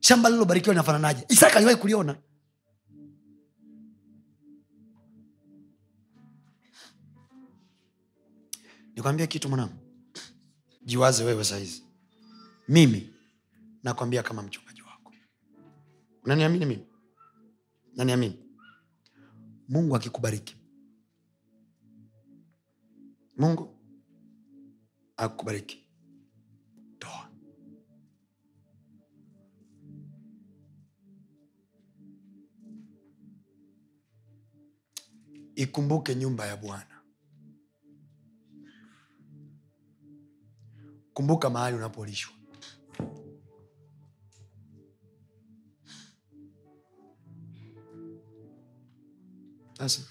Shamba 0.00 0.28
alilobarikiwa 0.28 0.74
linafananaje? 0.74 1.24
Isaka 1.28 1.56
aliwahi 1.56 1.76
kuliona. 1.78 2.16
Nikwambia 8.96 9.26
kitu 9.26 9.48
mwanangu. 9.48 9.74
Jiwaze 10.84 11.24
wewe 11.24 11.44
sahizi 11.44 11.82
mimi 12.68 13.10
nakwambia 13.82 14.22
kama 14.22 14.42
mchungaji 14.42 14.65
wako 14.65 14.65
unaniamini 16.26 16.66
mimi? 16.66 16.86
Naniamini 17.96 18.38
mungu 19.68 19.96
akikubariki. 19.96 20.56
Mungu 23.36 23.76
akubariki. 25.16 25.88
Toa. 26.98 27.30
Ikumbuke 35.54 36.14
nyumba 36.14 36.46
ya 36.46 36.56
bwana. 36.56 37.02
Kumbuka 41.14 41.50
mahali 41.50 41.76
unapolishwa 41.76 42.35
sasa 49.78 50.02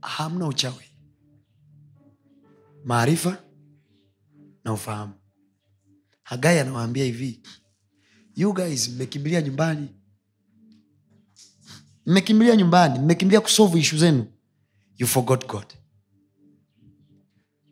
hamna 0.00 0.46
uchawi. 0.46 0.84
Maarifa 2.84 3.44
na 4.64 4.72
ufahamu. 4.72 5.14
Hagai 6.22 6.58
anawaambia 6.58 7.04
hivi 7.04 7.42
you 8.36 8.52
guys 8.52 8.88
mmekimbilia 8.88 9.42
nyumbani. 9.42 9.88
Mmekimbilia 12.06 12.56
nyumbani 12.56 12.98
mmekimbilia 12.98 13.40
kusolve 13.40 13.78
ishu 13.80 13.98
zenu. 13.98 14.32
You 14.96 15.06
forgot 15.06 15.46
god. 15.46 15.74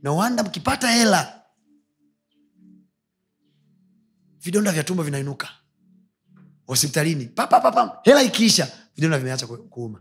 No 0.02 0.16
wonder 0.16 0.44
mkipata 0.46 0.90
hela 0.90 1.42
vidonda 4.40 4.72
vya 4.72 4.84
tumbo 4.84 5.02
vinainuka 5.02 5.48
hospitalini. 6.66 7.26
Papapapa 7.26 7.98
hela 8.02 8.22
ikiisha 8.22 8.68
vidonda 8.96 9.18
vimeacha 9.18 9.46
ku- 9.46 9.56
kuuma. 9.58 10.00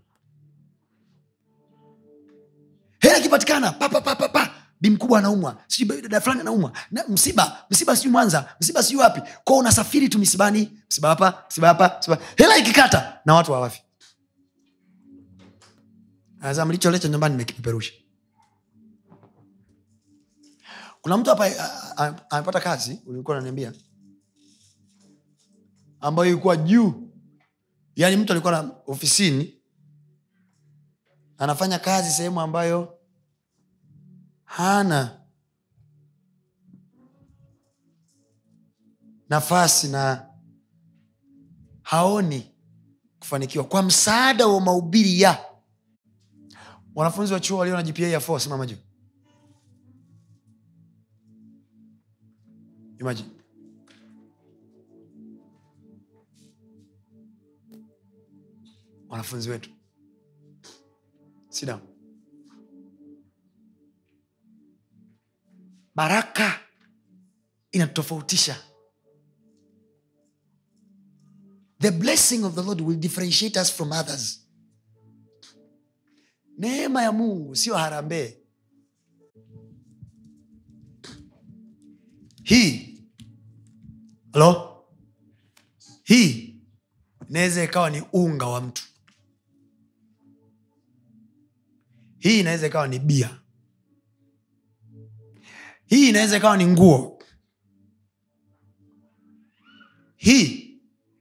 Hela 2.99 3.17
ikipatikana 3.17 3.71
papapapapa 3.71 4.49
bi 4.81 4.89
mkubwa 4.89 5.19
anaumwa. 5.19 5.63
Sijui 5.67 6.01
dada 6.01 6.21
fulani 6.21 6.41
anaumwa. 6.41 6.71
Na 6.91 7.03
msiba 7.07 7.65
msiba 7.69 7.95
sijui 7.95 8.11
mwanza 8.11 8.55
msiba 8.61 8.83
sijui 8.83 9.01
wapi. 9.01 9.21
Kwao 9.43 9.59
unasafiri 9.59 10.09
tu 10.09 10.19
misibani 10.19 10.79
msiba 10.89 11.09
hapa 11.09 11.43
msiba 11.49 11.67
hapa 11.67 12.01
hela 12.37 12.57
ikikata 12.57 13.19
na 13.25 13.33
watu 13.33 13.53
hawafi. 13.53 13.81
Mlicholeta 16.65 17.07
nyumbani 17.07 17.33
nimekipeperusha. 17.33 17.93
Kuna 21.01 21.17
mtu 21.17 21.29
hapa 21.29 21.49
amepata 22.29 22.59
kazi 22.59 23.01
ulikuwa 23.05 23.37
unaniambia 23.37 23.73
ambayo 26.06 26.30
ilikuwa 26.32 26.57
juu. 26.57 27.11
Yaani 27.95 28.18
mtu 28.18 28.32
alikuwa 28.34 28.53
na 28.53 28.72
ofisini 28.88 29.53
anafanya 31.38 31.80
kazi 31.80 32.11
sehemu 32.11 32.41
ambayo 32.41 32.99
hana 34.44 35.22
nafasi 39.30 39.88
na 39.88 40.30
haoni 41.82 42.52
kufanikiwa. 43.19 43.64
Kwa 43.64 43.84
msaada 43.84 44.48
wa 44.48 44.61
mahubiri 44.61 45.22
ya 45.22 45.45
wanafunzi 46.95 47.34
wa 47.34 47.40
chuo 47.40 47.57
walio 47.57 47.76
na 47.76 47.84
gpa 47.84 48.03
ya 48.03 48.19
4 48.19 48.40
simama 48.40 48.65
juu. 48.65 48.77
Imagine. 52.99 53.35
Wanafunzi 59.15 59.49
wetu. 59.49 59.69
Sida 61.49 61.81
baraka 65.95 66.59
inatofautisha. 67.71 68.57
The 71.79 71.91
blessing 71.91 72.43
of 72.43 72.55
the 72.55 72.61
lord 72.61 72.81
will 72.81 72.97
differentiate 72.99 73.59
us 73.59 73.71
from 73.71 73.91
others. 73.91 74.41
Neema 76.57 77.03
ya 77.03 77.11
mungu 77.11 77.55
sio 77.55 77.75
harambee. 77.75 78.37
Hii 82.43 83.03
halo 84.33 84.83
hii 86.03 86.55
inaweza 87.29 87.63
ikawa 87.63 87.89
ni 87.89 88.03
unga 88.13 88.45
wa 88.45 88.61
mtu 88.61 88.83
hii 92.26 92.39
inaweza 92.39 92.68
ikawa 92.68 92.88
ni 92.88 92.99
bia. 92.99 93.39
Hii 95.85 96.10
inaweza 96.10 96.38
ikawa 96.38 96.57
ni 96.57 96.65
nguo. 96.68 97.23
Hii 100.15 100.80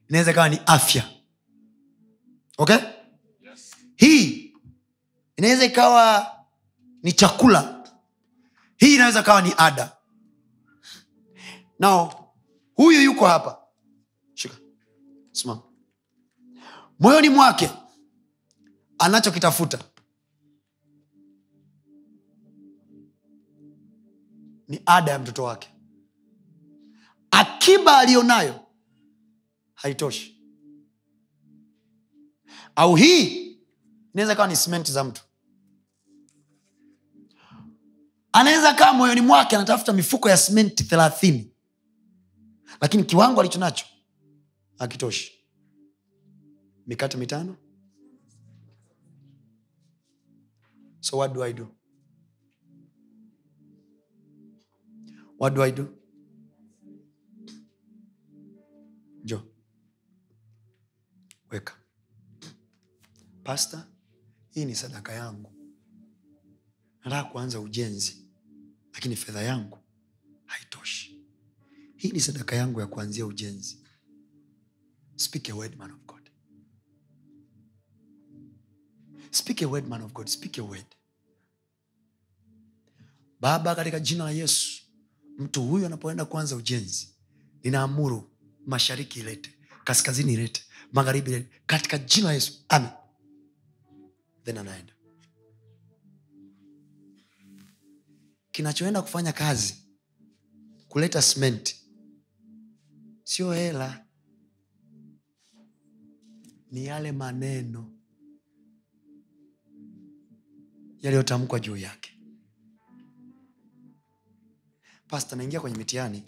inaweza 0.09 0.31
ikawa 0.31 0.49
ni 0.49 0.61
afya. 0.67 1.11
Okay? 2.59 2.77
Hii 3.97 4.55
inaweza 5.37 5.65
ikawa 5.65 6.27
ni 7.03 7.13
chakula. 7.13 7.91
Hii 8.77 8.95
inaweza 8.95 9.21
ikawa 9.21 9.43
ni 9.43 9.53
ada. 9.57 9.97
Nao 11.79 12.35
huyu 12.75 13.03
yuko 13.03 13.27
hapa. 13.27 13.59
Shika. 14.35 14.57
Simama. 15.33 15.63
Moyoni 16.99 17.29
mwake 17.29 17.71
anachokitafuta 18.99 19.79
ni 24.69 24.81
ada 24.87 25.13
ya 25.13 25.19
mtoto 25.19 25.43
wake. 25.45 25.69
Akiba 27.31 27.99
aliyonayo 27.99 28.61
haitoshi. 29.75 30.43
Au 32.77 32.95
hii 32.95 33.59
inaweza 34.15 34.35
kawa 34.37 34.49
ni 34.49 34.57
simenti 34.57 34.93
za 34.93 35.05
mtu. 35.05 35.23
Anaweza 38.33 38.75
kaa 38.75 38.93
moyoni 38.93 39.21
mwake 39.21 39.57
anatafuta 39.57 39.93
mifuko 39.93 40.29
ya 40.31 40.37
simenti 40.37 40.85
thelathini. 40.85 41.51
Lakini 42.81 43.05
kiwango 43.05 43.41
alicho 43.41 43.59
nacho 43.59 43.87
akitoshi 44.79 45.33
mikate 46.87 47.17
mitano. 47.17 47.57
So 51.01 51.17
what 51.19 51.33
do 51.33 51.43
i 51.45 51.53
do 51.53 51.74
what 55.39 55.55
do 55.55 55.63
i 55.63 55.71
do? 55.73 55.89
Jo. 59.25 59.43
Weka. 61.51 61.75
Pasta 63.45 63.87
hii 64.51 64.65
ni 64.65 64.75
sadaka 64.75 65.13
yangu. 65.13 65.51
Nataka 67.05 67.31
kuanza 67.31 67.61
ujenzi 67.61 68.27
lakini 68.93 69.17
fedha 69.17 69.43
yangu 69.43 69.79
haitoshi. 70.45 71.25
Hii 71.97 72.11
ni 72.11 72.21
sadaka 72.21 72.57
yangu 72.57 72.81
ya 72.81 72.87
kuanzia 72.87 73.27
ujenzi. 73.27 73.79
Speak 75.17 75.49
a 75.51 75.55
word 75.55 75.77
man 75.77 75.91
of 75.91 75.99
god. 76.07 76.31
Speak 79.31 79.63
a 79.63 79.67
word 79.67 79.89
man 79.89 80.03
of 80.03 80.13
god. 80.13 80.27
Speak 80.29 80.59
a 80.59 80.63
word. 80.63 80.87
Baba 83.41 83.75
katika 83.75 84.01
jina 84.01 84.25
la 84.25 84.31
yesu 84.31 84.84
mtu 85.39 85.63
huyu 85.63 85.87
anapoenda 85.87 86.25
kuanza 86.25 86.57
ujenzi 86.57 87.09
ninaamuru 87.63 88.31
mashariki 88.67 89.21
ilete 89.21 89.55
kaskazini 89.85 90.33
ilete 90.33 90.63
magharibi 90.93 91.31
ilete. 91.31 91.49
Katika 91.67 91.99
jina 91.99 92.27
la 92.27 92.33
yesu 92.35 92.65
amen. 92.69 92.91
Then 94.45 94.59
anaenda. 94.59 94.93
Kinachoenda 98.51 99.03
kufanya 99.03 99.33
kazi 99.33 99.75
kuleta 100.89 101.23
simenti 101.23 101.77
sio 103.25 103.53
hela. 103.53 104.05
Ni 106.71 106.85
yale 106.87 107.13
maneno 107.13 107.91
yaliyotamkwa 111.01 111.61
juu 111.61 111.77
yake 111.77 112.14
pasta 115.09 115.37
naingia 115.37 115.61
kwenye 115.61 115.77
mitihani. 115.77 116.23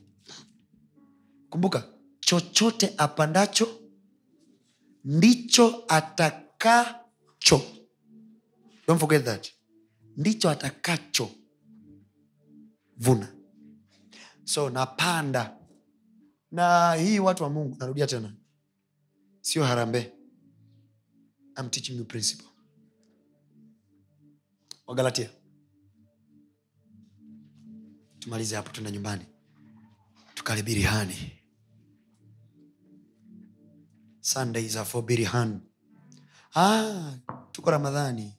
Kumbuka 1.50 1.88
chochote 2.20 2.94
apandacho 2.96 3.80
ndicho 5.04 5.84
atakacho. 5.88 7.62
Don't 8.86 9.00
forget 9.00 9.24
that. 9.24 9.52
Ndicho 10.16 10.50
atakacho. 10.50 11.30
Vuna. 12.96 13.32
So 14.44 14.70
napanda. 14.70 15.56
Na 16.50 16.94
hii 16.94 17.18
watu 17.18 17.42
wa 17.42 17.50
mungu 17.50 17.76
narudia 17.78 18.06
tena. 18.06 18.34
Sio 19.40 19.64
harambe 19.64 20.12
I'm 21.58 21.70
teaching 21.70 21.96
you 21.98 22.04
principle. 22.04 22.46
Wagalatia 24.86 25.30
tumalize 28.26 28.56
hapo 28.56 28.68
tuenda 28.70 28.90
nyumbani. 28.90 29.24
Tukale 30.34 30.62
birihani. 30.62 31.32
sundays 34.20 34.76
are 34.76 34.84
for 34.84 35.02
birihan 35.02 35.60
ah, 36.56 37.14
tuko 37.52 37.70
ramadhani. 37.70 38.32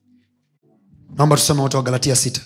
Naomba 1.15 1.35
tusome 1.35 1.61
wote 1.61 1.77
wa 1.77 1.83
galatia 1.83 2.15
sita. 2.15 2.41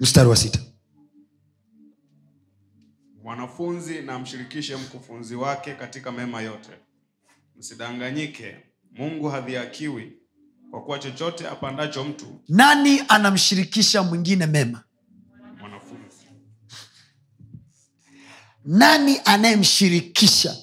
Mstari 0.00 0.28
wa 0.28 0.36
sita. 0.36 0.58
Mwanafunzi 3.22 4.02
na 4.02 4.18
mshirikishe 4.18 4.76
mkufunzi 4.76 5.34
wake 5.36 5.74
katika 5.74 6.12
mema 6.12 6.40
yote. 6.42 6.70
Msidanganyike. 7.56 8.56
Mungu 8.92 9.28
hadhiakiwi 9.28 10.21
kwa 10.72 10.82
kuwa 10.82 10.98
chochote 10.98 11.48
apandacho 11.48 12.04
mtu 12.04 12.26
nani 12.48 13.02
anamshirikisha 13.08 14.02
mwingine 14.02 14.46
mema? 14.46 14.82
mwanafunzi. 15.60 16.26
Nani 18.64 19.20
anayemshirikisha 19.24 20.56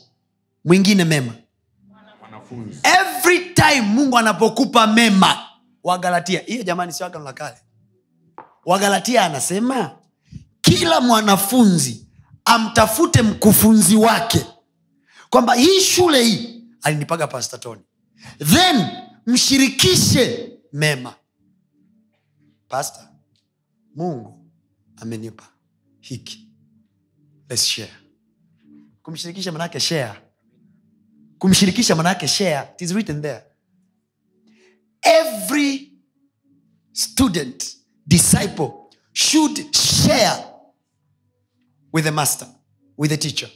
mwingine 0.66 1.06
mema? 1.06 1.34
Mwanafunzi. 2.22 2.80
Every 2.84 3.40
time 3.54 3.82
mungu 3.82 4.18
anapokupa 4.18 4.88
mema 4.88 5.38
wagalatia 5.84 6.40
hiyo 6.42 6.64
jamani 6.64 6.94
sio 6.94 7.06
agano 7.06 7.26
la 7.26 7.34
kale. 7.34 7.58
Wagalatia 8.66 9.26
anasema 9.26 9.92
kila 10.62 11.02
mwanafunzi 11.02 12.08
amtafute 12.46 13.22
mkufunzi 13.22 13.96
wake. 13.96 14.46
Kwamba 15.30 15.54
hii 15.54 15.82
shule 15.82 16.24
hii 16.24 16.64
alinipaga 16.82 17.28
pastatoni 17.28 17.82
then 18.46 18.88
mshirikishe 19.30 20.52
mema. 20.74 21.16
Pasta 22.68 23.14
mungu 23.96 24.52
amenipa 24.96 25.48
hiki. 26.00 26.48
Let's 27.50 27.66
share. 27.66 27.94
Kumshirikisha 29.02 29.52
manaake 29.52 29.80
share. 29.80 30.20
Kumshirikisha 31.38 31.96
manaake 31.96 32.28
share 32.28 32.70
it 32.76 32.82
is 32.82 32.92
written 32.92 33.22
there. 33.22 33.44
Every 35.02 35.92
student 36.94 37.76
disciple 38.08 38.72
should 39.14 39.76
share 39.76 40.46
with 41.94 42.06
the 42.06 42.12
master 42.12 42.48
with 42.98 43.10
the 43.12 43.18
teacher. 43.18 43.50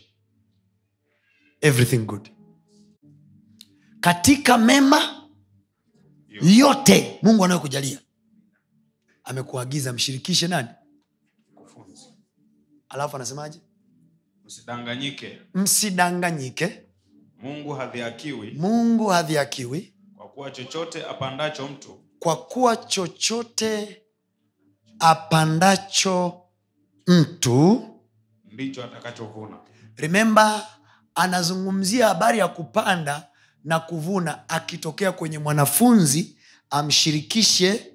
Everything 1.61 2.05
good. 2.05 2.29
Katika 3.99 4.57
mema 4.57 5.22
yote 6.43 7.19
mungu 7.21 7.45
anayokujalia 7.45 7.99
amekuagiza 9.23 9.93
mshirikishe 9.93 10.47
nani? 10.47 10.67
Mkufunzi. 11.51 12.05
Alafu 12.89 13.15
anasemaje? 13.15 13.59
Msidanganyike. 14.45 15.41
Msidanganyike. 15.53 16.81
Mungu 17.41 17.73
hadhiakiwi. 17.73 18.51
Mungu 18.51 19.07
hadhiakiwi. 19.07 19.93
Kwa 20.17 20.27
kuwa 20.29 20.51
chochote 20.51 21.05
apandacho 21.05 21.67
mtu 21.67 21.99
kwa 22.19 22.35
kuwa 22.45 22.75
chochote 22.77 24.01
apandacho 24.99 26.41
mtu 27.07 27.89
ndicho 28.45 28.83
atakachovuna. 28.83 29.57
rememba 29.95 30.67
anazungumzia 31.15 32.07
habari 32.07 32.39
ya 32.39 32.47
kupanda 32.47 33.27
na 33.63 33.79
kuvuna 33.79 34.49
akitokea 34.49 35.11
kwenye 35.11 35.39
mwanafunzi 35.39 36.37
amshirikishe 36.69 37.93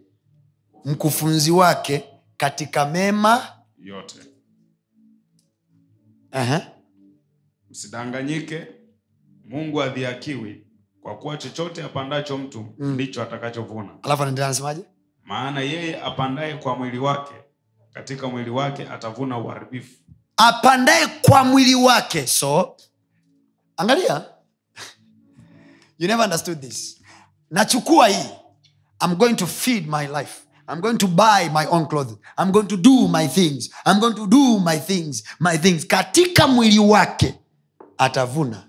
mkufunzi 0.85 1.51
wake 1.51 2.05
katika 2.37 2.87
mema 2.87 3.49
yote. 3.79 4.19
Uh-huh. 6.33 6.61
msidanganyike. 7.71 8.67
Mungu 9.45 9.83
adhiakiwi. 9.83 10.67
Kwa 11.03 11.19
kuwa 11.19 11.37
chochote 11.37 11.83
apandacho 11.83 12.39
mtu 12.39 12.75
ndicho 12.79 13.23
atakachovuna. 13.23 13.91
Alafu 14.03 14.23
anaendelea 14.23 14.47
anasemaje? 14.47 14.83
Maana 15.25 15.61
yeye 15.61 16.03
apandaye 16.03 16.55
kwa 16.57 16.77
mwili 16.77 16.99
wake 16.99 17.35
katika 17.93 18.29
mwili 18.29 18.51
wake 18.51 18.89
atavuna 18.89 19.39
uharibifu. 19.39 20.03
Apandaye 20.37 21.07
kwa 21.07 21.45
mwili 21.45 21.75
wake. 21.75 22.27
So 22.27 22.77
angalia 23.77 24.25
you 25.99 26.09
never 26.09 26.23
understood 26.25 26.61
this. 26.61 27.01
Nachukua 27.51 28.09
hii. 28.09 28.29
I'm 29.01 29.15
going 29.15 29.35
to 29.37 29.47
feed 29.47 29.87
my 29.87 30.07
life. 30.07 30.47
I'm 30.69 30.81
going 30.81 30.99
to 30.99 31.07
buy 31.07 31.49
my 31.53 31.67
own 31.67 31.87
clothes. 31.87 32.19
I'm 32.37 32.51
going 32.53 32.67
to 32.69 32.77
do 32.77 33.09
my 33.09 33.27
things. 33.29 33.71
I'm 33.87 34.01
going 34.01 34.15
to 34.17 34.27
do 34.27 34.59
my 34.61 34.79
things 34.79 35.23
my 35.41 35.57
things. 35.59 35.87
Katika 35.87 36.49
mwili 36.49 36.79
wake 36.79 37.35
atavuna. 37.99 38.65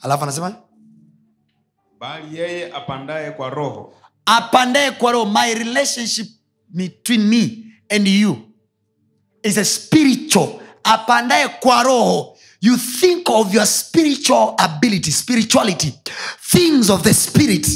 Alafu 0.00 0.22
anasema? 0.22 0.56
Bali 2.00 2.38
yeye 2.38 2.72
apandaye 2.72 3.30
kwa 3.30 3.50
roho. 3.50 3.94
Apandaye 4.26 4.90
kwa 4.90 5.12
roho. 5.12 5.26
My 5.30 5.54
relationship 5.54 6.26
between 6.68 7.22
me 7.28 7.64
and 7.90 8.08
you 8.08 8.36
is 9.42 9.58
a 9.58 9.64
spiritual. 9.64 10.48
Apandaye 10.84 11.48
kwa 11.48 11.82
roho 11.82 12.35
you 12.60 12.76
think 12.76 13.28
of 13.30 13.54
your 13.54 13.66
spiritual 13.66 14.54
ability 14.58 15.10
spirituality. 15.10 15.94
Things 16.50 16.90
of 16.90 17.02
the 17.02 17.14
spirit. 17.14 17.66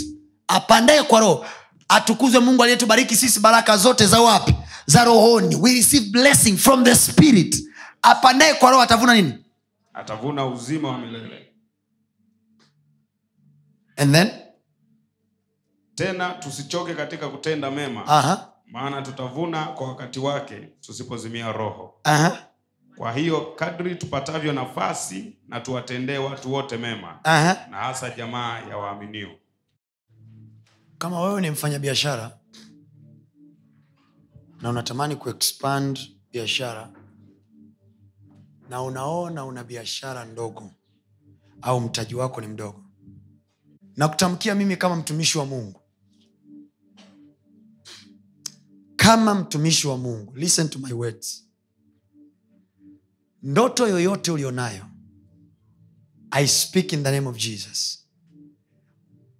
Apandaye 0.48 1.02
kwa 1.02 1.20
roho. 1.20 1.46
Atukuzwe 1.88 2.40
mungu 2.40 2.62
aliyetubariki 2.62 3.16
sisi 3.16 3.40
baraka 3.40 3.76
zote 3.76 4.06
za 4.06 4.20
wapi? 4.20 4.54
Za 4.86 5.04
rohoni. 5.04 5.56
We 5.56 5.72
receive 5.72 6.10
blessing 6.10 6.56
from 6.56 6.84
the 6.84 6.94
spirit. 6.96 7.56
Apandaye 8.02 8.54
kwa 8.54 8.70
roho 8.70 8.82
atavuna 8.82 9.14
nini? 9.14 9.34
Atavuna 9.94 10.46
uzima 10.46 10.88
wa 10.88 10.98
milele. 10.98 11.46
And 13.96 14.14
then? 14.14 14.30
Tena 15.94 16.30
tusichoke 16.30 16.94
katika 16.94 17.28
kutenda 17.28 17.70
mema. 17.70 18.06
Aha, 18.06 18.48
maana 18.66 19.02
tutavuna 19.02 19.64
kwa 19.64 19.88
wakati 19.88 20.18
wake 20.20 20.56
tusipozimia 20.80 21.52
roho. 21.52 21.94
Aha, 22.04 22.46
kwa 23.00 23.12
hiyo 23.12 23.40
kadri 23.56 23.94
tupatavyo 23.96 24.52
nafasi 24.52 25.36
na 25.48 25.60
tuwatendee 25.60 26.18
watu 26.18 26.52
wote 26.52 26.76
mema 26.76 27.24
aha. 27.24 27.66
na 27.70 27.76
hasa 27.76 28.10
jamaa 28.10 28.58
ya 28.58 28.76
waaminio 28.76 29.28
kama 30.98 31.20
wewe 31.20 31.40
ni 31.40 31.50
mfanyabiashara 31.50 32.38
na 34.60 34.70
unatamani 34.70 35.16
kuexpand 35.16 35.98
biashara 36.32 36.92
na 38.70 38.82
unaona 38.82 39.44
una 39.44 39.64
biashara 39.64 40.24
ndogo 40.24 40.70
au 41.62 41.80
mtaji 41.80 42.14
wako 42.14 42.40
ni 42.40 42.46
mdogo 42.46 42.84
na 43.96 44.08
kutamkia 44.08 44.54
mimi 44.54 44.76
kama 44.76 44.96
mtumishi 44.96 45.38
wa 45.38 45.46
mungu 45.46 45.80
kama 48.96 49.34
mtumishi 49.34 49.86
wa 49.88 49.96
mungu 49.96 50.32
listen 50.36 50.68
to 50.68 50.78
my 50.78 50.92
words 50.92 51.49
ndoto 53.42 53.88
yoyote 53.88 54.30
ulionayo 54.30 54.86
i 56.30 56.48
speak 56.48 56.92
in 56.92 57.02
the 57.02 57.10
name 57.10 57.28
of 57.28 57.36
jesus. 57.36 57.96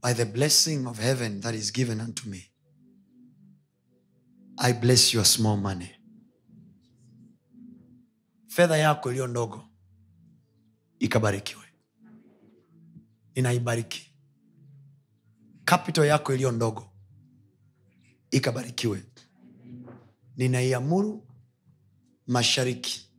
By 0.03 0.15
the 0.15 0.25
blessing 0.25 0.87
of 0.87 0.99
heaven 0.99 1.41
that 1.41 1.55
is 1.55 1.73
given 1.73 2.01
unto 2.01 2.29
me 2.29 2.51
i 4.59 4.73
bless 4.73 5.15
your 5.15 5.25
small 5.27 5.57
money. 5.57 5.91
Fedha 8.47 8.77
yako 8.77 9.11
iliyo 9.11 9.27
ndogo 9.27 9.65
ikabarikiwe. 10.99 11.65
Ninaibariki 13.37 14.13
kapito 15.65 16.05
yako 16.05 16.35
iliyo 16.35 16.53
ndogo 16.53 16.91
ikabarikiwe. 18.31 19.03
Ninaiamuru 20.37 21.27
mashariki 22.27 23.10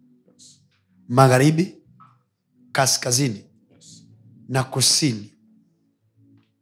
magharibi 1.11 1.75
kaskazini 2.71 3.45
na 4.49 4.63
kusini. 4.63 5.33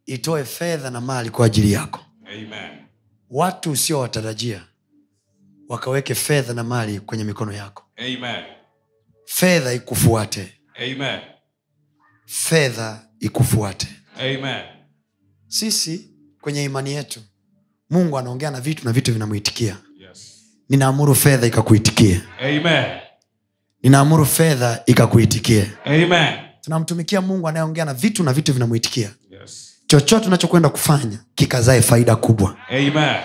Itoe 0.06 0.44
fedha 0.46 0.90
na 0.90 1.02
mali 1.02 1.30
kwa 1.30 1.46
ajili 1.46 1.72
yako. 1.72 2.06
Amen. 2.26 2.72
Watu 3.30 3.72
usiowatarajia 3.72 4.64
wakaweke 5.68 6.16
fedha 6.16 6.54
na 6.54 6.64
mali 6.64 7.00
kwenye 7.00 7.24
mikono 7.24 7.52
yako. 7.54 7.84
Amen. 7.98 8.44
Fedha 9.26 9.74
ikufuate. 9.74 10.54
Amen. 10.76 11.20
Fedha 12.26 13.08
ikufuate. 13.20 13.88
Amen. 14.20 14.66
Sisi 15.48 16.12
kwenye 16.42 16.64
imani 16.64 16.92
yetu 16.92 17.22
mungu 17.90 18.18
anaongea 18.18 18.52
na 18.52 18.62
vitu 18.62 18.86
na 18.86 18.92
vitu 18.94 19.14
vinamwitikia. 19.14 19.78
Yes. 20.00 20.46
Ninaamuru 20.70 21.16
fedha 21.16 21.48
ikakuitikie. 21.48 22.22
Amen 22.42 23.09
ninaamuru 23.84 24.26
fedha 24.26 24.84
ikakuitikie. 24.86 25.72
Tunamtumikia 26.62 27.22
mungu 27.22 27.48
anayeongea 27.48 27.86
na 27.86 27.94
vitu 27.94 28.24
na 28.24 28.34
vitu 28.34 28.54
vinamwitikia. 28.54 29.10
Yes. 29.42 29.74
Chochote 29.88 30.28
unachokwenda 30.28 30.70
kufanya 30.70 31.20
kikazae 31.36 31.82
faida 31.82 32.16
kubwa. 32.16 32.56
Amen. 32.70 33.16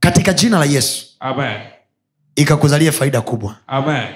Katika 0.00 0.32
jina 0.32 0.58
la 0.58 0.64
yesu. 0.64 1.06
Amen. 1.20 1.60
Ikakuzalie 2.36 2.92
faida 2.92 3.20
kubwa. 3.20 3.56
Amen. 3.66 4.08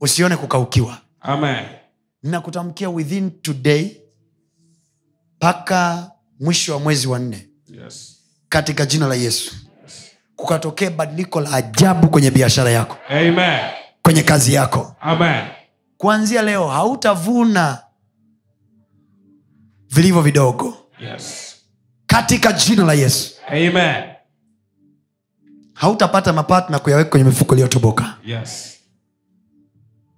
Usione 0.00 0.36
kukaukiwa. 0.36 0.98
Amen. 1.20 1.64
Ninakutamkia 2.22 2.90
within 2.90 3.30
today 3.30 3.90
mpaka 5.36 6.10
mwisho 6.40 6.72
wa 6.72 6.78
mwezi 6.80 7.06
wa 7.08 7.18
nne. 7.18 7.48
Yes. 7.84 8.16
Katika 8.48 8.86
jina 8.86 9.06
la 9.06 9.14
yesu. 9.14 9.54
Kukatokea 10.36 10.90
badiliko 10.90 11.40
la 11.40 11.52
ajabu 11.52 12.08
kwenye 12.08 12.30
biashara 12.30 12.70
yako. 12.70 12.96
Amen 13.08 13.81
kwenye 14.02 14.22
kazi 14.22 14.54
yako. 14.54 14.96
Amen. 15.00 15.44
Kuanzia 15.96 16.42
leo 16.42 16.68
hautavuna 16.68 17.78
vilivyo 19.88 20.22
vidogo. 20.22 20.76
Yes. 21.00 21.56
Katika 22.06 22.52
jina 22.52 22.84
la 22.84 22.92
yesu. 22.94 23.34
Amen. 23.48 24.04
Hautapata 25.74 26.32
mapato 26.32 26.72
na 26.72 26.78
kuyaweka 26.78 27.10
kwenye 27.10 27.24
mifuko 27.26 27.54
iliyotoboka. 27.54 28.14
Yes. 28.24 28.78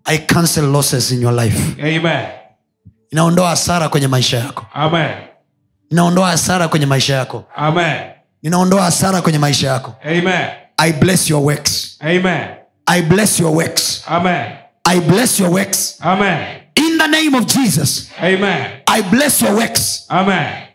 I 0.04 0.18
cancel 0.18 0.64
losses 0.64 1.10
in 1.10 1.22
your 1.22 1.34
life. 1.34 1.82
Amen. 1.96 2.26
Inaondoa 3.10 3.48
hasara 3.48 3.88
kwenye 3.88 4.08
maisha 4.08 4.38
yako. 4.38 4.66
Amen. 4.74 5.10
Inaondoa 5.90 6.28
hasara 6.30 6.68
kwenye 6.68 6.86
maisha 6.86 7.14
yako. 7.14 7.44
Amen. 7.56 8.10
Inaondoa 8.42 8.82
hasara 8.82 9.22
kwenye 9.22 9.38
maisha 9.38 9.66
yako. 9.68 9.94
Amen. 10.04 10.48
I 10.76 10.92
bless 10.92 11.30
your 11.30 11.42
works. 11.44 11.96
Amen 12.00 12.63
i 12.86 13.02
bless 13.02 13.40
your 13.40 13.56
works. 13.56 14.02
Amen. 14.08 14.58
I 14.84 15.00
bless 15.00 15.40
your 15.40 15.50
works. 15.50 15.98
Amen. 16.02 16.62
In 16.76 16.98
the 16.98 17.06
name 17.06 17.34
of 17.34 17.46
jesus. 17.46 18.10
Amen. 18.20 18.82
I 18.86 19.02
bless 19.10 19.40
your 19.42 19.56
works. 19.56 20.06
Amen. 20.10 20.68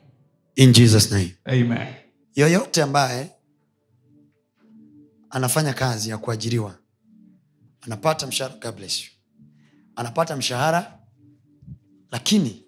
In 0.55 0.73
jesus 0.73 1.11
name. 1.11 1.35
Amen. 1.47 1.93
Yoyote 2.35 2.81
ambaye 2.83 3.31
anafanya 5.29 5.73
kazi 5.73 6.09
ya 6.09 6.17
kuajiriwa 6.17 6.75
anapata 7.81 8.27
mshahara 8.27 8.55
God 8.61 8.75
bless 8.75 9.03
you. 9.03 9.09
anapata 9.95 10.35
mshahara 10.35 10.99
lakini 12.11 12.63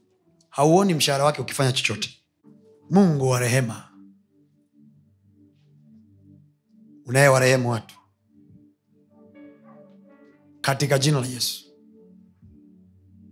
hauoni 0.49 0.93
mshahara 0.93 1.23
wake 1.23 1.41
ukifanya 1.41 1.71
chochote. 1.71 2.09
Mungu 2.89 3.29
wa 3.29 3.39
rehema. 3.39 3.87
Unayewarehemu 7.05 7.69
watu 7.69 7.95
katika 10.61 10.99
jina 10.99 11.19
la 11.21 11.27
yesu. 11.27 11.65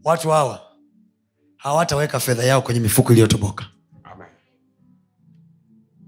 Watu 0.03 0.29
hawa 0.29 0.61
hawataweka 1.57 2.19
fedha 2.19 2.43
yao 2.43 2.61
kwenye 2.61 2.79
mifuko 2.79 3.11
iliyotoboka. 3.11 3.65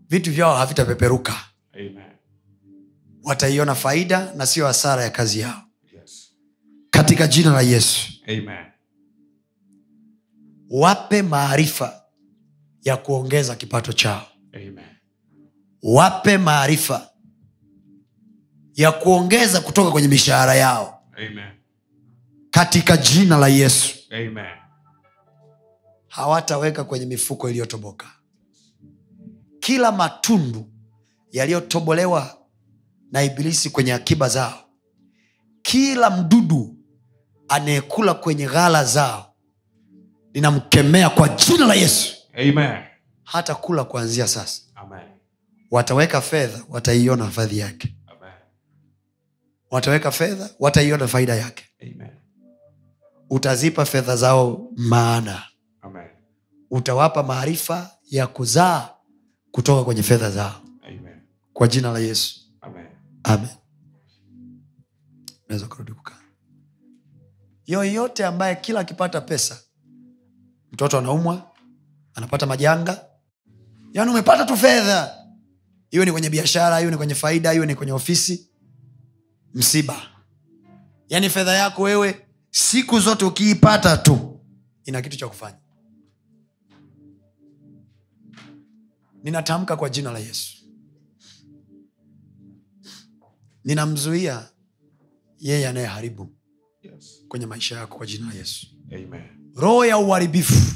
Vitu 0.10 0.32
vyao 0.32 0.56
havitapeperuka. 0.56 1.34
Wataiona 3.24 3.76
faida 3.76 4.34
na 4.34 4.46
sio 4.46 4.66
hasara 4.68 5.04
ya 5.04 5.10
kazi 5.10 5.40
yao. 5.40 5.62
Yes. 5.94 6.34
Katika 6.90 7.28
jina 7.28 7.52
la 7.54 7.62
yesu. 7.62 8.12
Amen. 8.28 8.66
Wape 10.70 11.22
maarifa 11.22 12.02
ya 12.84 12.98
kuongeza 12.98 13.56
kipato 13.56 13.94
chao. 13.94 14.28
Amen. 14.54 14.80
Wape 15.84 16.38
maarifa 16.38 17.10
ya 18.74 18.92
kuongeza 18.92 19.62
kutoka 19.62 19.92
kwenye 19.92 20.08
mishahara 20.08 20.56
yao 20.56 21.01
amen. 21.28 21.52
Katika 22.52 22.98
jina 22.98 23.38
la 23.38 23.48
yesu. 23.48 23.96
Amen. 24.12 24.46
Hawataweka 26.08 26.84
kwenye 26.84 27.06
mifuko 27.06 27.50
iliyotoboka. 27.50 28.08
Kila 29.60 29.92
matundu 29.92 30.66
yaliyotobolewa 31.32 32.38
na 33.12 33.24
ibilisi 33.24 33.70
kwenye 33.70 33.94
akiba 33.94 34.30
zao 34.30 34.62
kila 35.62 36.10
mdudu 36.10 36.76
anayekula 37.48 38.14
kwenye 38.14 38.46
ghala 38.48 38.84
zao 38.86 39.34
linamkemea 40.34 41.10
kwa 41.10 41.30
jina 41.30 41.66
la 41.66 41.74
yesu. 41.74 42.16
Amen. 42.34 42.84
Hata 43.24 43.56
kula 43.56 43.84
kuanzia 43.84 44.28
sasa. 44.28 44.62
Amen. 44.76 45.00
Wataweka 45.72 46.22
fedha 46.22 46.64
wataiona 46.70 47.26
hifadhi 47.26 47.58
yake 47.60 47.96
wataweka 49.72 50.12
fedha 50.12 50.50
wataiona 50.60 51.08
faida 51.08 51.36
yake. 51.36 51.66
Amen. 51.82 52.10
Utazipa 53.30 53.86
fedha 53.86 54.16
zao 54.16 54.72
maana. 54.78 55.44
Amen. 55.82 56.08
Utawapa 56.72 57.24
maarifa 57.24 57.92
ya 58.10 58.28
kuzaa 58.28 58.90
kutoka 59.52 59.84
kwenye 59.84 60.04
fedha 60.04 60.32
zao. 60.32 60.62
Amen. 60.88 61.22
Kwa 61.54 61.68
jina 61.68 61.92
la 61.92 62.00
yesu. 62.00 62.40
Amen. 62.62 62.86
Amen. 63.24 63.50
Naweza 65.50 65.68
kurudi 65.68 65.92
kukaa. 65.92 66.22
Yoyote 67.66 68.26
ambaye 68.26 68.56
kila 68.56 68.80
akipata 68.80 69.22
pesa 69.22 69.60
mtoto 70.72 70.98
anaumwa 70.98 71.52
anapata 72.14 72.46
majanga 72.46 73.06
yaani 73.94 74.12
umepata 74.12 74.46
tu 74.46 74.58
fedha. 74.58 75.18
Iwe 75.92 76.06
ni 76.06 76.12
kwenye 76.12 76.30
biashara 76.30 76.82
iwe 76.82 76.92
ni 76.92 76.98
kwenye 76.98 77.16
faida 77.16 77.54
iwe 77.54 77.66
ni 77.66 77.76
kwenye 77.76 77.92
ofisi 77.92 78.51
msiba. 79.54 80.02
Yaani 81.10 81.30
fedha 81.30 81.54
yako 81.54 81.82
wewe 81.82 82.26
siku 82.52 83.00
zote 83.00 83.26
ukiipata 83.26 83.98
tu 83.98 84.40
ina 84.86 85.02
kitu 85.02 85.18
cha 85.18 85.28
kufanya. 85.28 85.58
Ninatamka 89.24 89.78
kwa 89.78 89.90
jina 89.90 90.12
la 90.12 90.20
yesu. 90.20 90.58
Ninamzuia 93.66 94.50
yeye 95.40 95.68
anayeharibu 95.68 96.30
Yes. 96.82 97.26
kwenye 97.28 97.46
maisha 97.46 97.76
yako 97.78 97.98
kwa 97.98 98.06
jina 98.08 98.28
la 98.28 98.34
yesu. 98.34 98.68
Roho 99.56 99.86
ya 99.86 99.98
uharibifu 99.98 100.76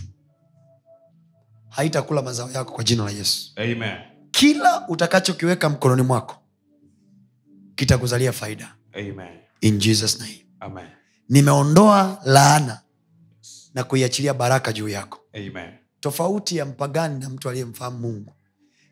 haitakula 1.70 2.22
mazao 2.22 2.52
yako 2.52 2.72
kwa 2.74 2.84
jina 2.84 3.04
la 3.04 3.12
yesu. 3.12 3.52
Amen. 3.56 3.98
kila 4.32 4.88
utakachokiweka 4.88 5.70
mkononi 5.70 6.02
mwako 6.02 6.36
kitakuzalia 7.76 8.32
faida 8.32 8.76
Amen. 8.94 9.40
in 9.62 9.78
jesus 9.80 10.20
name 10.20 10.46
Amen. 10.60 10.86
nimeondoa 11.30 12.22
laana 12.26 12.82
na 13.74 13.84
kuiachilia 13.84 14.34
baraka 14.34 14.74
juu 14.74 14.90
yako 14.90 15.20
Amen. 15.34 15.70
tofauti 16.00 16.58
ya 16.58 16.66
mpagani 16.66 17.20
na 17.20 17.30
mtu 17.30 17.50
aliyemfahamu 17.50 17.98
mungu 18.00 18.34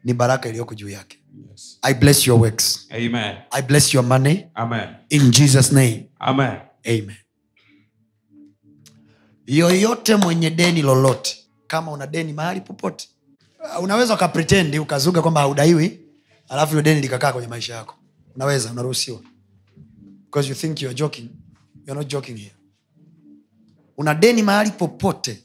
ni 0.04 0.14
baraka 0.14 0.50
iliyoko 0.50 0.76
juu 0.76 0.90
yake 0.90 1.20
Yes. 1.52 1.80
i 1.82 1.94
bless 1.94 2.28
your 2.28 2.40
works 2.42 2.88
Amen. 2.92 3.38
i 3.52 3.62
bless 3.62 3.94
your 3.94 4.06
money 4.06 4.46
Amen. 4.54 4.90
in 5.10 5.32
jesus 5.32 5.72
name 5.72 6.10
Amen. 6.20 6.58
amen 6.86 7.16
yoyote 9.48 10.16
mwenye 10.16 10.50
deni 10.50 10.82
lolote 10.82 11.38
kama 11.68 11.92
una 11.92 12.08
deni 12.08 12.34
mahali 12.34 12.62
popote 12.62 13.10
unaweza 13.82 14.14
ukapretendi 14.14 14.80
ukazuga 14.80 15.22
kwamba 15.22 15.42
haudaiwi 15.42 16.00
alafu 16.50 16.70
hilo 16.70 16.82
deni 16.82 17.02
likakaa 17.02 17.32
kwenye 17.34 17.48
maisha 17.48 17.76
yako 17.76 17.96
unaweza 18.36 18.72
unaruhusiwa. 18.72 19.22
Because 20.26 20.50
you 20.50 20.56
think 20.56 20.82
you 20.82 20.90
are 20.90 20.96
joking 20.96 21.30
you 21.86 21.92
are 21.92 22.00
not 22.00 22.08
joking 22.08 22.38
here. 22.38 22.56
Una 23.98 24.14
deni 24.16 24.44
mahali 24.44 24.72
popote 24.72 25.44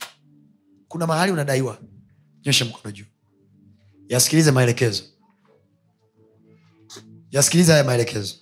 kuna 0.88 1.06
mahali 1.06 1.32
unadaiwa. 1.32 1.78
Nyosha 2.46 2.64
mkono 2.64 2.92
juu. 2.92 3.04
Yasikilize 4.08 4.50
maelekezo. 4.50 5.04
Yasikilize 7.30 7.72
haya 7.72 7.84
maelekezo. 7.84 8.34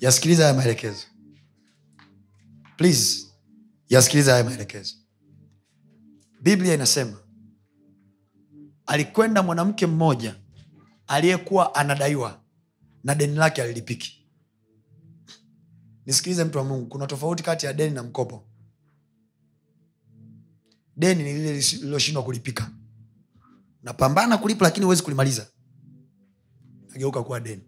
Yasikilize 0.00 0.42
haya 0.42 0.54
maelekezo. 0.54 1.06
Please 2.76 3.26
yasikilize 3.88 4.30
haya 4.30 4.44
maelekezo. 4.44 4.94
Biblia 6.42 6.74
inasema 6.74 7.18
alikwenda 8.86 9.42
mwanamke 9.42 9.86
mmoja 9.86 10.36
aliyekuwa 11.08 11.74
anadaiwa 11.74 12.40
na 13.04 13.14
deni 13.14 13.34
lake 13.36 13.62
alilipiki. 13.62 14.26
Nisikilize 16.06 16.44
mtu 16.44 16.58
wa 16.58 16.64
mungu 16.64 16.86
kuna 16.86 17.06
tofauti 17.06 17.42
kati 17.42 17.66
ya 17.66 17.72
deni 17.72 17.94
na 17.94 18.02
mkopo. 18.02 18.44
Deni 20.96 21.22
ni 21.24 21.32
lile 21.34 21.52
lililoshindwa 21.60 22.22
kulipika. 22.24 22.70
Napambana 23.82 24.38
kulipa 24.38 24.64
lakini 24.64 24.84
huwezi 24.84 25.02
kulimaliza. 25.02 25.46
Nageuka 26.88 27.22
kuwa 27.22 27.40
deni. 27.40 27.62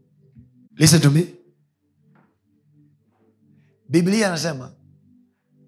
Listen 0.76 1.00
to 1.00 1.10
me. 1.10 1.34
Biblia 3.88 4.28
anasema 4.28 4.74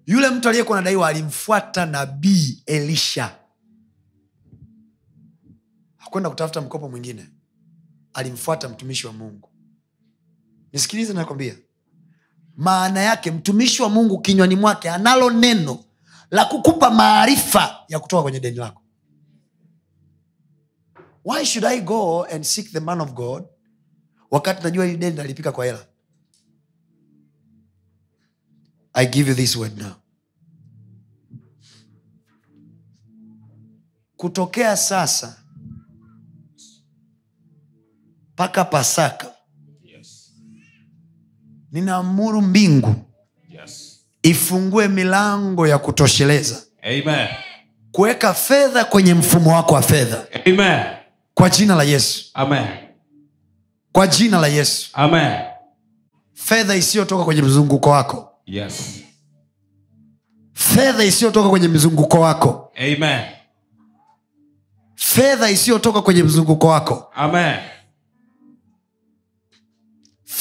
yule 0.05 0.29
mtu 0.29 0.49
aliyekuwa 0.49 0.77
nadaiwa 0.77 1.07
alimfuata 1.07 1.85
nabii 1.85 2.63
elisha. 2.65 3.39
Hakwenda 5.97 6.29
kutafuta 6.29 6.61
mkopo 6.61 6.89
mwingine 6.89 7.32
alimfuata 8.13 8.69
mtumishi 8.69 9.07
wa 9.07 9.13
mungu. 9.13 9.49
Nisikilize 10.73 11.13
nakwambia. 11.13 11.55
Maana 12.55 12.99
yake 12.99 13.31
mtumishi 13.31 13.81
wa 13.81 13.89
mungu 13.89 14.21
kinywani 14.21 14.55
mwake 14.55 14.89
analo 14.89 15.29
neno 15.31 15.83
la 16.31 16.45
kukupa 16.45 16.91
maarifa 16.91 17.79
ya 17.87 17.99
kutoka 17.99 18.23
kwenye 18.23 18.39
deni 18.39 18.57
lako. 18.57 18.81
Why 21.25 21.45
should 21.45 21.65
i 21.65 21.81
go 21.81 22.23
and 22.23 22.43
seek 22.43 22.71
the 22.71 22.79
man 22.79 23.01
of 23.01 23.13
god 23.13 23.43
wakati 24.31 24.63
najua 24.63 24.85
hili 24.85 24.97
deni 24.97 25.15
nalipika 25.17 25.51
kwa 25.51 25.65
hela? 25.65 25.85
I 28.93 29.05
give 29.07 29.29
you 29.29 29.35
this 29.35 29.55
word 29.55 29.77
now. 29.77 29.91
Kutokea 34.17 34.77
sasa 34.77 35.42
mpaka 38.43 38.65
pasaka 38.65 39.27
Yes. 39.83 40.31
ninaamuru 41.71 42.41
mbingu 42.41 42.95
Yes. 43.49 43.99
ifungue 44.23 44.87
milango 44.87 45.67
ya 45.67 45.77
kutosheleza 45.77 46.61
kuweka 47.91 48.33
fedha 48.33 48.85
kwenye 48.85 49.13
mfumo 49.13 49.51
wako 49.55 49.73
wa 49.73 49.81
fedha 49.81 50.25
kwa 51.33 51.49
jina 51.49 51.75
la 51.75 51.83
yesu 51.83 52.25
Amen. 52.33 52.65
kwa 53.91 54.07
jina 54.07 54.39
la 54.39 54.47
yesu 54.47 54.89
Amen. 54.93 55.39
fedha 56.33 56.75
isiyotoka 56.75 57.23
kwenye 57.23 57.41
mzunguko 57.41 57.89
wako 57.89 58.29
Yes. 58.45 58.99
fedha 60.53 61.03
isiyotoka 61.03 61.49
kwenye 61.49 61.67
mzunguko 61.67 62.19
wako 62.19 62.71
Amen. 62.77 63.21
fedha 64.95 65.49
isiyotoka 65.49 66.01
kwenye 66.01 66.23
mzunguko 66.23 66.67
wako 66.67 67.11
Amen. 67.15 67.55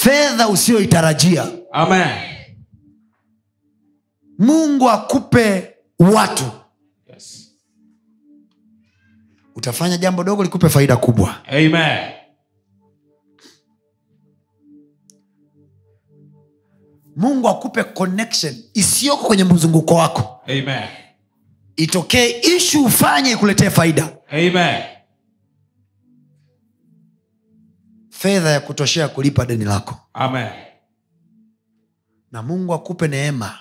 Fedha 0.02 0.48
usiyoitarajia 0.48 1.46
Amen. 1.72 2.08
mungu 4.38 4.90
akupe 4.90 5.74
watu 5.98 6.44
Yes. 7.12 7.52
utafanya 9.54 9.96
jambo 9.96 10.24
dogo 10.24 10.42
likupe 10.42 10.68
faida 10.68 10.96
kubwa 10.96 11.46
Amen. 11.48 12.12
mungu 17.16 17.48
akupe 17.48 17.84
connection 17.84 18.54
isiyoko 18.74 19.26
kwenye 19.26 19.44
mzunguko 19.44 19.94
wako 19.94 20.40
Amen. 20.46 20.88
itokee 21.76 22.40
ishu 22.56 22.84
ufanye 22.84 23.30
ikuletee 23.32 23.70
faida 23.70 24.08
Amen. 24.30 24.82
Fedha 28.22 28.50
ya 28.50 28.60
kutoshea 28.60 29.08
kulipa 29.08 29.46
deni 29.46 29.64
lako 29.64 29.98
Amen. 30.12 30.48
na 32.32 32.42
mungu 32.42 32.74
akupe 32.74 33.08
neema 33.08 33.58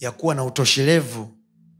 ya 0.00 0.10
kuwa 0.10 0.34
na 0.34 0.44
utoshelevu 0.44 1.28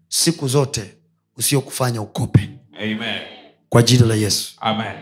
siku 0.08 0.48
zote 0.48 0.94
usiokufanya 1.36 2.02
ukope 2.02 2.50
Amen. 2.80 3.20
kwa 3.68 3.82
jina 3.82 4.06
la 4.06 4.14
yesu 4.14 4.54
Amen. 4.60 4.96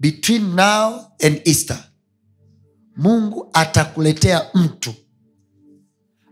between 0.00 0.54
now 0.54 1.00
and 1.24 1.40
easter 1.44 1.78
mungu 2.96 3.50
atakuletea 3.52 4.46
mtu 4.54 4.94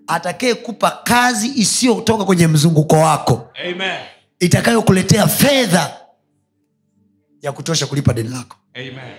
atakayekupa 0.07 0.91
kazi 0.91 1.49
isiyotoka 1.57 2.25
kwenye 2.25 2.47
mzunguko 2.47 2.97
wako 2.97 3.51
Amen. 3.71 4.01
itakayokuletea 4.41 5.27
fedha 5.27 6.00
ya 7.43 7.53
kutosha 7.53 7.87
kulipa 7.87 8.13
deni 8.13 8.29
lako 8.29 8.57
Amen. 8.75 9.15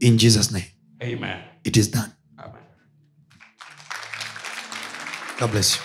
in 0.00 0.16
jesus 0.16 0.50
name 0.52 0.74
Amen. 1.00 1.38
it 1.64 1.76
is 1.76 1.90
done 1.90 2.08
Amen. 2.36 2.62
god 5.40 5.50
bless 5.50 5.76
you 5.76 5.82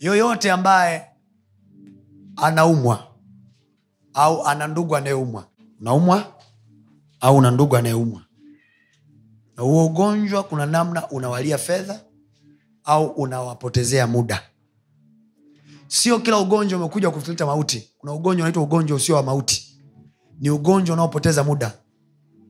yoyote 0.00 0.50
ambaye 0.52 1.06
anaumwa 2.36 3.08
au 4.14 4.46
ana 4.46 4.66
ndugu 4.66 4.96
anayeumwa 4.96 5.46
unaumwa 5.80 6.32
au 7.20 7.36
una 7.36 7.50
ndugu 7.50 7.76
anayeumwa 7.76 8.22
na 9.56 9.62
huo 9.62 9.86
ugonjwa 9.86 10.42
kuna 10.42 10.66
namna 10.66 11.08
unawalia 11.10 11.58
fedha 11.58 12.00
au 12.84 13.06
unawapotezea 13.06 14.06
muda 14.06 14.42
sio 15.86 16.18
kila 16.18 16.38
ugonjwa 16.38 16.78
umekuja 16.78 17.10
kutuleta 17.10 17.46
mauti. 17.46 17.90
Kuna 17.98 18.12
ugonjwa 18.12 18.44
unaitwa 18.44 18.62
ugonjwa 18.62 18.96
usio 18.96 19.14
wa 19.16 19.22
mauti. 19.22 19.78
Ni 20.40 20.50
ugonjwa 20.50 20.94
unaopoteza 20.94 21.44
muda. 21.44 21.72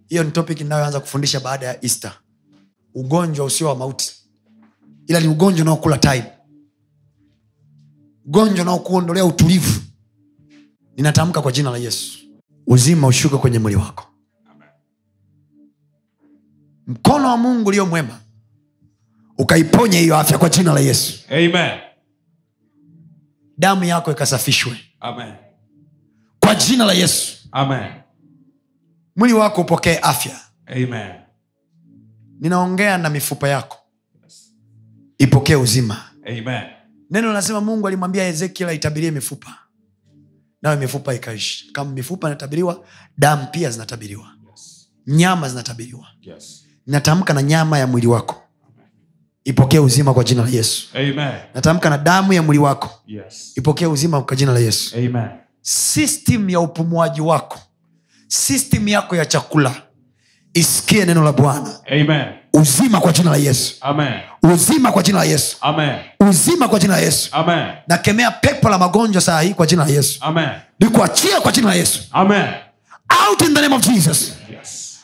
Hiyo 0.08 0.24
ni 0.24 0.30
topic 0.30 0.60
inayoanza 0.60 1.00
kufundisha 1.00 1.40
baada 1.40 1.66
ya 1.66 1.84
easter. 1.84 2.12
Ugonjwa 2.94 3.46
usio 3.46 3.68
wa 3.68 3.74
mauti. 3.76 4.12
Ila 5.06 5.20
ni 5.20 5.28
ugonjwa 5.28 5.62
unaokula 5.62 5.98
time. 5.98 6.24
Ugonjwa 8.26 8.62
unaokuondolea 8.62 9.24
utulivu. 9.24 9.80
Ninatamka 10.96 11.42
kwa 11.42 11.52
jina 11.52 11.70
la 11.70 11.78
yesu. 11.78 12.18
Uzima 12.66 13.06
ushuke 13.06 13.36
kwenye 13.36 13.58
mwili 13.58 13.76
wako. 13.76 14.04
Mkono 16.86 17.28
wa 17.28 17.36
mungu 17.36 17.68
ulio 17.68 17.86
mwema 17.86 18.20
ukaiponye 19.38 19.98
hiyo 20.00 20.16
afya 20.16 20.38
kwa 20.38 20.48
jina 20.48 20.72
la 20.72 20.80
yesu. 20.80 21.20
Amen. 21.30 21.78
Damu 23.58 23.84
yako 23.84 24.10
ikasafishwe 24.12 24.76
Amen. 25.00 25.34
kwa 26.40 26.54
jina 26.54 26.84
la 26.84 26.92
yesu 26.92 27.48
Amen. 27.52 27.92
mwili 29.16 29.34
wako 29.34 29.60
upokee 29.60 29.98
afya 30.02 30.40
Amen. 30.66 31.12
ninaongea 32.40 32.98
na 32.98 33.10
mifupa 33.10 33.48
yako 33.48 33.76
ipokee 35.18 35.54
uzima 35.56 36.04
Amen. 36.26 36.62
neno 37.10 37.28
linasema 37.28 37.60
mungu 37.60 37.86
alimwambia 37.86 38.26
ezekiel 38.28 38.68
aitabirie 38.68 39.10
mifupa 39.10 39.58
nayo 40.62 40.76
mifupa 40.78 41.14
ikaishi 41.14 41.72
kama 41.72 41.90
mifupa 41.90 42.28
inatabiriwa 42.28 42.84
damu 43.18 43.46
pia 43.52 43.70
zinatabiriwa 43.70 44.32
Yes. 44.50 44.88
nyama 45.06 45.48
zinatabiriwa 45.48 46.06
Yes. 46.22 46.64
natamka 46.86 47.34
na 47.34 47.42
nyama 47.42 47.78
ya 47.78 47.86
mwili 47.86 48.06
wako 48.06 48.42
ipokee 49.46 49.78
uzima 49.78 50.14
kwa 50.14 50.24
jina 50.24 50.42
la 50.42 50.48
yesu 50.48 50.88
Amen. 50.94 51.32
natamka 51.54 51.90
na 51.90 51.98
damu 51.98 52.32
ya 52.32 52.42
mwili 52.42 52.58
wako 52.62 52.90
Yes. 53.06 53.52
ipokee 53.56 53.86
uzima 53.86 54.22
kwa 54.22 54.36
jina 54.36 54.52
la 54.52 54.58
yesu 54.58 54.96
Amen. 54.96 55.28
system 55.62 56.50
ya 56.50 56.60
upumuaji 56.60 57.20
wako 57.20 57.58
system 58.28 58.88
yako 58.88 59.16
ya 59.16 59.26
chakula 59.26 59.74
isikie 60.54 61.04
neno 61.04 61.24
la 61.24 61.32
bwana 61.32 61.70
Amen. 61.90 62.24
uzima 62.52 63.00
kwa 63.00 63.12
jina 63.12 63.30
la 63.30 63.36
yesu 63.36 63.74
Amen. 63.80 64.12
uzima 64.42 64.92
kwa 64.92 65.02
jina 65.02 65.18
la 65.18 65.24
yesu 65.24 65.56
Amen. 65.60 65.96
uzima 66.20 66.68
kwa 66.68 66.78
jina 66.78 66.94
la 66.96 67.00
yesu 67.00 67.28
Amen. 67.32 67.66
nakemea 67.88 68.30
pepo 68.30 68.68
la 68.68 68.78
magonjwa 68.78 69.22
saa 69.22 69.40
hii 69.40 69.54
kwa 69.54 69.66
jina 69.66 69.84
la 69.84 69.90
yesu 69.92 70.18
Amen. 70.22 70.48
nikuachia 70.80 71.40
kwa 71.40 71.52
jina 71.52 71.68
la 71.68 71.74
yesu 71.74 72.00
Amen. 72.12 72.46
out 73.28 73.40
in 73.42 73.54
the 73.54 73.60
name 73.60 73.74
of 73.74 73.82
jesus 73.82 74.32
Yes. 74.52 74.98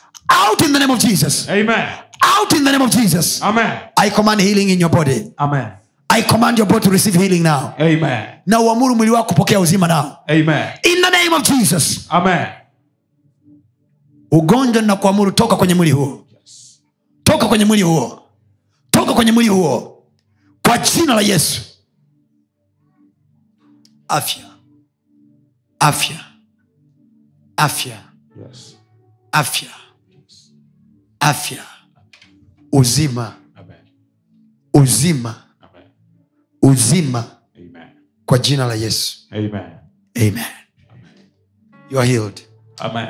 out 0.49 0.61
in 0.61 0.73
the 0.73 0.79
name 0.79 0.93
of 0.93 0.99
jesus 0.99 1.49
Amen. 1.49 1.87
Out 2.23 2.53
in 2.53 2.63
the 2.63 2.71
name 2.71 2.81
of 2.83 2.91
jesus. 2.91 3.41
Amen. 3.41 3.79
i 3.97 4.09
command 4.09 4.41
healing 4.41 4.69
in 4.69 4.79
your 4.79 4.89
body. 4.91 5.31
Amen. 5.37 5.71
i 6.09 6.21
command 6.21 6.57
your 6.57 6.67
body 6.67 6.83
to 6.85 6.89
receive 6.91 7.15
healing 7.15 7.43
now. 7.43 7.73
Amen. 7.79 8.27
na 8.45 8.59
uamuru 8.59 8.95
mwili 8.95 9.11
wako 9.11 9.27
kupokea 9.29 9.59
uzima 9.59 9.87
Amen. 10.27 10.69
in 10.83 11.01
the 11.01 11.09
name 11.09 11.35
of 11.35 11.43
jesus. 11.43 12.05
Amen. 12.09 12.47
ugonjwa 14.31 14.81
na 14.81 14.95
kuamuru 14.95 15.31
toka 15.31 15.55
kwenye 15.55 15.73
mwili 15.75 15.91
huo. 15.91 16.25
Yes. 16.41 16.81
toka 17.23 17.47
kwenye 17.47 17.65
mwili 17.65 17.83
huo. 17.83 18.19
Toka 18.91 19.13
kwenye 19.13 19.31
mwili 19.31 19.49
huo. 19.49 20.03
Kwa 20.61 20.77
jina 20.77 21.13
la 21.13 21.21
yesu. 21.21 21.61
Afya. 24.07 24.43
Afya. 25.79 26.19
Afya. 27.57 27.97
Yes. 28.47 28.75
afya. 29.31 29.69
Afya 31.19 31.63
uzima 32.77 33.35
Amen. 33.55 33.77
uzima 34.73 35.43
Amen. 35.61 35.83
uzima 36.61 37.37
Amen. 37.55 37.87
kwa 38.25 38.37
jina 38.37 38.65
la 38.67 38.75
yesu 38.75 39.17
Amen. 39.31 39.61
amen 40.17 40.45
you 41.89 41.99
are 41.99 42.07
healed 42.07 42.41
Amen. 42.77 43.07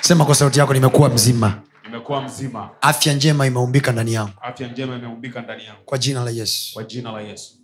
sema 0.00 0.24
kwa 0.24 0.34
sauti 0.34 0.58
yako 0.58 0.74
nimekuwa 0.74 1.08
mzima 1.08 1.62
Nimekuwa 1.84 2.22
mzima. 2.22 2.70
afya 2.80 3.14
njema 3.14 3.46
imeumbika 3.46 3.92
ndani 3.92 4.12
yangu 4.12 4.32
Afya 4.42 4.68
njema 4.68 4.96
imeumbika 4.96 5.42
ndani 5.42 5.64
yangu. 5.64 5.82
kwa 5.84 5.98
jina 5.98 6.24
la 6.24 6.30
yesu 6.30 6.74
Kwa 6.74 6.84
jina 6.84 7.12
la 7.12 7.20
Yesu. 7.20 7.54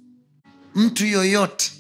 mtu 0.75 1.07
yoyote 1.07 1.73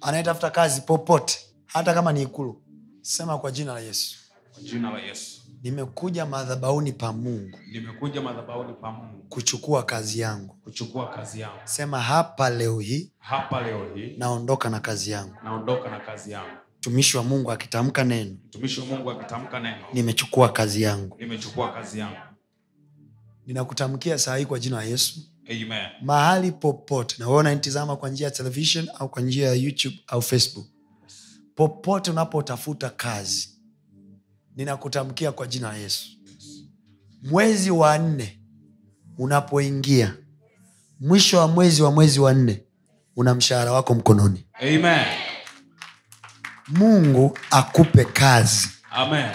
anayetafuta 0.00 0.50
kazi 0.50 0.80
popote 0.80 1.38
hata 1.66 1.94
kama 1.94 2.12
ni 2.12 2.22
ikulu 2.22 2.62
sema 3.00 3.38
kwa 3.38 3.50
jina 3.50 3.72
la 3.74 3.80
yesu 3.80 4.16
Kwa 4.52 4.62
jina 4.62 4.90
la 4.90 4.98
Yesu. 5.00 5.41
Nimekuja 5.62 6.26
madhabauni 6.26 6.92
pa 6.92 7.12
mungu 7.12 7.58
Nimekuja 7.72 8.20
madhabahuni 8.22 8.72
pa 8.72 8.90
Mungu 8.92 9.22
kuchukua 9.28 9.82
kazi 9.82 10.20
yangu 10.20 10.54
kuchukua 10.64 11.08
kazi 11.08 11.40
yangu. 11.40 11.58
sema 11.64 12.00
hapa 12.00 12.50
leo 12.50 12.80
hii 12.80 13.12
Hapa 13.18 13.60
leo 13.62 13.94
hii 13.94 14.14
naondoka 14.18 14.70
na 14.70 14.80
kazi 14.80 15.10
yangu 15.10 15.34
naondoka 15.44 15.90
na 15.90 16.00
kazi 16.00 16.30
yangu. 16.32 16.50
mtumishi 16.78 17.16
wa 17.16 17.22
mungu 17.22 17.52
akitamka 17.52 18.04
neno 18.04 18.36
Mtumishi 18.46 18.80
wa 18.80 18.86
Mungu 18.86 19.10
akitamka 19.10 19.60
neno, 19.60 19.76
nimechukua 19.92 20.48
kazi 20.52 20.82
yangu 20.82 21.16
nimechukua 21.20 21.72
kazi 21.72 21.98
yangu. 21.98 22.16
ninakutamkia 23.46 24.18
saa 24.18 24.36
hii 24.36 24.44
kwa 24.46 24.58
jina 24.58 24.76
la 24.76 24.82
yesu 24.84 25.20
Amen. 25.50 25.86
mahali 26.02 26.52
popote 26.52 27.16
na 27.18 27.26
wewe 27.28 27.38
unanitizama 27.40 27.96
kwa 27.96 28.08
njia 28.10 28.24
ya 28.24 28.30
television 28.30 28.88
au 28.98 29.08
kwa 29.08 29.22
njia 29.22 29.48
ya 29.48 29.54
youtube 29.54 29.96
au 30.06 30.22
facebook 30.22 30.66
popote 31.54 32.10
unapotafuta 32.10 32.90
kazi 32.90 33.48
ninakutamkia 34.56 35.32
kwa 35.32 35.46
jina 35.46 35.68
la 35.68 35.74
yesu. 35.76 36.06
Mwezi 37.22 37.70
wa 37.70 37.98
nne 37.98 38.38
unapoingia 39.18 40.14
mwisho 41.00 41.38
wa 41.38 41.48
mwezi 41.48 41.82
wa 41.82 41.90
mwezi 41.92 42.20
wa 42.20 42.32
nne 42.34 42.62
una 43.16 43.34
mshahara 43.34 43.72
wako 43.72 43.94
mkononi. 43.94 44.46
Amen. 44.60 45.04
mungu 46.68 47.38
akupe 47.50 48.04
kazi. 48.04 48.68
Amen. 48.90 49.30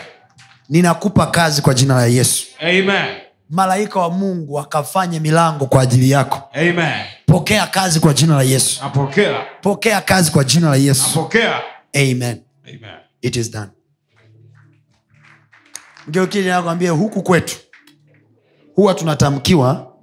ninakupa 0.70 1.28
kazi 1.28 1.62
kwa 1.62 1.74
jina 1.74 1.96
la 1.96 2.06
yesu. 2.06 2.46
Amen. 2.60 3.16
malaika 3.50 4.00
wa 4.00 4.10
mungu 4.10 4.60
akafanye 4.60 5.20
milango 5.20 5.66
kwa 5.66 5.82
ajili 5.82 6.10
yako. 6.12 6.50
Amen. 6.54 7.06
pokea 7.26 7.68
kazi 7.68 8.00
kwa 8.00 8.14
jina 8.14 8.36
la 8.36 8.44
yesu. 8.44 8.82
Pokea 9.62 10.02
kazi 10.02 10.32
kwa 10.32 10.44
jina 10.44 10.70
la 10.70 10.76
yesu. 10.76 11.30
Amen. 11.94 12.42
Amen. 12.68 12.98
it 13.22 13.36
is 13.36 13.52
done 13.52 13.70
nakwambia 16.08 16.92
huku 16.92 17.24
kwetu 17.24 17.58
huwa 18.76 18.94
tunatamkiwa 18.94 19.94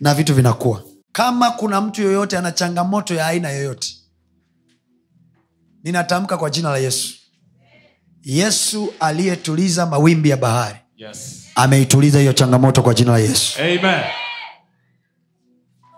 na 0.00 0.14
vitu 0.14 0.34
vinakuwa 0.34 0.82
kama 1.12 1.50
kuna 1.50 1.80
mtu 1.80 2.02
yoyote 2.02 2.38
ana 2.38 2.52
changamoto 2.52 3.14
ya 3.14 3.26
aina 3.26 3.50
yoyote 3.50 3.94
ninatamka 5.84 6.36
kwa 6.38 6.50
jina 6.50 6.70
la 6.70 6.78
yesu 6.78 7.14
yesu 8.22 8.92
aliyetuliza 9.00 9.86
mawimbi 9.86 10.28
ya 10.30 10.36
bahari 10.36 10.78
Yes. 10.96 11.44
ameituliza 11.54 12.18
hiyo 12.20 12.32
changamoto 12.32 12.82
kwa 12.82 12.94
jina 12.94 13.12
la 13.12 13.18
yesu 13.18 13.58
Amen. 13.62 14.00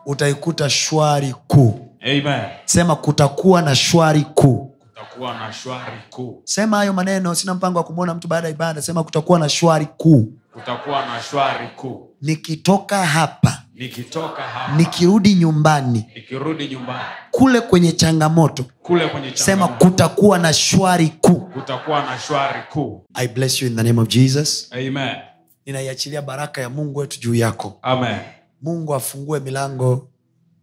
utaikuta 0.06 0.70
shwari 0.70 1.34
kuu 1.46 1.96
Amen. 2.02 2.42
sema 2.64 2.96
kutakuwa 2.96 3.62
na 3.62 3.74
shwari 3.76 4.20
kuu 4.22 4.69
Kutakuwa 5.00 5.34
na 5.38 5.52
shwari 5.52 5.96
kuu. 6.10 6.42
sema 6.44 6.76
hayo 6.76 6.92
maneno 6.92 7.34
sina 7.34 7.54
mpango 7.54 7.78
wa 7.78 7.84
kumwona 7.84 8.14
mtu 8.14 8.28
baada 8.28 8.48
ya 8.48 8.54
ibada 8.54 8.82
sema 8.82 9.04
kutakuwa 9.04 9.38
na 9.38 9.48
shwari 9.48 9.86
kuu 9.96 10.32
Kutakuwa 10.52 11.06
na 11.06 11.22
shwari 11.22 11.68
kuu. 11.76 12.08
nikitoka 12.22 13.06
hapa 13.06 13.62
Nikitoka 13.74 14.42
hapa, 14.42 14.76
nikirudi 14.76 15.34
nyumbani 15.34 16.06
nikirudi 16.14 16.68
nyumbani, 16.68 17.00
kule 17.30 17.60
kwenye 17.60 17.92
changamoto 17.92 18.64
kule 18.82 19.08
kwenye 19.08 19.36
sema 19.36 19.68
kutakuwa 19.68 20.38
na 20.38 20.52
shwari 20.52 21.08
kuu 21.08 21.40
kutakuwa 21.40 22.02
na 22.06 22.18
shwari 22.18 22.60
kuu. 22.72 23.04
i 23.14 23.28
bless 23.28 23.62
you 23.62 23.68
in 23.68 23.76
the 23.76 23.82
name 23.82 24.00
of 24.00 24.08
jesus 24.08 24.68
Amen. 24.72 25.16
ninaiachilia 25.66 26.22
baraka 26.22 26.60
ya 26.60 26.68
mungu 26.70 26.98
wetu 26.98 27.20
juu 27.20 27.34
yako 27.34 27.78
Amen. 27.82 28.18
mungu 28.62 28.94
afungue 28.94 29.40
milango 29.40 30.08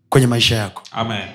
kwenye 0.10 0.28
maisha 0.28 0.56
yako 0.56 0.82
Amen. 0.92 1.28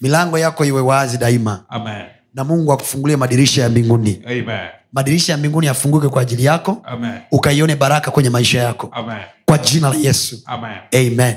milango 0.00 0.38
yako 0.38 0.64
iwe 0.64 0.80
wazi 0.80 1.18
daima 1.18 1.64
Amen. 1.68 2.06
Na 2.34 2.44
mungu 2.44 2.72
akufungulie 2.72 3.16
madirisha 3.16 3.62
ya 3.62 3.68
mbinguni 3.68 4.22
Amen. 4.26 4.68
madirisha 4.92 5.32
ya 5.32 5.38
mbinguni 5.38 5.66
yafunguke 5.66 6.08
kwa 6.08 6.22
ajili 6.22 6.44
yako 6.44 6.82
ukaione 7.30 7.76
baraka 7.76 8.10
kwenye 8.10 8.30
maisha 8.30 8.62
yako 8.62 8.88
Amen. 8.92 9.18
kwa 9.46 9.58
jina 9.58 9.88
la 9.88 9.96
yesu 9.96 10.42
Amen. 10.46 10.76
amen 10.94 11.36